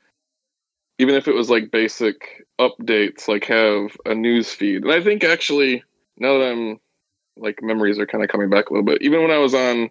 even 0.98 1.16
if 1.16 1.26
it 1.26 1.34
was 1.34 1.50
like 1.50 1.72
basic 1.72 2.46
updates, 2.60 3.26
like 3.26 3.44
have 3.46 3.96
a 4.06 4.14
news 4.14 4.52
feed. 4.52 4.84
And 4.84 4.92
I 4.92 5.02
think 5.02 5.24
actually 5.24 5.82
now 6.18 6.38
that 6.38 6.52
I'm 6.52 6.78
like 7.37 7.62
memories 7.62 7.99
are 7.99 8.07
kind 8.07 8.22
of 8.22 8.30
coming 8.30 8.51
back 8.51 8.68
a 8.68 8.72
little 8.72 8.85
bit. 8.85 9.03
Even 9.03 9.22
when 9.22 9.30
I 9.30 9.39
was 9.39 9.55
on 9.55 9.91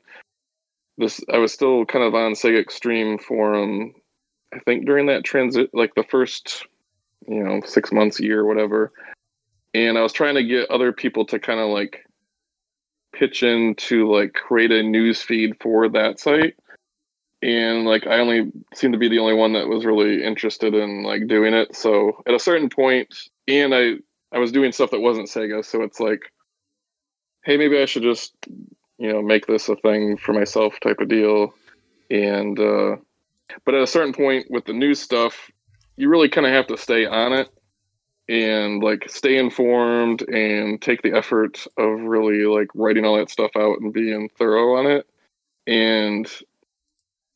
this, 0.98 1.22
I 1.32 1.38
was 1.38 1.54
still 1.54 1.86
kind 1.86 2.06
of 2.06 2.14
on 2.14 2.34
SegaXtreme 2.34 3.22
forum. 3.22 3.94
I 4.54 4.60
think 4.60 4.86
during 4.86 5.08
that 5.08 5.24
transit, 5.24 5.70
like 5.74 5.96
the 5.96 6.04
first, 6.04 6.66
you 7.28 7.44
know, 7.44 7.62
six 7.66 7.92
months, 7.92 8.20
year, 8.20 8.46
whatever. 8.46 8.92
And 9.74 9.98
I 9.98 10.02
was 10.02 10.14
trying 10.14 10.36
to 10.36 10.44
get 10.44 10.70
other 10.70 10.92
people 10.92 11.26
to 11.28 11.40
kind 11.40 11.60
of 11.60 11.70
like 11.70 12.06
pitch 13.14 13.44
in 13.44 13.76
to 13.76 14.12
like 14.12 14.34
create 14.34 14.72
a 14.72 14.84
news 14.84 15.22
feed 15.22 15.56
for 15.62 15.90
that 15.90 16.20
site. 16.20 16.56
And 17.42 17.86
like 17.86 18.06
I 18.06 18.20
only 18.20 18.52
seemed 18.74 18.94
to 18.94 19.00
be 19.00 19.10
the 19.10 19.20
only 19.20 19.34
one 19.34 19.54
that 19.54 19.68
was 19.68 19.86
really 19.86 20.24
interested 20.24 20.74
in 20.74 21.04
like 21.04 21.28
doing 21.28 21.54
it. 21.54 21.76
So 21.76 22.22
at 22.28 22.34
a 22.34 22.40
certain 22.40 22.70
point, 22.70 23.14
and 23.48 23.74
I 23.74 23.94
I 24.34 24.40
was 24.40 24.52
doing 24.52 24.72
stuff 24.72 24.92
that 24.92 25.00
wasn't 25.02 25.28
Sega, 25.28 25.66
so 25.66 25.82
it's 25.82 26.00
like 26.00 26.22
hey, 27.44 27.58
maybe 27.58 27.82
I 27.82 27.86
should 27.86 28.04
just, 28.04 28.34
you 28.98 29.12
know, 29.12 29.22
make 29.22 29.48
this 29.48 29.70
a 29.70 29.76
thing 29.78 30.18
for 30.18 30.34
myself 30.34 30.80
type 30.80 31.00
of 31.00 31.08
deal. 31.08 31.54
And, 32.10 32.60
uh, 32.60 32.98
but 33.66 33.74
at 33.74 33.84
a 33.84 33.88
certain 33.88 34.14
point 34.14 34.48
with 34.50 34.66
the 34.66 34.74
new 34.74 34.94
stuff, 34.94 35.52
you 35.98 36.10
really 36.10 36.30
kind 36.30 36.48
of 36.48 36.54
have 36.54 36.68
to 36.68 36.78
stay 36.78 37.06
on 37.06 37.34
it 37.34 37.50
and 38.30 38.82
like 38.82 39.10
stay 39.10 39.38
informed 39.38 40.22
and 40.30 40.82
take 40.82 41.02
the 41.02 41.16
effort 41.16 41.66
of 41.78 42.00
really 42.02 42.46
like 42.46 42.70
writing 42.76 43.06
all 43.06 43.18
that 43.18 43.30
stuff 43.30 43.52
out 43.58 43.80
and 43.82 43.94
being 43.94 44.30
thorough 44.38 44.78
on 44.78 44.86
it. 44.86 45.08
And 45.68 46.32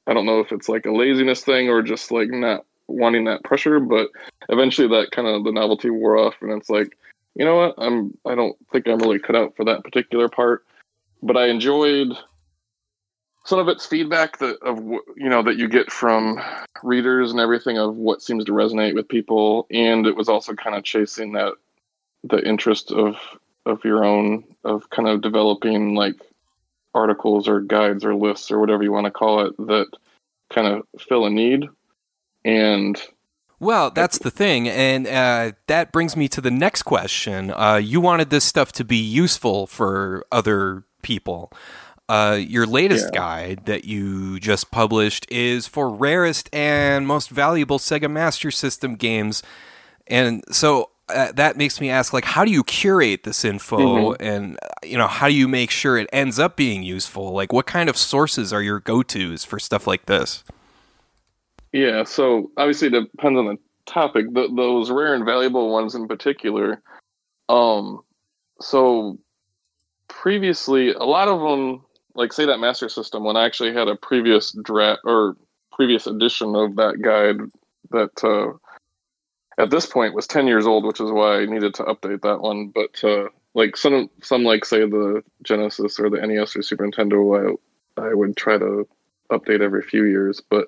I 0.08 0.14
don't 0.14 0.26
know 0.26 0.40
if 0.40 0.52
it's 0.52 0.70
like 0.70 0.86
a 0.86 0.92
laziness 0.92 1.44
thing 1.44 1.70
or 1.70 1.82
just 1.82 2.12
like 2.12 2.30
not 2.30 2.66
wanting 2.88 3.26
that 3.26 3.44
pressure, 3.44 3.80
but 3.80 4.10
eventually 4.50 4.88
that 4.88 5.12
kind 5.12 5.28
of 5.28 5.44
the 5.44 5.52
novelty 5.52 5.90
wore 5.90 6.18
off, 6.18 6.36
and 6.42 6.52
it's 6.52 6.70
like, 6.70 6.96
you 7.36 7.46
know 7.46 7.56
what, 7.56 7.76
I'm 7.78 8.18
I 8.26 8.36
don't 8.36 8.56
think 8.72 8.88
I'm 8.88 9.00
really 9.00 9.20
cut 9.20 9.36
out 9.36 9.56
for 9.56 9.66
that 9.66 9.84
particular 9.84 10.30
part, 10.30 10.66
but 11.22 11.38
I 11.38 11.48
enjoyed 11.48 12.14
some 13.44 13.60
of 13.60 13.68
its 13.68 13.86
feedback 13.86 14.40
that 14.40 14.58
of 14.64 14.80
you 14.80 15.30
know 15.30 15.44
that 15.44 15.58
you 15.58 15.68
get 15.68 15.92
from 15.92 16.42
readers 16.84 17.32
and 17.32 17.40
everything 17.40 17.78
of 17.78 17.96
what 17.96 18.22
seems 18.22 18.46
to 18.46 18.52
resonate 18.52 18.96
with 18.96 19.08
people, 19.08 19.68
and 19.72 20.08
it 20.08 20.16
was 20.16 20.30
also 20.30 20.54
kind 20.54 20.76
of 20.76 20.84
chasing 20.84 21.34
that 21.34 21.54
the 22.24 22.46
interest 22.48 22.92
of 22.92 23.18
of 23.66 23.84
your 23.84 24.04
own 24.04 24.44
of 24.64 24.90
kind 24.90 25.08
of 25.08 25.22
developing 25.22 25.96
like 25.96 26.16
articles 26.94 27.48
or 27.48 27.60
guides 27.60 28.06
or 28.06 28.16
lists 28.16 28.50
or 28.50 28.60
whatever 28.60 28.82
you 28.82 28.92
want 28.92 29.06
to 29.06 29.12
call 29.12 29.46
it 29.46 29.56
that 29.58 29.88
kind 30.50 30.68
of 30.68 30.84
fill 31.00 31.26
a 31.26 31.30
need. 31.30 31.68
And 32.46 33.02
Well, 33.60 33.90
that's 33.90 34.18
the 34.20 34.32
thing, 34.32 34.68
and 34.68 35.08
uh, 35.08 35.54
that 35.68 35.92
brings 35.92 36.18
me 36.18 36.28
to 36.30 36.42
the 36.42 36.52
next 36.52 36.84
question. 36.84 37.52
Uh, 37.52 37.76
you 37.82 38.02
wanted 38.02 38.30
this 38.30 38.44
stuff 38.44 38.72
to 38.74 38.84
be 38.84 38.98
useful 38.98 39.66
for 39.66 40.26
other 40.32 40.84
people. 41.02 41.52
Uh, 42.10 42.38
your 42.40 42.66
latest 42.68 43.06
Yeah. 43.14 43.20
guide 43.20 43.66
that 43.66 43.86
you 43.86 44.40
just 44.40 44.72
published 44.72 45.26
is 45.32 45.68
for 45.68 45.90
rarest 45.90 46.50
and 46.54 47.08
most 47.08 47.30
valuable 47.30 47.80
Sega 47.80 48.12
Master 48.12 48.52
System 48.52 48.96
games, 48.96 49.42
and 50.06 50.44
so 50.52 50.90
uh, 51.08 51.32
that 51.34 51.56
makes 51.56 51.80
me 51.80 51.90
ask, 51.90 52.12
like, 52.14 52.26
how 52.26 52.44
do 52.44 52.52
you 52.52 52.64
curate 52.64 53.24
this 53.24 53.46
info, 53.46 54.14
and 54.16 54.58
uh, 54.64 54.68
you 54.84 54.98
know, 54.98 55.08
how 55.08 55.28
do 55.28 55.34
you 55.34 55.48
make 55.48 55.72
sure 55.72 55.98
it 55.98 56.10
ends 56.12 56.40
up 56.40 56.56
being 56.58 56.84
useful? 56.84 57.32
Like, 57.32 57.54
what 57.54 57.66
kind 57.68 57.90
of 57.90 57.96
sources 57.96 58.52
are 58.52 58.62
your 58.62 58.80
go 58.82 59.02
tos 59.02 59.46
for 59.46 59.60
stuff 59.60 59.88
like 59.88 60.08
this? 60.08 60.44
Yeah, 61.76 62.06
so 62.06 62.52
obviously 62.56 62.88
it 62.88 62.92
depends 62.92 63.38
on 63.38 63.48
the 63.48 63.58
topic. 63.86 64.34
Th 64.34 64.50
those 64.56 64.90
rare 64.90 65.14
and 65.14 65.26
valuable 65.26 65.74
ones 65.74 65.94
in 65.94 66.08
particular. 66.08 66.82
Um, 67.50 68.00
so 68.62 69.20
previously, 70.08 70.94
a 70.94 71.04
lot 71.04 71.28
of 71.28 71.42
them, 71.42 71.84
like 72.16 72.32
say 72.32 72.46
that 72.46 72.62
Master 72.62 72.88
System, 72.88 73.26
when 73.26 73.36
I 73.36 73.46
actually 73.46 73.74
had 73.74 73.90
a 73.90 73.98
previous 73.98 74.56
draft 74.64 75.02
or 75.04 75.36
previous 75.74 76.08
edition 76.08 76.56
of 76.56 76.78
that 76.78 77.02
guide 77.02 77.42
that 77.92 78.24
uh, 78.24 78.54
at 79.62 79.70
this 79.70 79.86
point 79.86 80.16
was 80.16 80.28
ten 80.28 80.48
years 80.48 80.66
old, 80.66 80.86
which 80.86 81.02
is 81.02 81.12
why 81.12 81.42
I 81.42 81.46
needed 81.46 81.74
to 81.74 81.84
update 81.84 82.22
that 82.22 82.40
one. 82.40 82.72
But 82.74 83.04
uh, 83.04 83.28
like 83.54 83.76
some, 83.76 84.10
some 84.22 84.46
like 84.46 84.64
say 84.64 84.80
the 84.88 85.22
Genesis 85.44 86.00
or 86.00 86.10
the 86.10 86.26
NES 86.26 86.56
or 86.56 86.62
Super 86.62 86.88
Nintendo, 86.88 87.60
I, 87.98 88.02
I 88.02 88.14
would 88.14 88.38
try 88.38 88.58
to 88.58 88.88
update 89.30 89.60
every 89.60 89.82
few 89.82 90.06
years, 90.06 90.42
but 90.50 90.68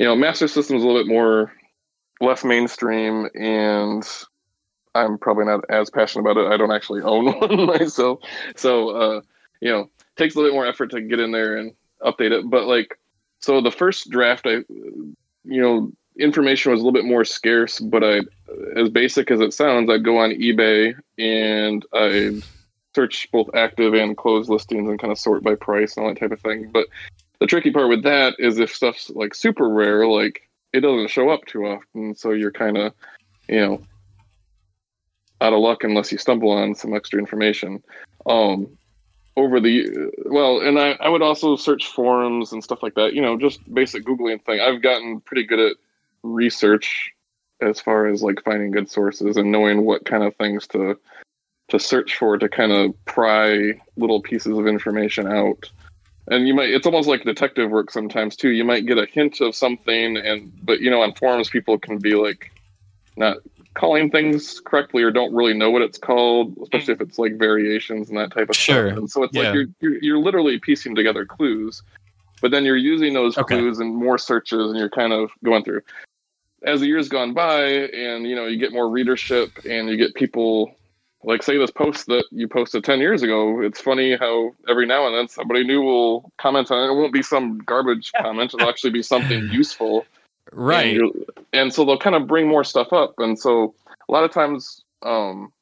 you 0.00 0.06
know, 0.06 0.16
Master 0.16 0.48
System 0.48 0.78
is 0.78 0.82
a 0.82 0.86
little 0.86 1.02
bit 1.02 1.12
more 1.12 1.52
less 2.22 2.42
mainstream, 2.42 3.28
and 3.34 4.02
I'm 4.94 5.18
probably 5.18 5.44
not 5.44 5.62
as 5.68 5.90
passionate 5.90 6.22
about 6.22 6.42
it. 6.42 6.50
I 6.50 6.56
don't 6.56 6.72
actually 6.72 7.02
own 7.02 7.26
one 7.38 7.66
myself, 7.66 8.20
so 8.56 8.88
uh, 8.88 9.20
you 9.60 9.70
know, 9.70 9.90
takes 10.16 10.34
a 10.34 10.38
little 10.38 10.52
bit 10.52 10.54
more 10.54 10.66
effort 10.66 10.90
to 10.92 11.02
get 11.02 11.20
in 11.20 11.32
there 11.32 11.58
and 11.58 11.74
update 12.00 12.32
it. 12.32 12.48
But 12.48 12.64
like, 12.64 12.98
so 13.40 13.60
the 13.60 13.70
first 13.70 14.08
draft, 14.08 14.46
I, 14.46 14.64
you 14.70 15.60
know, 15.60 15.92
information 16.18 16.72
was 16.72 16.80
a 16.80 16.82
little 16.82 16.98
bit 16.98 17.04
more 17.04 17.26
scarce, 17.26 17.78
but 17.78 18.02
I, 18.02 18.20
as 18.76 18.88
basic 18.88 19.30
as 19.30 19.40
it 19.40 19.52
sounds, 19.52 19.90
I'd 19.90 20.02
go 20.02 20.16
on 20.16 20.30
eBay 20.30 20.94
and 21.18 21.84
I'd 21.92 22.42
search 22.94 23.28
both 23.32 23.50
active 23.54 23.92
and 23.92 24.16
closed 24.16 24.48
listings 24.48 24.88
and 24.88 24.98
kind 24.98 25.12
of 25.12 25.18
sort 25.18 25.42
by 25.42 25.56
price 25.56 25.98
and 25.98 26.06
all 26.06 26.14
that 26.14 26.20
type 26.20 26.32
of 26.32 26.40
thing. 26.40 26.70
But 26.72 26.86
the 27.40 27.46
tricky 27.46 27.70
part 27.70 27.88
with 27.88 28.02
that 28.04 28.36
is 28.38 28.58
if 28.58 28.74
stuff's 28.74 29.10
like 29.10 29.34
super 29.34 29.68
rare, 29.68 30.06
like 30.06 30.48
it 30.72 30.80
doesn't 30.80 31.10
show 31.10 31.30
up 31.30 31.44
too 31.46 31.66
often, 31.66 32.14
so 32.14 32.30
you're 32.30 32.52
kind 32.52 32.76
of, 32.76 32.92
you 33.48 33.60
know, 33.60 33.82
out 35.40 35.54
of 35.54 35.58
luck 35.58 35.82
unless 35.82 36.12
you 36.12 36.18
stumble 36.18 36.50
on 36.50 36.74
some 36.74 36.94
extra 36.94 37.18
information. 37.18 37.82
Um, 38.26 38.76
over 39.36 39.58
the 39.58 40.10
well, 40.26 40.60
and 40.60 40.78
I, 40.78 40.90
I 41.00 41.08
would 41.08 41.22
also 41.22 41.56
search 41.56 41.86
forums 41.86 42.52
and 42.52 42.62
stuff 42.62 42.82
like 42.82 42.94
that. 42.94 43.14
You 43.14 43.22
know, 43.22 43.38
just 43.38 43.60
basic 43.72 44.04
googling 44.04 44.44
thing. 44.44 44.60
I've 44.60 44.82
gotten 44.82 45.20
pretty 45.20 45.46
good 45.46 45.60
at 45.60 45.76
research 46.22 47.10
as 47.62 47.80
far 47.80 48.06
as 48.06 48.22
like 48.22 48.42
finding 48.44 48.70
good 48.70 48.90
sources 48.90 49.36
and 49.36 49.50
knowing 49.50 49.84
what 49.84 50.04
kind 50.04 50.24
of 50.24 50.36
things 50.36 50.66
to 50.68 50.98
to 51.68 51.78
search 51.78 52.16
for 52.16 52.36
to 52.36 52.48
kind 52.48 52.72
of 52.72 53.04
pry 53.04 53.80
little 53.96 54.20
pieces 54.20 54.58
of 54.58 54.66
information 54.66 55.26
out 55.26 55.70
and 56.30 56.46
you 56.48 56.54
might 56.54 56.70
it's 56.70 56.86
almost 56.86 57.08
like 57.08 57.24
detective 57.24 57.70
work 57.70 57.90
sometimes 57.90 58.36
too 58.36 58.50
you 58.50 58.64
might 58.64 58.86
get 58.86 58.98
a 58.98 59.06
hint 59.06 59.40
of 59.40 59.54
something 59.54 60.16
and 60.16 60.50
but 60.62 60.80
you 60.80 60.90
know 60.90 61.02
on 61.02 61.12
forums 61.14 61.50
people 61.50 61.78
can 61.78 61.98
be 61.98 62.14
like 62.14 62.52
not 63.16 63.38
calling 63.74 64.10
things 64.10 64.60
correctly 64.64 65.02
or 65.02 65.10
don't 65.10 65.34
really 65.34 65.54
know 65.54 65.70
what 65.70 65.82
it's 65.82 65.98
called 65.98 66.56
especially 66.62 66.94
if 66.94 67.00
mm. 67.00 67.06
it's 67.08 67.18
like 67.18 67.36
variations 67.38 68.08
and 68.08 68.18
that 68.18 68.32
type 68.32 68.48
of 68.48 68.56
Sure. 68.56 68.88
stuff 68.88 68.98
and 68.98 69.10
so 69.10 69.22
it's 69.22 69.34
Yeah. 69.34 69.42
like 69.42 69.54
you're, 69.54 69.66
you're 69.80 70.02
you're 70.02 70.18
literally 70.18 70.58
piecing 70.58 70.94
together 70.94 71.26
clues 71.26 71.82
but 72.40 72.50
then 72.50 72.64
you're 72.64 72.76
using 72.76 73.12
those 73.12 73.36
Okay. 73.36 73.56
clues 73.56 73.80
and 73.80 73.94
more 73.94 74.18
searches 74.18 74.70
and 74.70 74.78
you're 74.78 74.88
kind 74.88 75.12
of 75.12 75.30
going 75.44 75.62
through 75.62 75.82
as 76.64 76.80
the 76.80 76.86
years 76.86 77.08
gone 77.08 77.34
by 77.34 77.62
and 77.62 78.26
you 78.26 78.36
know 78.36 78.46
you 78.46 78.58
get 78.58 78.72
more 78.72 78.88
readership 78.88 79.58
and 79.64 79.88
you 79.88 79.96
get 79.96 80.14
people 80.14 80.74
like 81.22 81.42
say 81.42 81.58
this 81.58 81.70
post 81.70 82.06
that 82.06 82.24
you 82.30 82.48
posted 82.48 82.82
10 82.82 82.98
years 83.00 83.22
ago 83.22 83.60
it's 83.60 83.80
funny 83.80 84.16
how 84.16 84.52
every 84.68 84.86
now 84.86 85.06
and 85.06 85.14
then 85.14 85.28
somebody 85.28 85.64
new 85.64 85.82
will 85.82 86.32
comment 86.38 86.70
on 86.70 86.82
it. 86.88 86.92
It 86.92 86.96
won't 86.96 87.12
be 87.12 87.22
some 87.22 87.58
garbage 87.58 88.10
comment 88.22 88.54
it'll 88.54 88.68
actually 88.68 88.90
be 88.90 89.02
something 89.02 89.48
useful. 89.50 90.06
Right. 90.52 90.96
and, 90.96 91.12
and 91.52 91.74
so 91.74 91.84
they'll 91.84 91.98
kind 91.98 92.16
of 92.16 92.26
bring 92.26 92.48
more 92.48 92.64
stuff 92.64 92.92
up. 92.92 93.14
And 93.18 93.38
so 93.38 93.74
a 94.08 94.12
lot 94.12 94.24
of 94.24 94.32
times 94.32 94.82
um 95.02 95.52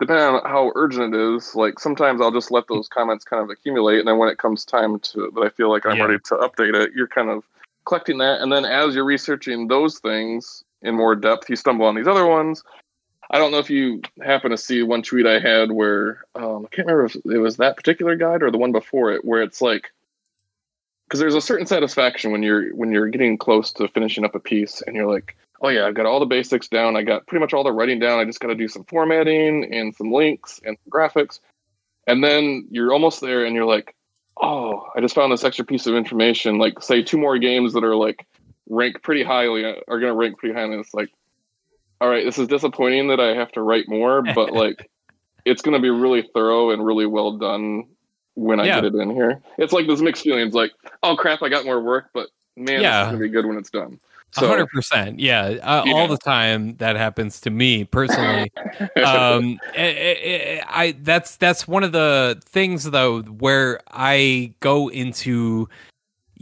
depending 0.00 0.24
on 0.24 0.42
how 0.44 0.72
urgent 0.74 1.14
it 1.14 1.36
is 1.36 1.54
like 1.54 1.78
sometimes 1.78 2.20
i'll 2.20 2.32
just 2.32 2.50
let 2.50 2.66
those 2.68 2.88
comments 2.88 3.24
kind 3.24 3.42
of 3.42 3.50
accumulate. 3.50 4.00
And 4.00 4.08
then 4.08 4.18
when 4.18 4.28
it 4.28 4.38
comes 4.38 4.64
time 4.64 4.98
to 5.00 5.30
that 5.34 5.40
i 5.40 5.48
feel 5.50 5.70
like 5.70 5.86
i'm 5.86 5.96
Yeah. 5.98 6.04
ready 6.04 6.18
to 6.18 6.34
update 6.36 6.74
it 6.74 6.92
you're 6.94 7.08
kind 7.08 7.30
of 7.30 7.44
collecting 7.86 8.18
that. 8.18 8.40
And 8.40 8.50
then 8.50 8.64
as 8.64 8.94
you're 8.94 9.04
researching 9.04 9.68
those 9.68 9.98
things 10.00 10.64
in 10.82 10.94
more 10.96 11.14
depth 11.14 11.48
you 11.48 11.54
stumble 11.56 11.86
on 11.86 11.94
these 11.94 12.08
other 12.08 12.26
ones 12.26 12.62
i 13.30 13.38
don't 13.38 13.52
know 13.52 13.58
if 13.58 13.70
you 13.70 14.00
happen 14.22 14.50
to 14.50 14.56
see 14.56 14.82
one 14.82 15.02
tweet 15.02 15.26
i 15.26 15.38
had 15.38 15.72
where 15.72 16.24
um, 16.34 16.66
i 16.66 16.74
can't 16.74 16.86
remember 16.86 17.04
if 17.06 17.16
it 17.16 17.38
was 17.38 17.56
that 17.56 17.76
particular 17.76 18.16
guide 18.16 18.42
or 18.42 18.50
the 18.50 18.58
one 18.58 18.72
before 18.72 19.12
it 19.12 19.24
where 19.24 19.42
it's 19.42 19.60
like 19.60 19.90
because 21.06 21.20
there's 21.20 21.34
a 21.34 21.40
certain 21.40 21.66
satisfaction 21.66 22.32
when 22.32 22.42
you're 22.42 22.74
when 22.74 22.90
you're 22.90 23.08
getting 23.08 23.38
close 23.38 23.72
to 23.72 23.88
finishing 23.88 24.24
up 24.24 24.34
a 24.34 24.40
piece 24.40 24.82
and 24.82 24.96
you're 24.96 25.10
like 25.10 25.36
oh 25.60 25.68
yeah 25.68 25.86
i've 25.86 25.94
got 25.94 26.06
all 26.06 26.20
the 26.20 26.26
basics 26.26 26.68
down. 26.68 26.96
I 26.96 27.02
got 27.02 27.26
pretty 27.26 27.40
much 27.40 27.52
all 27.52 27.64
the 27.64 27.72
writing 27.72 27.98
down. 27.98 28.18
I 28.18 28.24
just 28.24 28.40
got 28.40 28.48
to 28.48 28.54
do 28.54 28.68
some 28.68 28.84
formatting 28.84 29.72
and 29.72 29.94
some 29.94 30.12
links 30.12 30.60
and 30.64 30.76
some 30.76 30.90
graphics. 30.90 31.40
And 32.06 32.22
then 32.22 32.66
you're 32.70 32.92
almost 32.92 33.20
there 33.20 33.44
and 33.44 33.54
you're 33.54 33.64
like 33.64 33.94
oh 34.42 34.88
i 34.96 35.00
just 35.00 35.14
found 35.14 35.32
this 35.32 35.44
extra 35.44 35.64
piece 35.64 35.86
of 35.86 35.94
information. 35.94 36.58
Like 36.58 36.82
say 36.82 37.02
two 37.02 37.18
more 37.18 37.38
games 37.38 37.72
that 37.74 37.84
are 37.84 37.96
like 37.96 38.26
rank 38.68 39.02
pretty 39.02 39.22
highly 39.22 39.64
are 39.64 40.00
going 40.00 40.12
to 40.12 40.14
rank 40.14 40.38
pretty 40.38 40.54
highly. 40.54 40.76
It's 40.78 40.94
like 40.94 41.10
all 42.00 42.08
right 42.08 42.24
this 42.24 42.38
is 42.38 42.48
disappointing 42.48 43.08
that 43.08 43.20
i 43.20 43.34
have 43.34 43.50
to 43.52 43.62
write 43.62 43.88
more 43.88 44.22
but 44.34 44.52
like 44.62 44.90
it's 45.44 45.62
going 45.62 45.74
to 45.74 45.80
be 45.80 45.90
really 45.90 46.28
thorough 46.34 46.70
and 46.70 46.84
really 46.84 47.06
well 47.06 47.36
done 47.36 47.84
when 48.34 48.60
i 48.60 48.64
Yeah. 48.66 48.76
get 48.80 48.86
it 48.86 48.94
in 48.94 49.10
here 49.10 49.40
it's 49.58 49.72
like 49.72 49.86
this 49.86 50.00
mixed 50.00 50.22
feelings 50.24 50.54
like 50.54 50.72
oh 51.02 51.16
crap 51.16 51.42
i 51.42 51.48
got 51.48 51.64
more 51.64 51.80
work 51.80 52.10
but 52.14 52.28
man 52.56 52.82
Yeah. 52.82 53.02
it's 53.02 53.08
going 53.10 53.20
to 53.20 53.28
be 53.28 53.32
good 53.32 53.46
when 53.46 53.56
it's 53.58 53.70
done 53.70 53.98
so 54.36 54.48
hundred 54.48 54.66
percent, 54.70 55.20
yeah. 55.20 55.42
Uh, 55.62 55.84
Yeah. 55.86 55.92
All 55.94 56.08
the 56.08 56.18
time 56.18 56.74
that 56.78 56.96
happens 56.96 57.40
to 57.42 57.50
me 57.50 57.84
personally. 57.84 58.50
um, 59.06 59.60
I, 59.78 59.78
I, 59.78 60.62
I 60.68 60.94
that's 61.02 61.36
that's 61.36 61.68
one 61.68 61.84
of 61.84 61.92
the 61.92 62.42
things 62.44 62.82
though 62.82 63.22
where 63.22 63.80
I 63.92 64.52
go 64.58 64.88
into. 64.88 65.68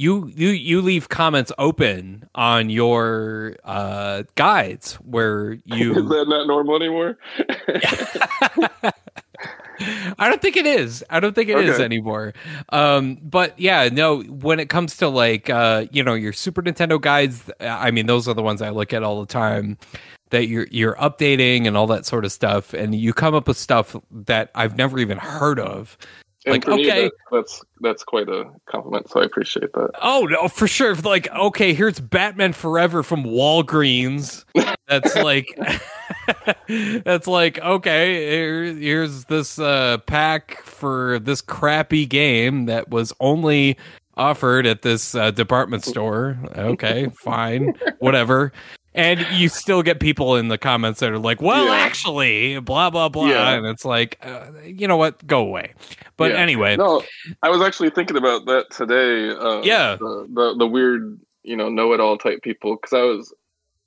You 0.03 0.27
you 0.35 0.49
you 0.49 0.83
leave 0.83 1.09
comments 1.09 1.53
open 1.59 2.29
on 2.35 2.71
your 2.71 3.55
uh, 3.65 4.25
guides 4.35 4.95
where 4.97 5.53
you. 5.65 5.95
Is 5.97 6.09
that 6.09 6.25
not 6.29 6.47
normal 6.49 6.75
anymore 6.77 7.19
I 10.19 10.29
don't 10.29 10.41
think 10.41 10.57
it 10.57 10.67
is. 10.67 11.03
I 11.11 11.19
don't 11.21 11.35
think 11.35 11.49
it 11.49 11.59
is 11.59 11.75
Okay. 11.77 11.85
anymore. 11.85 12.35
Um, 12.69 13.19
but 13.23 13.59
yeah, 13.59 13.89
no. 13.93 14.21
When 14.23 14.61
it 14.61 14.69
comes 14.69 14.97
to 14.99 15.09
like, 15.09 15.51
uh, 15.51 15.87
you 15.91 16.03
know, 16.05 16.15
your 16.15 16.33
Super 16.33 16.63
Nintendo 16.63 17.01
guides, 17.01 17.51
I 17.61 17.91
mean, 17.91 18.07
those 18.07 18.29
are 18.29 18.35
the 18.35 18.43
ones 18.43 18.63
I 18.63 18.71
look 18.71 18.93
at 18.93 19.03
all 19.03 19.21
the 19.21 19.27
time. 19.27 19.79
That 20.31 20.47
you're 20.49 20.67
you're 20.71 20.95
updating 20.97 21.67
and 21.67 21.77
all 21.77 21.87
that 21.89 22.07
sort 22.07 22.25
of 22.25 22.33
stuff, 22.33 22.73
and 22.75 22.95
you 22.95 23.13
come 23.13 23.35
up 23.35 23.47
with 23.49 23.57
stuff 23.59 23.95
that 24.11 24.51
I've 24.55 24.77
never 24.77 24.99
even 24.99 25.19
heard 25.19 25.59
of. 25.61 25.99
And 26.45 26.53
Like, 26.53 26.65
for 26.65 26.77
me, 26.77 26.91
okay. 26.91 27.05
that, 27.05 27.13
that's 27.31 27.63
that's 27.81 28.05
quite 28.05 28.29
a 28.29 28.51
compliment 28.67 29.09
so 29.11 29.21
i 29.21 29.25
appreciate 29.25 29.73
that 29.73 29.91
Oh 30.01 30.27
no, 30.29 30.49
for 30.49 30.67
sure. 30.67 30.95
Like, 30.97 31.31
okay, 31.31 31.75
here's 31.75 32.01
Batman 32.01 32.53
Forever 32.53 33.03
from 33.03 33.25
Walgreens. 33.25 34.45
That's 34.89 35.15
like, 35.17 35.47
that's 37.05 37.27
like, 37.27 37.59
okay, 37.61 38.31
here, 38.31 38.65
here's 38.75 39.25
this 39.27 39.59
uh, 39.59 39.99
pack 40.07 40.63
for 40.65 41.19
this 41.21 41.41
crappy 41.41 42.05
game 42.05 42.67
that 42.67 42.91
was 42.91 43.13
only 43.21 43.79
offered 44.17 44.67
at 44.67 44.83
this 44.83 45.15
uh, 45.15 45.31
department 45.31 45.85
store. 45.85 46.37
Okay, 46.57 47.11
fine, 47.15 47.75
whatever. 48.01 48.53
And 48.95 49.21
you 49.31 49.49
still 49.49 49.83
get 49.83 50.01
people 50.01 50.37
in 50.37 50.49
the 50.49 50.59
comments 50.59 51.01
that 51.01 51.11
are 51.11 51.19
like, 51.19 51.41
"Well, 51.41 51.67
Yeah. 51.67 51.73
actually, 51.85 52.59
blah 52.61 52.91
blah 52.91 53.09
blah," 53.09 53.27
Yeah. 53.27 53.55
and 53.55 53.67
it's 53.67 53.85
like, 53.87 54.19
uh, 54.23 54.47
you 54.65 54.87
know 54.87 54.99
what? 54.99 55.27
Go 55.27 55.41
away. 55.41 55.73
But 56.19 56.33
Yeah. 56.33 56.39
anyway, 56.39 56.77
No, 56.77 57.03
I 57.43 57.49
was 57.49 57.63
actually 57.63 57.91
thinking 57.91 58.19
about 58.19 58.45
that 58.47 58.71
today. 58.71 59.31
Uh, 59.31 59.63
Yeah. 59.63 59.97
the, 59.97 60.27
the 60.35 60.55
the 60.59 60.67
weird, 60.67 61.19
you 61.43 61.57
know, 61.57 61.71
know-it-all 61.71 62.19
type 62.19 62.43
people. 62.43 62.77
Because 62.77 62.93
I 62.93 63.03
was, 63.03 63.35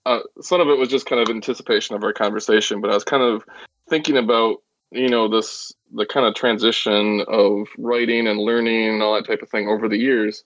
uh, 0.07 0.19
some 0.41 0.59
of 0.59 0.69
it 0.69 0.77
was 0.77 0.89
just 0.89 1.05
kind 1.05 1.21
of 1.21 1.29
anticipation 1.29 1.95
of 1.95 2.03
our 2.03 2.13
conversation, 2.13 2.81
but 2.81 2.89
I 2.89 2.95
was 2.95 3.03
kind 3.03 3.21
of 3.23 3.45
thinking 3.87 4.17
about, 4.17 4.63
you 4.91 5.07
know, 5.09 5.27
this 5.27 5.71
the 5.93 6.07
kind 6.07 6.25
of 6.25 6.33
transition 6.33 7.21
of 7.27 7.67
writing 7.77 8.25
and 8.27 8.39
learning 8.39 8.89
and 8.89 9.03
all 9.03 9.13
that 9.13 9.27
type 9.27 9.43
of 9.43 9.49
thing 9.49 9.67
over 9.67 9.87
the 9.87 9.97
years, 9.97 10.43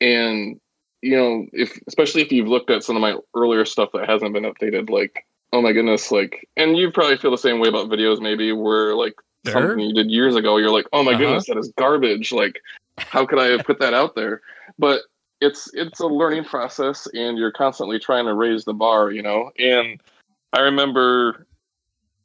and 0.00 0.60
you 1.04 1.16
know, 1.16 1.46
if 1.52 1.78
especially 1.86 2.22
if 2.22 2.32
you've 2.32 2.48
looked 2.48 2.70
at 2.70 2.82
some 2.82 2.96
of 2.96 3.02
my 3.02 3.16
earlier 3.34 3.64
stuff 3.66 3.90
that 3.92 4.08
hasn't 4.08 4.32
been 4.32 4.44
updated, 4.44 4.88
like, 4.88 5.26
oh 5.52 5.60
my 5.60 5.72
goodness, 5.72 6.10
like, 6.10 6.48
and 6.56 6.78
you 6.78 6.90
probably 6.90 7.18
feel 7.18 7.30
the 7.30 7.36
same 7.36 7.60
way 7.60 7.68
about 7.68 7.88
videos, 7.90 8.20
maybe 8.20 8.52
where 8.52 8.94
like 8.94 9.14
Sure. 9.46 9.52
something 9.52 9.80
you 9.80 9.92
did 9.92 10.10
years 10.10 10.34
ago, 10.34 10.56
you're 10.56 10.70
like, 10.70 10.86
oh 10.94 11.02
my 11.04 11.12
Uh-huh. 11.12 11.20
goodness, 11.20 11.46
that 11.46 11.58
is 11.58 11.70
garbage. 11.76 12.32
Like, 12.32 12.62
how 12.96 13.26
could 13.26 13.38
I 13.38 13.48
have 13.48 13.64
put 13.64 13.78
that 13.80 13.92
out 13.92 14.14
there? 14.14 14.40
But 14.78 15.02
it's 15.42 15.68
it's 15.74 16.00
a 16.00 16.06
learning 16.06 16.44
process, 16.44 17.06
and 17.12 17.36
you're 17.36 17.52
constantly 17.52 17.98
trying 17.98 18.24
to 18.24 18.32
raise 18.32 18.64
the 18.64 18.72
bar, 18.72 19.10
you 19.10 19.22
know. 19.22 19.50
And 19.58 20.00
I 20.54 20.60
remember 20.60 21.46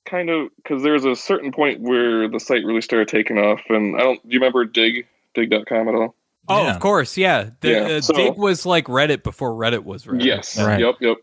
kind 0.05 0.29
of 0.29 0.49
because 0.55 0.81
there's 0.81 1.03
a 1.03 1.15
certain 1.17 1.51
point 1.51 1.81
where 1.81 2.29
the 2.29 2.39
site 2.39 2.63
really 2.63 2.81
started 2.81 3.09
taking 3.09 3.37
off, 3.37 3.59
and 3.67 3.97
I 3.97 3.99
don't. 3.99 4.21
Do 4.23 4.33
you 4.33 4.39
remember 4.39 4.63
Digg 4.63 5.05
Digg.com 5.35 5.89
at 5.89 5.95
all? 5.95 6.15
Oh, 6.49 6.63
Yeah. 6.63 6.73
of 6.75 6.79
course, 6.79 7.17
yeah. 7.17 7.49
The, 7.61 7.69
Yeah, 7.69 7.77
uh, 7.97 8.01
so- 8.01 8.13
Digg 8.13 8.37
was 8.37 8.65
like 8.65 8.85
Reddit 8.85 9.23
before 9.23 9.51
Reddit 9.53 9.83
was 9.83 10.05
Reddit. 10.05 10.23
Yes. 10.25 10.59
Right. 10.61 10.79
Yep. 10.79 10.95
Yep. 10.99 11.17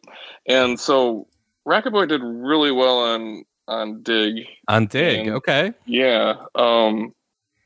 And 0.49 0.79
so 0.79 1.27
Racket 1.64 1.93
Boy 1.93 2.07
did 2.07 2.20
really 2.22 2.70
well 2.72 2.99
on 3.01 3.45
on 3.68 4.01
Digg. 4.03 4.47
on 4.68 4.87
Digg. 4.87 5.27
And- 5.27 5.37
Okay, 5.37 5.72
Yeah. 5.87 6.35
Um, 6.55 7.12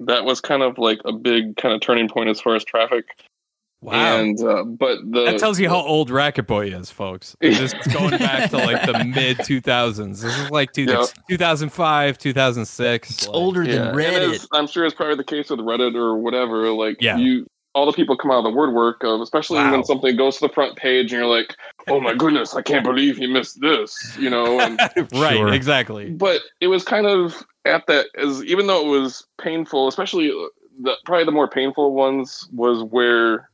that 0.01 0.25
was 0.25 0.41
kind 0.41 0.63
of 0.63 0.79
like 0.79 0.99
a 1.05 1.13
big 1.13 1.57
kind 1.59 1.75
of 1.75 1.83
turning 1.83 2.09
point 2.09 2.31
as 2.31 2.41
far 2.41 2.57
as 2.57 2.65
traffic. 2.65 3.05
Wow. 3.81 4.16
And 4.18 4.41
uh, 4.43 4.64
but 4.64 4.99
the 5.11 5.24
that 5.26 5.39
tells 5.39 5.59
you 5.61 5.68
how 5.68 5.81
old 5.81 6.11
Racket 6.11 6.47
Boy 6.47 6.68
is, 6.68 6.91
folks. 6.91 7.37
This 7.41 7.72
going 7.93 8.18
back 8.18 8.51
to 8.51 8.57
like 8.59 8.85
the 8.87 9.05
mid 9.05 9.39
2000s. 9.39 10.20
This 10.22 10.39
is 10.39 10.51
like 10.51 10.72
two, 10.72 10.85
Yeah. 10.85 11.05
2005, 11.28 12.18
2006. 12.18 13.11
It's 13.11 13.26
like- 13.26 13.35
older 13.37 13.62
yeah. 13.62 13.72
than 13.74 13.89
and 13.89 13.97
Reddit. 13.97 14.22
it's- 14.35 14.49
I'm 14.53 14.66
sure 14.66 14.85
it's 14.85 14.95
probably 14.95 15.16
the 15.16 15.24
case 15.24 15.51
with 15.51 15.61
Reddit 15.61 15.95
or 15.95 16.16
whatever. 16.16 16.70
Like 16.70 16.97
Yeah. 17.01 17.16
you, 17.16 17.47
all 17.74 17.87
the 17.87 17.93
people 17.93 18.16
come 18.16 18.31
out 18.31 18.39
of 18.39 18.45
the 18.45 18.51
woodwork 18.59 19.05
of, 19.05 19.20
especially 19.20 19.59
Wow. 19.59 19.70
when 19.72 19.85
something 19.85 20.16
goes 20.16 20.39
to 20.39 20.49
the 20.49 20.53
front 20.53 20.76
page 20.76 21.12
and 21.12 21.20
you're 21.20 21.26
like, 21.26 21.55
oh 21.89 22.01
my 22.01 22.14
goodness, 22.14 22.55
I 22.55 22.62
can't 22.62 22.85
believe 22.85 23.16
he 23.16 23.26
missed 23.26 23.61
this, 23.61 24.16
you 24.18 24.28
know. 24.31 24.59
And 24.61 24.78
right, 25.12 25.37
Sure. 25.37 25.53
exactly. 25.53 26.11
but 26.11 26.41
it 26.61 26.66
was 26.66 26.83
kind 26.85 27.07
of 27.07 27.45
at 27.66 27.87
that 27.87 28.07
as 28.16 28.43
even 28.45 28.66
though 28.66 28.87
it 28.95 29.01
was 29.01 29.26
painful 29.39 29.87
especially 29.87 30.28
the 30.83 30.95
probably 31.05 31.26
the 31.26 31.31
more 31.31 31.47
painful 31.47 31.93
ones 31.93 32.49
was 32.55 32.83
where 32.85 33.50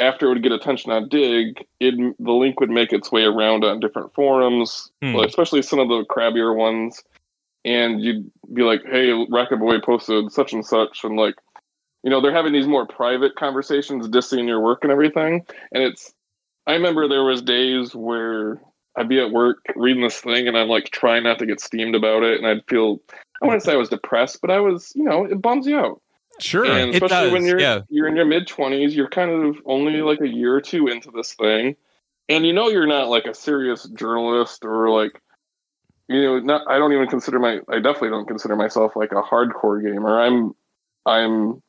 after 0.00 0.26
it 0.26 0.28
would 0.30 0.42
get 0.42 0.52
attention 0.52 0.90
on 0.90 1.08
Digg 1.08 1.64
it 1.80 1.94
the 2.18 2.32
link 2.32 2.60
would 2.60 2.70
make 2.70 2.92
its 2.92 3.12
way 3.12 3.22
around 3.22 3.64
on 3.64 3.80
different 3.80 4.12
forums 4.14 4.90
Hmm. 5.02 5.14
like, 5.14 5.28
especially 5.28 5.62
some 5.62 5.78
of 5.78 5.88
the 5.88 6.04
crabbier 6.10 6.54
ones 6.54 7.02
and 7.64 8.00
you'd 8.00 8.30
be 8.52 8.62
like 8.62 8.82
hey 8.90 9.12
racket 9.30 9.60
boy 9.60 9.80
posted 9.80 10.32
such 10.32 10.52
and 10.52 10.64
such 10.64 11.04
and 11.04 11.16
like 11.16 11.34
you 12.02 12.10
know 12.10 12.20
they're 12.20 12.34
having 12.34 12.52
these 12.52 12.66
more 12.66 12.86
private 12.86 13.36
conversations 13.36 14.08
dissing 14.08 14.46
your 14.46 14.60
work 14.60 14.80
and 14.82 14.90
everything 14.92 15.44
and 15.72 15.82
it's 15.82 16.12
i 16.66 16.72
remember 16.72 17.06
there 17.06 17.24
was 17.24 17.42
days 17.42 17.94
where 17.94 18.60
I'd 18.96 19.08
be 19.08 19.20
at 19.20 19.30
work 19.30 19.58
reading 19.76 20.02
this 20.02 20.20
thing 20.20 20.48
and 20.48 20.58
I'm 20.58 20.68
like 20.68 20.90
trying 20.90 21.22
not 21.22 21.38
to 21.38 21.46
get 21.46 21.60
steamed 21.60 21.94
about 21.94 22.22
it 22.22 22.38
and 22.38 22.46
I'd 22.46 22.66
feel 22.68 23.00
I 23.40 23.46
wouldn't 23.46 23.62
say 23.62 23.72
I 23.72 23.76
was 23.76 23.88
depressed, 23.88 24.40
but 24.42 24.50
I 24.50 24.60
was, 24.60 24.92
you 24.94 25.04
know, 25.04 25.24
it 25.24 25.40
bums 25.40 25.66
you 25.66 25.78
out. 25.78 26.02
Sure, 26.42 26.64
and 26.64 26.90
it 26.90 27.02
especially 27.02 27.26
does. 27.26 27.32
when 27.32 27.44
you're 27.44 27.60
yeah, 27.60 27.80
you're 27.88 28.08
in 28.08 28.16
your 28.16 28.24
mid 28.24 28.46
twenties, 28.46 28.94
you're 28.94 29.08
kind 29.08 29.30
of 29.30 29.56
only 29.66 30.02
like 30.02 30.20
a 30.20 30.28
year 30.28 30.54
or 30.54 30.60
two 30.60 30.88
into 30.88 31.10
this 31.10 31.34
thing. 31.34 31.76
And 32.28 32.46
you 32.46 32.52
know 32.52 32.68
you're 32.68 32.86
not 32.86 33.08
like 33.08 33.26
a 33.26 33.34
serious 33.34 33.88
journalist 33.88 34.64
or 34.64 34.88
like 34.90 35.20
you 36.10 36.22
know, 36.22 36.40
not 36.40 36.62
I 36.68 36.78
don't 36.78 36.92
even 36.92 37.06
consider 37.06 37.38
my 37.38 37.60
I 37.68 37.76
definitely 37.76 38.10
don't 38.10 38.26
consider 38.26 38.56
myself 38.56 38.96
like 38.96 39.12
a 39.12 39.22
hardcore 39.22 39.82
gamer. 39.82 40.20
I'm 40.20 40.54
I'm 41.06 41.62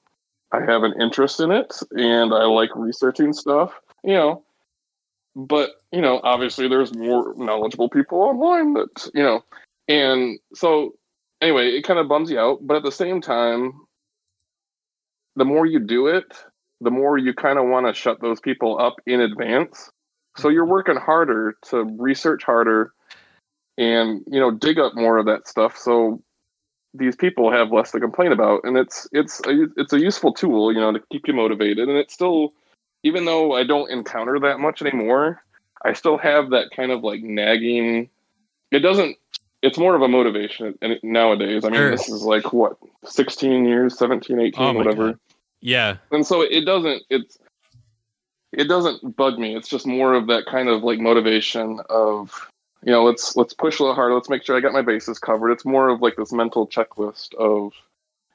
I 0.52 0.62
have 0.62 0.84
an 0.84 1.00
interest 1.00 1.40
in 1.40 1.52
it 1.52 1.74
and 1.92 2.34
I 2.34 2.46
like 2.46 2.72
researching 2.76 3.34
stuff, 3.34 3.80
you 4.04 4.14
know. 4.14 4.44
But, 5.36 5.70
you 5.94 6.02
know, 6.02 6.20
obviously 6.24 6.68
there's 6.68 6.94
more 6.94 7.34
knowledgeable 7.38 7.88
people 7.88 8.22
online 8.22 8.74
that, 8.74 9.10
you 9.14 9.24
know, 9.24 9.46
and 9.88 10.40
so 10.54 10.96
anyway, 11.40 11.68
it 11.68 11.84
kind 11.84 12.00
of 12.00 12.10
bums 12.10 12.30
you 12.30 12.40
out, 12.40 12.60
but 12.66 12.76
at 12.76 12.84
the 12.84 12.92
same 12.92 13.22
time 13.22 13.74
the 15.36 15.46
more 15.46 15.66
you 15.66 15.80
do 15.80 16.08
it, 16.08 16.34
the 16.82 16.92
more 16.92 17.18
you 17.18 17.34
kind 17.34 17.60
of 17.60 17.68
want 17.68 17.88
to 17.88 17.94
shut 17.94 18.22
those 18.22 18.40
people 18.40 18.80
up 18.80 18.96
in 19.06 19.22
advance. 19.22 19.90
So 20.38 20.50
you're 20.50 20.64
mm-hmm. 20.64 20.72
working 20.72 20.96
harder 20.98 21.56
to 21.70 21.84
research 21.98 22.44
harder 22.44 22.94
and, 23.78 24.24
you 24.28 24.40
know, 24.40 24.52
dig 24.52 24.80
up 24.80 24.96
more 24.96 25.18
of 25.18 25.26
that 25.28 25.48
stuff. 25.48 25.78
So 25.78 26.22
these 26.94 27.16
people 27.16 27.52
have 27.52 27.72
less 27.72 27.92
to 27.92 28.00
complain 28.00 28.34
about 28.34 28.62
and 28.66 28.78
it's 28.78 29.08
it's 29.14 29.40
a, 29.48 29.68
it's 29.78 29.94
a 29.94 30.00
useful 30.00 30.34
tool, 30.34 30.74
you 30.74 30.80
know, 30.80 30.92
to 30.92 31.02
keep 31.12 31.28
you 31.28 31.34
motivated. 31.34 31.88
And 31.88 31.98
it's 31.98 32.14
still 32.14 32.54
even 33.04 33.26
though 33.26 33.54
I 33.54 33.64
don't 33.64 33.90
encounter 33.90 34.40
that 34.40 34.60
much 34.60 34.82
anymore, 34.82 35.42
I 35.84 35.94
still 35.94 36.18
have 36.18 36.50
that 36.50 36.72
kind 36.76 36.92
of 36.92 37.04
like 37.04 37.22
nagging 37.22 38.10
it 38.72 38.80
doesn't 38.80 39.18
it's 39.62 39.78
more 39.78 39.96
of 39.96 40.02
a 40.02 40.08
motivation 40.08 40.78
and 40.82 41.00
nowadays. 41.04 41.64
I 41.64 41.70
mean, 41.70 41.78
Sure. 41.78 41.92
this 41.92 42.10
is 42.10 42.24
like 42.24 42.52
what 42.54 42.78
16 43.06 43.66
years, 43.66 43.98
17, 43.98 44.40
18, 44.40 44.64
Oh 44.64 44.74
whatever 44.74 45.08
God. 45.10 45.20
yeah, 45.62 45.98
and 46.12 46.26
so 46.26 46.42
it 46.42 46.66
doesn't 46.66 47.04
it's 47.10 47.38
it 48.52 48.66
doesn't 48.68 49.16
bug 49.16 49.40
me 49.40 49.56
it's 49.56 49.70
just 49.70 49.88
more 49.88 50.14
of 50.14 50.28
that 50.28 50.46
kind 50.46 50.68
of 50.68 50.84
like 50.84 51.00
motivation 51.00 51.80
of 51.90 52.50
you 52.84 52.92
know 52.92 53.02
let's 53.04 53.38
let's 53.38 53.54
push 53.54 53.80
a 53.80 53.84
little 53.84 53.96
harder 53.96 54.14
let's 54.14 54.28
make 54.28 54.44
sure 54.44 54.58
i 54.58 54.60
got 54.60 54.74
my 54.74 54.82
bases 54.82 55.18
covered 55.20 55.52
it's 55.52 55.64
more 55.64 55.88
of 55.88 56.02
like 56.02 56.18
this 56.18 56.34
mental 56.34 56.68
checklist 56.68 57.34
of 57.36 57.72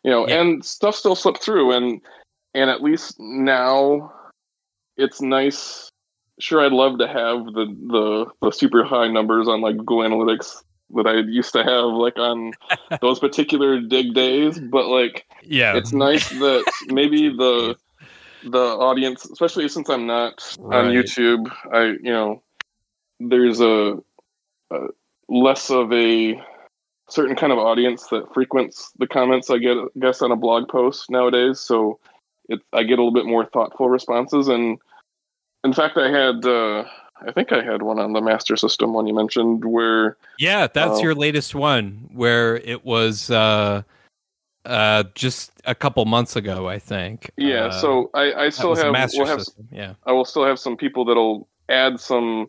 you 0.05 0.11
know 0.11 0.27
Yeah. 0.27 0.41
and 0.41 0.64
stuff 0.64 0.95
still 0.95 1.14
slipped 1.16 1.43
through 1.43 1.72
and 1.72 2.01
and 2.55 2.70
at 2.70 2.83
least 2.83 3.20
now 3.20 4.11
it's 4.97 5.20
nice 5.20 5.91
sure 6.41 6.64
i'd 6.64 6.72
love 6.72 6.99
to 7.01 7.09
have 7.09 7.45
the 7.53 7.66
the 7.89 8.27
the 8.41 8.51
super 8.53 8.85
high 8.85 9.09
numbers 9.09 9.49
on 9.49 9.61
like 9.61 9.77
google 9.77 9.99
analytics 9.99 10.62
that 10.95 11.07
i 11.07 11.14
used 11.18 11.53
to 11.53 11.62
have 11.62 11.84
like 11.87 12.18
on 12.18 12.53
those 13.01 13.18
particular 13.18 13.80
Digg 13.80 14.14
days 14.14 14.59
but 14.59 14.87
like 14.87 15.26
yeah. 15.43 15.76
it's 15.76 15.93
nice 15.93 16.28
that 16.28 16.64
maybe 16.87 17.28
the 17.28 17.76
the 18.45 18.59
audience 18.59 19.24
especially 19.24 19.68
since 19.68 19.89
i'm 19.89 20.07
not 20.07 20.57
Right. 20.59 20.84
on 20.84 20.93
youtube 20.93 21.51
i 21.72 21.84
you 21.84 22.12
know 22.12 22.43
there's 23.18 23.61
a, 23.61 23.99
a 24.70 24.78
less 25.28 25.70
of 25.70 25.93
a 25.93 26.41
certain 27.09 27.37
kind 27.37 27.53
of 27.53 27.59
audience 27.59 28.07
that 28.09 28.32
frequents 28.32 28.93
the 28.99 29.07
comments 29.07 29.51
i 29.51 29.59
get 29.59 29.76
I 29.76 29.87
guess 30.00 30.22
on 30.22 30.30
a 30.33 30.37
blog 30.37 30.68
post 30.68 31.11
nowadays 31.11 31.58
so 31.61 31.99
it 32.49 32.61
i 32.72 32.83
get 32.83 32.99
a 32.99 33.03
little 33.03 33.13
bit 33.13 33.26
more 33.26 33.46
thoughtful 33.46 33.88
responses 33.88 34.49
and 34.49 34.79
in 35.64 35.72
fact 35.72 35.96
i 35.96 36.08
had 36.11 36.45
uh 36.45 36.84
i 37.26 37.33
think 37.33 37.53
i 37.53 37.63
had 37.63 37.83
one 37.83 37.99
on 37.99 38.13
the 38.13 38.21
master 38.21 38.57
system 38.57 38.93
one 38.93 39.07
you 39.07 39.14
mentioned 39.14 39.64
where 39.64 40.17
Yeah, 40.38 40.67
that's 40.67 40.99
Oh. 40.99 41.03
your 41.03 41.14
latest 41.14 41.55
one 41.55 42.09
where 42.13 42.57
it 42.57 42.84
was 42.84 43.30
uh 43.30 43.83
uh 44.64 45.05
just 45.14 45.53
a 45.64 45.75
couple 45.75 46.05
months 46.05 46.34
ago, 46.37 46.68
I 46.68 46.79
think. 46.79 47.30
yeah 47.37 47.67
Uh, 47.67 47.80
so 47.80 48.11
i 48.14 48.33
i 48.34 48.49
still 48.51 48.75
have 48.75 48.93
Master 48.93 49.18
we'll 49.22 49.29
have 49.29 49.41
System. 49.43 49.68
Yeah. 49.71 49.95
I 50.07 50.13
will 50.13 50.25
still 50.25 50.45
have 50.45 50.59
some 50.59 50.76
people 50.76 51.05
that'll 51.05 51.47
add 51.68 52.01
some, 52.01 52.49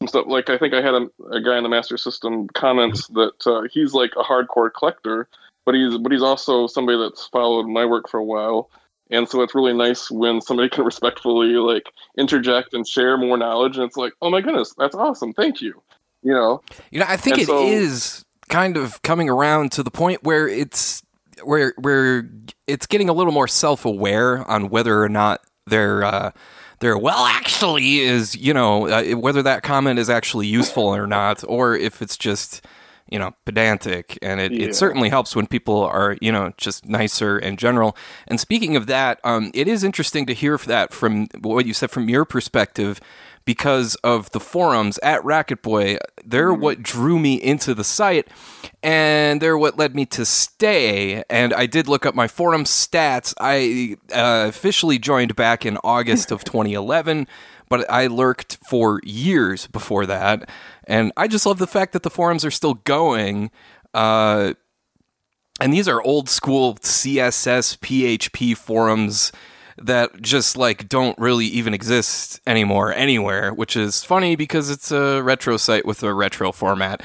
some 0.00 0.08
stuff. 0.08 0.24
Like 0.28 0.48
I 0.50 0.56
think 0.58 0.72
I 0.74 0.80
had 0.82 0.94
a, 0.94 1.08
a 1.30 1.40
guy 1.40 1.56
in 1.56 1.62
the 1.62 1.68
Master 1.68 1.96
System 1.98 2.48
comments 2.54 3.06
that 3.08 3.46
uh, 3.46 3.62
he's 3.70 3.92
like 3.94 4.12
a 4.16 4.22
hardcore 4.22 4.70
collector, 4.72 5.28
but 5.66 5.74
he's 5.74 5.96
but 5.98 6.10
he's 6.12 6.22
also 6.22 6.66
somebody 6.66 6.98
that's 6.98 7.26
followed 7.28 7.66
my 7.66 7.84
work 7.84 8.08
for 8.08 8.18
a 8.18 8.24
while, 8.24 8.70
and 9.10 9.28
so 9.28 9.42
it's 9.42 9.54
really 9.54 9.72
nice 9.72 10.10
when 10.10 10.40
somebody 10.40 10.68
can 10.68 10.84
respectfully 10.84 11.48
like 11.54 11.84
interject 12.16 12.74
and 12.74 12.86
share 12.86 13.16
more 13.16 13.36
knowledge, 13.36 13.76
and 13.76 13.84
it's 13.86 13.96
like, 13.96 14.12
oh 14.22 14.30
my 14.30 14.40
goodness, 14.40 14.74
that's 14.78 14.94
awesome, 14.94 15.32
thank 15.32 15.60
you. 15.60 15.80
You 16.22 16.32
know, 16.32 16.62
You 16.90 17.00
know, 17.00 17.06
I 17.08 17.16
think 17.16 17.34
And 17.34 17.42
it 17.42 17.46
so- 17.46 17.66
is 17.66 18.24
kind 18.48 18.76
of 18.76 19.02
coming 19.02 19.28
around 19.28 19.72
to 19.72 19.82
the 19.82 19.90
point 19.90 20.24
where 20.24 20.48
it's 20.48 21.02
where 21.44 21.74
where 21.78 22.28
it's 22.66 22.86
getting 22.86 23.08
a 23.08 23.12
little 23.12 23.32
more 23.32 23.46
self 23.48 23.84
aware 23.84 24.48
on 24.50 24.68
whether 24.70 25.02
or 25.02 25.08
not 25.08 25.40
they're 25.66 26.02
uh, 26.02 26.30
they're 26.80 26.98
well 26.98 27.24
actually 27.26 28.00
is 28.00 28.34
you 28.36 28.52
know 28.54 28.88
uh, 28.88 29.04
whether 29.12 29.42
that 29.42 29.62
comment 29.62 29.98
is 29.98 30.10
actually 30.10 30.46
useful 30.48 30.82
or 30.84 31.06
not, 31.06 31.44
or 31.46 31.76
if 31.76 32.02
it's 32.02 32.16
just 32.16 32.64
you 33.10 33.18
know 33.18 33.32
pedantic 33.44 34.18
and 34.22 34.40
it, 34.40 34.52
Yeah. 34.52 34.66
it 34.66 34.74
certainly 34.76 35.08
helps 35.08 35.34
when 35.36 35.46
people 35.46 35.82
are 35.82 36.16
you 36.20 36.30
know 36.32 36.52
just 36.56 36.86
nicer 36.86 37.38
in 37.38 37.56
general 37.56 37.96
and 38.26 38.38
speaking 38.40 38.76
of 38.76 38.86
that 38.86 39.18
um, 39.24 39.50
it 39.54 39.66
is 39.68 39.82
interesting 39.84 40.26
to 40.26 40.34
hear 40.34 40.56
that 40.58 40.92
from 40.92 41.26
what 41.40 41.66
you 41.66 41.74
said 41.74 41.90
from 41.90 42.08
your 42.08 42.24
perspective 42.24 43.00
because 43.44 43.94
of 44.04 44.30
the 44.32 44.40
forums 44.40 44.98
at 45.02 45.24
Racket 45.24 45.62
Boy. 45.62 45.96
They're 46.22 46.52
what 46.52 46.82
drew 46.82 47.18
me 47.18 47.36
into 47.36 47.72
the 47.74 47.82
site, 47.82 48.28
and 48.82 49.40
they're 49.40 49.56
what 49.56 49.78
led 49.78 49.94
me 49.94 50.04
to 50.06 50.26
stay. 50.26 51.22
And 51.30 51.54
I 51.54 51.64
did 51.64 51.88
look 51.88 52.04
up 52.04 52.14
my 52.14 52.28
forum 52.28 52.64
stats. 52.64 53.32
I 53.40 53.96
uh, 54.14 54.48
officially 54.48 54.98
joined 54.98 55.34
back 55.34 55.64
in 55.64 55.78
August 55.82 56.30
of 56.30 56.44
2011, 56.44 57.26
but 57.68 57.88
I 57.90 58.06
lurked 58.06 58.58
for 58.68 59.00
years 59.04 59.66
before 59.66 60.06
that. 60.06 60.48
And 60.84 61.12
I 61.16 61.28
just 61.28 61.46
love 61.46 61.58
the 61.58 61.66
fact 61.66 61.92
that 61.92 62.02
the 62.02 62.10
forums 62.10 62.44
are 62.44 62.50
still 62.50 62.74
going. 62.74 63.50
Uh, 63.94 64.54
and 65.60 65.72
these 65.72 65.88
are 65.88 66.02
old 66.02 66.28
school 66.28 66.74
CSS 66.76 67.78
PHP 67.78 68.56
forums 68.56 69.32
that 69.82 70.20
just 70.20 70.56
like 70.56 70.88
don't 70.88 71.18
really 71.18 71.46
even 71.46 71.74
exist 71.74 72.40
anymore 72.46 72.92
anywhere, 72.92 73.52
which 73.52 73.76
is 73.76 74.02
funny 74.04 74.36
because 74.36 74.70
it's 74.70 74.90
a 74.90 75.22
retro 75.22 75.56
site 75.56 75.86
with 75.86 76.02
a 76.02 76.12
retro 76.12 76.52
format. 76.52 77.02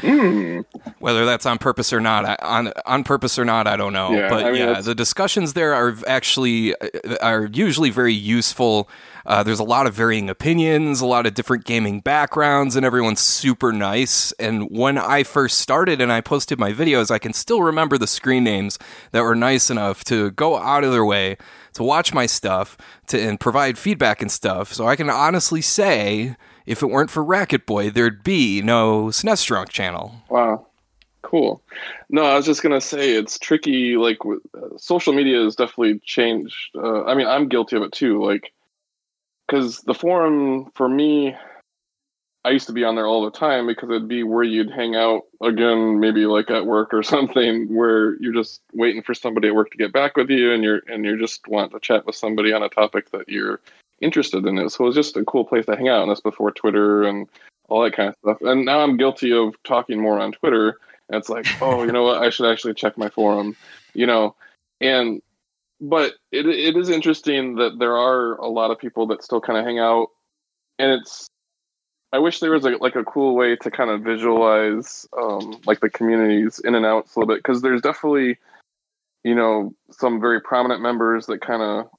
Whether 0.99 1.25
that's 1.25 1.45
on 1.45 1.57
purpose 1.57 1.91
or 1.93 1.99
not, 1.99 2.25
I, 2.25 2.37
on 2.41 2.71
on 2.85 3.03
purpose 3.03 3.37
or 3.37 3.45
not, 3.45 3.67
I 3.67 3.75
don't 3.75 3.93
know. 3.93 4.11
Yeah, 4.11 4.29
but 4.29 4.43
I 4.45 4.51
mean, 4.51 4.59
yeah, 4.59 4.65
that's- 4.67 4.85
the 4.85 4.95
discussions 4.95 5.53
there 5.53 5.73
are 5.73 5.95
actually 6.07 6.75
uh, 6.79 7.17
are 7.21 7.45
usually 7.51 7.89
very 7.89 8.13
useful. 8.13 8.89
Uh, 9.25 9.41
there's 9.41 9.59
a 9.59 9.63
lot 9.63 9.87
of 9.87 9.93
varying 9.93 10.29
opinions, 10.29 10.99
a 10.99 11.05
lot 11.05 11.25
of 11.25 11.33
different 11.33 11.63
gaming 11.63 12.01
backgrounds, 12.01 12.75
and 12.75 12.85
everyone's 12.85 13.21
super 13.21 13.71
nice. 13.71 14.33
And 14.33 14.69
when 14.69 14.97
I 14.97 15.23
first 15.23 15.59
started 15.59 16.01
and 16.01 16.11
I 16.11 16.19
posted 16.19 16.59
my 16.59 16.73
videos, 16.73 17.09
I 17.09 17.19
can 17.19 17.31
still 17.31 17.61
remember 17.63 17.97
the 17.97 18.07
screen 18.07 18.43
names 18.43 18.77
that 19.13 19.21
were 19.21 19.35
nice 19.35 19.69
enough 19.69 20.03
to 20.05 20.31
go 20.31 20.57
out 20.57 20.83
of 20.83 20.91
their 20.91 21.05
way 21.05 21.37
to 21.73 21.83
watch 21.83 22.13
my 22.13 22.25
stuff 22.25 22.77
to 23.07 23.19
and 23.19 23.39
provide 23.39 23.77
feedback 23.77 24.21
and 24.21 24.31
stuff. 24.31 24.73
So 24.73 24.87
I 24.87 24.95
can 24.95 25.09
honestly 25.09 25.61
say, 25.61 26.35
if 26.65 26.81
it 26.81 26.87
weren't 26.87 27.09
for 27.09 27.23
Racket 27.23 27.65
Boy, 27.65 27.89
there'd 27.89 28.23
be 28.23 28.61
no 28.61 29.05
SNES 29.05 29.45
Drunk 29.45 29.69
channel. 29.69 30.15
Wow. 30.29 30.67
Cool. 31.21 31.61
No, 32.09 32.23
I 32.23 32.35
was 32.35 32.45
just 32.45 32.61
gonna 32.61 32.81
say 32.81 33.11
it's 33.11 33.39
tricky. 33.39 33.95
Like, 33.95 34.19
uh, 34.25 34.77
social 34.77 35.13
media 35.13 35.41
has 35.43 35.55
definitely 35.55 35.99
changed. 35.99 36.75
Uh, 36.75 37.05
I 37.05 37.15
mean, 37.15 37.27
I'm 37.27 37.47
guilty 37.47 37.75
of 37.75 37.83
it 37.83 37.91
too. 37.91 38.23
Like, 38.23 38.53
because 39.47 39.79
the 39.81 39.93
forum 39.93 40.71
for 40.75 40.87
me, 40.87 41.35
I 42.45 42.49
used 42.49 42.67
to 42.67 42.73
be 42.73 42.83
on 42.83 42.95
there 42.95 43.07
all 43.07 43.23
the 43.23 43.31
time 43.31 43.67
because 43.67 43.89
it'd 43.89 44.07
be 44.07 44.23
where 44.23 44.43
you'd 44.43 44.69
hang 44.69 44.95
out 44.95 45.23
again, 45.41 45.99
maybe 45.99 46.25
like 46.25 46.51
at 46.51 46.65
work 46.65 46.93
or 46.93 47.01
something, 47.15 47.73
where 47.73 48.15
you're 48.21 48.33
just 48.33 48.61
waiting 48.73 49.01
for 49.01 49.13
somebody 49.13 49.47
at 49.47 49.55
work 49.55 49.71
to 49.71 49.77
get 49.77 49.93
back 49.93 50.17
with 50.17 50.29
you, 50.29 50.51
and 50.51 50.63
you're 50.63 50.81
and 50.87 51.05
you 51.05 51.17
just 51.17 51.47
want 51.47 51.71
to 51.71 51.79
chat 51.79 52.05
with 52.05 52.15
somebody 52.15 52.51
on 52.51 52.63
a 52.63 52.69
topic 52.69 53.11
that 53.11 53.29
you're 53.29 53.61
interested 54.01 54.45
in. 54.45 54.57
It 54.57 54.69
so 54.71 54.83
it 54.83 54.87
was 54.87 54.95
just 54.95 55.17
a 55.17 55.25
cool 55.25 55.45
place 55.45 55.65
to 55.67 55.75
hang 55.75 55.87
out, 55.87 56.01
and 56.01 56.11
that's 56.11 56.21
before 56.21 56.51
Twitter 56.51 57.03
and 57.03 57.27
all 57.69 57.83
that 57.83 57.95
kind 57.95 58.09
of 58.09 58.15
stuff. 58.17 58.37
And 58.41 58.65
now 58.65 58.81
I'm 58.81 58.97
guilty 58.97 59.31
of 59.31 59.55
talking 59.63 60.01
more 60.01 60.19
on 60.19 60.33
Twitter. 60.33 60.77
And 61.09 61.19
it's 61.19 61.29
like, 61.29 61.45
oh, 61.61 61.83
you 61.83 61.91
know 61.91 62.03
what? 62.03 62.21
I 62.21 62.29
should 62.29 62.49
actually 62.51 62.73
check 62.73 62.97
my 62.97 63.09
forum, 63.09 63.55
you 63.93 64.05
know. 64.05 64.35
And 64.81 65.21
but 65.81 66.13
it 66.31 66.45
it 66.45 66.75
is 66.75 66.89
interesting 66.89 67.55
that 67.55 67.79
there 67.79 67.97
are 67.97 68.35
a 68.35 68.47
lot 68.47 68.71
of 68.71 68.79
people 68.79 69.07
that 69.07 69.23
still 69.23 69.41
kind 69.41 69.57
of 69.57 69.65
hang 69.65 69.79
out, 69.79 70.09
and 70.79 70.91
it's. 70.91 71.27
I 72.13 72.19
wish 72.19 72.39
there 72.39 72.51
was 72.51 72.63
a, 72.63 72.77
like 72.77 72.95
a 72.95 73.03
cool 73.03 73.35
way 73.35 73.55
to 73.57 73.71
kind 73.71 73.89
of 73.89 74.01
visualize 74.01 75.07
um, 75.17 75.59
like 75.65 75.79
the 75.79 75.89
communities 75.89 76.59
in 76.63 76.75
and 76.75 76.85
outs 76.85 77.15
a 77.15 77.19
little 77.19 77.33
bit 77.33 77.39
because 77.39 77.63
there's 77.63 77.81
definitely, 77.81 78.37
you 79.23 79.33
know, 79.33 79.73
some 79.89 80.21
very 80.21 80.39
prominent 80.39 80.81
members 80.81 81.25
that 81.25 81.41
kind 81.41 81.63
of 81.63 81.89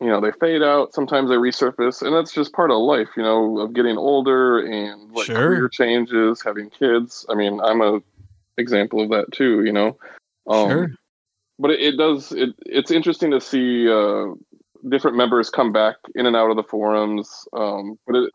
you 0.00 0.08
know 0.08 0.20
they 0.20 0.32
fade 0.32 0.62
out 0.62 0.94
sometimes 0.94 1.28
they 1.28 1.36
resurface 1.36 2.00
and 2.02 2.16
that's 2.16 2.32
just 2.32 2.54
part 2.54 2.70
of 2.70 2.78
life 2.78 3.08
you 3.16 3.22
know 3.22 3.58
of 3.58 3.74
getting 3.74 3.98
older 3.98 4.58
and 4.60 5.12
like 5.12 5.26
Sure. 5.26 5.36
career 5.36 5.68
changes 5.68 6.42
having 6.42 6.70
kids 6.70 7.26
i 7.28 7.34
mean 7.34 7.60
i'm 7.60 7.82
a 7.82 8.00
example 8.56 9.02
of 9.02 9.10
that 9.10 9.30
too 9.32 9.62
you 9.62 9.72
know 9.72 9.98
um, 10.48 10.68
Sure. 10.68 10.90
but 11.58 11.70
it, 11.70 11.80
it 11.80 11.96
does 11.98 12.32
it 12.32 12.50
it's 12.64 12.90
interesting 12.90 13.30
to 13.30 13.40
see 13.40 13.88
uh 13.90 14.32
different 14.88 15.18
members 15.18 15.50
come 15.50 15.70
back 15.70 15.96
in 16.14 16.24
and 16.24 16.34
out 16.34 16.50
of 16.50 16.56
the 16.56 16.62
forums 16.62 17.46
um 17.52 17.98
but 18.06 18.16
it 18.16 18.32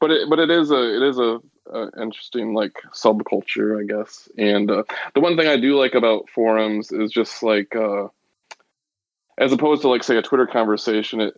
but 0.00 0.10
it 0.10 0.28
but 0.28 0.38
it 0.38 0.50
is 0.50 0.70
a 0.70 0.96
it 0.96 1.02
is 1.02 1.18
a, 1.18 1.40
a 1.72 2.02
interesting 2.02 2.54
like 2.54 2.74
subculture 2.92 3.80
i 3.80 3.84
guess. 3.84 4.28
And 4.38 4.70
uh, 4.70 4.84
the 5.14 5.20
one 5.20 5.36
thing 5.36 5.48
i 5.48 5.56
do 5.56 5.78
like 5.78 5.94
about 5.94 6.28
forums 6.30 6.92
is 6.92 7.10
just 7.10 7.42
like 7.42 7.74
uh 7.74 8.08
as 9.38 9.52
opposed 9.52 9.82
to 9.82 9.88
like 9.88 10.02
say 10.02 10.16
a 10.16 10.22
twitter 10.22 10.46
conversation 10.46 11.20
it 11.20 11.36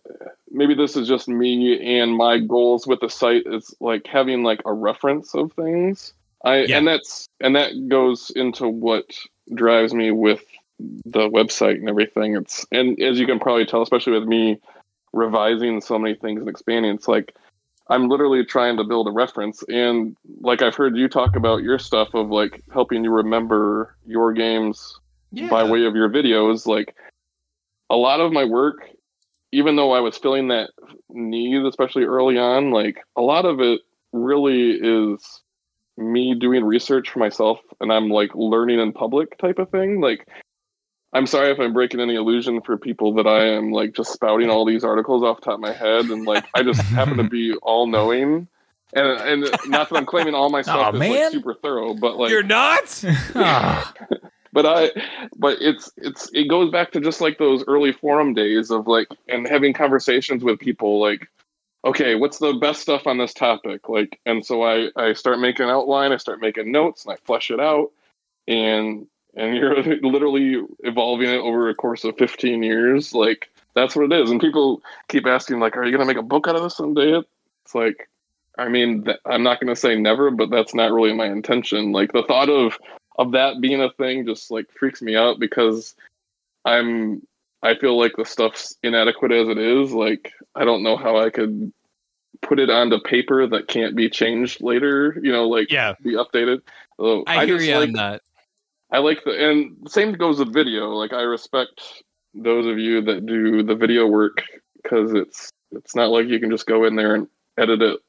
maybe 0.51 0.75
this 0.75 0.97
is 0.97 1.09
just 1.09 1.29
me 1.29 1.99
and 2.01 2.17
my 2.17 2.39
goals 2.39 2.87
with 2.87 3.01
the 3.01 3.09
site. 3.09 3.45
Is 3.47 3.75
like 3.81 4.07
having 4.07 4.43
like 4.43 4.63
a 4.65 4.73
reference 4.73 5.35
of 5.35 5.53
things. 5.53 6.13
I 6.45 6.65
Yeah. 6.65 6.79
and 6.79 6.87
that's 6.87 7.27
and 7.41 7.57
that 7.57 7.89
goes 7.89 8.31
into 8.31 8.69
what 8.69 9.19
drives 9.55 9.95
me 9.95 10.11
with 10.11 10.45
the 11.05 11.29
website 11.29 11.77
and 11.77 11.89
everything. 11.89 12.37
It's 12.37 12.67
and 12.73 13.01
as 13.01 13.19
you 13.19 13.27
can 13.27 13.41
probably 13.41 13.67
tell 13.67 13.83
especially 13.83 14.19
with 14.19 14.29
me 14.29 14.61
revising 15.13 15.81
so 15.81 15.99
many 15.99 16.15
things 16.15 16.41
and 16.41 16.51
expanding 16.51 16.95
it's 16.95 17.09
like 17.09 17.35
i'm 17.89 18.09
literally 18.09 18.45
trying 18.45 18.77
to 18.77 18.85
build 18.85 19.09
a 19.09 19.11
reference. 19.11 19.63
And 19.69 20.17
like 20.41 20.63
i've 20.63 20.75
heard 20.75 20.97
you 20.97 21.09
talk 21.09 21.37
about 21.37 21.63
your 21.63 21.79
stuff 21.79 22.15
of 22.15 22.29
like 22.29 22.63
helping 22.73 23.05
you 23.05 23.11
remember 23.11 23.97
your 24.07 24.33
games 24.33 24.99
by 25.51 25.63
way 25.63 25.85
of 25.85 25.95
your 25.95 26.09
videos. 26.09 26.67
Like 26.67 26.95
a 27.91 27.97
lot 27.97 28.21
of 28.21 28.33
my 28.33 28.45
work 28.45 28.89
even 29.51 29.77
though 29.77 29.93
i 29.93 30.01
was 30.01 30.19
feeling 30.19 30.49
that 30.49 30.71
need 31.09 31.65
especially 31.65 32.05
early 32.05 32.37
on 32.37 32.71
like 32.71 32.99
a 33.17 33.23
lot 33.23 33.47
of 33.47 33.61
it 33.61 33.81
really 34.13 34.73
is 34.73 35.43
me 35.97 36.35
doing 36.35 36.65
research 36.65 37.11
for 37.11 37.19
myself 37.19 37.59
and 37.81 37.91
i'm 37.91 38.11
like 38.11 38.31
learning 38.35 38.79
in 38.79 38.93
public 38.93 39.37
type 39.39 39.59
of 39.59 39.71
thing. 39.71 40.01
Like 40.01 40.29
i'm 41.13 41.27
sorry 41.27 41.51
if 41.51 41.59
i'm 41.59 41.73
breaking 41.73 42.01
any 42.01 42.15
illusion 42.15 42.61
for 42.61 42.77
people 42.77 43.13
that 43.15 43.27
i 43.27 43.45
am 43.45 43.71
like 43.71 43.95
just 43.95 44.13
spouting 44.13 44.51
all 44.51 44.65
these 44.65 44.85
articles 44.85 45.23
off 45.23 45.41
the 45.41 45.47
top 45.47 45.55
of 45.55 45.61
my 45.61 45.73
head 45.73 46.07
and 46.07 46.27
like 46.27 46.45
i 46.55 46.63
just 46.63 46.81
happen 46.83 47.17
to 47.17 47.25
be 47.25 47.55
all 47.63 47.87
knowing 47.87 48.47
and 48.95 49.07
and 49.07 49.41
not 49.67 49.89
that 49.89 49.97
i'm 49.97 50.07
claiming 50.07 50.35
all 50.35 50.51
my 50.51 50.63
stuff 50.63 50.95
Aw, 50.95 50.97
is 50.97 51.01
like 51.01 51.33
super 51.33 51.55
thorough 51.55 51.95
but 51.95 52.17
like 52.17 52.31
You're 52.31 52.43
not. 52.43 53.05
Ah, 53.35 53.93
but 54.53 54.67
I, 54.67 54.91
but 55.37 55.59
it's 55.61 55.93
it's 55.97 56.31
it 56.33 56.49
goes 56.49 56.71
back 56.71 56.93
to 56.93 57.01
just 57.01 57.21
like 57.21 57.39
those 57.39 57.65
early 57.67 57.93
forum 57.93 58.35
days 58.35 58.71
of 58.71 58.87
like 58.87 59.09
and 59.29 59.47
having 59.47 59.73
conversations 59.73 60.43
with 60.43 60.59
people 60.59 61.01
like, 61.01 61.29
okay, 61.85 62.15
what's 62.15 62.39
the 62.39 62.55
best 62.55 62.81
stuff 62.81 63.07
on 63.07 63.19
this 63.19 63.35
topic? 63.35 63.89
Like, 63.89 64.19
and 64.27 64.45
so 64.45 64.63
I 64.63 64.89
I 64.97 65.13
start 65.13 65.39
making 65.39 65.67
an 65.67 65.71
outline, 65.71 66.13
I 66.13 66.17
start 66.17 66.41
making 66.41 66.73
notes, 66.73 67.05
and 67.05 67.13
I 67.13 67.17
flesh 67.25 67.51
it 67.51 67.61
out, 67.61 67.91
and 68.47 69.07
and 69.39 69.57
you're 69.57 69.83
literally 70.03 70.63
evolving 70.81 71.29
it 71.29 71.39
over 71.39 71.69
a 71.69 71.75
course 71.75 72.05
of 72.05 72.17
15 72.19 72.63
years. 72.63 73.15
Like 73.15 73.51
that's 73.75 73.95
what 73.97 74.11
it 74.11 74.21
is. 74.21 74.31
And 74.31 74.41
people 74.41 74.83
keep 75.09 75.27
asking 75.27 75.61
like, 75.61 75.77
are 75.77 75.85
you 75.85 75.93
gonna 75.93 76.05
make 76.05 76.17
a 76.17 76.23
book 76.23 76.49
out 76.49 76.57
of 76.57 76.63
this 76.63 76.77
someday? 76.77 77.21
It's 77.65 77.75
like. 77.75 78.09
I 78.61 78.69
mean, 78.69 79.05
th- 79.05 79.19
I'm 79.25 79.45
not 79.45 79.61
going 79.61 79.73
to 79.73 79.81
say 79.81 79.95
never, 79.95 80.33
but 80.33 80.51
that's 80.51 80.75
not 80.75 80.91
really 80.91 81.13
my 81.13 81.27
intention. 81.27 81.93
Like 81.93 82.11
the 82.13 82.25
thought 82.25 82.49
of 82.49 82.77
of 83.17 83.31
that 83.33 83.61
being 83.61 83.81
a 83.81 83.91
thing 83.93 84.27
just 84.27 84.51
like 84.51 84.67
freaks 84.77 85.01
me 85.01 85.17
out 85.17 85.39
because 85.39 85.95
I'm 86.65 87.23
I 87.63 87.77
feel 87.77 87.99
like 87.99 88.13
the 88.17 88.25
stuff's 88.25 88.77
inadequate 88.83 89.33
as 89.33 89.49
it 89.49 89.59
is. 89.59 89.93
Like 89.93 90.33
I 90.55 90.65
don't 90.65 90.83
know 90.83 90.97
how 90.97 91.19
I 91.19 91.31
could 91.31 91.73
put 92.41 92.61
it 92.61 92.71
onto 92.71 93.01
paper 93.01 93.47
that 93.47 93.69
can't 93.69 93.97
be 93.97 94.09
changed 94.09 94.61
later. 94.61 95.19
You 95.23 95.33
know, 95.33 95.49
like 95.49 95.71
Yeah. 95.71 95.95
be 96.03 96.15
updated. 96.15 96.63
So 96.99 97.25
I, 97.27 97.47
hear 97.47 97.57
just 97.57 97.69
you 97.69 97.77
like 97.77 97.89
on 97.89 97.93
that. 97.95 98.23
I 98.91 98.99
like 98.99 99.23
the 99.25 99.33
and 99.33 99.91
same 99.91 100.13
goes 100.13 100.39
with 100.39 100.53
video. 100.53 100.91
Like 100.91 101.13
I 101.13 101.23
respect 101.23 101.81
those 102.35 102.67
of 102.67 102.79
you 102.79 103.03
that 103.03 103.27
do 103.27 103.63
the 103.63 103.75
video 103.75 104.07
work 104.07 104.43
because 104.83 105.13
it's 105.13 105.53
it's 105.73 105.95
not 105.95 106.11
like 106.11 106.27
you 106.27 106.41
can 106.41 106.51
just 106.51 106.67
go 106.67 106.85
in 106.85 106.97
there 106.97 107.15
and 107.15 107.29
edit 107.59 107.83
it 107.83 108.01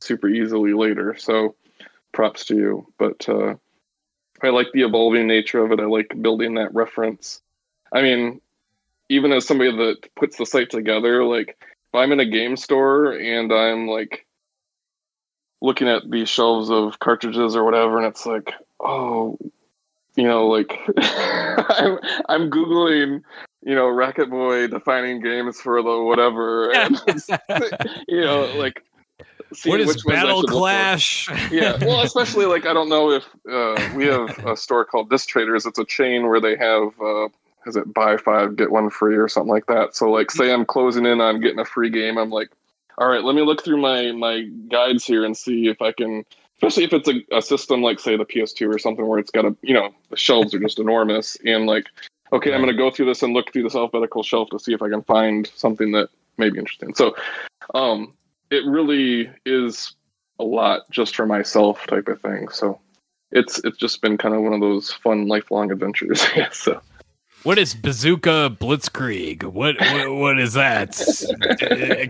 super 0.00 0.28
easily 0.28 0.72
later. 0.72 1.16
So 1.18 1.54
props 2.12 2.44
to 2.46 2.56
you. 2.56 2.86
But 2.98 3.28
uh 3.28 3.54
I 4.42 4.48
like 4.48 4.68
the 4.72 4.82
evolving 4.82 5.26
nature 5.26 5.64
of 5.64 5.72
it. 5.72 5.80
I 5.80 5.84
like 5.84 6.20
building 6.20 6.54
that 6.54 6.74
reference. 6.74 7.40
I 7.92 8.02
mean, 8.02 8.40
even 9.08 9.32
as 9.32 9.46
somebody 9.46 9.70
that 9.76 10.14
puts 10.16 10.36
the 10.36 10.46
site 10.46 10.70
together, 10.70 11.24
like 11.24 11.56
if 11.60 11.94
I'm 11.94 12.12
in 12.12 12.20
a 12.20 12.26
game 12.26 12.56
store 12.56 13.12
and 13.12 13.52
I'm 13.52 13.86
like 13.86 14.26
looking 15.62 15.88
at 15.88 16.10
these 16.10 16.28
shelves 16.28 16.70
of 16.70 16.98
cartridges 16.98 17.54
or 17.54 17.64
whatever, 17.64 17.98
and 17.98 18.06
it's 18.06 18.26
like, 18.26 18.52
oh, 18.80 19.38
you 20.16 20.24
know, 20.24 20.46
like 20.46 20.78
I'm, 20.98 21.98
I'm 22.28 22.50
googling, 22.50 23.22
you 23.62 23.74
know, 23.74 23.88
Racket 23.88 24.30
Boy 24.30 24.66
defining 24.68 25.20
games 25.20 25.60
for 25.60 25.82
the 25.82 26.02
whatever, 26.02 26.72
and 26.72 27.00
you 28.08 28.20
know, 28.20 28.52
like 28.56 28.82
what 29.64 29.80
is 29.80 30.02
Battle 30.04 30.40
should 30.40 30.50
look 30.50 30.50
for. 30.50 30.58
Clash? 30.58 31.28
yeah 31.52 31.76
well 31.84 32.00
especially 32.02 32.44
like 32.46 32.66
i 32.66 32.72
don't 32.72 32.88
know 32.88 33.10
if 33.12 33.24
uh, 33.50 33.90
we 33.94 34.06
have 34.06 34.36
a 34.46 34.56
store 34.56 34.84
called 34.84 35.10
disc 35.10 35.28
traders 35.28 35.64
it's 35.64 35.78
a 35.78 35.84
chain 35.84 36.26
where 36.26 36.40
they 36.40 36.56
have 36.56 36.88
uh, 37.00 37.28
is 37.66 37.76
it 37.76 37.92
buy 37.94 38.16
five 38.16 38.56
get 38.56 38.72
one 38.72 38.90
free 38.90 39.16
or 39.16 39.28
something 39.28 39.52
like 39.52 39.66
that 39.66 39.94
so 39.94 40.10
like 40.10 40.30
say 40.30 40.52
i'm 40.52 40.64
closing 40.64 41.06
in 41.06 41.20
on 41.20 41.40
getting 41.40 41.60
a 41.60 41.64
free 41.64 41.90
game 41.90 42.18
i'm 42.18 42.30
like 42.30 42.50
all 42.98 43.08
right 43.08 43.22
let 43.22 43.36
me 43.36 43.42
look 43.42 43.62
through 43.62 43.80
my 43.80 44.10
my 44.12 44.42
guides 44.68 45.04
here 45.04 45.24
and 45.24 45.36
see 45.36 45.68
if 45.68 45.80
i 45.80 45.92
can 45.92 46.24
especially 46.64 46.84
if 46.84 46.92
it's 46.92 47.08
a, 47.08 47.36
a 47.36 47.42
system 47.42 47.82
like 47.82 48.00
say 48.00 48.16
the 48.16 48.24
ps2 48.24 48.74
or 48.74 48.78
something 48.78 49.06
where 49.06 49.18
it's 49.18 49.30
got 49.30 49.44
a 49.44 49.56
you 49.62 49.74
know 49.74 49.90
the 50.10 50.16
shelves 50.16 50.54
are 50.54 50.60
just 50.60 50.78
enormous 50.78 51.36
and 51.44 51.66
like 51.66 51.86
okay 52.32 52.52
i'm 52.52 52.60
going 52.60 52.72
to 52.72 52.76
go 52.76 52.90
through 52.90 53.06
this 53.06 53.22
and 53.22 53.32
look 53.32 53.52
through 53.52 53.62
this 53.62 53.74
alphabetical 53.74 54.22
shelf 54.22 54.48
to 54.50 54.58
see 54.58 54.72
if 54.72 54.82
i 54.82 54.88
can 54.88 55.02
find 55.02 55.50
something 55.54 55.92
that 55.92 56.08
may 56.38 56.50
be 56.50 56.58
interesting 56.58 56.94
so 56.94 57.14
um 57.74 58.12
it 58.50 58.64
really 58.66 59.30
is 59.44 59.94
a 60.38 60.44
lot 60.44 60.90
just 60.90 61.14
for 61.16 61.26
myself 61.26 61.86
type 61.86 62.08
of 62.08 62.20
thing. 62.20 62.48
So 62.48 62.80
it's 63.30 63.58
it's 63.64 63.78
just 63.78 64.00
been 64.02 64.18
kind 64.18 64.34
of 64.34 64.42
one 64.42 64.52
of 64.52 64.60
those 64.60 64.92
fun 64.92 65.28
lifelong 65.28 65.70
adventures. 65.72 66.24
yeah. 66.36 66.50
So 66.50 66.80
What 67.44 67.58
is 67.58 67.74
Bazooka 67.74 68.56
Blitzkrieg? 68.58 69.42
What 69.44 69.78
what, 69.78 70.10
what 70.14 70.40
is 70.40 70.54
that? 70.54 70.92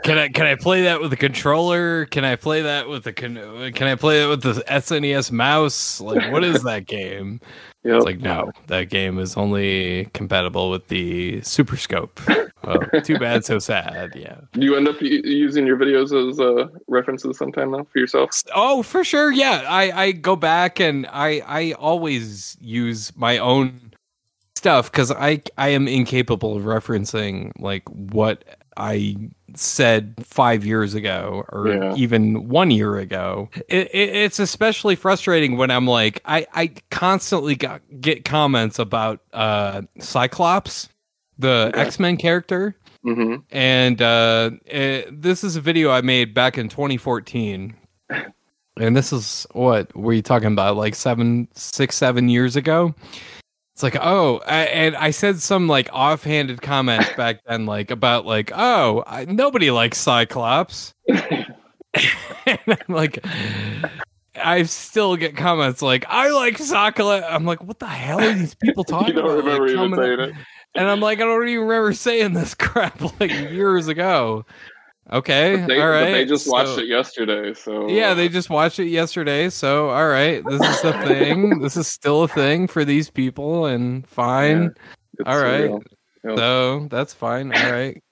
Can 0.04 0.16
I 0.16 0.28
can 0.28 0.46
I 0.46 0.54
play 0.54 0.82
that 0.82 1.00
with 1.00 1.12
a 1.12 1.16
controller? 1.16 2.06
Can 2.06 2.24
I 2.24 2.36
play 2.36 2.62
that 2.62 2.88
with 2.88 3.02
the 3.02 3.12
con- 3.12 3.72
can 3.74 3.88
I 3.88 3.96
play 3.96 4.22
it 4.24 4.28
with 4.28 4.42
the 4.42 4.52
SNES 4.68 5.32
mouse? 5.32 6.00
Like 6.00 6.30
what 6.32 6.44
is 6.44 6.62
that 6.62 6.86
game? 6.86 7.40
yeah, 7.82 7.96
It's 7.96 8.04
like 8.04 8.20
no, 8.20 8.52
that 8.68 8.90
game 8.90 9.18
is 9.18 9.36
only 9.36 10.04
compatible 10.14 10.70
with 10.70 10.86
the 10.86 11.40
Super 11.42 11.76
Scope. 11.76 12.20
Oh, 12.66 12.78
too 13.00 13.18
bad, 13.18 13.44
so 13.44 13.58
sad. 13.58 14.12
Yeah. 14.14 14.36
do 14.52 14.60
you 14.64 14.76
end 14.76 14.88
up 14.88 15.00
u- 15.02 15.20
using 15.24 15.66
your 15.66 15.76
videos 15.76 16.14
as 16.30 16.38
uh, 16.40 16.68
references 16.88 17.36
sometime 17.36 17.72
now 17.72 17.86
for 17.92 17.98
yourself? 17.98 18.30
Oh, 18.54 18.82
for 18.84 19.02
sure. 19.04 19.32
Yeah, 19.32 19.64
I 19.68 19.90
I 20.04 20.12
go 20.12 20.36
back 20.36 20.78
and 20.80 21.06
I 21.10 21.42
I 21.46 21.72
always 21.72 22.56
use 22.60 23.14
my 23.16 23.36
own 23.38 23.80
stuff 24.64 24.90
because 24.90 25.10
I 25.12 25.42
I 25.58 25.68
am 25.68 25.86
incapable 25.86 26.56
of 26.56 26.62
referencing 26.62 27.52
like 27.58 27.86
what 27.90 28.44
I 28.78 29.14
said 29.54 30.14
five 30.24 30.64
years 30.64 30.94
ago 30.94 31.44
or 31.50 31.68
Yeah. 31.68 31.94
even 31.96 32.48
one 32.48 32.70
year 32.70 32.96
ago. 32.96 33.50
It, 33.68 33.88
it, 33.94 34.16
it's 34.16 34.38
especially 34.38 34.96
frustrating 34.96 35.58
when 35.58 35.70
I'm 35.70 35.86
like 35.86 36.22
I 36.24 36.46
I 36.54 36.72
constantly 36.90 37.56
got, 37.56 37.82
get 38.00 38.24
comments 38.24 38.78
about 38.78 39.20
uh 39.34 39.82
Cyclops, 40.00 40.88
the 41.38 41.70
X 41.74 42.00
Men 42.00 42.16
character. 42.16 42.74
hmm 43.02 43.36
And 43.50 44.00
uh, 44.00 44.52
eh, 44.66 45.02
this 45.12 45.44
is 45.44 45.56
a 45.56 45.60
video 45.60 45.90
I 45.90 46.00
made 46.00 46.32
back 46.32 46.56
in 46.56 46.70
2014. 46.70 47.76
And 48.80 48.96
this 48.96 49.12
is 49.12 49.46
what 49.52 49.94
were 49.94 50.14
you 50.14 50.22
talking 50.22 50.52
about? 50.52 50.76
Like 50.76 50.94
seven, 50.94 51.48
six, 51.54 51.96
seven 51.96 52.30
years 52.30 52.56
ago. 52.56 52.94
It's 53.74 53.82
like, 53.82 53.96
oh, 54.00 54.40
I, 54.46 54.58
and 54.66 54.94
I 54.94 55.10
said 55.10 55.40
some 55.40 55.66
like 55.66 55.88
offhanded 55.92 56.62
comments 56.62 57.10
back 57.16 57.40
then, 57.44 57.66
like 57.66 57.90
about 57.90 58.24
like, 58.24 58.52
oh, 58.54 59.02
I, 59.04 59.24
nobody 59.24 59.72
likes 59.72 59.98
Cyclops. 59.98 60.94
and 61.08 62.58
I'm 62.68 62.76
like, 62.86 63.18
I 64.36 64.62
still 64.62 65.16
get 65.16 65.36
comments 65.36 65.82
like, 65.82 66.04
I 66.08 66.30
like 66.30 66.58
Cyclops. 66.58 67.26
I'm 67.28 67.44
like, 67.44 67.64
what 67.64 67.80
the 67.80 67.86
hell 67.88 68.20
are 68.20 68.32
these 68.32 68.54
people 68.54 68.84
talking 68.84 69.16
You 69.16 69.22
don't 69.22 69.40
about? 69.40 69.60
Like, 69.60 69.70
even 69.70 69.96
saying 69.96 70.20
it. 70.20 70.34
and 70.76 70.88
I'm 70.88 71.00
like, 71.00 71.18
I 71.18 71.24
don't 71.24 71.48
even 71.48 71.66
remember 71.66 71.92
saying 71.94 72.34
this 72.34 72.54
crap 72.54 73.00
like 73.20 73.32
years 73.32 73.88
ago. 73.88 74.46
Okay, 75.12 75.56
They, 75.68 75.80
all 75.80 75.90
but 75.92 76.10
they 76.12 76.24
just 76.24 76.50
watched 76.50 76.76
so- 76.76 76.80
it 76.80 76.88
yesterday, 76.88 77.52
so 77.52 77.88
Yeah, 77.88 78.14
they 78.14 78.28
just 78.30 78.48
watched 78.48 78.78
it 78.78 78.86
yesterday. 78.88 79.50
So, 79.50 79.90
all 79.90 80.08
right, 80.08 80.42
this 80.44 80.62
is 80.62 80.80
the 80.82 80.92
thing. 81.06 81.58
this 81.60 81.76
is 81.76 81.86
still 81.86 82.22
a 82.22 82.28
thing 82.28 82.66
for 82.68 82.84
these 82.86 83.10
people, 83.10 83.66
and 83.66 84.06
fine. 84.08 84.74
it's 85.18 85.28
all 85.28 85.38
right. 85.38 85.70
Yeah. 86.24 86.36
So 86.36 86.88
that's 86.90 87.12
fine. 87.12 87.54
All 87.54 87.70
right, 87.70 88.02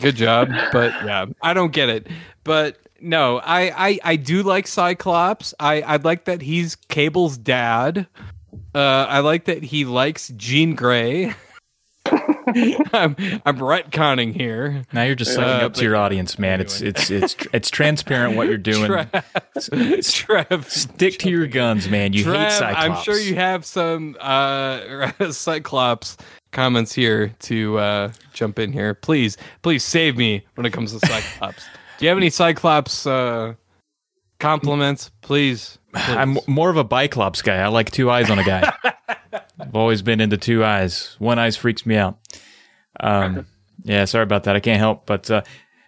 good 0.00 0.14
job. 0.16 0.50
But 0.70 0.90
yeah, 1.04 1.24
I 1.42 1.54
don't 1.54 1.72
get 1.72 1.88
it. 1.88 2.08
But 2.44 2.76
no, 3.00 3.38
I 3.38 3.88
I, 3.88 3.98
I 4.04 4.16
do 4.16 4.42
like 4.42 4.66
Cyclops. 4.66 5.54
I 5.58 5.80
I 5.80 5.96
like 5.96 6.26
that 6.26 6.42
he's 6.42 6.76
Cable's 6.76 7.38
dad. 7.38 8.06
Uh, 8.74 9.06
I 9.08 9.20
like 9.20 9.46
that 9.46 9.62
he 9.62 9.86
likes 9.86 10.28
Jean 10.36 10.74
Grey. 10.74 11.32
I'm 12.06 13.16
I'm 13.44 13.58
retconning 13.58 14.34
here. 14.34 14.84
Now 14.92 15.04
you're 15.04 15.14
just 15.14 15.30
Uh, 15.32 15.34
sucking 15.42 15.64
up 15.66 15.74
to 15.74 15.82
your 15.84 15.96
audience, 15.96 16.38
man. 16.38 16.60
It's 16.60 16.80
it's 16.80 17.10
it's 17.10 17.36
it's 17.52 17.70
transparent 17.70 18.36
what 18.36 18.48
you're 18.48 18.58
doing. 18.58 18.86
Trev, 18.86 20.04
Trev, 20.04 20.70
Stick 20.70 21.18
to 21.20 21.30
your 21.30 21.46
guns, 21.46 21.88
man. 21.88 22.12
You 22.12 22.24
hate 22.24 22.52
Cyclops. 22.52 22.84
I'm 22.84 22.96
sure 23.02 23.18
you 23.18 23.36
have 23.36 23.64
some 23.64 24.16
uh, 24.20 25.12
Cyclops 25.30 26.16
comments 26.50 26.92
here 26.92 27.28
to 27.40 27.78
uh, 27.78 28.12
jump 28.32 28.58
in 28.58 28.72
here. 28.72 28.94
Please, 28.94 29.36
please 29.62 29.84
save 29.84 30.16
me 30.16 30.44
when 30.56 30.66
it 30.66 30.72
comes 30.72 30.92
to 30.92 31.06
Cyclops. 31.06 31.64
Do 31.98 32.04
you 32.04 32.08
have 32.08 32.18
any 32.18 32.30
Cyclops 32.30 33.06
uh, 33.06 33.54
compliments? 34.40 35.10
Please. 35.22 35.78
please. 35.94 36.16
I'm 36.16 36.38
more 36.46 36.68
of 36.68 36.76
a 36.76 36.84
Biclops 36.84 37.42
guy. 37.42 37.56
I 37.56 37.68
like 37.68 37.90
two 37.90 38.10
eyes 38.10 38.28
on 38.28 38.38
a 38.38 38.44
guy. 38.44 38.72
I've 39.72 39.76
always 39.76 40.02
been 40.02 40.20
into 40.20 40.36
two 40.36 40.62
eyes. 40.62 41.16
One 41.18 41.38
eyes 41.38 41.56
freaks 41.56 41.86
me 41.86 41.96
out. 41.96 42.18
Um, 43.00 43.46
yeah, 43.84 44.04
sorry 44.04 44.22
about 44.24 44.44
that. 44.44 44.54
I 44.54 44.60
can't 44.60 44.78
help, 44.78 45.06
but 45.06 45.30
uh, 45.30 45.40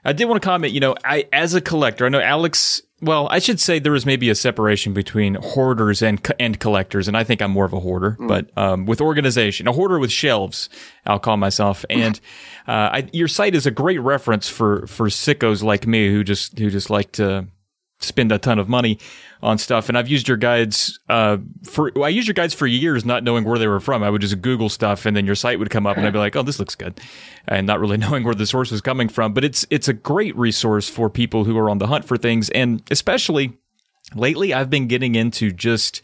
I 0.06 0.14
did 0.14 0.24
want 0.24 0.40
to 0.40 0.46
comment. 0.46 0.72
You 0.72 0.80
know, 0.80 0.94
I 1.04 1.28
as 1.34 1.52
a 1.52 1.60
collector, 1.60 2.06
I 2.06 2.08
know 2.08 2.20
Alex. 2.20 2.80
Well, 3.02 3.28
I 3.30 3.40
should 3.40 3.60
say 3.60 3.78
there 3.78 3.94
is 3.94 4.06
maybe 4.06 4.30
a 4.30 4.34
separation 4.34 4.94
between 4.94 5.34
hoarders 5.34 6.00
and 6.00 6.18
and 6.40 6.58
collectors, 6.58 7.08
and 7.08 7.16
I 7.16 7.24
think 7.24 7.42
I'm 7.42 7.50
more 7.50 7.66
of 7.66 7.74
a 7.74 7.80
hoarder. 7.80 8.16
But 8.18 8.56
um, 8.56 8.86
with 8.86 9.02
organization, 9.02 9.68
a 9.68 9.72
hoarder 9.72 9.98
with 9.98 10.10
shelves, 10.10 10.70
I'll 11.04 11.18
call 11.18 11.36
myself. 11.36 11.84
And 11.90 12.18
uh, 12.66 12.88
I, 12.90 13.08
your 13.12 13.28
site 13.28 13.54
is 13.54 13.66
a 13.66 13.70
great 13.70 14.00
reference 14.00 14.48
for 14.48 14.86
for 14.86 15.08
sickos 15.08 15.62
like 15.62 15.86
me 15.86 16.08
who 16.08 16.24
just 16.24 16.58
who 16.58 16.70
just 16.70 16.88
like 16.88 17.12
to 17.12 17.48
spend 18.00 18.32
a 18.32 18.38
ton 18.38 18.58
of 18.58 18.68
money 18.68 18.98
on 19.44 19.58
stuff. 19.58 19.88
And 19.88 19.96
I've 19.96 20.08
used 20.08 20.26
your 20.26 20.36
guides 20.36 20.98
uh, 21.08 21.36
for 21.64 21.92
well, 21.94 22.04
I 22.04 22.08
used 22.08 22.26
your 22.26 22.34
guides 22.34 22.54
for 22.54 22.66
years, 22.66 23.04
not 23.04 23.22
knowing 23.22 23.44
where 23.44 23.58
they 23.58 23.68
were 23.68 23.78
from. 23.78 24.02
I 24.02 24.10
would 24.10 24.22
just 24.22 24.40
Google 24.40 24.68
stuff, 24.68 25.06
and 25.06 25.16
then 25.16 25.26
your 25.26 25.34
site 25.36 25.58
would 25.58 25.70
come 25.70 25.86
up, 25.86 25.96
and 25.96 26.06
I'd 26.06 26.12
be 26.12 26.18
like, 26.18 26.34
"Oh, 26.34 26.42
this 26.42 26.58
looks 26.58 26.74
good," 26.74 27.00
and 27.46 27.66
not 27.66 27.78
really 27.78 27.96
knowing 28.04 28.24
where 28.24 28.34
the 28.34 28.46
source 28.46 28.70
was 28.72 28.80
coming 28.80 29.08
from. 29.08 29.34
But 29.34 29.44
it's 29.44 29.66
it's 29.70 29.86
a 29.86 29.92
great 29.92 30.34
resource 30.36 30.88
for 30.88 31.08
people 31.10 31.44
who 31.44 31.56
are 31.58 31.70
on 31.70 31.78
the 31.78 31.86
hunt 31.86 32.04
for 32.04 32.16
things, 32.16 32.48
and 32.50 32.82
especially 32.90 33.52
lately, 34.14 34.52
I've 34.54 34.70
been 34.70 34.88
getting 34.88 35.14
into 35.14 35.52
just 35.52 36.00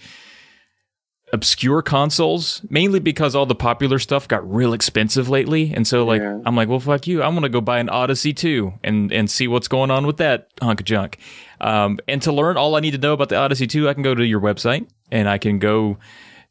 obscure 1.33 1.81
consoles 1.81 2.61
mainly 2.71 2.99
because 2.99 3.37
all 3.37 3.47
the 3.47 3.55
popular 3.55 4.01
stuff 4.01 4.27
got 4.27 4.53
real 4.53 4.73
expensive 4.73 5.29
lately 5.29 5.73
and 5.73 5.87
so 5.87 6.05
like 6.05 6.21
Yeah. 6.21 6.41
i'm 6.45 6.57
like 6.57 6.69
well 6.69 6.81
fuck 6.81 7.07
you 7.07 7.23
i'm 7.23 7.35
gonna 7.35 7.49
go 7.49 7.61
buy 7.61 7.79
an 7.79 7.89
odyssey 7.89 8.33
2 8.33 8.73
and 8.83 9.13
and 9.13 9.31
see 9.31 9.47
what's 9.47 9.69
going 9.69 9.93
on 9.93 10.09
with 10.09 10.17
that 10.17 10.49
hunk 10.61 10.81
of 10.81 10.87
junk 10.87 11.19
um, 11.61 11.99
and 12.09 12.23
to 12.23 12.33
learn 12.33 12.57
all 12.57 12.77
i 12.77 12.81
need 12.81 12.93
to 12.93 12.99
know 12.99 13.13
about 13.13 13.29
the 13.29 13.37
odyssey 13.37 13.67
2 13.67 13.89
i 13.89 13.95
can 13.95 14.03
go 14.03 14.15
to 14.15 14.25
your 14.25 14.41
website 14.41 14.87
and 15.11 15.29
i 15.29 15.39
can 15.39 15.59
go 15.59 15.99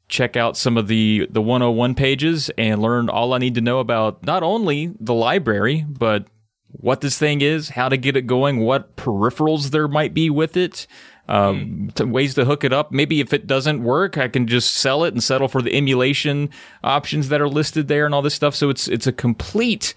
check 0.07 0.36
out 0.36 0.57
some 0.57 0.77
of 0.77 0.88
the 0.88 1.27
the 1.30 1.41
101 1.41 1.95
pages 1.95 2.49
and 2.57 2.81
learn 2.81 3.10
all 3.10 3.34
i 3.34 3.38
need 3.38 3.56
to 3.56 3.61
know 3.61 3.80
about 3.80 4.23
not 4.26 4.44
only 4.44 4.94
the 4.99 5.14
library 5.14 5.86
but 5.88 6.26
what 6.72 7.02
this 7.02 7.18
thing 7.18 7.41
is 7.41 7.69
how 7.69 7.90
to 7.90 7.98
get 7.98 8.15
it 8.15 8.23
going 8.23 8.60
what 8.60 8.95
peripherals 8.95 9.72
there 9.72 9.88
might 9.88 10.14
be 10.14 10.30
with 10.30 10.56
it 10.57 10.88
um, 11.30 11.91
to 11.94 12.06
ways 12.06 12.34
to 12.34 12.44
hook 12.44 12.64
it 12.64 12.73
up. 12.73 12.91
Maybe 12.91 13.19
if 13.19 13.34
it 13.34 13.45
doesn't 13.45 13.84
work, 13.84 14.18
I 14.18 14.27
can 14.27 14.48
just 14.48 14.73
sell 14.73 15.03
it 15.03 15.14
and 15.14 15.23
settle 15.23 15.48
for 15.48 15.61
the 15.61 15.73
emulation 15.77 16.49
options 16.84 17.30
that 17.30 17.40
are 17.40 17.48
listed 17.48 17.88
there 17.88 18.06
and 18.06 18.15
all 18.15 18.23
this 18.23 18.34
stuff. 18.34 18.56
So 18.56 18.72
it's 18.72 18.88
it's 18.88 19.06
a 19.06 19.14
complete, 19.14 19.94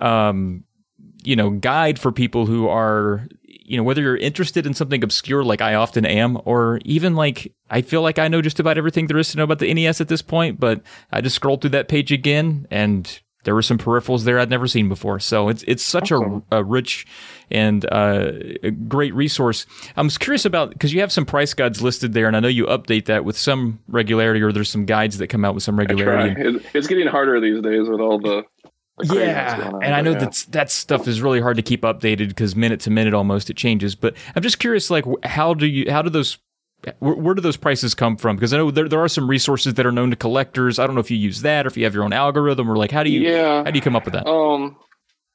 um, 0.00 0.64
you 1.22 1.36
know, 1.36 1.50
guide 1.50 1.98
for 1.98 2.10
people 2.10 2.46
who 2.46 2.66
are, 2.66 3.28
you 3.68 3.76
know, 3.76 3.82
whether 3.82 4.02
you're 4.02 4.16
interested 4.16 4.66
in 4.66 4.74
something 4.74 5.04
obscure 5.04 5.44
like 5.44 5.60
I 5.60 5.74
often 5.74 6.06
am, 6.06 6.40
or 6.44 6.80
even 6.84 7.14
like 7.14 7.52
I 7.70 7.82
feel 7.82 8.02
like 8.02 8.18
I 8.18 8.28
know 8.28 8.42
just 8.42 8.60
about 8.60 8.78
everything 8.78 9.06
there 9.06 9.18
is 9.18 9.30
to 9.32 9.38
know 9.38 9.44
about 9.44 9.58
the 9.58 9.72
NES 9.72 10.00
at 10.00 10.08
this 10.08 10.22
point. 10.22 10.58
But 10.58 10.82
I 11.12 11.20
just 11.20 11.36
scrolled 11.36 11.60
through 11.60 11.70
that 11.70 11.88
page 11.88 12.12
again 12.12 12.66
and. 12.70 13.20
There 13.44 13.54
were 13.54 13.62
some 13.62 13.78
peripherals 13.78 14.24
there 14.24 14.38
I'd 14.40 14.50
never 14.50 14.66
seen 14.66 14.88
before, 14.90 15.20
so 15.20 15.48
it's 15.48 15.64
it's 15.66 15.82
such 15.82 16.10
a, 16.10 16.42
a 16.50 16.62
rich 16.62 17.06
and 17.50 17.86
uh, 17.90 18.32
a 18.62 18.70
great 18.72 19.14
resource. 19.14 19.64
I'm 19.96 20.10
curious 20.10 20.44
about 20.44 20.70
because 20.70 20.92
you 20.92 21.00
have 21.00 21.12
some 21.12 21.24
price 21.24 21.54
guides 21.54 21.80
listed 21.80 22.12
there, 22.12 22.26
and 22.26 22.36
I 22.36 22.40
know 22.40 22.48
you 22.48 22.66
update 22.66 23.06
that 23.06 23.24
with 23.24 23.38
some 23.38 23.78
regularity, 23.88 24.42
or 24.42 24.52
there's 24.52 24.68
some 24.68 24.84
guides 24.84 25.16
that 25.18 25.28
come 25.28 25.44
out 25.46 25.54
with 25.54 25.62
some 25.62 25.78
regularity. 25.78 26.60
It's 26.74 26.88
getting 26.88 27.06
harder 27.06 27.40
these 27.40 27.62
days 27.62 27.88
with 27.88 28.00
all 28.00 28.18
the, 28.18 28.42
Yeah, 29.02 29.70
and 29.82 29.94
I 29.94 30.00
know 30.00 30.14
that 30.14 30.46
that 30.50 30.70
stuff 30.70 31.06
is 31.06 31.20
really 31.22 31.40
hard 31.40 31.56
to 31.56 31.62
keep 31.62 31.82
updated 31.82 32.28
because 32.28 32.56
minute 32.56 32.80
to 32.80 32.90
minute 32.90 33.14
almost 33.14 33.50
it 33.50 33.56
changes. 33.56 33.94
But 33.94 34.14
I'm 34.34 34.42
just 34.42 34.58
curious, 34.58 34.90
like 34.90 35.04
how 35.24 35.54
do 35.54 35.66
you 35.66 35.90
how 35.90 36.02
do 36.02 36.10
those 36.10 36.38
where, 36.98 37.14
where 37.14 37.34
do 37.34 37.40
those 37.40 37.56
prices 37.56 37.94
come 37.94 38.16
from? 38.16 38.36
Because 38.36 38.52
I 38.52 38.56
know 38.56 38.70
there, 38.70 38.88
there 38.88 39.00
are 39.00 39.08
some 39.08 39.28
resources 39.28 39.74
that 39.74 39.86
are 39.86 39.92
known 39.92 40.10
to 40.10 40.16
collectors. 40.16 40.78
I 40.78 40.86
don't 40.86 40.94
know 40.94 41.00
if 41.00 41.10
you 41.10 41.16
use 41.16 41.42
that 41.42 41.66
or 41.66 41.68
if 41.68 41.76
you 41.76 41.84
have 41.84 41.94
your 41.94 42.04
own 42.04 42.12
algorithm 42.12 42.70
or 42.70 42.76
like 42.76 42.90
how 42.90 43.02
do 43.02 43.10
you 43.10 43.20
yeah. 43.20 43.64
how 43.64 43.70
do 43.70 43.76
you 43.76 43.82
come 43.82 43.96
up 43.96 44.04
with 44.04 44.14
that? 44.14 44.26
Um, 44.26 44.76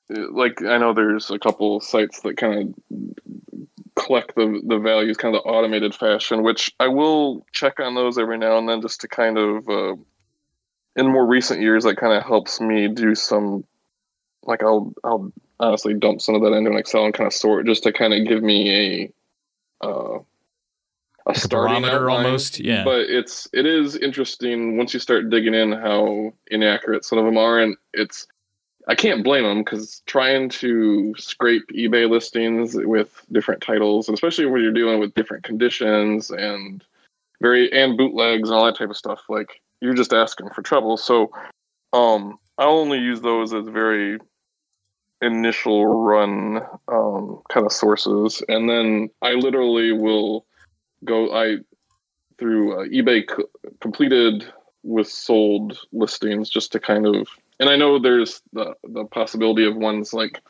like 0.10 0.62
I 0.64 0.78
know 0.78 0.94
there's 0.94 1.32
a 1.32 1.40
couple 1.40 1.80
sites 1.80 2.22
that 2.22 2.38
kind 2.38 2.76
of 2.90 3.24
collect 3.96 4.36
the 4.36 4.62
the 4.66 4.80
values 4.80 5.18
kind 5.18 5.36
of 5.36 5.44
the 5.44 5.50
automated 5.50 5.94
fashion, 5.94 6.44
which 6.44 6.74
I 6.80 6.88
will 6.88 7.46
check 7.52 7.80
on 7.80 7.96
those 7.96 8.18
every 8.18 8.38
now 8.38 8.58
and 8.58 8.68
then 8.68 8.82
just 8.82 9.02
to 9.02 9.08
kind 9.08 9.38
of 9.38 9.70
uh, 9.70 9.96
in 10.96 11.08
more 11.08 11.26
recent 11.26 11.62
years 11.62 11.84
that 11.84 11.98
kind 11.98 12.14
of 12.14 12.24
helps 12.24 12.62
me 12.62 12.88
do 12.88 13.16
some 13.16 13.64
like 14.46 14.64
I'll 14.64 14.94
I'll 15.04 15.32
honestly 15.60 15.94
dump 15.94 16.22
some 16.22 16.36
of 16.36 16.42
that 16.42 16.54
into 16.54 16.72
an 16.72 16.78
Excel 16.78 17.06
and 17.06 17.14
kind 17.14 17.28
of 17.28 17.34
sort 17.34 17.66
just 17.66 17.84
to 17.84 17.94
kind 17.94 18.14
of 18.14 18.28
give 18.28 18.44
me 18.44 19.14
a 19.82 19.86
uh, 19.86 20.20
a 21.26 21.36
starting 21.36 21.82
barometer 21.82 22.10
outline. 22.10 22.26
almost, 22.26 22.60
yeah. 22.60 22.84
But 22.84 23.02
it's 23.02 23.48
it 23.54 23.66
is 23.66 23.96
interesting 23.96 24.78
once 24.78 24.94
you 24.94 25.00
start 25.00 25.30
digging 25.30 25.54
in 25.54 25.72
how 25.72 26.34
inaccurate 26.48 27.06
some 27.06 27.18
of 27.18 27.26
them 27.26 27.38
are, 27.38 27.60
and 27.60 27.76
it's 27.94 28.28
I 28.88 28.96
can't 28.96 29.24
blame 29.24 29.44
them 29.44 29.64
because 29.64 30.02
trying 30.06 30.50
to 30.50 31.16
scrape 31.18 31.68
eBay 31.70 32.10
listings 32.10 32.76
with 32.76 33.26
different 33.32 33.62
titles, 33.62 34.10
especially 34.10 34.46
when 34.46 34.62
you're 34.62 34.74
dealing 34.74 35.00
with 35.00 35.14
different 35.14 35.44
conditions 35.44 36.30
and 36.30 36.84
very 37.42 37.72
and 37.72 37.98
bootlegs 37.98 38.50
and 38.50 38.58
all 38.58 38.66
that 38.66 38.78
type 38.78 38.90
of 38.90 38.98
stuff, 38.98 39.22
like 39.30 39.62
you're 39.84 39.94
just 39.94 40.14
asking 40.14 40.50
for 40.52 40.62
trouble. 40.62 40.96
So, 40.96 41.30
um, 41.92 42.40
I 42.58 42.64
only 42.64 43.00
use 43.00 43.22
those 43.22 43.54
as 43.54 43.68
very 43.68 44.18
initial 45.22 45.86
run 45.86 46.62
um, 46.88 47.42
kind 47.50 47.66
of 47.66 47.72
sources, 47.72 48.42
and 48.48 48.70
then 48.70 49.10
I 49.22 49.34
literally 49.34 49.92
will 49.92 50.46
go 51.04 51.36
I 51.36 51.58
through 52.40 52.82
uh, 52.82 52.86
eBay 52.88 53.30
c- 53.30 53.44
completed 53.82 54.46
with 54.84 55.10
sold 55.10 55.78
listings 55.92 56.50
just 56.50 56.72
to 56.72 56.80
kind 56.80 57.06
of 57.06 57.28
and 57.60 57.70
I 57.70 57.76
know 57.76 58.00
there's 58.00 58.42
the 58.54 58.74
the 58.84 59.06
possibility 59.06 59.66
of 59.66 59.76
ones 59.76 60.14
like 60.14 60.42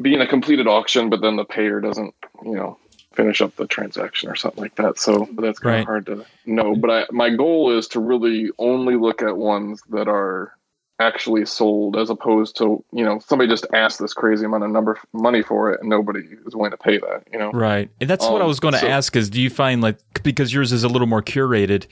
being 0.00 0.20
a 0.20 0.26
completed 0.26 0.66
auction, 0.66 1.08
but 1.08 1.22
then 1.22 1.36
the 1.36 1.44
payer 1.44 1.80
doesn't, 1.80 2.14
you 2.44 2.54
know, 2.54 2.78
finish 3.16 3.40
up 3.40 3.56
the 3.56 3.66
transaction 3.66 4.28
or 4.30 4.36
something 4.36 4.62
like 4.62 4.74
that. 4.76 4.98
So 4.98 5.28
that's 5.38 5.58
kind 5.58 5.72
Right. 5.74 5.80
of 5.80 5.86
hard 5.86 6.06
to 6.06 6.24
know. 6.44 6.76
But 6.76 6.90
I, 6.90 7.04
my 7.10 7.30
goal 7.30 7.76
is 7.76 7.88
to 7.88 8.00
really 8.00 8.50
only 8.58 8.96
look 8.96 9.22
at 9.22 9.36
ones 9.36 9.82
that 9.90 10.06
are 10.08 10.52
actually 10.98 11.44
sold 11.44 11.94
as 11.94 12.08
opposed 12.08 12.56
to 12.56 12.82
you 12.90 13.04
know 13.04 13.18
somebody 13.18 13.50
just 13.50 13.66
asked 13.74 13.98
this 13.98 14.14
crazy 14.14 14.46
amount 14.46 14.64
of 14.64 14.70
number 14.70 14.98
money 15.12 15.42
for 15.42 15.70
it 15.70 15.78
and 15.80 15.90
nobody 15.90 16.20
is 16.46 16.56
willing 16.56 16.70
to 16.70 16.76
pay 16.78 16.96
that 16.96 17.22
you 17.30 17.38
know 17.38 17.50
Right. 17.52 17.90
And 18.00 18.08
that's 18.08 18.24
what 18.24 18.40
I 18.40 18.44
Um, 18.44 18.48
was 18.48 18.60
going 18.60 18.72
to 18.72 18.80
so- 18.80 18.86
ask 18.88 19.14
is 19.14 19.28
do 19.28 19.38
you 19.42 19.50
find 19.50 19.82
like 19.82 19.98
because 20.22 20.54
yours 20.54 20.72
is 20.72 20.84
a 20.84 20.88
little 20.88 21.06
more 21.06 21.20
curated 21.20 21.86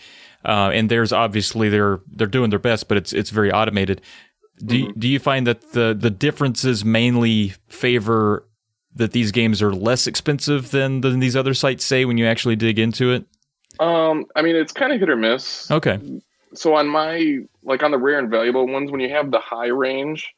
uh, 0.46 0.70
and 0.72 0.88
theirs 0.90 1.12
obviously 1.12 1.68
they're 1.68 2.00
they're 2.16 2.26
doing 2.26 2.48
their 2.48 2.58
best 2.58 2.88
but 2.88 2.96
it's 2.96 3.12
it's 3.12 3.28
very 3.28 3.52
automated. 3.52 4.00
Do 4.64 4.84
Mm-hmm. 4.86 4.98
do 4.98 5.06
you 5.08 5.18
find 5.18 5.46
that 5.46 5.72
the 5.72 5.94
the 5.98 6.10
differences 6.10 6.82
mainly 6.82 7.52
favor 7.68 8.46
that 8.96 9.12
these 9.12 9.32
games 9.32 9.60
are 9.62 9.72
less 9.72 10.06
expensive 10.06 10.70
than 10.70 11.00
than 11.00 11.18
these 11.20 11.36
other 11.36 11.54
sites 11.54 11.84
say 11.84 12.04
when 12.04 12.18
you 12.18 12.26
actually 12.26 12.56
dig 12.56 12.78
into 12.78 13.10
it? 13.12 13.24
um 13.80 14.24
i 14.36 14.42
mean 14.42 14.54
it's 14.54 14.72
kind 14.72 14.92
of 14.92 15.00
hit 15.00 15.10
or 15.10 15.16
miss 15.16 15.68
Okay. 15.68 15.98
so 16.54 16.74
on 16.76 16.86
my 16.86 17.38
like 17.64 17.82
on 17.82 17.90
the 17.90 17.98
rare 17.98 18.20
and 18.20 18.30
valuable 18.30 18.68
ones 18.68 18.90
when 18.92 19.00
you 19.00 19.08
have 19.08 19.32
the 19.32 19.40
high 19.40 19.66
range 19.66 20.32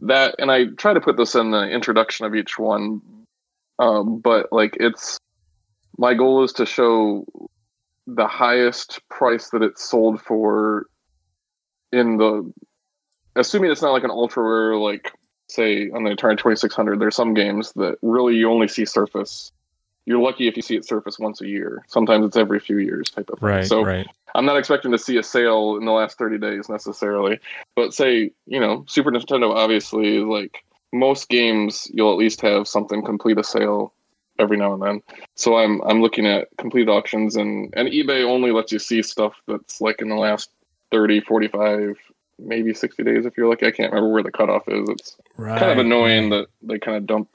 that 0.00 0.34
and 0.40 0.50
i 0.50 0.64
try 0.78 0.92
to 0.92 1.00
put 1.00 1.16
this 1.16 1.36
in 1.36 1.52
the 1.52 1.62
introduction 1.70 2.26
of 2.26 2.34
each 2.34 2.58
one 2.58 3.00
um, 3.78 4.18
but 4.18 4.48
like 4.52 4.76
it's 4.80 5.16
my 5.96 6.12
goal 6.14 6.42
is 6.42 6.52
to 6.54 6.66
show 6.66 7.24
the 8.08 8.26
highest 8.26 8.98
price 9.08 9.50
that 9.50 9.62
it's 9.62 9.88
sold 9.88 10.20
for 10.20 10.86
in 11.92 12.16
the 12.16 12.52
assuming 13.36 13.70
it's 13.70 13.82
not 13.82 13.92
like 13.92 14.02
an 14.02 14.10
ultra 14.10 14.42
rare 14.42 14.76
like 14.76 15.12
say 15.48 15.90
on 15.90 16.04
the 16.04 16.10
Atari 16.10 16.36
2600 16.36 16.98
there's 16.98 17.16
some 17.16 17.34
games 17.34 17.72
that 17.72 17.98
really 18.02 18.36
you 18.36 18.50
only 18.50 18.68
see 18.68 18.84
surface 18.84 19.52
you're 20.04 20.18
lucky 20.18 20.48
if 20.48 20.56
you 20.56 20.62
see 20.62 20.76
it 20.76 20.84
surface 20.86 21.18
once 21.18 21.40
a 21.40 21.46
year 21.46 21.84
sometimes 21.88 22.26
it's 22.26 22.36
every 22.36 22.58
few 22.58 22.78
years 22.78 23.10
type 23.10 23.28
of 23.30 23.38
thing 23.38 23.48
Right. 23.48 23.66
so 23.66 23.84
right. 23.84 24.06
I'm 24.34 24.46
not 24.46 24.56
expecting 24.56 24.92
to 24.92 24.98
see 24.98 25.18
a 25.18 25.22
sale 25.22 25.76
in 25.76 25.84
the 25.84 25.92
last 25.92 26.18
30 26.18 26.38
days 26.38 26.68
necessarily, 26.68 27.38
but 27.76 27.92
say, 27.92 28.32
you 28.46 28.60
know, 28.60 28.84
Super 28.88 29.10
Nintendo 29.10 29.54
obviously 29.54 30.20
like 30.20 30.64
most 30.92 31.28
games 31.28 31.90
you'll 31.92 32.12
at 32.12 32.18
least 32.18 32.40
have 32.42 32.68
something 32.68 33.04
complete 33.04 33.38
a 33.38 33.44
sale 33.44 33.92
every 34.38 34.56
now 34.56 34.72
and 34.74 34.82
then. 34.82 35.02
So 35.36 35.56
I'm 35.58 35.80
I'm 35.82 36.00
looking 36.00 36.26
at 36.26 36.48
complete 36.58 36.88
auctions 36.88 37.36
and 37.36 37.72
and 37.76 37.88
eBay 37.88 38.24
only 38.24 38.52
lets 38.52 38.72
you 38.72 38.78
see 38.78 39.02
stuff 39.02 39.34
that's 39.46 39.80
like 39.80 40.00
in 40.00 40.08
the 40.08 40.14
last 40.14 40.50
30, 40.90 41.20
45, 41.20 41.96
maybe 42.44 42.74
60 42.74 43.02
days 43.02 43.26
if 43.26 43.36
you're 43.36 43.48
lucky. 43.48 43.66
I 43.66 43.70
can't 43.70 43.92
remember 43.92 44.12
where 44.12 44.22
the 44.22 44.32
cutoff 44.32 44.68
is. 44.68 44.88
It's 44.88 45.16
Right. 45.36 45.58
kind 45.58 45.72
of 45.72 45.78
annoying 45.78 46.30
that 46.30 46.46
they 46.62 46.78
kind 46.78 46.96
of 46.96 47.06
dump 47.06 47.28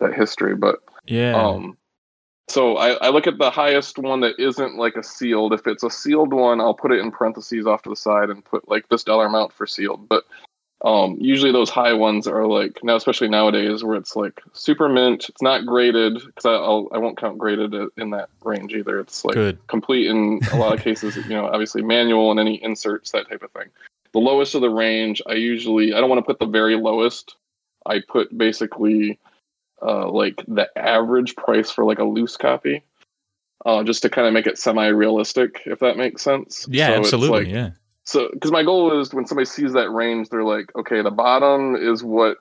that 0.00 0.14
history, 0.14 0.54
but 0.56 0.80
Yeah. 1.06 1.36
um, 1.36 1.76
so 2.48 2.76
I, 2.78 2.94
I 2.94 3.08
look 3.10 3.26
at 3.26 3.38
the 3.38 3.50
highest 3.50 3.98
one 3.98 4.20
that 4.20 4.38
isn't 4.38 4.76
like 4.76 4.96
a 4.96 5.04
sealed. 5.04 5.52
If 5.52 5.66
it's 5.66 5.84
a 5.84 5.90
sealed 5.90 6.32
one, 6.32 6.60
I'll 6.60 6.74
put 6.74 6.90
it 6.90 6.98
in 6.98 7.12
parentheses 7.12 7.66
off 7.66 7.82
to 7.82 7.90
the 7.90 7.96
side 7.96 8.28
and 8.30 8.44
put 8.44 8.68
like 8.68 8.88
this 8.88 9.04
dollar 9.04 9.26
amount 9.26 9.52
for 9.52 9.66
sealed. 9.66 10.08
But 10.08 10.24
um, 10.82 11.16
usually 11.20 11.52
those 11.52 11.70
high 11.70 11.92
ones 11.92 12.26
are 12.26 12.46
like 12.46 12.82
now, 12.82 12.96
especially 12.96 13.28
nowadays, 13.28 13.84
where 13.84 13.96
it's 13.96 14.16
like 14.16 14.42
super 14.52 14.88
mint. 14.88 15.28
It's 15.28 15.42
not 15.42 15.66
graded 15.66 16.14
because 16.14 16.46
I'll 16.46 16.88
I 16.92 16.98
won't 16.98 17.18
count 17.18 17.38
graded 17.38 17.74
in 17.98 18.10
that 18.10 18.30
range 18.42 18.74
either. 18.74 18.98
It's 18.98 19.24
like 19.24 19.34
Good. 19.34 19.58
complete 19.68 20.06
in 20.06 20.40
a 20.50 20.56
lot 20.56 20.72
of 20.72 20.80
cases. 20.80 21.16
You 21.16 21.36
know, 21.36 21.46
obviously 21.46 21.82
manual 21.82 22.30
and 22.30 22.40
any 22.40 22.60
inserts 22.64 23.10
that 23.12 23.28
type 23.28 23.42
of 23.42 23.52
thing. 23.52 23.68
The 24.12 24.18
lowest 24.18 24.54
of 24.54 24.60
the 24.60 24.70
range, 24.70 25.22
I 25.26 25.34
usually 25.34 25.94
I 25.94 26.00
don't 26.00 26.10
want 26.10 26.18
to 26.18 26.26
put 26.26 26.38
the 26.38 26.46
very 26.46 26.76
lowest. 26.76 27.36
I 27.86 28.00
put 28.06 28.36
basically 28.36 29.18
uh, 29.82 30.10
like 30.10 30.44
the 30.48 30.68
average 30.76 31.36
price 31.36 31.70
for 31.70 31.84
like 31.84 31.98
a 31.98 32.04
loose 32.04 32.36
copy, 32.36 32.82
uh, 33.64 33.82
just 33.84 34.02
to 34.02 34.10
kind 34.10 34.26
of 34.26 34.34
make 34.34 34.46
it 34.46 34.58
semi-realistic, 34.58 35.62
if 35.66 35.78
that 35.78 35.96
makes 35.96 36.22
sense. 36.22 36.66
yeah, 36.68 36.88
So 36.88 36.94
absolutely. 36.94 37.44
like- 37.44 37.48
yeah. 37.48 37.70
So, 38.04 38.28
because 38.32 38.50
my 38.50 38.64
goal 38.64 38.98
is 38.98 39.14
when 39.14 39.26
somebody 39.26 39.44
sees 39.46 39.72
that 39.74 39.90
range, 39.90 40.30
they're 40.30 40.42
like, 40.42 40.74
okay, 40.74 41.00
the 41.00 41.12
bottom 41.12 41.76
is 41.76 42.02
what 42.02 42.38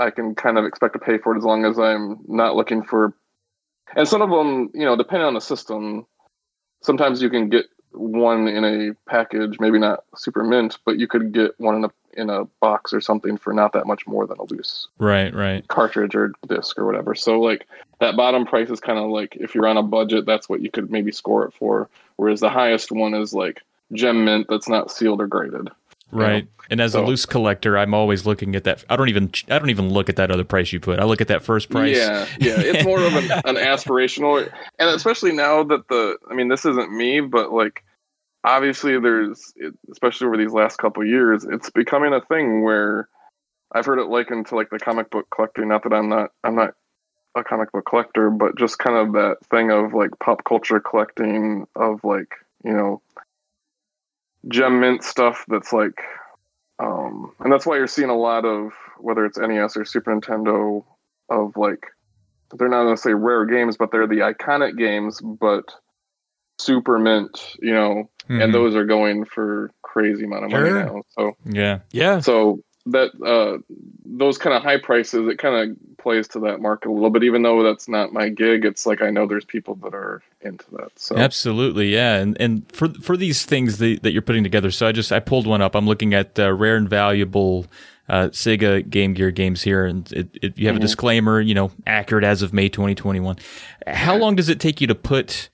I 0.00 0.10
can 0.10 0.34
kind 0.34 0.58
of 0.58 0.64
expect 0.64 0.94
to 0.94 0.98
pay 0.98 1.18
for 1.18 1.34
it 1.34 1.38
as 1.38 1.44
long 1.44 1.64
as 1.64 1.78
I'm 1.78 2.18
not 2.26 2.56
looking 2.56 2.82
for. 2.82 3.14
And 3.94 4.08
some 4.08 4.22
of 4.22 4.30
them, 4.30 4.70
you 4.74 4.84
know, 4.84 4.96
depending 4.96 5.26
on 5.26 5.34
the 5.34 5.40
system, 5.40 6.06
sometimes 6.82 7.22
you 7.22 7.30
can 7.30 7.48
get 7.48 7.66
one 7.94 8.48
in 8.48 8.64
a 8.64 8.94
package, 9.08 9.58
maybe 9.60 9.78
not 9.78 10.04
super 10.16 10.44
mint, 10.44 10.78
but 10.84 10.98
you 10.98 11.06
could 11.06 11.32
get 11.32 11.58
one 11.58 11.76
in 11.76 11.84
a 11.84 11.90
in 12.16 12.30
a 12.30 12.44
box 12.60 12.92
or 12.92 13.00
something 13.00 13.36
for 13.36 13.52
not 13.52 13.72
that 13.72 13.88
much 13.88 14.06
more 14.06 14.24
than 14.24 14.38
a 14.38 14.44
loose 14.44 14.86
Right, 14.98 15.34
right. 15.34 15.66
cartridge 15.66 16.14
or 16.14 16.32
disc 16.46 16.78
or 16.78 16.86
whatever. 16.86 17.14
So 17.16 17.40
like 17.40 17.66
that 17.98 18.16
bottom 18.16 18.46
price 18.46 18.70
is 18.70 18.78
kind 18.78 19.00
of 19.00 19.10
like 19.10 19.36
if 19.36 19.52
you're 19.54 19.66
on 19.66 19.76
a 19.76 19.82
budget, 19.82 20.24
that's 20.24 20.48
what 20.48 20.60
you 20.60 20.70
could 20.70 20.90
maybe 20.92 21.10
score 21.10 21.44
it 21.44 21.52
for. 21.54 21.88
Whereas 22.16 22.38
the 22.40 22.50
highest 22.50 22.92
one 22.92 23.14
is 23.14 23.34
like 23.34 23.62
gem 23.92 24.24
mint 24.24 24.46
that's 24.48 24.68
not 24.68 24.90
sealed 24.90 25.20
or 25.20 25.26
graded. 25.26 25.68
Right. 26.10 26.46
And 26.70 26.80
as 26.80 26.94
a 26.94 27.02
loose 27.02 27.26
collector, 27.26 27.76
I'm 27.76 27.92
always 27.92 28.24
looking 28.24 28.56
at 28.56 28.64
that. 28.64 28.84
I 28.88 28.96
don't 28.96 29.08
even 29.08 29.30
I 29.48 29.58
don't 29.58 29.70
even 29.70 29.90
look 29.90 30.08
at 30.08 30.16
that 30.16 30.30
other 30.30 30.44
price 30.44 30.72
you 30.72 30.80
put. 30.80 30.98
I 30.98 31.04
look 31.04 31.20
at 31.20 31.28
that 31.28 31.42
first 31.42 31.70
price. 31.70 31.96
Yeah, 31.96 32.26
yeah. 32.38 32.54
It's 32.58 32.84
more 32.84 33.00
of 33.00 33.14
an, 33.14 33.30
an 33.44 33.56
aspirational, 33.56 34.50
and 34.78 34.88
especially 34.90 35.32
now 35.32 35.62
that 35.64 35.88
the, 35.88 36.16
I 36.30 36.34
mean, 36.34 36.48
this 36.48 36.64
isn't 36.64 36.90
me, 36.96 37.20
but 37.20 37.52
like, 37.52 37.84
obviously, 38.44 38.98
there's, 38.98 39.52
especially 39.90 40.26
over 40.26 40.36
these 40.36 40.52
last 40.52 40.78
couple 40.78 41.02
of 41.02 41.08
years, 41.08 41.44
it's 41.44 41.70
becoming 41.70 42.14
a 42.14 42.20
thing 42.22 42.62
where 42.62 43.08
I've 43.72 43.86
heard 43.86 43.98
it 43.98 44.06
likened 44.06 44.46
to 44.46 44.54
like 44.54 44.70
the 44.70 44.78
comic 44.78 45.10
book 45.10 45.26
collector. 45.34 45.64
Not 45.64 45.82
that 45.82 45.92
I'm 45.92 46.08
not, 46.08 46.30
I'm 46.44 46.54
not 46.54 46.74
a 47.34 47.44
comic 47.44 47.72
book 47.72 47.84
collector, 47.86 48.30
but 48.30 48.56
just 48.56 48.78
kind 48.78 48.96
of 48.96 49.12
that 49.14 49.38
thing 49.50 49.70
of 49.70 49.92
like 49.92 50.10
pop 50.18 50.44
culture 50.44 50.80
collecting 50.80 51.66
of 51.76 52.02
like, 52.04 52.32
you 52.64 52.72
know, 52.72 53.02
gem 54.48 54.80
mint 54.80 55.02
stuff 55.02 55.44
that's 55.48 55.72
like 55.72 56.00
um 56.78 57.32
and 57.40 57.52
that's 57.52 57.66
why 57.66 57.76
you're 57.76 57.86
seeing 57.86 58.10
a 58.10 58.16
lot 58.16 58.44
of 58.44 58.72
whether 58.98 59.24
it's 59.24 59.38
NES 59.38 59.76
or 59.76 59.84
Super 59.84 60.14
Nintendo 60.14 60.84
of 61.30 61.56
like 61.56 61.86
they're 62.58 62.68
not 62.68 62.88
necessarily 62.88 63.20
rare 63.20 63.44
games, 63.46 63.76
but 63.76 63.90
they're 63.90 64.06
the 64.06 64.18
iconic 64.20 64.76
games, 64.76 65.20
but 65.20 65.64
super 66.58 66.98
mint, 66.98 67.56
you 67.60 67.72
know, 67.72 68.08
Mhm. 68.28 68.44
and 68.44 68.54
those 68.54 68.76
are 68.76 68.84
going 68.84 69.24
for 69.24 69.70
crazy 69.82 70.24
amount 70.24 70.44
of 70.44 70.50
money 70.52 70.68
Sure. 70.68 70.84
now. 70.84 71.02
So 71.18 71.32
Yeah. 71.44 71.80
Yeah. 71.90 72.20
so 72.20 72.60
that 72.86 73.10
uh 73.24 73.58
those 74.04 74.38
kind 74.38 74.54
of 74.54 74.62
high 74.62 74.78
prices 74.78 75.26
it 75.28 75.38
kind 75.38 75.70
of 75.70 75.76
plays 75.96 76.28
to 76.28 76.38
that 76.38 76.60
market 76.60 76.88
a 76.88 76.92
little 76.92 77.10
bit 77.10 77.24
even 77.24 77.42
though 77.42 77.62
that's 77.62 77.88
not 77.88 78.12
my 78.12 78.28
gig 78.28 78.64
it's 78.64 78.84
like 78.84 79.00
i 79.00 79.08
know 79.10 79.26
there's 79.26 79.44
people 79.44 79.74
that 79.76 79.94
are 79.94 80.22
into 80.42 80.64
that 80.72 80.90
so 80.96 81.16
Absolutely, 81.16 81.92
yeah, 81.94 82.16
and 82.16 82.38
and 82.40 82.70
for 82.70 82.88
for 83.00 83.16
these 83.16 83.44
things 83.44 83.78
that, 83.78 84.02
that 84.02 84.12
you're 84.12 84.22
putting 84.22 84.42
together, 84.42 84.70
so 84.70 84.86
I 84.86 84.92
just 84.92 85.10
I 85.10 85.20
pulled 85.20 85.46
one 85.46 85.62
up. 85.62 85.74
I'm 85.74 85.86
looking 85.86 86.12
at 86.12 86.38
uh, 86.38 86.52
rare 86.52 86.76
and 86.76 86.88
valuable 86.88 87.66
uh, 88.08 88.28
Sega 88.28 88.88
Game 88.88 89.14
Gear 89.14 89.30
games 89.30 89.62
here, 89.62 89.86
and 89.86 90.10
it, 90.12 90.28
it, 90.42 90.58
you 90.58 90.66
have 90.66 90.76
a 90.76 90.80
disclaimer, 90.80 91.40
you 91.40 91.54
know, 91.54 91.70
accurate 91.86 92.24
as 92.24 92.42
of 92.42 92.52
May 92.52 92.68
2021. 92.68 93.36
How 93.86 94.16
long 94.16 94.36
does 94.36 94.48
it 94.48 94.60
take 94.60 94.80
you 94.80 94.86
to 94.86 94.94
put 94.94 95.48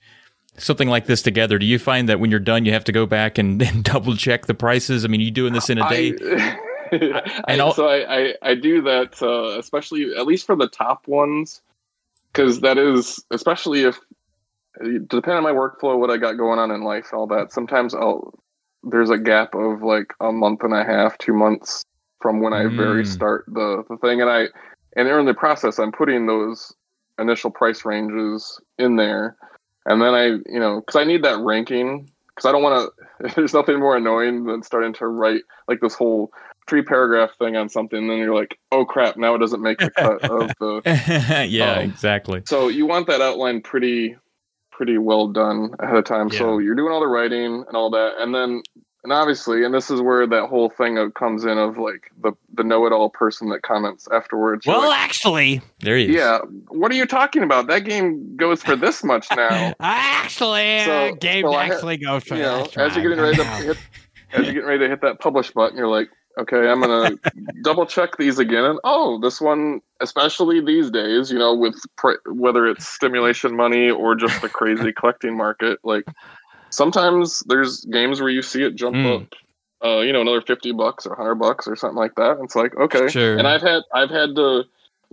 something 0.57 0.89
like 0.89 1.05
this 1.05 1.21
together? 1.21 1.57
Do 1.57 1.65
you 1.65 1.79
find 1.79 2.09
that 2.09 2.19
when 2.19 2.29
you're 2.29 2.39
done, 2.39 2.65
you 2.65 2.73
have 2.73 2.83
to 2.85 2.91
go 2.91 3.05
back 3.05 3.37
and, 3.37 3.61
and 3.67 3.83
double 3.83 4.15
check 4.15 4.45
the 4.45 4.53
prices? 4.53 5.05
I 5.05 5.07
mean, 5.07 5.21
you 5.21 5.31
doing 5.31 5.53
this 5.53 5.69
in 5.69 5.77
a 5.77 5.87
day? 5.89 6.13
I, 6.21 6.59
And 7.47 7.61
I- 7.61 7.71
so 7.71 7.87
I, 7.87 8.17
I, 8.17 8.33
I 8.43 8.55
do 8.55 8.81
that, 8.83 9.21
uh, 9.21 9.59
especially 9.59 10.15
at 10.15 10.25
least 10.27 10.45
for 10.45 10.55
the 10.55 10.67
top 10.69 11.07
ones. 11.07 11.61
because 12.33 12.61
that 12.61 12.77
is 12.77 13.23
especially 13.31 13.83
if 13.83 13.99
depending 15.07 15.37
on 15.37 15.43
my 15.43 15.51
workflow, 15.51 15.99
what 15.99 16.09
I 16.09 16.17
got 16.17 16.37
going 16.37 16.59
on 16.59 16.71
in 16.71 16.83
life, 16.83 17.07
all 17.13 17.27
that. 17.27 17.51
Sometimes 17.51 17.93
I'll 17.93 18.33
there's 18.83 19.09
a 19.11 19.17
gap 19.17 19.55
of 19.55 19.83
like 19.83 20.13
a 20.21 20.31
month 20.31 20.63
and 20.63 20.73
a 20.73 20.83
half, 20.83 21.17
two 21.17 21.33
months 21.33 21.83
from 22.21 22.41
when 22.41 22.53
I 22.53 22.67
very 22.67 23.03
Mm. 23.03 23.07
start 23.07 23.45
the 23.47 23.83
the 23.89 23.97
thing, 23.97 24.21
and 24.21 24.29
I 24.29 24.47
and 24.97 25.07
in 25.07 25.25
the 25.25 25.33
process, 25.33 25.79
I'm 25.79 25.91
putting 25.91 26.25
those 26.25 26.73
initial 27.19 27.51
price 27.51 27.85
ranges 27.85 28.59
in 28.79 28.95
there, 28.95 29.37
and 29.85 30.01
then 30.01 30.13
I 30.13 30.25
you 30.27 30.59
know 30.59 30.81
because 30.81 30.99
I 30.99 31.03
need 31.05 31.23
that 31.23 31.39
ranking 31.39 32.09
because 32.29 32.47
I 32.47 32.51
don't 32.51 32.63
want 32.63 32.91
to. 33.21 33.33
There's 33.35 33.53
nothing 33.53 33.79
more 33.79 33.97
annoying 33.97 34.45
than 34.45 34.63
starting 34.63 34.93
to 34.95 35.07
write 35.07 35.43
like 35.67 35.79
this 35.81 35.95
whole 35.95 36.31
three 36.67 36.81
paragraph 36.81 37.31
thing 37.37 37.55
on 37.55 37.69
something, 37.69 37.97
and 37.99 38.09
then 38.09 38.17
you're 38.17 38.35
like, 38.35 38.57
oh 38.71 38.85
crap, 38.85 39.17
now 39.17 39.35
it 39.35 39.39
doesn't 39.39 39.61
make 39.61 39.79
the 39.79 39.91
cut 39.97 40.21
of 40.23 40.51
the 40.59 40.81
yeah, 41.49 41.75
Oh. 41.77 41.81
exactly. 41.81 42.41
so 42.45 42.67
you 42.67 42.85
want 42.85 43.07
that 43.07 43.21
outline 43.21 43.61
pretty 43.61 44.15
pretty 44.71 44.97
well 44.97 45.27
done 45.27 45.71
ahead 45.79 45.97
of 45.97 46.05
time. 46.05 46.29
So 46.31 46.57
you're 46.59 46.75
doing 46.75 46.91
all 46.91 47.01
the 47.01 47.07
writing 47.07 47.63
and 47.67 47.75
all 47.75 47.89
that, 47.91 48.13
and 48.19 48.33
then 48.33 48.61
and 49.03 49.11
obviously, 49.11 49.63
and 49.65 49.73
this 49.73 49.89
is 49.89 49.99
where 49.99 50.27
that 50.27 50.45
whole 50.47 50.69
thing 50.69 50.99
of, 50.99 51.15
comes 51.15 51.43
in 51.43 51.57
of 51.57 51.77
like 51.79 52.11
the 52.21 52.33
the 52.53 52.63
know 52.63 52.85
it 52.85 52.93
all 52.93 53.09
person 53.09 53.49
that 53.49 53.63
comments 53.63 54.07
afterwards. 54.13 54.65
Well, 54.67 54.87
like, 54.89 54.99
actually, 54.99 55.61
There 55.79 55.97
he 55.97 56.09
is. 56.09 56.15
yeah, 56.15 56.39
what 56.67 56.91
are 56.91 56.95
you 56.95 57.07
talking 57.07 57.41
about? 57.43 57.65
That 57.67 57.79
game 57.79 58.35
goes 58.37 58.61
for 58.61 58.75
this 58.75 59.03
much 59.03 59.25
now. 59.35 59.73
actually, 59.79 60.79
So- 60.85 60.91
uh, 61.09 61.11
game 61.13 61.43
so 61.45 61.53
I 61.53 61.65
ha- 61.67 61.73
actually 61.73 61.97
goes 61.97 62.23
for 62.23 62.35
you 62.35 62.43
know, 62.43 62.63
this 62.63 62.77
as 62.77 62.95
you're 62.95 63.03
getting 63.03 63.19
ready 63.23 63.37
to 63.37 63.43
hit, 63.43 63.77
as 64.33 64.45
you're 64.45 64.53
getting 64.53 64.67
ready 64.69 64.79
to 64.79 64.89
hit 64.89 65.01
that 65.01 65.19
publish 65.19 65.49
button, 65.51 65.77
you're 65.77 65.87
like, 65.87 66.09
okay, 66.39 66.67
I'm 66.69 66.81
gonna 66.81 67.17
double 67.63 67.85
check 67.85 68.17
these 68.17 68.39
again. 68.39 68.63
And 68.65 68.79
oh, 68.83 69.19
this 69.19 69.39
one, 69.41 69.81
especially 69.99 70.61
these 70.61 70.89
days, 70.91 71.31
you 71.31 71.39
know, 71.39 71.53
with 71.55 71.75
pr- 71.97 72.21
whether 72.27 72.67
it's 72.67 72.87
stimulation 72.87 73.55
money 73.55 73.89
or 73.89 74.15
just 74.15 74.41
the 74.41 74.49
crazy 74.49 74.91
collecting 74.97 75.35
market, 75.37 75.79
like 75.83 76.05
sometimes 76.69 77.43
there's 77.47 77.85
games 77.85 78.19
where 78.21 78.29
you 78.29 78.41
see 78.41 78.63
it 78.63 78.75
jump 78.75 78.95
Mm. 78.95 79.21
up. 79.23 79.27
Uh, 79.83 80.01
you 80.01 80.13
know, 80.13 80.21
another 80.21 80.41
fifty 80.41 80.71
bucks 80.71 81.07
or 81.07 81.15
hundred 81.15 81.35
bucks 81.35 81.67
or 81.67 81.75
something 81.75 81.97
like 81.97 82.13
that. 82.15 82.37
It's 82.43 82.55
like 82.55 82.75
okay, 82.77 83.07
Sure. 83.09 83.37
and 83.37 83.47
I've 83.47 83.61
had 83.63 83.81
I've 83.93 84.11
had 84.11 84.35
to. 84.35 84.63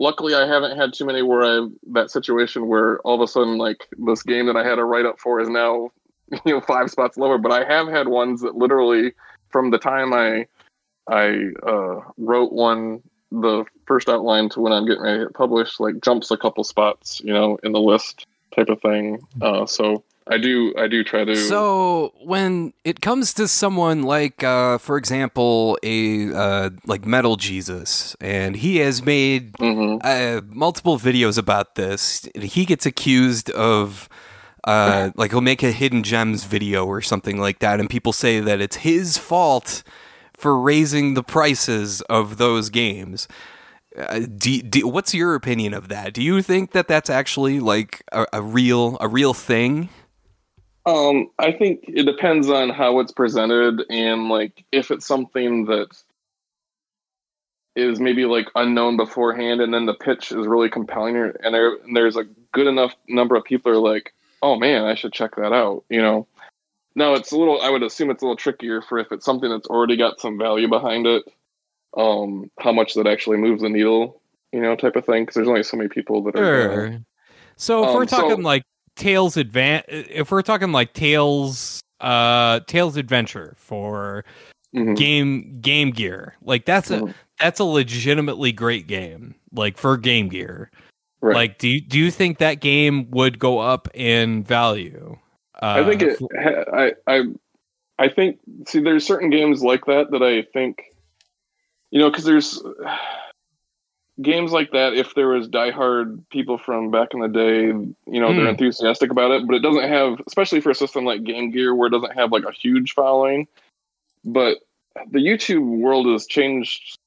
Luckily, 0.00 0.32
I 0.34 0.46
haven't 0.46 0.76
had 0.76 0.92
too 0.94 1.04
many 1.06 1.22
where 1.22 1.42
I 1.42 1.68
that 1.92 2.10
situation 2.10 2.68
where 2.68 2.98
all 3.00 3.14
of 3.14 3.20
a 3.20 3.26
sudden 3.26 3.56
like 3.58 3.88
this 3.98 4.22
game 4.22 4.46
that 4.46 4.56
I 4.56 4.64
had 4.64 4.78
a 4.78 4.84
write 4.84 5.06
up 5.06 5.18
for 5.18 5.40
is 5.40 5.48
now 5.48 5.90
you 6.44 6.52
know 6.54 6.60
five 6.60 6.90
spots 6.90 7.16
lower. 7.16 7.38
But 7.38 7.50
I 7.50 7.64
have 7.64 7.88
had 7.88 8.08
ones 8.08 8.42
that 8.42 8.56
literally 8.56 9.12
from 9.48 9.70
the 9.70 9.78
time 9.78 10.12
I 10.12 10.46
I 11.08 11.50
uh, 11.66 12.00
wrote 12.18 12.52
one 12.52 13.02
the 13.30 13.64
first 13.86 14.08
outline 14.08 14.48
to 14.50 14.60
when 14.60 14.72
I'm 14.72 14.86
getting 14.86 15.02
ready 15.02 15.18
to 15.18 15.24
hit 15.24 15.34
publish 15.34 15.78
like 15.80 16.00
jumps 16.02 16.30
a 16.30 16.36
couple 16.36 16.64
spots 16.64 17.20
you 17.22 17.32
know 17.32 17.58
in 17.62 17.72
the 17.72 17.80
list 17.80 18.26
type 18.54 18.68
of 18.68 18.80
thing. 18.80 19.18
Uh, 19.42 19.66
so 19.66 20.02
I 20.26 20.38
do 20.38 20.74
I 20.78 20.88
do 20.88 21.02
try 21.04 21.24
to 21.24 21.34
So 21.36 22.12
when 22.22 22.72
it 22.84 23.00
comes 23.00 23.32
to 23.34 23.48
someone 23.48 24.02
like, 24.02 24.44
uh, 24.44 24.78
for 24.78 24.96
example, 24.96 25.78
a 25.82 26.32
uh, 26.34 26.70
like 26.86 27.06
Metal 27.06 27.36
Jesus, 27.36 28.14
and 28.20 28.56
he 28.56 28.78
has 28.78 29.02
made 29.02 29.52
Mhm. 29.54 30.00
uh, 30.04 30.42
multiple 30.48 30.98
videos 30.98 31.38
about 31.38 31.74
this, 31.74 32.28
he 32.34 32.64
gets 32.64 32.86
accused 32.86 33.50
of. 33.50 34.08
Uh, 34.64 35.10
like 35.14 35.30
he'll 35.30 35.40
make 35.40 35.62
a 35.62 35.70
hidden 35.70 36.02
gems 36.02 36.44
video 36.44 36.84
or 36.84 37.00
something 37.00 37.38
like 37.40 37.60
that, 37.60 37.80
and 37.80 37.88
people 37.88 38.12
say 38.12 38.38
that 38.40 38.60
it's 38.60 38.76
his 38.76 39.16
fault 39.16 39.82
for 40.38 40.58
raising 40.58 41.14
the 41.14 41.22
prices 41.22 42.00
of 42.02 42.38
those 42.38 42.70
games. 42.70 43.28
Uh, 43.96 44.20
do, 44.20 44.62
do, 44.62 44.86
what's 44.86 45.12
your 45.12 45.34
opinion 45.34 45.74
of 45.74 45.88
that? 45.88 46.14
Do 46.14 46.22
you 46.22 46.40
think 46.42 46.70
that 46.72 46.86
that's 46.86 47.10
actually 47.10 47.58
like 47.58 48.02
a, 48.12 48.26
a 48.32 48.42
real 48.42 48.96
a 49.00 49.08
real 49.08 49.34
thing? 49.34 49.88
Um, 50.86 51.30
I 51.38 51.52
think 51.52 51.84
it 51.88 52.04
depends 52.04 52.48
on 52.48 52.70
how 52.70 53.00
it's 53.00 53.12
presented 53.12 53.84
and 53.90 54.28
like 54.28 54.64
if 54.72 54.90
it's 54.90 55.06
something 55.06 55.66
that 55.66 55.88
is 57.76 58.00
maybe 58.00 58.24
like 58.24 58.46
unknown 58.54 58.96
beforehand 58.96 59.60
and 59.60 59.74
then 59.74 59.86
the 59.86 59.94
pitch 59.94 60.32
is 60.32 60.46
really 60.46 60.70
compelling 60.70 61.16
and, 61.16 61.54
there, 61.54 61.74
and 61.74 61.94
there's 61.94 62.16
a 62.16 62.24
good 62.52 62.66
enough 62.66 62.94
number 63.06 63.36
of 63.36 63.44
people 63.44 63.70
are 63.70 63.76
like, 63.76 64.14
oh 64.42 64.56
man, 64.56 64.84
I 64.84 64.94
should 64.94 65.12
check 65.12 65.36
that 65.36 65.52
out, 65.52 65.84
you 65.90 66.00
know. 66.00 66.26
Now 66.98 67.14
it's 67.14 67.30
a 67.30 67.36
little 67.38 67.60
I 67.62 67.70
would 67.70 67.84
assume 67.84 68.10
it's 68.10 68.22
a 68.22 68.26
little 68.26 68.36
trickier 68.36 68.82
for 68.82 68.98
if 68.98 69.12
it's 69.12 69.24
something 69.24 69.48
that's 69.48 69.68
already 69.68 69.96
got 69.96 70.20
some 70.20 70.36
value 70.36 70.66
behind 70.68 71.06
it. 71.06 71.22
Um, 71.96 72.50
how 72.58 72.72
much 72.72 72.94
that 72.94 73.06
actually 73.06 73.36
moves 73.38 73.62
the 73.62 73.68
needle, 73.68 74.20
you 74.52 74.60
know, 74.60 74.74
type 74.76 74.96
of 74.96 75.06
thing. 75.06 75.22
Because 75.22 75.36
there's 75.36 75.48
only 75.48 75.62
so 75.62 75.76
many 75.76 75.88
people 75.88 76.22
that 76.24 76.36
are. 76.36 76.90
Sure. 76.90 76.98
So 77.56 77.82
if 77.84 77.88
Um, 77.90 77.94
we're 77.94 78.04
talking 78.06 78.42
so- 78.42 78.48
like 78.48 78.62
Tails 78.96 79.36
Advance, 79.36 79.84
if 79.88 80.30
we're 80.32 80.42
talking 80.42 80.72
like 80.72 80.92
Tails 80.92 81.80
uh 82.00 82.60
Tails 82.66 82.96
Adventure 82.96 83.54
for 83.56 84.24
Mhm. 84.74 84.96
game 84.96 85.58
Game 85.60 85.90
Gear, 85.92 86.36
like 86.42 86.64
that's 86.64 86.90
a 86.90 86.98
Mhm. 87.00 87.14
that's 87.40 87.60
a 87.60 87.64
legitimately 87.64 88.50
great 88.52 88.88
game. 88.88 89.36
Like 89.52 89.78
for 89.78 89.96
Game 89.96 90.28
Gear. 90.28 90.70
Right. 91.20 91.34
Like 91.34 91.58
do 91.58 91.68
you, 91.68 91.80
do 91.80 91.96
you 91.98 92.10
think 92.10 92.38
that 92.38 92.60
game 92.60 93.08
would 93.12 93.38
go 93.38 93.58
up 93.60 93.88
in 93.94 94.42
value? 94.42 95.16
Uh, 95.60 95.84
I 95.84 95.88
think 95.88 96.02
it. 96.02 96.20
I 96.72 96.92
I 97.06 97.22
I 97.98 98.08
think. 98.08 98.38
See, 98.66 98.80
there's 98.80 99.06
certain 99.06 99.30
games 99.30 99.62
like 99.62 99.86
that 99.86 100.10
that 100.12 100.22
I 100.22 100.42
think, 100.52 100.82
you 101.90 102.00
know, 102.00 102.10
because 102.10 102.24
there's 102.24 102.62
games 104.22 104.52
like 104.52 104.70
that. 104.72 104.94
If 104.94 105.14
there 105.14 105.28
was 105.28 105.48
diehard 105.48 106.22
people 106.30 106.58
from 106.58 106.90
back 106.90 107.08
in 107.14 107.20
the 107.20 107.28
day, 107.28 107.66
you 107.66 107.96
know, 108.20 108.32
they're 108.32 108.44
Hmm. 108.44 108.50
enthusiastic 108.50 109.10
about 109.10 109.30
it, 109.32 109.46
but 109.46 109.54
it 109.56 109.62
doesn't 109.62 109.88
have, 109.88 110.20
especially 110.26 110.60
for 110.60 110.70
a 110.70 110.74
system 110.74 111.04
like 111.04 111.24
Game 111.24 111.50
Gear, 111.50 111.74
where 111.74 111.88
it 111.88 111.92
doesn't 111.92 112.14
have 112.14 112.32
like 112.32 112.44
a 112.44 112.52
huge 112.52 112.92
following. 112.94 113.46
But 114.24 114.58
the 115.10 115.20
YouTube 115.20 115.80
world 115.80 116.06
has 116.06 116.26
changed 116.26 116.98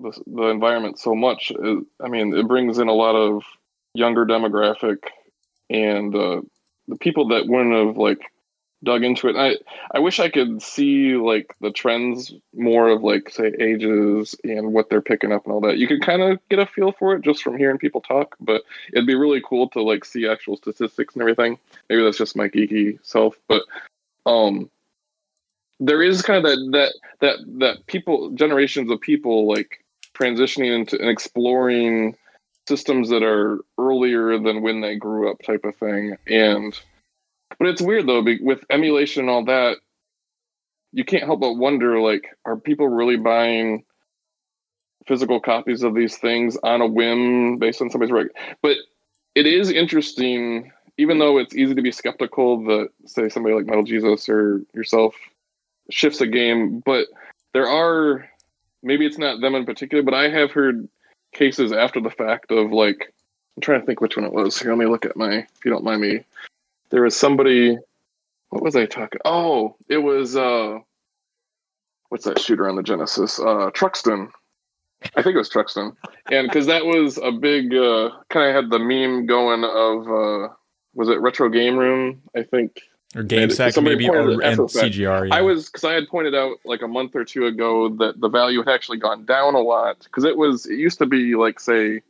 the, 0.00 0.12
the 0.26 0.44
environment 0.44 0.98
so 0.98 1.14
much. 1.14 1.50
It- 1.54 1.84
I 2.02 2.08
mean, 2.08 2.34
it 2.36 2.46
brings 2.48 2.78
in 2.78 2.88
a 2.88 2.94
lot 2.94 3.14
of 3.16 3.42
younger 3.94 4.24
demographic 4.24 4.98
and 5.70 6.14
uh, 6.14 6.40
the 6.88 6.96
people 6.96 7.28
that 7.28 7.46
wouldn't 7.46 7.74
have 7.74 7.96
like 7.96 8.20
dug 8.84 9.02
into 9.02 9.28
it. 9.28 9.36
I 9.36 9.56
I 9.92 9.98
wish 9.98 10.20
I 10.20 10.28
could 10.28 10.62
see 10.62 11.16
like 11.16 11.54
the 11.60 11.70
trends 11.70 12.32
more 12.54 12.88
of 12.88 13.02
like 13.02 13.30
say 13.30 13.52
ages 13.60 14.34
and 14.44 14.72
what 14.72 14.88
they're 14.88 15.02
picking 15.02 15.32
up 15.32 15.44
and 15.44 15.52
all 15.52 15.60
that. 15.62 15.78
You 15.78 15.88
could 15.88 16.02
kind 16.02 16.22
of 16.22 16.38
get 16.48 16.58
a 16.58 16.66
feel 16.66 16.92
for 16.92 17.14
it 17.14 17.22
just 17.22 17.42
from 17.42 17.58
hearing 17.58 17.78
people 17.78 18.00
talk, 18.00 18.36
but 18.40 18.62
it'd 18.92 19.06
be 19.06 19.14
really 19.14 19.42
cool 19.44 19.68
to 19.70 19.82
like 19.82 20.04
see 20.04 20.28
actual 20.28 20.56
statistics 20.56 21.14
and 21.14 21.22
everything. 21.22 21.58
Maybe 21.88 22.02
that's 22.02 22.18
just 22.18 22.36
my 22.36 22.48
geeky 22.48 22.98
self, 23.02 23.36
but 23.48 23.62
um 24.26 24.70
there 25.80 26.02
is 26.02 26.22
kind 26.22 26.44
of 26.44 26.50
that 26.50 26.68
that 26.72 26.92
that 27.20 27.58
that 27.58 27.86
people 27.86 28.30
generations 28.30 28.90
of 28.90 29.00
people 29.00 29.48
like 29.48 29.84
transitioning 30.14 30.74
into 30.74 30.98
and 31.00 31.08
exploring 31.08 32.16
systems 32.68 33.08
that 33.08 33.22
are 33.22 33.58
earlier 33.78 34.38
than 34.38 34.62
when 34.62 34.80
they 34.80 34.96
grew 34.96 35.30
up 35.30 35.42
type 35.42 35.64
of 35.64 35.74
thing. 35.76 36.16
And 36.28 36.78
but 37.58 37.68
it's 37.68 37.82
weird 37.82 38.06
though 38.06 38.24
with 38.40 38.64
emulation 38.70 39.22
and 39.22 39.30
all 39.30 39.44
that 39.46 39.78
you 40.92 41.04
can't 41.04 41.24
help 41.24 41.40
but 41.40 41.54
wonder 41.54 42.00
like 42.00 42.36
are 42.44 42.56
people 42.56 42.88
really 42.88 43.16
buying 43.16 43.84
physical 45.06 45.40
copies 45.40 45.82
of 45.82 45.94
these 45.94 46.16
things 46.16 46.56
on 46.62 46.80
a 46.80 46.86
whim 46.86 47.56
based 47.58 47.80
on 47.80 47.90
somebody's 47.90 48.12
reg 48.12 48.28
but 48.62 48.76
it 49.34 49.46
is 49.46 49.70
interesting 49.70 50.70
even 50.96 51.18
though 51.18 51.38
it's 51.38 51.54
easy 51.54 51.74
to 51.74 51.82
be 51.82 51.92
skeptical 51.92 52.64
that 52.64 52.88
say 53.06 53.28
somebody 53.28 53.54
like 53.54 53.66
metal 53.66 53.84
jesus 53.84 54.28
or 54.28 54.62
yourself 54.74 55.14
shifts 55.90 56.20
a 56.20 56.26
game 56.26 56.80
but 56.84 57.06
there 57.54 57.68
are 57.68 58.28
maybe 58.82 59.06
it's 59.06 59.18
not 59.18 59.40
them 59.40 59.54
in 59.54 59.64
particular 59.64 60.02
but 60.02 60.14
i 60.14 60.28
have 60.28 60.50
heard 60.50 60.88
cases 61.32 61.72
after 61.72 62.00
the 62.00 62.10
fact 62.10 62.50
of 62.50 62.72
like 62.72 63.12
i'm 63.56 63.60
trying 63.60 63.80
to 63.80 63.86
think 63.86 64.00
which 64.00 64.16
one 64.16 64.26
it 64.26 64.32
was. 64.32 64.58
Here 64.58 64.70
let 64.70 64.78
me 64.78 64.86
look 64.86 65.04
at 65.04 65.16
my 65.16 65.38
if 65.38 65.64
you 65.64 65.70
don't 65.70 65.84
mind 65.84 66.00
me. 66.00 66.20
There 66.90 67.02
was 67.02 67.16
somebody 67.16 67.78
what 68.50 68.62
was 68.62 68.76
i 68.76 68.86
talking 68.86 69.20
oh 69.24 69.76
it 69.88 69.98
was 69.98 70.36
uh 70.36 70.78
what's 72.08 72.24
that 72.24 72.40
shooter 72.40 72.68
on 72.68 72.76
the 72.76 72.82
genesis? 72.82 73.38
Uh 73.38 73.70
truxton. 73.74 74.30
I 75.14 75.22
think 75.22 75.34
it 75.34 75.38
was 75.38 75.48
truxton. 75.48 75.92
And 76.30 76.48
because 76.48 76.66
that 76.66 76.84
was 76.84 77.18
a 77.18 77.30
big 77.30 77.74
uh 77.74 78.10
kind 78.30 78.48
of 78.48 78.54
had 78.54 78.70
the 78.70 78.78
meme 78.78 79.26
going 79.26 79.64
of 79.64 80.08
uh 80.08 80.54
was 80.94 81.08
it 81.08 81.20
retro 81.20 81.48
game 81.48 81.76
room 81.76 82.22
i 82.36 82.42
think 82.42 82.80
Or 83.14 83.22
Game 83.22 83.48
Sack 83.50 83.74
maybe, 83.80 84.08
or 84.08 84.18
and 84.18 84.42
after 84.42 84.56
the 84.62 84.68
fact. 84.68 84.94
CGR. 84.94 85.28
Yeah. 85.28 85.34
I 85.34 85.40
was 85.40 85.70
because 85.70 85.84
I 85.84 85.94
had 85.94 86.08
pointed 86.08 86.34
out 86.34 86.58
like 86.66 86.82
a 86.82 86.88
month 86.88 87.16
or 87.16 87.24
two 87.24 87.46
ago 87.46 87.88
that 87.96 88.20
the 88.20 88.28
value 88.28 88.58
had 88.58 88.68
actually 88.68 88.98
gone 88.98 89.24
down 89.24 89.54
a 89.54 89.60
lot 89.60 90.00
because 90.04 90.24
it 90.24 90.36
was 90.36 90.66
it 90.66 90.74
used 90.74 90.98
to 90.98 91.06
be 91.06 91.34
like 91.34 91.58
say 91.58 92.02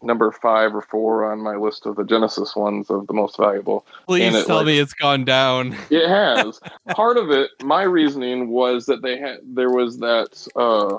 number 0.00 0.30
five 0.30 0.76
or 0.76 0.82
four 0.82 1.30
on 1.30 1.40
my 1.40 1.56
list 1.56 1.86
of 1.86 1.96
the 1.96 2.04
Genesis 2.04 2.54
ones 2.54 2.88
of 2.88 3.08
the 3.08 3.12
most 3.12 3.36
valuable. 3.36 3.84
Please 4.06 4.22
and 4.22 4.36
it, 4.36 4.46
tell 4.46 4.58
like- 4.58 4.66
me 4.66 4.78
it's 4.78 4.94
gone 4.94 5.24
down. 5.24 5.76
It 5.90 6.08
has 6.08 6.60
part 6.90 7.16
of 7.16 7.30
it. 7.30 7.50
My 7.64 7.82
reasoning 7.82 8.48
was 8.48 8.86
that 8.86 9.02
they 9.02 9.18
had 9.18 9.40
there 9.42 9.70
was 9.70 9.98
that 9.98 10.46
uh, 10.54 10.98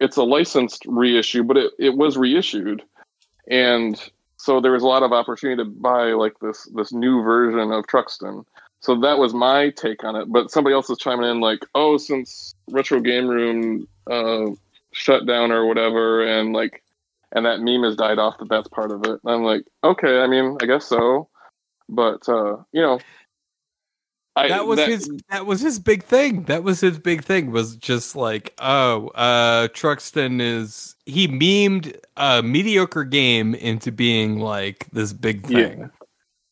it's 0.00 0.18
a 0.18 0.22
licensed 0.22 0.84
reissue, 0.86 1.44
but 1.44 1.56
it 1.56 1.72
it 1.78 1.96
was 1.96 2.18
reissued, 2.18 2.82
and 3.48 3.98
so 4.36 4.60
there 4.60 4.72
was 4.72 4.82
a 4.82 4.86
lot 4.86 5.02
of 5.02 5.12
opportunity 5.12 5.62
to 5.62 5.68
buy 5.68 6.12
like 6.12 6.38
this 6.40 6.68
this 6.74 6.92
new 6.92 7.22
version 7.22 7.72
of 7.72 7.86
Truxton. 7.86 8.44
So 8.80 9.00
that 9.00 9.18
was 9.18 9.34
my 9.34 9.70
take 9.70 10.04
on 10.04 10.16
it. 10.16 10.30
But 10.30 10.50
somebody 10.50 10.74
else 10.74 10.88
is 10.90 10.98
chiming 10.98 11.30
in 11.30 11.40
like, 11.40 11.60
oh, 11.74 11.96
since 11.96 12.54
Retro 12.70 13.00
Game 13.00 13.26
Room 13.26 13.88
uh, 14.10 14.46
shut 14.92 15.26
down 15.26 15.50
or 15.50 15.66
whatever, 15.66 16.24
and 16.24 16.52
like, 16.52 16.82
and 17.32 17.46
that 17.46 17.60
meme 17.60 17.82
has 17.82 17.96
died 17.96 18.18
off. 18.18 18.38
That 18.38 18.48
that's 18.48 18.68
part 18.68 18.92
of 18.92 19.02
it. 19.04 19.20
And 19.24 19.34
I'm 19.34 19.42
like, 19.42 19.64
okay, 19.82 20.20
I 20.20 20.26
mean, 20.26 20.56
I 20.62 20.66
guess 20.66 20.86
so. 20.86 21.28
But 21.88 22.28
uh, 22.28 22.58
you 22.72 22.82
know, 22.82 23.00
I, 24.36 24.48
that 24.48 24.66
was 24.66 24.80
his 24.80 25.10
that 25.30 25.46
was 25.46 25.60
his 25.62 25.78
big 25.78 26.02
thing 26.02 26.42
that 26.44 26.62
was 26.62 26.80
his 26.80 26.98
big 26.98 27.24
thing 27.24 27.52
was 27.52 27.74
just 27.76 28.14
like 28.14 28.52
oh 28.58 29.08
uh 29.08 29.68
truxton 29.68 30.42
is 30.42 30.94
he 31.06 31.26
memed 31.26 31.98
a 32.18 32.42
mediocre 32.42 33.04
game 33.04 33.54
into 33.54 33.90
being 33.90 34.38
like 34.38 34.88
this 34.92 35.14
big 35.14 35.46
thing 35.46 35.80
Yeah. 35.80 35.86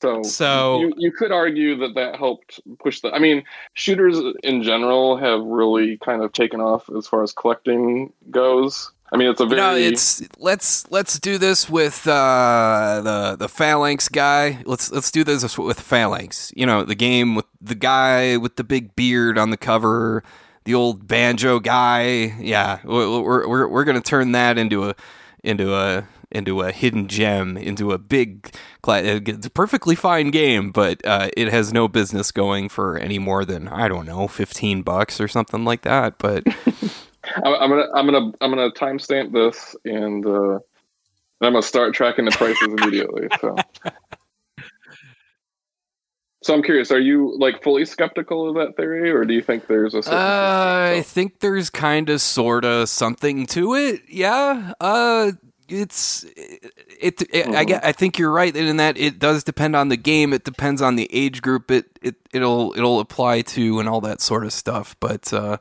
So, 0.04 0.22
So- 0.22 0.80
you, 0.80 0.92
you 0.96 1.12
could 1.12 1.32
argue 1.32 1.76
that 1.78 1.94
that 1.94 2.16
helped 2.16 2.60
push 2.78 3.00
the. 3.00 3.12
I 3.12 3.18
mean, 3.18 3.42
shooters 3.74 4.18
in 4.42 4.62
general 4.62 5.16
have 5.16 5.42
really 5.44 5.96
kind 5.98 6.22
of 6.22 6.32
taken 6.32 6.60
off 6.60 6.88
as 6.96 7.06
far 7.06 7.22
as 7.22 7.32
collecting 7.32 8.12
goes. 8.30 8.90
I 9.12 9.16
mean, 9.16 9.28
it's 9.28 9.40
a 9.40 9.46
very. 9.46 9.60
No, 9.60 9.74
it's 9.76 10.22
let's 10.38 10.90
let's 10.90 11.20
do 11.20 11.38
this 11.38 11.70
with 11.70 12.06
uh, 12.08 13.00
the 13.04 13.36
the 13.38 13.48
phalanx 13.48 14.08
guy. 14.08 14.60
Let's 14.64 14.90
let's 14.90 15.10
do 15.12 15.22
this 15.22 15.56
with 15.56 15.78
phalanx. 15.78 16.52
You 16.56 16.66
know, 16.66 16.84
the 16.84 16.96
game 16.96 17.36
with 17.36 17.44
the 17.60 17.76
guy 17.76 18.36
with 18.38 18.56
the 18.56 18.64
big 18.64 18.96
beard 18.96 19.38
on 19.38 19.50
the 19.50 19.56
cover, 19.56 20.24
the 20.64 20.74
old 20.74 21.06
banjo 21.06 21.60
guy. 21.60 22.34
Yeah, 22.40 22.80
we're 22.82 23.20
we're 23.20 23.48
we're, 23.48 23.68
we're 23.68 23.84
gonna 23.84 24.00
turn 24.00 24.32
that 24.32 24.58
into 24.58 24.88
a 24.88 24.96
into 25.44 25.74
a 25.74 26.08
into 26.34 26.62
a 26.62 26.72
hidden 26.72 27.08
gem, 27.08 27.56
into 27.56 27.92
a 27.92 27.98
big. 27.98 28.54
It's 28.86 29.46
a 29.46 29.50
perfectly 29.50 29.94
fine 29.94 30.30
game, 30.30 30.72
but 30.72 31.04
uh, 31.06 31.30
it 31.36 31.48
has 31.48 31.72
no 31.72 31.88
business 31.88 32.30
going 32.30 32.68
for 32.68 32.98
any 32.98 33.18
more 33.18 33.44
than 33.44 33.68
I 33.68 33.88
don't 33.88 34.06
know, 34.06 34.28
fifteen 34.28 34.82
bucks 34.82 35.20
or 35.20 35.28
something 35.28 35.64
like 35.64 35.82
that. 35.82 36.18
But 36.18 36.44
I'm, 37.36 37.54
I'm 37.54 37.70
gonna 37.70 37.86
I'm 37.94 38.06
gonna 38.06 38.32
I'm 38.40 38.50
gonna 38.50 38.70
timestamp 38.72 39.32
this 39.32 39.74
and 39.84 40.26
uh, 40.26 40.58
I'm 41.40 41.52
gonna 41.52 41.62
start 41.62 41.94
tracking 41.94 42.24
the 42.24 42.30
prices 42.32 42.68
immediately. 42.68 43.28
So. 43.40 43.56
So 46.42 46.52
I'm 46.52 46.62
curious, 46.62 46.90
are 46.90 47.00
you 47.00 47.34
like 47.38 47.62
fully 47.62 47.86
skeptical 47.86 48.50
of 48.50 48.56
that 48.56 48.76
theory, 48.76 49.10
or 49.10 49.24
do 49.24 49.32
you 49.32 49.40
think 49.40 49.66
there's 49.66 49.94
a 49.94 50.02
certain 50.02 50.18
Uh, 50.18 50.92
I 50.98 51.02
think 51.02 51.40
there's 51.40 51.70
kind 51.70 52.10
of 52.10 52.20
sort 52.20 52.66
of 52.66 52.90
something 52.90 53.46
to 53.46 53.74
it. 53.74 54.02
Yeah. 54.10 54.74
Uh 54.78 55.32
it's 55.68 56.24
it, 56.36 57.22
it 57.30 57.48
I 57.48 57.64
get 57.64 57.84
I 57.84 57.92
think 57.92 58.18
you're 58.18 58.32
right 58.32 58.54
in 58.54 58.76
that 58.78 58.96
it 58.96 59.18
does 59.18 59.44
depend 59.44 59.76
on 59.76 59.88
the 59.88 59.96
game. 59.96 60.32
It 60.32 60.44
depends 60.44 60.82
on 60.82 60.96
the 60.96 61.08
age 61.12 61.42
group 61.42 61.70
it 61.70 61.98
it 62.02 62.16
it'll 62.32 62.74
it'll 62.76 63.00
apply 63.00 63.42
to 63.42 63.80
and 63.80 63.88
all 63.88 64.00
that 64.02 64.20
sort 64.20 64.44
of 64.44 64.52
stuff. 64.52 64.96
But 65.00 65.32
uh 65.32 65.58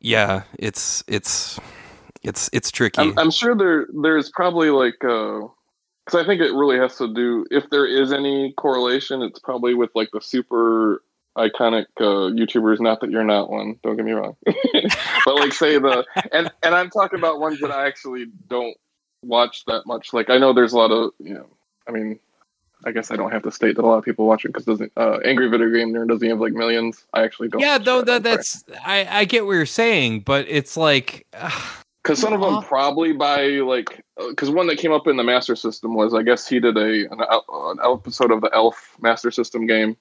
yeah, 0.00 0.42
it's 0.58 1.02
it's 1.06 1.58
it's 2.22 2.50
it's 2.52 2.70
tricky. 2.70 3.00
I'm, 3.00 3.18
I'm 3.18 3.30
sure 3.30 3.54
there 3.54 3.86
there's 4.02 4.30
probably 4.30 4.70
like 4.70 4.98
because 4.98 5.50
I 6.14 6.24
think 6.24 6.42
it 6.42 6.52
really 6.52 6.78
has 6.78 6.96
to 6.96 7.12
do 7.12 7.46
if 7.50 7.70
there 7.70 7.86
is 7.86 8.12
any 8.12 8.52
correlation, 8.52 9.22
it's 9.22 9.38
probably 9.38 9.74
with 9.74 9.90
like 9.94 10.10
the 10.12 10.20
super 10.20 11.02
iconic 11.38 11.86
uh, 11.98 12.32
YouTubers. 12.32 12.80
Not 12.80 13.00
that 13.00 13.10
you're 13.10 13.24
not 13.24 13.50
one, 13.50 13.78
don't 13.82 13.96
get 13.96 14.04
me 14.04 14.12
wrong, 14.12 14.36
but 15.24 15.34
like 15.36 15.52
say 15.52 15.78
the 15.78 16.04
and 16.32 16.50
and 16.62 16.74
I'm 16.74 16.90
talking 16.90 17.18
about 17.18 17.40
ones 17.40 17.60
that 17.60 17.70
I 17.70 17.86
actually 17.86 18.26
don't 18.48 18.76
watch 19.26 19.64
that 19.66 19.86
much. 19.86 20.12
Like 20.12 20.30
I 20.30 20.38
know 20.38 20.52
there's 20.52 20.72
a 20.72 20.78
lot 20.78 20.90
of 20.90 21.12
you 21.18 21.34
know, 21.34 21.46
I 21.88 21.92
mean. 21.92 22.18
I 22.86 22.90
guess 22.92 23.10
I 23.10 23.16
don't 23.16 23.30
have 23.30 23.42
to 23.44 23.50
state 23.50 23.76
that 23.76 23.82
a 23.82 23.86
lot 23.86 23.96
of 23.96 24.04
people 24.04 24.26
watch 24.26 24.44
it 24.44 24.48
because 24.48 24.66
doesn't 24.66 24.92
uh, 24.98 25.16
Angry 25.24 25.48
Video 25.48 25.70
Game 25.70 25.94
Nerd 25.94 26.08
doesn't 26.08 26.28
have 26.28 26.38
like 26.38 26.52
millions. 26.52 27.06
I 27.14 27.22
actually 27.22 27.48
don't. 27.48 27.62
yeah 27.62 27.78
though 27.78 28.02
that, 28.02 28.24
that, 28.24 28.36
that's 28.36 28.62
I, 28.84 29.20
I 29.20 29.24
get 29.24 29.46
what 29.46 29.52
you're 29.52 29.64
saying 29.64 30.20
but 30.20 30.44
it's 30.50 30.76
like 30.76 31.26
Because 32.04 32.18
some 32.18 32.34
of 32.34 32.40
them 32.42 32.62
probably 32.62 33.14
by 33.14 33.46
like, 33.60 34.04
because 34.28 34.50
one 34.50 34.66
that 34.66 34.76
came 34.76 34.92
up 34.92 35.06
in 35.06 35.16
the 35.16 35.24
Master 35.24 35.56
System 35.56 35.94
was, 35.94 36.12
I 36.12 36.22
guess 36.22 36.46
he 36.46 36.60
did 36.60 36.76
a 36.76 37.06
an, 37.10 37.20
an 37.48 37.78
episode 37.82 38.30
of 38.30 38.42
the 38.42 38.50
Elf 38.52 38.96
Master 39.00 39.30
System 39.30 39.66
game, 39.66 39.96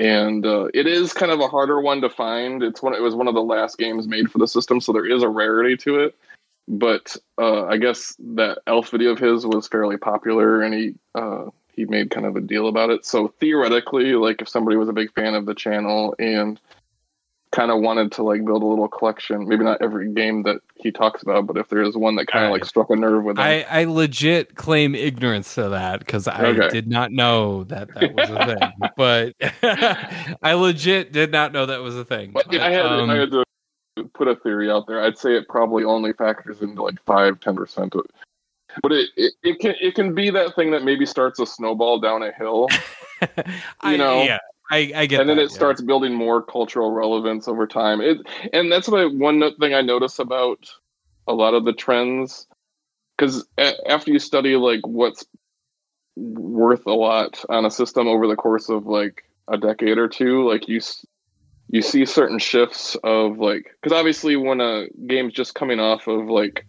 and 0.00 0.44
uh, 0.44 0.66
it 0.74 0.88
is 0.88 1.12
kind 1.12 1.30
of 1.30 1.38
a 1.38 1.46
harder 1.46 1.80
one 1.80 2.00
to 2.00 2.10
find. 2.10 2.64
It's 2.64 2.82
one. 2.82 2.92
It 2.92 3.02
was 3.02 3.14
one 3.14 3.28
of 3.28 3.34
the 3.34 3.42
last 3.42 3.78
games 3.78 4.08
made 4.08 4.32
for 4.32 4.38
the 4.38 4.48
system, 4.48 4.80
so 4.80 4.92
there 4.92 5.06
is 5.06 5.22
a 5.22 5.28
rarity 5.28 5.76
to 5.76 6.00
it. 6.00 6.16
But 6.70 7.16
uh, 7.38 7.64
I 7.64 7.78
guess 7.78 8.14
that 8.34 8.58
Elf 8.66 8.90
video 8.90 9.12
of 9.12 9.18
his 9.18 9.46
was 9.46 9.66
fairly 9.68 9.96
popular, 9.96 10.60
and 10.62 10.74
he 10.74 10.94
uh, 11.14 11.46
he 11.72 11.86
made 11.86 12.10
kind 12.10 12.26
of 12.26 12.36
a 12.36 12.40
deal 12.40 12.68
about 12.68 12.90
it. 12.90 13.06
So 13.06 13.28
theoretically, 13.40 14.14
like 14.14 14.42
if 14.42 14.48
somebody 14.48 14.76
was 14.76 14.88
a 14.88 14.92
big 14.92 15.12
fan 15.14 15.34
of 15.34 15.46
the 15.46 15.54
channel 15.54 16.14
and 16.18 16.60
kind 17.50 17.70
of 17.70 17.80
wanted 17.80 18.12
to 18.12 18.22
like 18.22 18.44
build 18.44 18.62
a 18.62 18.66
little 18.66 18.88
collection. 18.88 19.48
Maybe 19.48 19.64
not 19.64 19.80
every 19.80 20.12
game 20.12 20.42
that 20.42 20.60
he 20.76 20.90
talks 20.92 21.22
about, 21.22 21.46
but 21.46 21.56
if 21.56 21.68
there 21.68 21.82
is 21.82 21.96
one 21.96 22.16
that 22.16 22.26
kind 22.26 22.44
of 22.44 22.50
like 22.50 22.64
struck 22.64 22.90
a 22.90 22.96
nerve 22.96 23.24
with 23.24 23.38
him. 23.38 23.42
I, 23.44 23.62
I 23.70 23.84
legit 23.84 24.54
claim 24.54 24.94
ignorance 24.94 25.54
to 25.54 25.70
that 25.70 26.00
because 26.00 26.28
I 26.28 26.44
Okay. 26.44 26.68
did 26.68 26.86
not 26.88 27.10
know 27.12 27.64
that 27.64 27.94
that 27.94 28.12
was 28.12 28.28
a 28.28 28.44
thing. 28.44 28.90
But 28.96 29.34
I 30.42 30.52
legit 30.54 31.12
did 31.12 31.32
not 31.32 31.52
know 31.52 31.66
that 31.66 31.80
was 31.80 31.96
a 31.96 32.04
thing. 32.04 32.32
but 32.34 32.60
I 32.60 32.70
had 32.70 32.84
Um, 32.84 33.10
I 33.10 33.16
had 33.16 33.30
to 33.30 33.44
put 34.04 34.28
a 34.28 34.36
theory 34.36 34.70
out 34.70 34.86
there. 34.86 35.02
I'd 35.02 35.18
say 35.18 35.34
it 35.34 35.48
probably 35.48 35.84
only 35.84 36.12
factors 36.12 36.60
into 36.60 36.82
like 36.82 37.02
five 37.04 37.40
ten 37.40 37.56
percent. 37.56 37.94
of. 37.94 38.06
But 38.82 38.92
it, 38.92 39.10
it 39.16 39.32
it 39.42 39.58
can 39.60 39.74
it 39.80 39.94
can 39.94 40.14
be 40.14 40.30
that 40.30 40.54
thing 40.54 40.70
that 40.72 40.84
maybe 40.84 41.06
starts 41.06 41.40
a 41.40 41.46
snowball 41.46 42.00
down 42.00 42.22
a 42.22 42.32
hill, 42.32 42.68
I, 43.80 43.96
know, 43.96 44.22
yeah, 44.22 44.38
I, 44.70 44.92
I 44.94 45.06
get 45.06 45.20
and 45.20 45.28
then 45.28 45.38
that, 45.38 45.44
it 45.44 45.50
yeah. 45.50 45.56
starts 45.56 45.80
building 45.80 46.14
more 46.14 46.42
cultural 46.42 46.92
relevance 46.92 47.48
over 47.48 47.66
time. 47.66 48.00
It 48.00 48.18
and 48.52 48.70
that's 48.70 48.88
what 48.88 49.00
I, 49.00 49.06
one 49.06 49.42
thing 49.56 49.74
I 49.74 49.80
notice 49.80 50.18
about 50.18 50.70
a 51.26 51.32
lot 51.32 51.54
of 51.54 51.64
the 51.64 51.72
trends 51.72 52.46
because 53.16 53.46
after 53.58 54.12
you 54.12 54.18
study 54.18 54.56
like 54.56 54.86
what's 54.86 55.24
worth 56.16 56.86
a 56.86 56.92
lot 56.92 57.44
on 57.48 57.64
a 57.64 57.70
system 57.70 58.06
over 58.06 58.26
the 58.26 58.36
course 58.36 58.68
of 58.68 58.86
like 58.86 59.24
a 59.48 59.56
decade 59.56 59.98
or 59.98 60.08
two, 60.08 60.48
like 60.48 60.68
you 60.68 60.80
you 61.70 61.82
see 61.82 62.04
certain 62.06 62.38
shifts 62.38 62.96
of 63.04 63.38
like 63.38 63.76
because 63.80 63.96
obviously 63.96 64.36
when 64.36 64.60
a 64.60 64.86
game's 65.06 65.34
just 65.34 65.54
coming 65.54 65.80
off 65.80 66.06
of 66.06 66.28
like 66.28 66.66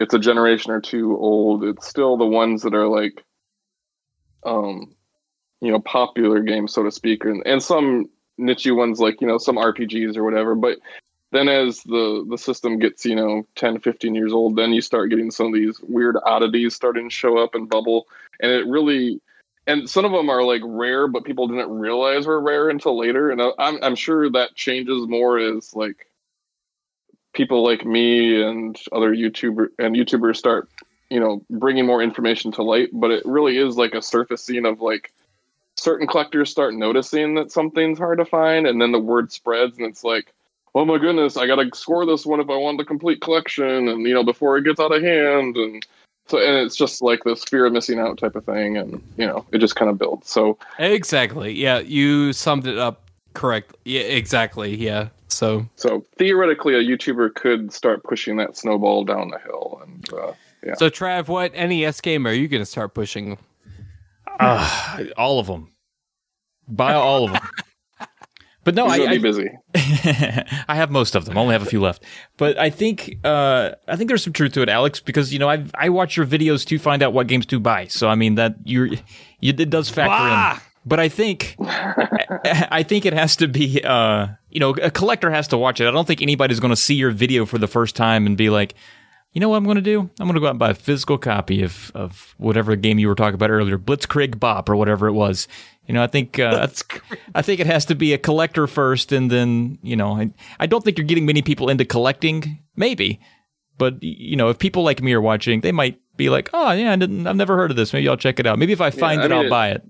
it's 0.00 0.14
a 0.14 0.18
generation 0.18 0.72
or 0.72 0.80
two 0.80 1.16
old, 1.16 1.62
it's 1.62 1.86
still 1.86 2.16
the 2.16 2.26
ones 2.26 2.62
that 2.62 2.74
are 2.74 2.88
like 2.88 3.22
um 4.44 4.94
you 5.60 5.70
know 5.70 5.80
popular 5.80 6.40
games 6.40 6.72
so 6.72 6.82
to 6.82 6.90
speak 6.90 7.24
and, 7.24 7.42
and 7.46 7.62
some 7.62 8.08
niche 8.38 8.66
ones 8.68 8.98
like 8.98 9.20
you 9.20 9.26
know 9.26 9.38
some 9.38 9.56
rpgs 9.56 10.16
or 10.16 10.24
whatever 10.24 10.56
but 10.56 10.78
then 11.30 11.48
as 11.48 11.82
the 11.84 12.26
the 12.28 12.36
system 12.36 12.80
gets 12.80 13.04
you 13.04 13.14
know 13.14 13.46
10 13.54 13.78
15 13.78 14.16
years 14.16 14.32
old 14.32 14.56
then 14.56 14.72
you 14.72 14.80
start 14.80 15.10
getting 15.10 15.30
some 15.30 15.46
of 15.46 15.52
these 15.52 15.78
weird 15.82 16.16
oddities 16.26 16.74
starting 16.74 17.08
to 17.08 17.14
show 17.14 17.38
up 17.38 17.54
and 17.54 17.68
bubble 17.68 18.08
and 18.40 18.50
it 18.50 18.66
really 18.66 19.20
and 19.66 19.88
some 19.88 20.04
of 20.04 20.12
them 20.12 20.28
are 20.28 20.42
like 20.42 20.62
rare 20.64 21.06
but 21.08 21.24
people 21.24 21.48
didn't 21.48 21.70
realize 21.70 22.26
were 22.26 22.40
rare 22.40 22.68
until 22.68 22.98
later. 22.98 23.30
And 23.30 23.40
i'm, 23.58 23.78
I'm 23.82 23.94
sure 23.94 24.30
that 24.30 24.54
changes 24.54 25.06
more 25.06 25.38
as 25.38 25.74
like 25.74 26.06
people 27.32 27.64
like 27.64 27.84
me 27.84 28.42
and 28.42 28.78
other 28.92 29.14
youtuber 29.14 29.68
and 29.78 29.96
youtubers 29.96 30.36
start 30.36 30.68
you 31.10 31.20
know 31.20 31.44
bringing 31.50 31.86
more 31.86 32.02
information 32.02 32.52
to 32.52 32.62
light. 32.62 32.88
But 32.92 33.10
it 33.10 33.24
really 33.26 33.58
is 33.58 33.76
like 33.76 33.94
a 33.94 34.02
surfacing 34.02 34.64
of 34.66 34.80
like 34.80 35.12
certain 35.76 36.06
collectors 36.06 36.50
start 36.50 36.74
noticing 36.74 37.34
that 37.34 37.50
something's 37.50 37.98
hard 37.98 38.18
to 38.18 38.24
find 38.24 38.66
and 38.66 38.80
then 38.80 38.92
the 38.92 38.98
word 38.98 39.32
spreads 39.32 39.78
and 39.78 39.86
it's 39.86 40.04
like 40.04 40.32
oh 40.74 40.84
my 40.84 40.98
goodness 40.98 41.36
i 41.36 41.46
gotta 41.46 41.68
score 41.74 42.04
this 42.04 42.26
one 42.26 42.40
if 42.40 42.50
i 42.50 42.56
want 42.56 42.76
the 42.78 42.84
complete 42.84 43.20
collection 43.20 43.88
and 43.88 44.06
you 44.06 44.12
know 44.12 44.22
before 44.22 44.58
it 44.58 44.64
gets 44.64 44.78
out 44.78 44.92
of 44.92 45.02
hand 45.02 45.56
and 45.56 45.86
so 46.26 46.38
and 46.38 46.56
it's 46.56 46.76
just 46.76 47.02
like 47.02 47.24
this 47.24 47.44
fear 47.44 47.66
of 47.66 47.72
missing 47.72 47.98
out 47.98 48.18
type 48.18 48.36
of 48.36 48.44
thing 48.44 48.76
and 48.76 49.02
you 49.16 49.26
know 49.26 49.44
it 49.52 49.58
just 49.58 49.76
kind 49.76 49.90
of 49.90 49.98
builds 49.98 50.28
so 50.28 50.56
exactly. 50.78 51.52
Yeah, 51.52 51.80
you 51.80 52.32
summed 52.32 52.66
it 52.66 52.78
up 52.78 53.10
correct. 53.34 53.74
Yeah, 53.84 54.02
exactly. 54.02 54.74
Yeah. 54.74 55.08
So 55.28 55.66
so 55.76 56.04
theoretically 56.16 56.74
a 56.74 56.82
youtuber 56.82 57.34
could 57.34 57.72
start 57.72 58.04
pushing 58.04 58.36
that 58.36 58.56
snowball 58.56 59.04
down 59.04 59.30
the 59.30 59.38
hill 59.38 59.80
and 59.82 60.12
uh, 60.12 60.32
yeah 60.64 60.74
so 60.74 60.90
Trav, 60.90 61.28
what 61.28 61.54
NES 61.54 62.00
game 62.00 62.26
are 62.26 62.32
you 62.32 62.48
going 62.48 62.62
to 62.62 62.66
start 62.66 62.94
pushing? 62.94 63.38
Uh, 64.40 65.04
all 65.16 65.38
of 65.38 65.46
them. 65.46 65.70
Buy 66.68 66.94
all 66.94 67.26
of 67.26 67.32
them. 67.32 67.42
But 68.64 68.74
no, 68.76 68.88
he's 68.88 68.94
I, 68.94 68.98
gonna 68.98 69.10
I, 69.10 69.18
busy 69.18 69.50
I 70.68 70.74
have 70.76 70.90
most 70.90 71.14
of 71.16 71.24
them. 71.24 71.36
I 71.36 71.40
only 71.40 71.52
have 71.52 71.62
a 71.62 71.66
few 71.66 71.80
left. 71.80 72.04
But 72.36 72.58
I 72.58 72.70
think 72.70 73.18
uh, 73.24 73.72
I 73.88 73.96
think 73.96 74.08
there's 74.08 74.22
some 74.22 74.32
truth 74.32 74.52
to 74.52 74.62
it, 74.62 74.68
Alex, 74.68 75.00
because 75.00 75.32
you 75.32 75.38
know 75.38 75.48
I 75.48 75.64
I 75.74 75.88
watch 75.88 76.16
your 76.16 76.26
videos 76.26 76.64
to 76.66 76.78
find 76.78 77.02
out 77.02 77.12
what 77.12 77.26
games 77.26 77.46
to 77.46 77.58
buy. 77.58 77.86
So 77.86 78.08
I 78.08 78.14
mean 78.14 78.36
that 78.36 78.56
you're 78.64 78.86
you, 78.86 79.00
it 79.40 79.70
does 79.70 79.88
factor 79.88 80.10
Bah! 80.10 80.54
in. 80.54 80.60
But 80.84 81.00
I 81.00 81.08
think 81.08 81.56
I 81.60 82.82
think 82.82 83.04
it 83.06 83.12
has 83.12 83.36
to 83.36 83.48
be 83.48 83.82
uh, 83.82 84.28
you 84.50 84.60
know 84.60 84.70
a 84.70 84.90
collector 84.90 85.30
has 85.30 85.48
to 85.48 85.58
watch 85.58 85.80
it. 85.80 85.88
I 85.88 85.90
don't 85.90 86.06
think 86.06 86.22
anybody's 86.22 86.60
going 86.60 86.70
to 86.70 86.76
see 86.76 86.94
your 86.94 87.10
video 87.10 87.46
for 87.46 87.58
the 87.58 87.68
first 87.68 87.96
time 87.96 88.26
and 88.26 88.36
be 88.36 88.50
like, 88.50 88.74
you 89.32 89.40
know 89.40 89.48
what 89.48 89.56
I'm 89.56 89.64
going 89.64 89.76
to 89.76 89.80
do? 89.82 90.00
I'm 90.00 90.26
going 90.26 90.34
to 90.34 90.40
go 90.40 90.46
out 90.46 90.50
and 90.50 90.58
buy 90.58 90.70
a 90.70 90.74
physical 90.74 91.18
copy 91.18 91.62
of, 91.62 91.90
of 91.94 92.34
whatever 92.38 92.76
game 92.76 92.98
you 92.98 93.08
were 93.08 93.14
talking 93.14 93.34
about 93.34 93.50
earlier, 93.50 93.78
Blitzkrieg 93.78 94.38
Bop 94.38 94.68
or 94.68 94.76
whatever 94.76 95.06
it 95.08 95.12
was. 95.12 95.48
You 95.86 95.94
know, 95.94 96.02
I 96.02 96.06
think 96.06 96.38
uh, 96.38 96.68
I 97.34 97.42
think 97.42 97.60
it 97.60 97.66
has 97.66 97.84
to 97.86 97.94
be 97.94 98.12
a 98.12 98.18
collector 98.18 98.66
first, 98.66 99.10
and 99.10 99.30
then 99.30 99.78
you 99.82 99.96
know, 99.96 100.16
I, 100.16 100.30
I 100.60 100.66
don't 100.66 100.84
think 100.84 100.96
you're 100.98 101.06
getting 101.06 101.26
many 101.26 101.42
people 101.42 101.68
into 101.68 101.84
collecting. 101.84 102.58
Maybe, 102.76 103.20
but 103.78 104.00
you 104.02 104.36
know, 104.36 104.48
if 104.48 104.58
people 104.58 104.82
like 104.84 105.02
me 105.02 105.12
are 105.12 105.20
watching, 105.20 105.60
they 105.60 105.72
might 105.72 105.98
be 106.16 106.28
like, 106.30 106.50
"Oh, 106.52 106.70
yeah, 106.72 106.92
I 106.92 106.96
didn't, 106.96 107.26
I've 107.26 107.36
never 107.36 107.56
heard 107.56 107.70
of 107.72 107.76
this. 107.76 107.92
Maybe 107.92 108.08
I'll 108.08 108.16
check 108.16 108.38
it 108.38 108.46
out. 108.46 108.58
Maybe 108.58 108.72
if 108.72 108.80
I 108.80 108.90
find 108.90 109.20
I 109.20 109.24
it, 109.24 109.28
mean, 109.30 109.38
I'll 109.38 109.46
it- 109.46 109.50
buy 109.50 109.70
it." 109.70 109.82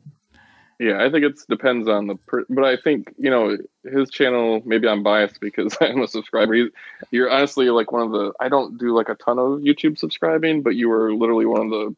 Yeah, 0.82 1.00
I 1.00 1.12
think 1.12 1.24
it 1.24 1.38
depends 1.48 1.86
on 1.86 2.08
the, 2.08 2.16
per- 2.16 2.44
but 2.50 2.64
I 2.64 2.76
think 2.76 3.14
you 3.16 3.30
know 3.30 3.56
his 3.84 4.10
channel. 4.10 4.60
Maybe 4.64 4.88
I'm 4.88 5.04
biased 5.04 5.38
because 5.40 5.76
I'm 5.80 6.02
a 6.02 6.08
subscriber. 6.08 6.54
He's, 6.54 6.70
you're 7.12 7.30
honestly 7.30 7.70
like 7.70 7.92
one 7.92 8.02
of 8.02 8.10
the. 8.10 8.32
I 8.40 8.48
don't 8.48 8.78
do 8.78 8.92
like 8.92 9.08
a 9.08 9.14
ton 9.14 9.38
of 9.38 9.60
YouTube 9.60 9.96
subscribing, 9.96 10.62
but 10.62 10.74
you 10.74 10.88
were 10.88 11.14
literally 11.14 11.46
one 11.46 11.60
of 11.60 11.70
the 11.70 11.94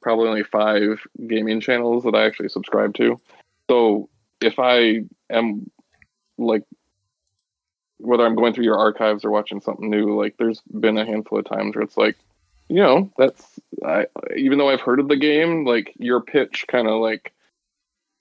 probably 0.00 0.28
only 0.28 0.44
five 0.44 1.06
gaming 1.26 1.60
channels 1.60 2.04
that 2.04 2.14
I 2.14 2.24
actually 2.24 2.48
subscribe 2.48 2.94
to. 2.94 3.20
So 3.68 4.08
if 4.40 4.58
I 4.58 5.02
am 5.28 5.70
like 6.38 6.62
whether 7.98 8.24
I'm 8.24 8.34
going 8.34 8.54
through 8.54 8.64
your 8.64 8.78
archives 8.78 9.26
or 9.26 9.30
watching 9.30 9.60
something 9.60 9.90
new, 9.90 10.18
like 10.18 10.38
there's 10.38 10.62
been 10.62 10.96
a 10.96 11.04
handful 11.04 11.40
of 11.40 11.44
times 11.44 11.76
where 11.76 11.82
it's 11.82 11.98
like, 11.98 12.16
you 12.70 12.76
know, 12.76 13.10
that's 13.18 13.60
I 13.84 14.06
even 14.34 14.56
though 14.56 14.70
I've 14.70 14.80
heard 14.80 15.00
of 15.00 15.08
the 15.08 15.16
game, 15.16 15.66
like 15.66 15.92
your 15.98 16.22
pitch 16.22 16.64
kind 16.66 16.88
of 16.88 17.02
like 17.02 17.34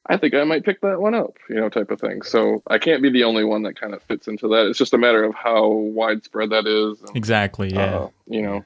I 0.08 0.18
think 0.18 0.34
I 0.36 0.44
might 0.44 0.64
pick 0.64 0.82
that 0.82 1.02
one 1.02 1.16
up, 1.16 1.34
you 1.50 1.56
know, 1.56 1.68
type 1.70 1.90
of 1.90 2.00
thing. 2.00 2.22
So 2.22 2.62
I 2.68 2.78
can't 2.78 3.02
be 3.02 3.10
the 3.10 3.24
only 3.24 3.44
one 3.44 3.64
that 3.64 3.80
kind 3.80 3.94
of 3.94 4.04
fits 4.04 4.28
into 4.28 4.48
that. 4.50 4.68
It's 4.68 4.78
just 4.78 4.94
a 4.94 4.98
matter 5.00 5.24
of 5.24 5.34
how 5.34 5.68
widespread 5.68 6.52
that 6.52 6.68
is. 6.68 7.02
And, 7.02 7.16
Exactly. 7.18 7.74
Yeah. 7.74 7.96
uh, 7.96 8.10
you 8.28 8.42
know, 8.42 8.64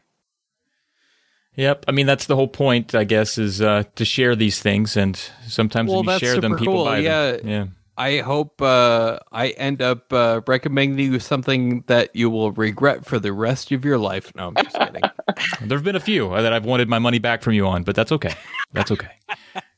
Yep. 1.56 1.86
I 1.88 1.92
mean, 1.92 2.06
that's 2.06 2.26
the 2.28 2.36
whole 2.38 2.48
point, 2.48 2.96
I 2.96 3.04
guess, 3.04 3.38
is 3.38 3.62
uh, 3.62 3.84
to 3.96 4.06
share 4.06 4.34
these 4.36 4.62
things, 4.62 4.96
and 4.96 5.18
sometimes 5.48 5.90
Well, 5.90 6.04
when 6.04 6.14
you 6.14 6.20
share 6.20 6.40
them, 6.40 6.52
super 6.54 6.58
people 6.60 6.74
cool. 6.76 6.86
buy 6.86 7.00
Yeah. 7.00 7.32
them. 7.34 7.48
Yeah. 7.48 7.66
I 7.98 8.20
hope 8.20 8.62
uh, 8.62 9.20
I 9.30 9.50
end 9.50 9.82
up 9.82 10.14
uh, 10.14 10.40
recommending 10.48 11.12
you 11.12 11.20
something 11.20 11.84
that 11.88 12.16
you 12.16 12.30
will 12.30 12.54
regret 12.54 13.06
for 13.06 13.20
the 13.20 13.34
rest 13.34 13.74
of 13.74 13.84
your 13.84 13.98
life. 13.98 14.34
No, 14.36 14.48
I'm 14.48 14.56
just 14.56 14.78
kidding. 14.78 15.02
There 15.62 15.78
have 15.78 15.84
been 15.86 15.96
a 15.98 16.00
few 16.02 16.30
that 16.30 16.52
I've 16.54 16.66
wanted 16.66 16.88
my 16.90 17.00
money 17.00 17.20
back 17.20 17.42
from 17.44 17.54
you 17.54 17.66
on, 17.68 17.84
but 17.84 17.96
that's 17.96 18.12
okay. 18.14 18.34
That's 18.74 18.92
okay. 18.92 19.10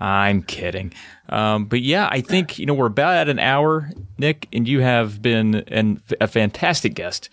I'm 0.00 0.42
kidding. 0.42 0.92
Um, 1.28 1.66
but 1.66 1.80
yeah, 1.82 2.08
I 2.10 2.22
think 2.22 2.58
you 2.58 2.66
know 2.66 2.74
we're 2.74 2.86
about 2.86 3.16
at 3.16 3.28
an 3.28 3.38
hour, 3.38 3.90
Nick, 4.18 4.48
and 4.52 4.66
you 4.66 4.80
have 4.80 5.20
been 5.20 5.56
an, 5.68 6.02
a 6.20 6.26
fantastic 6.26 6.94
guest. 6.94 7.28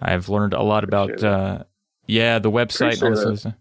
I've 0.00 0.28
learned 0.28 0.52
a 0.54 0.62
lot 0.62 0.84
about 0.84 1.22
uh, 1.24 1.64
yeah 2.06 2.38
the 2.38 2.50
website. 2.50 2.92
and 2.94 3.02
all 3.02 3.08
Appreciate 3.08 3.10
this 3.10 3.24
other 3.26 3.36
stuff. 3.36 3.54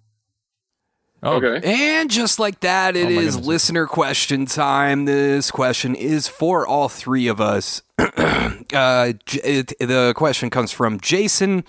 Oh, 1.22 1.34
okay. 1.44 1.98
And 2.00 2.10
just 2.10 2.40
like 2.40 2.62
that, 2.62 2.96
it 2.96 3.08
Oh 3.08 3.10
is 3.10 3.36
goodness. 3.36 3.48
listener 3.48 3.88
question 3.88 4.46
time. 4.46 5.04
This 5.06 5.52
question 5.52 5.94
is 5.96 6.28
for 6.30 6.66
all 6.66 6.88
three 6.88 7.28
of 7.28 7.42
us. 7.42 7.82
uh, 7.98 9.14
it, 9.34 9.74
the 9.80 10.14
question 10.16 10.50
comes 10.50 10.72
from 10.72 10.98
Jason 11.02 11.66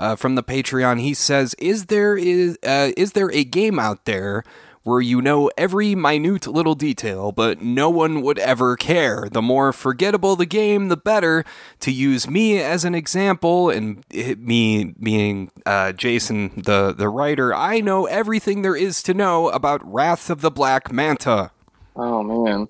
uh, 0.00 0.16
from 0.16 0.34
the 0.34 0.42
Patreon. 0.42 1.00
He 1.00 1.14
says, 1.14 1.54
"Is 1.58 1.86
there 1.86 2.16
is 2.16 2.58
uh, 2.66 2.90
is 2.96 3.12
there 3.12 3.30
a 3.32 3.44
game 3.44 3.78
out 3.78 4.06
there?" 4.06 4.42
Where 4.82 5.00
you 5.00 5.20
know 5.20 5.50
every 5.58 5.94
minute 5.94 6.46
little 6.46 6.74
detail, 6.74 7.32
but 7.32 7.60
no 7.60 7.90
one 7.90 8.22
would 8.22 8.38
ever 8.38 8.76
care. 8.76 9.28
The 9.30 9.42
more 9.42 9.74
forgettable 9.74 10.36
the 10.36 10.46
game, 10.46 10.88
the 10.88 10.96
better. 10.96 11.44
To 11.80 11.92
use 11.92 12.28
me 12.28 12.60
as 12.60 12.86
an 12.86 12.94
example, 12.94 13.68
and 13.68 14.02
me 14.10 14.94
being 14.98 15.50
uh, 15.66 15.92
Jason, 15.92 16.62
the 16.62 16.94
the 16.96 17.10
writer, 17.10 17.54
I 17.54 17.80
know 17.80 18.06
everything 18.06 18.62
there 18.62 18.76
is 18.76 19.02
to 19.02 19.12
know 19.12 19.50
about 19.50 19.84
Wrath 19.84 20.30
of 20.30 20.40
the 20.40 20.50
Black 20.50 20.90
Manta. 20.90 21.50
Oh 21.94 22.22
man, 22.22 22.66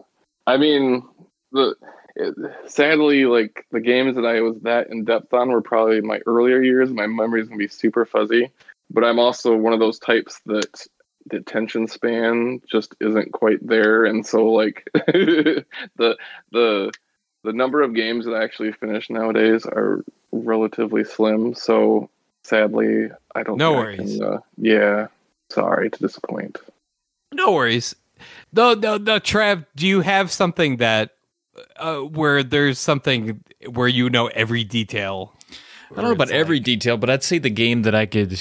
I 0.49 0.57
mean, 0.57 1.07
the 1.53 1.77
sadly, 2.67 3.25
like 3.27 3.67
the 3.71 3.81
games 3.81 4.17
that 4.17 4.27
I 4.27 4.41
was 4.41 4.59
that 4.63 4.89
in 4.91 5.05
depth 5.05 5.33
on 5.33 5.51
were 5.51 5.63
probably 5.63 6.01
my 6.01 6.21
earlier 6.27 6.61
years. 6.61 6.91
My 6.91 7.07
memory 7.07 7.43
is 7.43 7.49
gonna 7.49 7.59
be 7.59 7.69
super 7.69 8.05
fuzzy, 8.05 8.51
but 8.91 9.05
I'm 9.05 9.19
also 9.19 9.57
one 9.57 9.73
of 9.73 9.81
those 9.81 9.99
types 9.99 10.41
that 10.47 10.87
the 11.27 11.37
attention 11.37 11.87
span 11.87 12.61
just 12.71 12.95
isn't 13.01 13.33
quite 13.33 13.67
there, 13.67 14.05
and 14.05 14.27
so 14.27 14.47
like 14.47 14.89
the 14.95 15.65
the 16.53 16.93
the 17.43 17.53
number 17.53 17.83
of 17.83 17.95
games 17.95 18.25
that 18.25 18.35
I 18.35 18.45
actually 18.45 18.73
finish 18.73 19.11
nowadays 19.11 19.65
are 19.67 20.05
relatively 20.33 21.05
slim. 21.05 21.55
So 21.55 22.11
sadly, 22.43 23.11
I 23.35 23.43
don't. 23.43 23.59
No 23.59 23.73
think 23.73 23.77
I 23.77 23.81
worries. 23.81 24.19
can, 24.19 24.27
uh, 24.27 24.39
yeah, 24.57 25.07
sorry 25.51 25.91
to 25.91 25.99
disappoint. 25.99 26.59
No 27.33 27.53
worries. 27.53 27.95
No, 28.53 28.75
no, 28.75 28.97
no, 28.97 29.19
Trev. 29.19 29.65
Do 29.77 29.87
you 29.87 30.01
have 30.01 30.31
something 30.31 30.77
that 30.79 31.11
uh, 31.77 31.99
where 31.99 32.43
there's 32.43 32.79
something 32.79 33.43
where 33.73 33.89
you 33.89 34.11
know 34.11 34.27
every 34.29 34.65
detail? 34.65 35.35
I 35.93 35.97
don't 35.97 36.05
know 36.05 36.13
about 36.13 36.31
every 36.31 36.61
detail, 36.61 36.97
but 36.97 37.11
I'd 37.11 37.25
say 37.25 37.39
the 37.39 37.51
game 37.51 37.83
that 37.83 37.97
I 37.97 38.07
could 38.07 38.39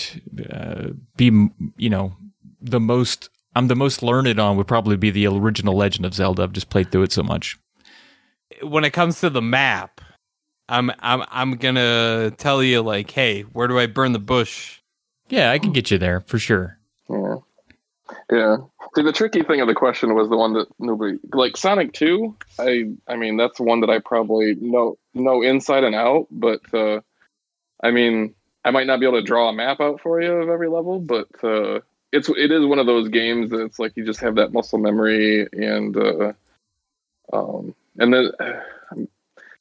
uh, 0.52 0.90
be, 1.18 1.50
you 1.78 1.90
know, 1.90 2.16
the 2.62 2.80
most 2.80 3.30
I'm 3.56 3.68
the 3.68 3.76
most 3.76 4.04
learned 4.04 4.40
on 4.40 4.58
would 4.58 4.68
probably 4.68 4.98
be 4.98 5.12
the 5.12 5.28
original 5.28 5.76
Legend 5.76 6.06
of 6.06 6.14
Zelda. 6.14 6.44
I've 6.44 6.54
just 6.54 6.70
played 6.70 6.92
through 6.92 7.04
it 7.04 7.12
so 7.12 7.24
much. 7.24 7.58
when 8.62 8.84
it 8.84 8.92
comes 8.92 9.20
to 9.22 9.30
the 9.30 9.42
map, 9.42 10.02
I'm 10.68 10.92
I'm 11.00 11.24
I'm 11.30 11.56
gonna 11.58 12.32
tell 12.38 12.64
you 12.64 12.82
like, 12.82 13.12
hey, 13.12 13.42
where 13.42 13.68
do 13.68 13.80
I 13.80 13.88
burn 13.88 14.12
the 14.14 14.20
bush? 14.20 14.80
Yeah, 15.30 15.52
I 15.52 15.60
can 15.60 15.72
get 15.74 15.92
you 15.92 15.98
there 15.98 16.22
for 16.22 16.40
sure. 16.40 16.78
Yeah. 17.10 17.36
Yeah. 18.32 18.58
See, 18.96 19.04
the 19.04 19.14
tricky 19.14 19.44
thing 19.44 19.62
of 19.62 19.68
the 19.68 19.76
question 19.76 20.16
was 20.16 20.30
the 20.30 20.38
one 20.38 20.54
that 20.54 20.68
nobody 20.80 21.18
like 21.34 21.58
Sonic 21.58 21.94
Two. 21.94 22.36
I 22.60 22.92
I 23.08 23.16
mean, 23.16 23.38
that's 23.38 23.60
one 23.60 23.82
that 23.82 23.90
I 23.90 24.00
probably 24.00 24.56
know 24.56 24.98
know 25.14 25.42
inside 25.42 25.84
and 25.84 25.96
out. 25.96 26.28
But 26.32 26.62
uh, 26.74 27.02
I 27.84 27.92
mean, 27.92 28.34
I 28.66 28.72
might 28.72 28.88
not 28.88 29.00
be 29.00 29.06
able 29.06 29.20
to 29.20 29.26
draw 29.26 29.50
a 29.50 29.54
map 29.54 29.80
out 29.80 30.02
for 30.02 30.22
you 30.22 30.32
of 30.32 30.50
every 30.50 30.70
level, 30.70 31.00
but 31.00 31.28
uh, 31.44 31.80
it's 32.12 32.30
it 32.30 32.52
is 32.52 32.66
one 32.66 32.80
of 32.80 32.86
those 32.86 33.10
games 33.10 33.52
that 33.52 33.62
it's 33.62 33.80
like 33.80 33.96
you 33.96 34.06
just 34.06 34.20
have 34.22 34.36
that 34.36 34.54
muscle 34.54 34.80
memory 34.80 35.48
and 35.54 35.96
uh, 35.96 36.34
um 37.34 37.76
and 37.98 38.14
then 38.14 38.32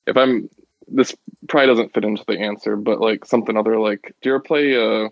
if 0.07 0.17
I'm 0.17 0.49
this 0.91 1.15
probably 1.49 1.67
doesn't 1.67 1.93
fit 1.93 2.05
into 2.05 2.25
the 2.27 2.39
answer, 2.41 2.77
but 2.77 3.01
like 3.01 3.25
something 3.25 3.57
other 3.57 3.79
like, 3.79 4.15
do 4.23 4.31
you 4.31 4.35
ever 4.35 4.41
play? 4.41 4.75
uh 4.77 5.09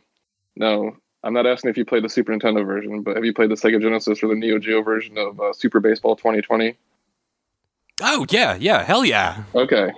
No, 0.56 0.96
I'm 1.22 1.34
not 1.34 1.46
asking 1.46 1.70
if 1.70 1.76
you 1.76 1.84
played 1.84 2.04
the 2.04 2.08
Super 2.08 2.32
Nintendo 2.32 2.64
version, 2.64 3.02
but 3.02 3.16
have 3.16 3.24
you 3.24 3.34
played 3.34 3.50
the 3.50 3.56
Sega 3.56 3.80
Genesis 3.80 4.22
or 4.22 4.28
the 4.28 4.34
Neo 4.34 4.58
Geo 4.58 4.82
version 4.82 5.18
of 5.18 5.40
uh, 5.40 5.52
Super 5.52 5.80
Baseball 5.80 6.16
2020? 6.16 6.76
Oh 8.02 8.26
yeah, 8.30 8.56
yeah, 8.56 8.82
hell 8.84 9.04
yeah. 9.04 9.42
Okay, 9.54 9.90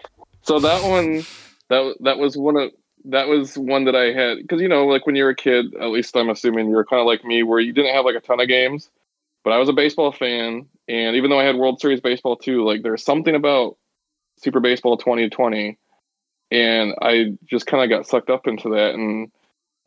so 0.42 0.58
that 0.60 0.82
one, 0.84 1.24
that 1.68 1.96
that 2.00 2.18
was 2.18 2.36
one 2.36 2.56
of 2.56 2.72
that 3.08 3.28
was 3.28 3.56
one 3.56 3.84
that 3.84 3.96
I 3.96 4.12
had 4.12 4.38
because 4.38 4.60
you 4.60 4.68
know, 4.68 4.86
like 4.86 5.06
when 5.06 5.16
you're 5.16 5.30
a 5.30 5.36
kid, 5.36 5.74
at 5.74 5.88
least 5.88 6.16
I'm 6.16 6.30
assuming 6.30 6.70
you're 6.70 6.84
kind 6.84 7.00
of 7.00 7.06
like 7.06 7.24
me, 7.24 7.42
where 7.42 7.60
you 7.60 7.72
didn't 7.72 7.94
have 7.94 8.04
like 8.04 8.16
a 8.16 8.20
ton 8.20 8.40
of 8.40 8.48
games, 8.48 8.90
but 9.44 9.52
I 9.52 9.58
was 9.58 9.68
a 9.68 9.74
baseball 9.74 10.12
fan, 10.12 10.66
and 10.88 11.16
even 11.16 11.30
though 11.30 11.40
I 11.40 11.44
had 11.44 11.56
World 11.56 11.80
Series 11.80 12.00
baseball 12.00 12.36
too, 12.36 12.64
like 12.64 12.82
there's 12.82 13.02
something 13.02 13.34
about 13.34 13.76
Super 14.38 14.60
Baseball 14.60 14.98
2020, 14.98 15.78
and 16.50 16.94
I 17.00 17.36
just 17.46 17.66
kind 17.66 17.82
of 17.82 17.96
got 17.96 18.06
sucked 18.06 18.30
up 18.30 18.46
into 18.46 18.70
that, 18.70 18.94
and 18.94 19.30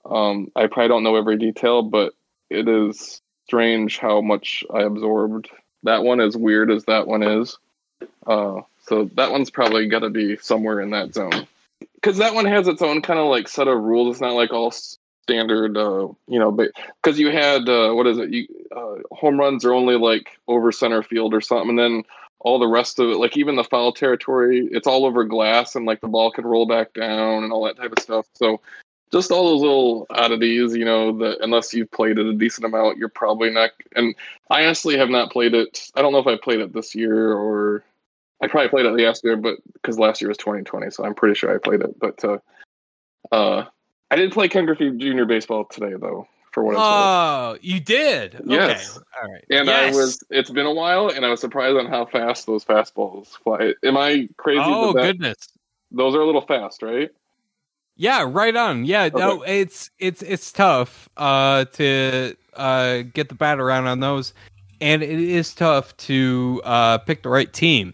um, 0.03 0.52
I 0.56 0.68
probably 0.68 0.89
don't 0.89 1.03
know 1.03 1.15
every 1.15 1.38
detail, 1.38 1.84
but 1.84 2.14
it 2.49 2.68
is 2.68 3.22
strange 3.45 3.99
how 3.99 4.22
much 4.22 4.64
I 4.73 4.81
absorbed. 4.81 5.49
That 5.84 6.03
one, 6.03 6.22
as 6.22 6.35
weird 6.35 6.72
as 6.72 6.85
that 6.85 7.07
one 7.07 7.23
is, 7.23 7.57
uh, 8.26 8.61
so 8.84 9.10
that 9.15 9.31
one's 9.31 9.52
probably 9.52 9.88
got 9.88 9.99
to 9.99 10.10
be 10.10 10.38
somewhere 10.38 10.80
in 10.80 10.91
that 10.91 11.14
zone. 11.14 11.48
Because 12.02 12.18
that 12.18 12.34
one 12.34 12.45
has 12.45 12.68
its 12.68 12.82
own 12.82 13.02
kind 13.02 13.19
of 13.19 13.28
like 13.28 13.48
set 13.48 13.68
of 13.68 13.80
rules. 13.82 14.15
It's 14.15 14.22
not 14.22 14.34
like 14.34 14.52
all 14.52 14.72
standard, 14.72 15.78
uh, 15.78 16.07
you 16.28 16.40
know. 16.40 16.52
But 16.52 16.72
because 17.02 17.19
you 17.19 17.32
had 17.32 17.69
uh, 17.69 17.91
what 17.94 18.07
is 18.07 18.18
it? 18.18 18.30
You 18.32 18.48
uh, 18.76 19.15
home 19.15 19.40
runs 19.40 19.64
are 19.65 19.73
only 19.73 19.98
like 19.98 20.40
over 20.48 20.72
center 20.72 21.03
field 21.03 21.34
or 21.34 21.41
something, 21.41 21.69
and 21.69 21.80
then 21.80 22.03
all 22.40 22.57
the 22.57 22.68
rest 22.68 22.99
of 22.99 23.10
it, 23.10 23.18
like 23.18 23.38
even 23.38 23.56
the 23.56 23.64
foul 23.64 23.94
territory, 23.94 24.68
it's 24.72 24.88
all 24.88 25.06
over 25.06 25.23
glass, 25.23 25.76
and 25.76 25.86
like 25.86 26.02
the 26.02 26.07
ball 26.07 26.32
can 26.32 26.45
roll 26.45 26.65
back 26.65 26.94
down 26.94 27.44
and 27.44 27.53
all 27.53 27.64
that 27.65 27.78
type 27.78 27.91
of 27.91 27.99
stuff. 27.99 28.26
So 28.34 28.60
just 29.11 29.32
all 29.32 29.52
those 29.52 29.61
little 29.61 30.07
oddities, 30.10 30.76
you 30.76 30.86
know, 30.86 31.15
that 31.19 31.38
unless 31.41 31.73
you've 31.73 31.91
played 31.91 32.18
it 32.18 32.26
a 32.26 32.34
decent 32.34 32.65
amount, 32.65 32.98
you're 32.98 33.10
probably 33.10 33.52
not. 33.52 33.72
And 33.95 34.15
I 34.49 34.64
honestly 34.64 34.98
have 34.98 35.10
not 35.10 35.32
played 35.32 35.53
it. 35.53 35.91
I 35.95 36.02
don't 36.02 36.14
know 36.14 36.19
if 36.19 36.28
I 36.28 36.38
played 36.38 36.61
it 36.61 36.73
this 36.73 36.95
year 36.95 37.34
or 37.34 37.84
I 38.41 38.47
probably 38.47 38.69
played 38.69 38.85
it 38.85 38.91
last 38.91 39.23
year, 39.23 39.38
but 39.38 39.57
because 39.73 39.99
last 39.99 40.22
year 40.22 40.30
was 40.30 40.38
2020, 40.38 40.89
so 40.91 41.05
I'm 41.05 41.13
pretty 41.13 41.35
sure 41.35 41.53
I 41.53 41.57
played 41.59 41.81
it. 41.81 41.99
But 41.99 42.23
uh, 42.26 42.38
uh, 43.31 43.65
I 44.09 44.15
did 44.15 44.31
play 44.31 44.47
Ken 44.49 44.65
Griffey 44.65 44.91
Junior 44.97 45.26
baseball 45.26 45.65
today, 45.65 45.93
though, 45.99 46.27
for 46.51 46.63
what. 46.63 46.76
Oh, 46.77 47.57
you 47.61 47.80
did. 47.80 48.41
Yes. 48.45 48.97
Okay. 48.97 49.05
All 49.22 49.31
right. 49.31 49.43
And 49.51 49.68
Yes. 49.68 49.93
I 49.93 49.97
was. 49.97 50.23
It's 50.31 50.49
been 50.49 50.65
a 50.65 50.73
while, 50.73 51.09
and 51.09 51.26
I 51.26 51.30
was 51.30 51.39
surprised 51.39 51.77
on 51.77 51.85
how 51.85 52.05
fast 52.05 52.47
those 52.47 52.65
fastballs 52.65 53.27
fly. 53.43 53.73
Am 53.84 53.95
I 53.97 54.27
crazy? 54.38 54.61
Oh 54.63 54.93
that 54.93 55.03
goodness. 55.03 55.38
those 55.91 56.15
are 56.15 56.22
a 56.22 56.26
little 56.26 56.41
fast, 56.45 56.81
right? 56.81 57.09
Yeah, 57.95 58.26
right 58.27 58.55
on. 58.55 58.85
Yeah, 58.85 59.09
no, 59.13 59.43
it's 59.43 59.91
it's 59.99 60.23
it's 60.23 60.51
tough 60.51 61.07
uh, 61.18 61.65
to 61.65 62.35
uh, 62.55 63.03
get 63.13 63.30
the 63.30 63.35
bat 63.35 63.59
around 63.59 63.85
on 63.85 63.99
those, 63.99 64.34
and 64.80 65.03
it 65.03 65.19
is 65.19 65.53
tough 65.53 65.95
to 65.97 66.61
uh, 66.63 66.97
pick 66.99 67.22
the 67.22 67.30
right 67.30 67.51
team, 67.53 67.93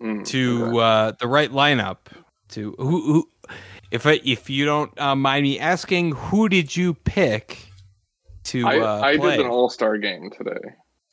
Mm, 0.00 0.26
to 0.26 0.64
okay. 0.66 0.78
uh, 0.78 1.12
the 1.18 1.26
right 1.26 1.50
lineup. 1.50 1.98
To 2.50 2.74
who, 2.78 3.02
who 3.02 3.28
if 3.90 4.06
I, 4.06 4.20
if 4.24 4.50
you 4.50 4.64
don't 4.64 4.98
uh, 5.00 5.16
mind 5.16 5.42
me 5.42 5.58
asking, 5.58 6.12
who 6.12 6.48
did 6.48 6.76
you 6.76 6.94
pick 6.94 7.58
to 8.44 8.66
I, 8.66 8.78
uh, 8.78 9.00
I 9.00 9.16
did 9.16 9.40
an 9.40 9.46
all 9.46 9.68
star 9.68 9.98
game 9.98 10.30
today. 10.30 10.60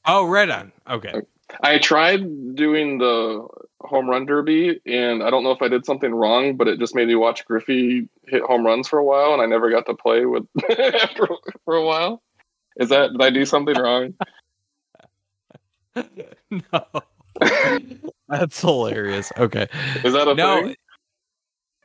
oh, 0.06 0.28
right 0.28 0.50
on. 0.50 0.72
Okay. 0.90 1.14
I 1.62 1.78
tried 1.80 2.56
doing 2.56 2.98
the 2.98 3.48
home 3.82 4.10
run 4.10 4.26
derby, 4.26 4.80
and 4.86 5.22
I 5.24 5.30
don't 5.30 5.44
know 5.44 5.52
if 5.52 5.62
I 5.62 5.68
did 5.68 5.86
something 5.86 6.14
wrong, 6.14 6.56
but 6.56 6.68
it 6.68 6.80
just 6.80 6.96
made 6.96 7.08
me 7.08 7.16
watch 7.16 7.46
Griffey 7.46 8.08
hit 8.28 8.42
home 8.44 8.66
runs 8.66 8.88
for 8.88 9.00
a 9.00 9.04
while, 9.04 9.34
and 9.34 9.42
I 9.42 9.46
never 9.46 9.70
got 9.70 9.86
to 9.88 9.94
play 9.94 10.26
with 10.26 10.46
after 10.70 11.28
for 11.66 11.76
a 11.76 11.86
while. 11.86 12.22
Is 12.78 12.90
that 12.90 13.12
did 13.12 13.22
I 13.22 13.30
do 13.30 13.46
something 13.46 13.76
wrong? 13.76 14.14
no. 16.50 16.86
That's 18.30 18.60
hilarious. 18.60 19.32
Okay. 19.38 19.68
Is 20.04 20.14
that 20.14 20.28
a 20.28 20.36
no, 20.36 20.64
thing? 20.64 20.76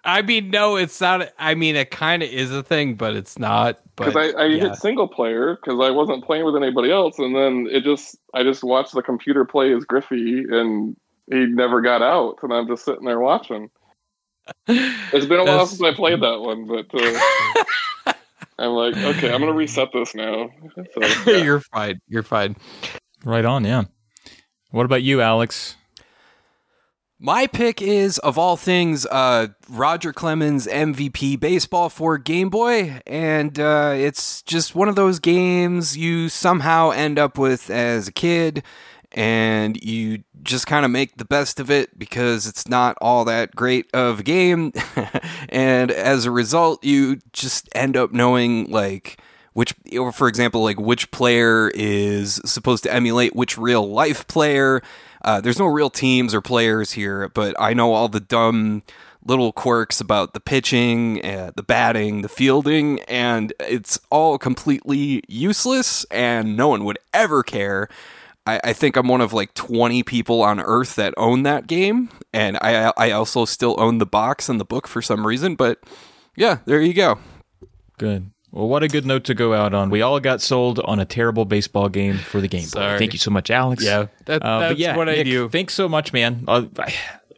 I 0.05 0.23
mean, 0.23 0.51
no, 0.51 0.77
it's 0.77 1.01
not. 1.01 1.28
I 1.39 1.55
mean, 1.55 1.77
it 1.77 1.90
kind 1.90 2.23
of 2.23 2.31
is 2.31 2.51
a 2.51 2.62
thing, 2.62 2.94
but 2.94 3.15
it's 3.15 3.39
not. 3.39 3.78
Because 3.97 4.16
I, 4.16 4.31
I 4.40 4.47
yeah. 4.47 4.69
hit 4.69 4.77
single 4.77 5.09
player 5.09 5.56
because 5.56 5.78
I 5.81 5.90
wasn't 5.90 6.24
playing 6.24 6.44
with 6.44 6.56
anybody 6.56 6.90
else, 6.90 7.19
and 7.19 7.35
then 7.35 7.66
it 7.70 7.85
just 7.85 8.16
I 8.32 8.43
just 8.43 8.62
watched 8.62 8.94
the 8.94 9.02
computer 9.02 9.44
play 9.44 9.74
as 9.74 9.85
Griffey, 9.85 10.44
and 10.48 10.97
he 11.31 11.47
never 11.47 11.81
got 11.81 12.01
out, 12.01 12.36
and 12.43 12.52
I'm 12.52 12.66
just 12.66 12.85
sitting 12.85 13.05
there 13.05 13.20
watching. 13.20 13.70
It's 14.66 15.27
been 15.27 15.40
a 15.40 15.44
while 15.44 15.66
since 15.66 15.82
I 15.82 15.94
played 15.94 16.23
that 16.23 16.40
one, 16.40 16.66
but 16.66 16.86
uh, 16.94 18.12
I'm 18.59 18.70
like, 18.70 18.97
okay, 18.97 19.31
I'm 19.31 19.40
gonna 19.40 19.52
reset 19.52 19.89
this 19.93 20.15
now. 20.15 20.51
So, 20.74 21.31
yeah. 21.31 21.44
You're 21.44 21.60
fine. 21.60 22.01
You're 22.09 22.23
fine. 22.23 22.56
Right 23.24 23.44
on, 23.44 23.65
yeah. 23.65 23.85
What 24.70 24.86
about 24.86 25.02
you, 25.02 25.20
Alex? 25.20 25.77
My 27.20 27.49
pick 27.49 27.82
is, 27.82 28.19
of 28.19 28.39
all 28.39 28.57
things, 28.57 29.05
uh, 29.07 29.49
Roger 29.69 30.12
Clemens 30.12 30.69
MVP 30.69 31.40
baseball 31.40 31.89
for 31.89 32.16
Game 32.16 32.49
Boy, 32.49 33.01
and 33.09 33.59
uh, 33.59 33.93
it's 33.97 34.40
just 34.43 34.77
one 34.77 34.89
of 34.89 34.95
those 34.95 35.19
games 35.19 35.97
you 35.97 36.28
somehow 36.28 36.90
end 36.90 37.19
up 37.19 37.36
with 37.36 37.70
as 37.70 38.07
a 38.07 38.12
kid, 38.12 38.62
and 39.11 39.82
you 39.82 40.23
just 40.45 40.69
kind 40.69 40.85
of 40.85 40.93
make 40.93 41.16
the 41.16 41.24
best 41.24 41.59
of 41.59 41.73
it 41.73 41.99
because 41.99 42.47
it's 42.47 42.69
not 42.69 42.97
all 43.01 43.24
that 43.24 43.57
great 43.57 43.90
of 43.93 44.20
a 44.20 44.23
game, 44.23 44.73
and 45.49 45.90
as 45.90 46.24
a 46.24 46.31
result, 46.31 46.85
you 46.85 47.19
just 47.32 47.69
end 47.74 47.97
up 47.97 48.12
knowing 48.12 48.70
like 48.70 49.20
which 49.55 49.74
for 50.12 50.28
example 50.28 50.62
like 50.62 50.78
which 50.78 51.11
player 51.11 51.69
is 51.74 52.40
supposed 52.45 52.85
to 52.85 52.95
emulate 52.95 53.35
which 53.35 53.59
real 53.59 53.90
life 53.90 54.24
player 54.28 54.81
uh, 55.23 55.40
there's 55.40 55.59
no 55.59 55.66
real 55.66 55.90
teams 55.90 56.35
or 56.35 56.40
players 56.40 56.93
here 56.93 57.28
but 57.28 57.55
i 57.61 57.73
know 57.73 57.93
all 57.93 58.09
the 58.09 58.20
dumb 58.20 58.82
little 59.24 59.53
quirks 59.53 60.01
about 60.01 60.32
the 60.32 60.40
pitching 60.40 61.24
uh, 61.24 61.51
the 61.57 61.62
batting 61.62 62.23
the 62.23 62.28
fielding 62.28 63.01
and 63.03 63.53
it's 63.61 63.99
all 64.11 64.39
completely 64.39 65.23
useless 65.28 66.05
and 66.11 66.57
no 66.57 66.69
one 66.69 66.85
would 66.85 66.99
ever 67.12 67.43
care 67.43 67.89
I, 68.49 68.61
I 68.65 68.73
think 68.73 68.97
I'm 68.97 69.09
one 69.09 69.20
of 69.20 69.35
like 69.35 69.53
20 69.53 70.03
people 70.05 70.43
on 70.43 70.59
Earth 70.59 70.97
that 70.97 71.12
own 71.19 71.43
that 71.43 71.66
game, 71.66 72.09
and 72.32 72.57
I 72.62 72.93
I 72.97 73.11
also 73.11 73.45
still 73.45 73.77
own 73.78 73.99
the 73.99 74.07
box 74.07 74.49
and 74.49 74.59
the 74.59 74.65
book 74.65 74.89
for 74.89 75.03
some 75.03 75.27
reason. 75.27 75.55
But 75.55 75.81
yeah, 76.35 76.59
there 76.65 76.81
you 76.81 76.95
go. 76.95 77.19
Good. 77.99 78.31
Well, 78.51 78.66
what 78.69 78.83
a 78.83 78.89
good 78.89 79.05
note 79.05 79.25
to 79.25 79.35
go 79.35 79.53
out 79.55 79.75
on. 79.75 79.91
We 79.91 80.01
all 80.03 80.20
got 80.20 80.41
sold 80.41 80.81
on 80.81 80.99
a 81.01 81.05
terrible 81.05 81.45
baseball 81.45 81.89
game 81.89 82.16
for 82.16 82.41
the 82.41 82.49
Game 82.49 82.62
Boy. 82.62 82.66
Sorry. 82.69 82.99
Thank 82.99 83.12
you 83.12 83.19
so 83.19 83.31
much, 83.31 83.51
Alex. 83.51 83.85
Yeah, 83.85 84.07
that, 84.25 84.43
Uh, 84.43 84.61
that's 84.61 84.81
yeah, 84.81 84.97
what 84.97 85.09
I 85.09 85.16
Nick, 85.16 85.27
do. 85.27 85.49
Thanks 85.51 85.75
so 85.75 85.87
much, 85.89 86.12
man. 86.15 86.45
Uh, 86.49 86.65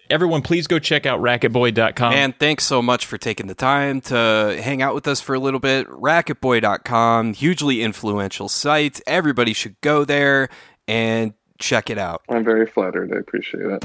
everyone, 0.08 0.42
please 0.42 0.66
go 0.68 0.78
check 0.78 1.06
out 1.06 1.20
racketboy.com. 1.20 2.12
And 2.12 2.38
thanks 2.38 2.64
so 2.64 2.80
much 2.80 3.06
for 3.06 3.18
taking 3.18 3.48
the 3.48 3.54
time 3.56 4.00
to 4.02 4.58
hang 4.62 4.82
out 4.82 4.94
with 4.94 5.08
us 5.08 5.20
for 5.20 5.34
a 5.34 5.40
little 5.40 5.60
bit. 5.60 5.88
Racketboy.com, 5.88 7.34
hugely 7.34 7.82
influential 7.82 8.48
site. 8.48 9.00
Everybody 9.06 9.52
should 9.52 9.80
go 9.80 10.04
there 10.04 10.48
and 10.86 11.34
check 11.58 11.90
it 11.90 11.98
out. 11.98 12.22
I'm 12.28 12.44
very 12.44 12.66
flattered. 12.66 13.12
I 13.12 13.18
appreciate 13.18 13.64
it. 13.66 13.84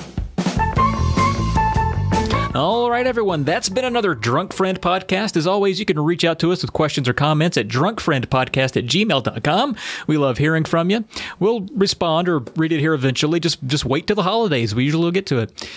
All 2.55 2.89
right, 2.89 3.05
everyone. 3.05 3.43
That's 3.43 3.67
been 3.67 3.83
another 3.83 4.15
Drunk 4.15 4.53
Friend 4.53 4.79
podcast. 4.79 5.35
As 5.35 5.45
always, 5.45 5.77
you 5.77 5.85
can 5.85 5.99
reach 5.99 6.23
out 6.23 6.39
to 6.39 6.53
us 6.53 6.61
with 6.61 6.71
questions 6.71 7.09
or 7.09 7.13
comments 7.13 7.57
at 7.57 7.67
drunkfriendpodcast 7.67 8.77
at 8.77 8.85
gmail.com. 8.85 9.75
We 10.07 10.17
love 10.17 10.37
hearing 10.37 10.63
from 10.63 10.89
you. 10.89 11.03
We'll 11.37 11.67
respond 11.73 12.29
or 12.29 12.39
read 12.55 12.71
it 12.71 12.79
here 12.79 12.93
eventually. 12.93 13.41
Just 13.41 13.61
just 13.67 13.83
wait 13.83 14.07
till 14.07 14.15
the 14.15 14.23
holidays. 14.23 14.73
We 14.73 14.85
usually 14.85 15.03
will 15.03 15.11
get 15.11 15.25
to 15.25 15.39
it. 15.39 15.69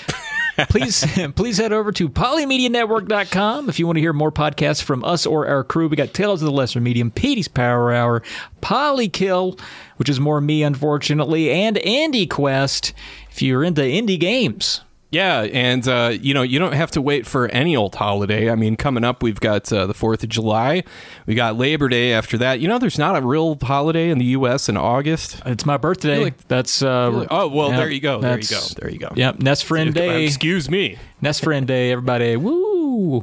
please 0.68 1.04
please 1.34 1.58
head 1.58 1.72
over 1.72 1.90
to 1.90 2.08
polymedianetwork.com 2.08 3.68
if 3.68 3.80
you 3.80 3.86
want 3.86 3.96
to 3.96 4.00
hear 4.00 4.12
more 4.12 4.30
podcasts 4.30 4.80
from 4.80 5.02
us 5.02 5.26
or 5.26 5.48
our 5.48 5.64
crew. 5.64 5.88
We 5.88 5.96
got 5.96 6.14
Tales 6.14 6.42
of 6.42 6.46
the 6.46 6.52
Lesser 6.52 6.80
Medium, 6.80 7.10
Petey's 7.10 7.48
Power 7.48 7.92
Hour, 7.92 8.22
Polykill, 8.62 9.58
which 9.96 10.08
is 10.08 10.20
more 10.20 10.40
me, 10.40 10.62
unfortunately, 10.62 11.50
and 11.50 11.74
Indie 11.74 12.30
Quest 12.30 12.92
if 13.32 13.42
you're 13.42 13.64
into 13.64 13.82
indie 13.82 14.20
games. 14.20 14.82
Yeah, 15.10 15.40
and 15.40 15.88
uh, 15.88 16.12
you 16.20 16.34
know 16.34 16.42
you 16.42 16.58
don't 16.58 16.74
have 16.74 16.90
to 16.90 17.00
wait 17.00 17.26
for 17.26 17.48
any 17.48 17.74
old 17.74 17.94
holiday. 17.94 18.50
I 18.50 18.54
mean, 18.56 18.76
coming 18.76 19.04
up, 19.04 19.22
we've 19.22 19.40
got 19.40 19.72
uh, 19.72 19.86
the 19.86 19.94
Fourth 19.94 20.22
of 20.22 20.28
July, 20.28 20.82
we 21.26 21.34
got 21.34 21.56
Labor 21.56 21.88
Day. 21.88 22.12
After 22.12 22.36
that, 22.38 22.60
you 22.60 22.68
know, 22.68 22.78
there's 22.78 22.98
not 22.98 23.16
a 23.16 23.24
real 23.24 23.56
holiday 23.62 24.10
in 24.10 24.18
the 24.18 24.26
U.S. 24.26 24.68
in 24.68 24.76
August. 24.76 25.40
It's 25.46 25.64
my 25.64 25.78
birthday. 25.78 26.24
like- 26.24 26.48
that's 26.48 26.82
uh, 26.82 27.26
Oh 27.30 27.48
well, 27.48 27.70
yeah, 27.70 27.76
there 27.78 27.90
you 27.90 28.00
go. 28.00 28.20
There 28.20 28.38
you 28.38 28.46
go. 28.48 28.60
There 28.78 28.90
you 28.90 28.98
go. 28.98 29.08
Yep, 29.16 29.38
NES 29.40 29.62
Friend 29.62 29.94
Day. 29.94 30.24
Excuse 30.26 30.68
me. 30.68 30.98
NES 31.22 31.40
Friend 31.40 31.66
Day, 31.66 31.90
everybody. 31.90 32.36
Woo! 32.36 32.77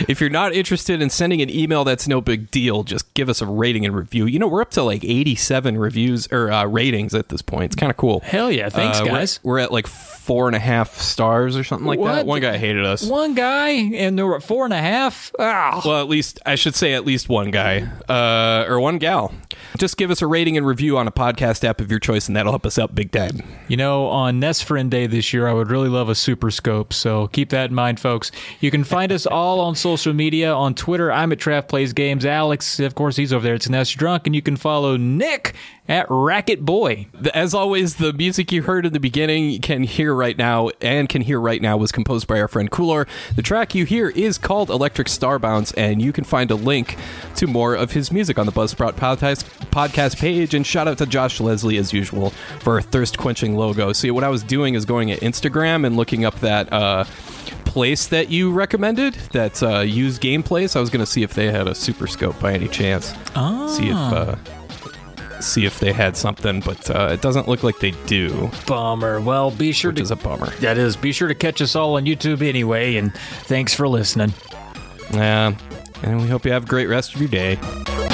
If 0.09 0.21
you're 0.21 0.31
not 0.31 0.53
interested 0.53 1.01
in 1.03 1.11
sending 1.11 1.41
an 1.43 1.49
email, 1.51 1.83
that's 1.85 2.07
no 2.07 2.21
big 2.21 2.51
deal. 2.51 2.83
Just 2.83 3.13
give 3.15 3.29
us 3.29 3.41
a 3.41 3.47
rating 3.47 3.85
and 3.87 3.95
review. 3.95 4.27
You 4.27 4.39
know, 4.39 4.47
we're 4.47 4.61
up 4.63 4.71
to 4.73 4.83
like 4.83 5.05
87 5.05 5.79
reviews 5.79 6.29
or 6.31 6.51
uh, 6.53 6.67
ratings 6.67 7.15
at 7.15 7.31
this 7.31 7.41
point. 7.43 7.65
It's 7.67 7.77
kind 7.77 7.91
of 7.91 7.97
cool. 7.97 8.21
Hell 8.21 8.51
yeah! 8.51 8.69
Thanks, 8.69 9.01
Uh, 9.01 9.05
we're- 9.05 9.15
guys. 9.15 9.41
We're, 9.43 9.59
at 9.59 9.73
like 9.73 9.87
four 9.87 10.47
and 10.49 10.55
a 10.55 10.59
half 10.59 10.99
stars 10.99 11.57
or 11.57 11.65
something 11.65 11.87
like 11.87 11.99
What? 11.99 12.15
that. 12.15 12.27
One 12.27 12.41
guy 12.41 12.59
hated 12.59 12.85
us. 12.85 13.03
One 13.09 13.35
guy, 13.35 13.71
and 13.71 14.17
there 14.19 14.27
were 14.27 14.41
four 14.41 14.65
and 14.67 14.75
a 14.75 14.79
half. 14.79 15.33
Ah. 15.39 15.81
Well, 15.85 16.01
at 16.01 16.09
least 16.09 16.39
I 16.47 16.55
should 16.55 16.75
say 16.75 16.93
at 16.95 17.05
least 17.07 17.29
one 17.29 17.51
guy 17.51 17.89
uh, 18.09 18.67
or 18.69 18.79
one 18.81 18.99
gal. 18.99 19.33
Just 19.77 19.97
give 19.97 20.11
us 20.11 20.23
a 20.23 20.27
rating 20.27 20.57
and 20.57 20.67
review 20.67 20.97
on 20.99 21.07
a 21.09 21.13
podcast 21.13 21.65
app 21.65 21.81
of 21.81 21.91
your 21.91 22.01
choice, 22.01 22.29
and 22.29 22.37
that'll 22.37 22.53
help 22.53 22.67
us 22.67 22.79
out 22.79 22.95
big 22.95 23.11
time. 23.13 23.43
You 23.69 23.77
know, 23.77 24.07
on 24.07 24.39
NES 24.41 24.63
Friend 24.63 24.91
Day 24.91 25.07
this 25.07 25.33
year, 25.33 25.49
I 25.49 25.53
would 25.53 25.71
really 25.71 25.89
love 25.89 26.09
a 26.09 26.15
Super 26.15 26.51
Scope. 26.51 26.93
So 26.93 27.27
keep 27.29 27.51
that 27.51 27.71
in 27.71 27.75
mind, 27.75 27.99
folks. 28.01 28.31
You 28.61 28.68
can 28.71 28.85
find 28.85 29.13
us 29.13 29.27
all 29.27 29.61
on 29.61 29.75
social 29.75 30.13
media. 30.13 30.53
On 30.53 30.75
Twitter, 30.75 31.13
I'm 31.13 31.33
at 31.33 31.39
Trav 31.39 31.69
Plays 31.69 31.93
Games. 31.93 32.25
Alex, 32.27 32.81
of 32.81 32.95
course, 32.95 33.17
he's 33.17 33.33
over 33.33 33.43
there. 33.43 33.55
It's 33.55 33.69
SNES 33.69 33.97
Drunk, 33.97 34.27
and 34.27 34.35
you 34.35 34.43
can 34.43 34.57
follow 34.57 34.97
Nick 34.97 35.55
at 35.89 36.07
Racket 36.11 36.65
Boy. 36.65 37.07
As 37.33 37.55
always, 37.55 37.97
the 37.97 38.13
music 38.13 38.53
you 38.53 38.63
heard 38.63 38.85
in 38.85 38.93
the 38.93 39.01
beginning 39.01 39.51
you 39.51 39.59
can 39.59 39.85
hear 39.85 40.15
right 40.15 40.37
now 40.37 40.69
and 40.83 41.09
can 41.09 41.23
hear 41.23 41.41
right 41.41 41.63
now 41.63 41.77
was 41.77 41.93
composed 41.93 42.27
by 42.27 42.39
our 42.41 42.49
friend 42.49 42.71
Coolor. 42.71 43.09
The 43.35 43.43
track 43.43 43.75
you 43.75 43.87
hear 43.87 44.11
is 44.11 44.37
called 44.37 44.69
Electric 44.69 45.09
Starbounce, 45.09 45.73
and 45.77 46.03
you 46.03 46.13
can 46.13 46.25
find 46.25 46.51
a 46.51 46.55
link 46.55 46.97
to 47.37 47.47
more 47.47 47.75
of 47.75 47.93
his 47.93 48.13
music 48.13 48.39
on 48.39 48.45
the 48.45 48.53
Buzzsprout 48.53 48.93
podcast, 48.93 49.45
podcast 49.71 50.19
page. 50.19 50.53
And 50.53 50.67
shout 50.67 50.89
out 50.89 50.99
to 50.99 51.07
Josh 51.07 51.41
Leslie, 51.41 51.79
as 51.79 51.93
usual, 51.93 52.31
for 52.61 52.75
our 52.75 52.83
thirst 52.83 53.17
quenching 53.17 53.57
logo. 53.57 53.93
See, 53.93 54.11
what 54.11 54.25
I 54.25 54.29
was 54.29 54.43
doing 54.43 54.75
is 54.75 54.85
going 54.85 55.11
at 55.11 55.21
Instagram 55.21 55.87
and 55.87 55.97
looking 55.97 56.25
up 56.25 56.39
that. 56.41 56.71
Uh, 56.73 57.05
place 57.79 58.09
that 58.09 58.29
you 58.29 58.51
recommended 58.51 59.15
that 59.31 59.63
uh, 59.63 59.79
used 59.79 60.21
gameplays 60.21 60.75
i 60.75 60.81
was 60.81 60.91
going 60.91 61.05
to 61.05 61.11
see 61.11 61.23
if 61.23 61.33
they 61.35 61.49
had 61.51 61.69
a 61.69 61.75
super 61.75 62.09
scope 62.09 62.39
by 62.41 62.53
any 62.53 62.67
chance 62.67 63.13
see 63.77 63.89
if 63.89 63.97
uh, 63.97 64.35
see 65.41 65.65
if 65.65 65.79
they 65.79 65.93
had 65.93 66.17
something, 66.17 66.61
but 66.61 66.91
uh, 66.91 67.11
it 67.13 67.21
doesn't 67.21 67.49
look 67.49 67.63
like 67.63 67.79
they 67.79 67.93
do, 68.07 68.51
Bummer. 68.67 69.21
Well, 69.21 69.51
be 69.51 69.73
sure 69.73 69.91
which 69.91 69.99
to 69.99 70.03
is 70.03 70.11
a 70.11 70.17
bummer. 70.17 70.51
That 70.57 70.79
is. 70.79 70.97
Be 70.97 71.13
sure 71.13 71.29
to 71.29 71.35
catch 71.35 71.61
us 71.61 71.77
all 71.77 71.97
on 71.97 72.07
YouTube 72.07 72.43
anyway, 72.43 72.97
and 72.97 73.15
thanks 73.45 73.75
for 73.75 73.89
listening. 73.89 74.33
Yeah, 75.13 75.55
and 76.03 76.21
we 76.21 76.29
hope 76.29 76.45
you 76.45 76.53
have 76.53 76.65
a 76.65 76.69
great 76.69 76.87
rest 76.87 77.15
of 77.15 77.21
your 77.21 77.31
day. 77.31 78.08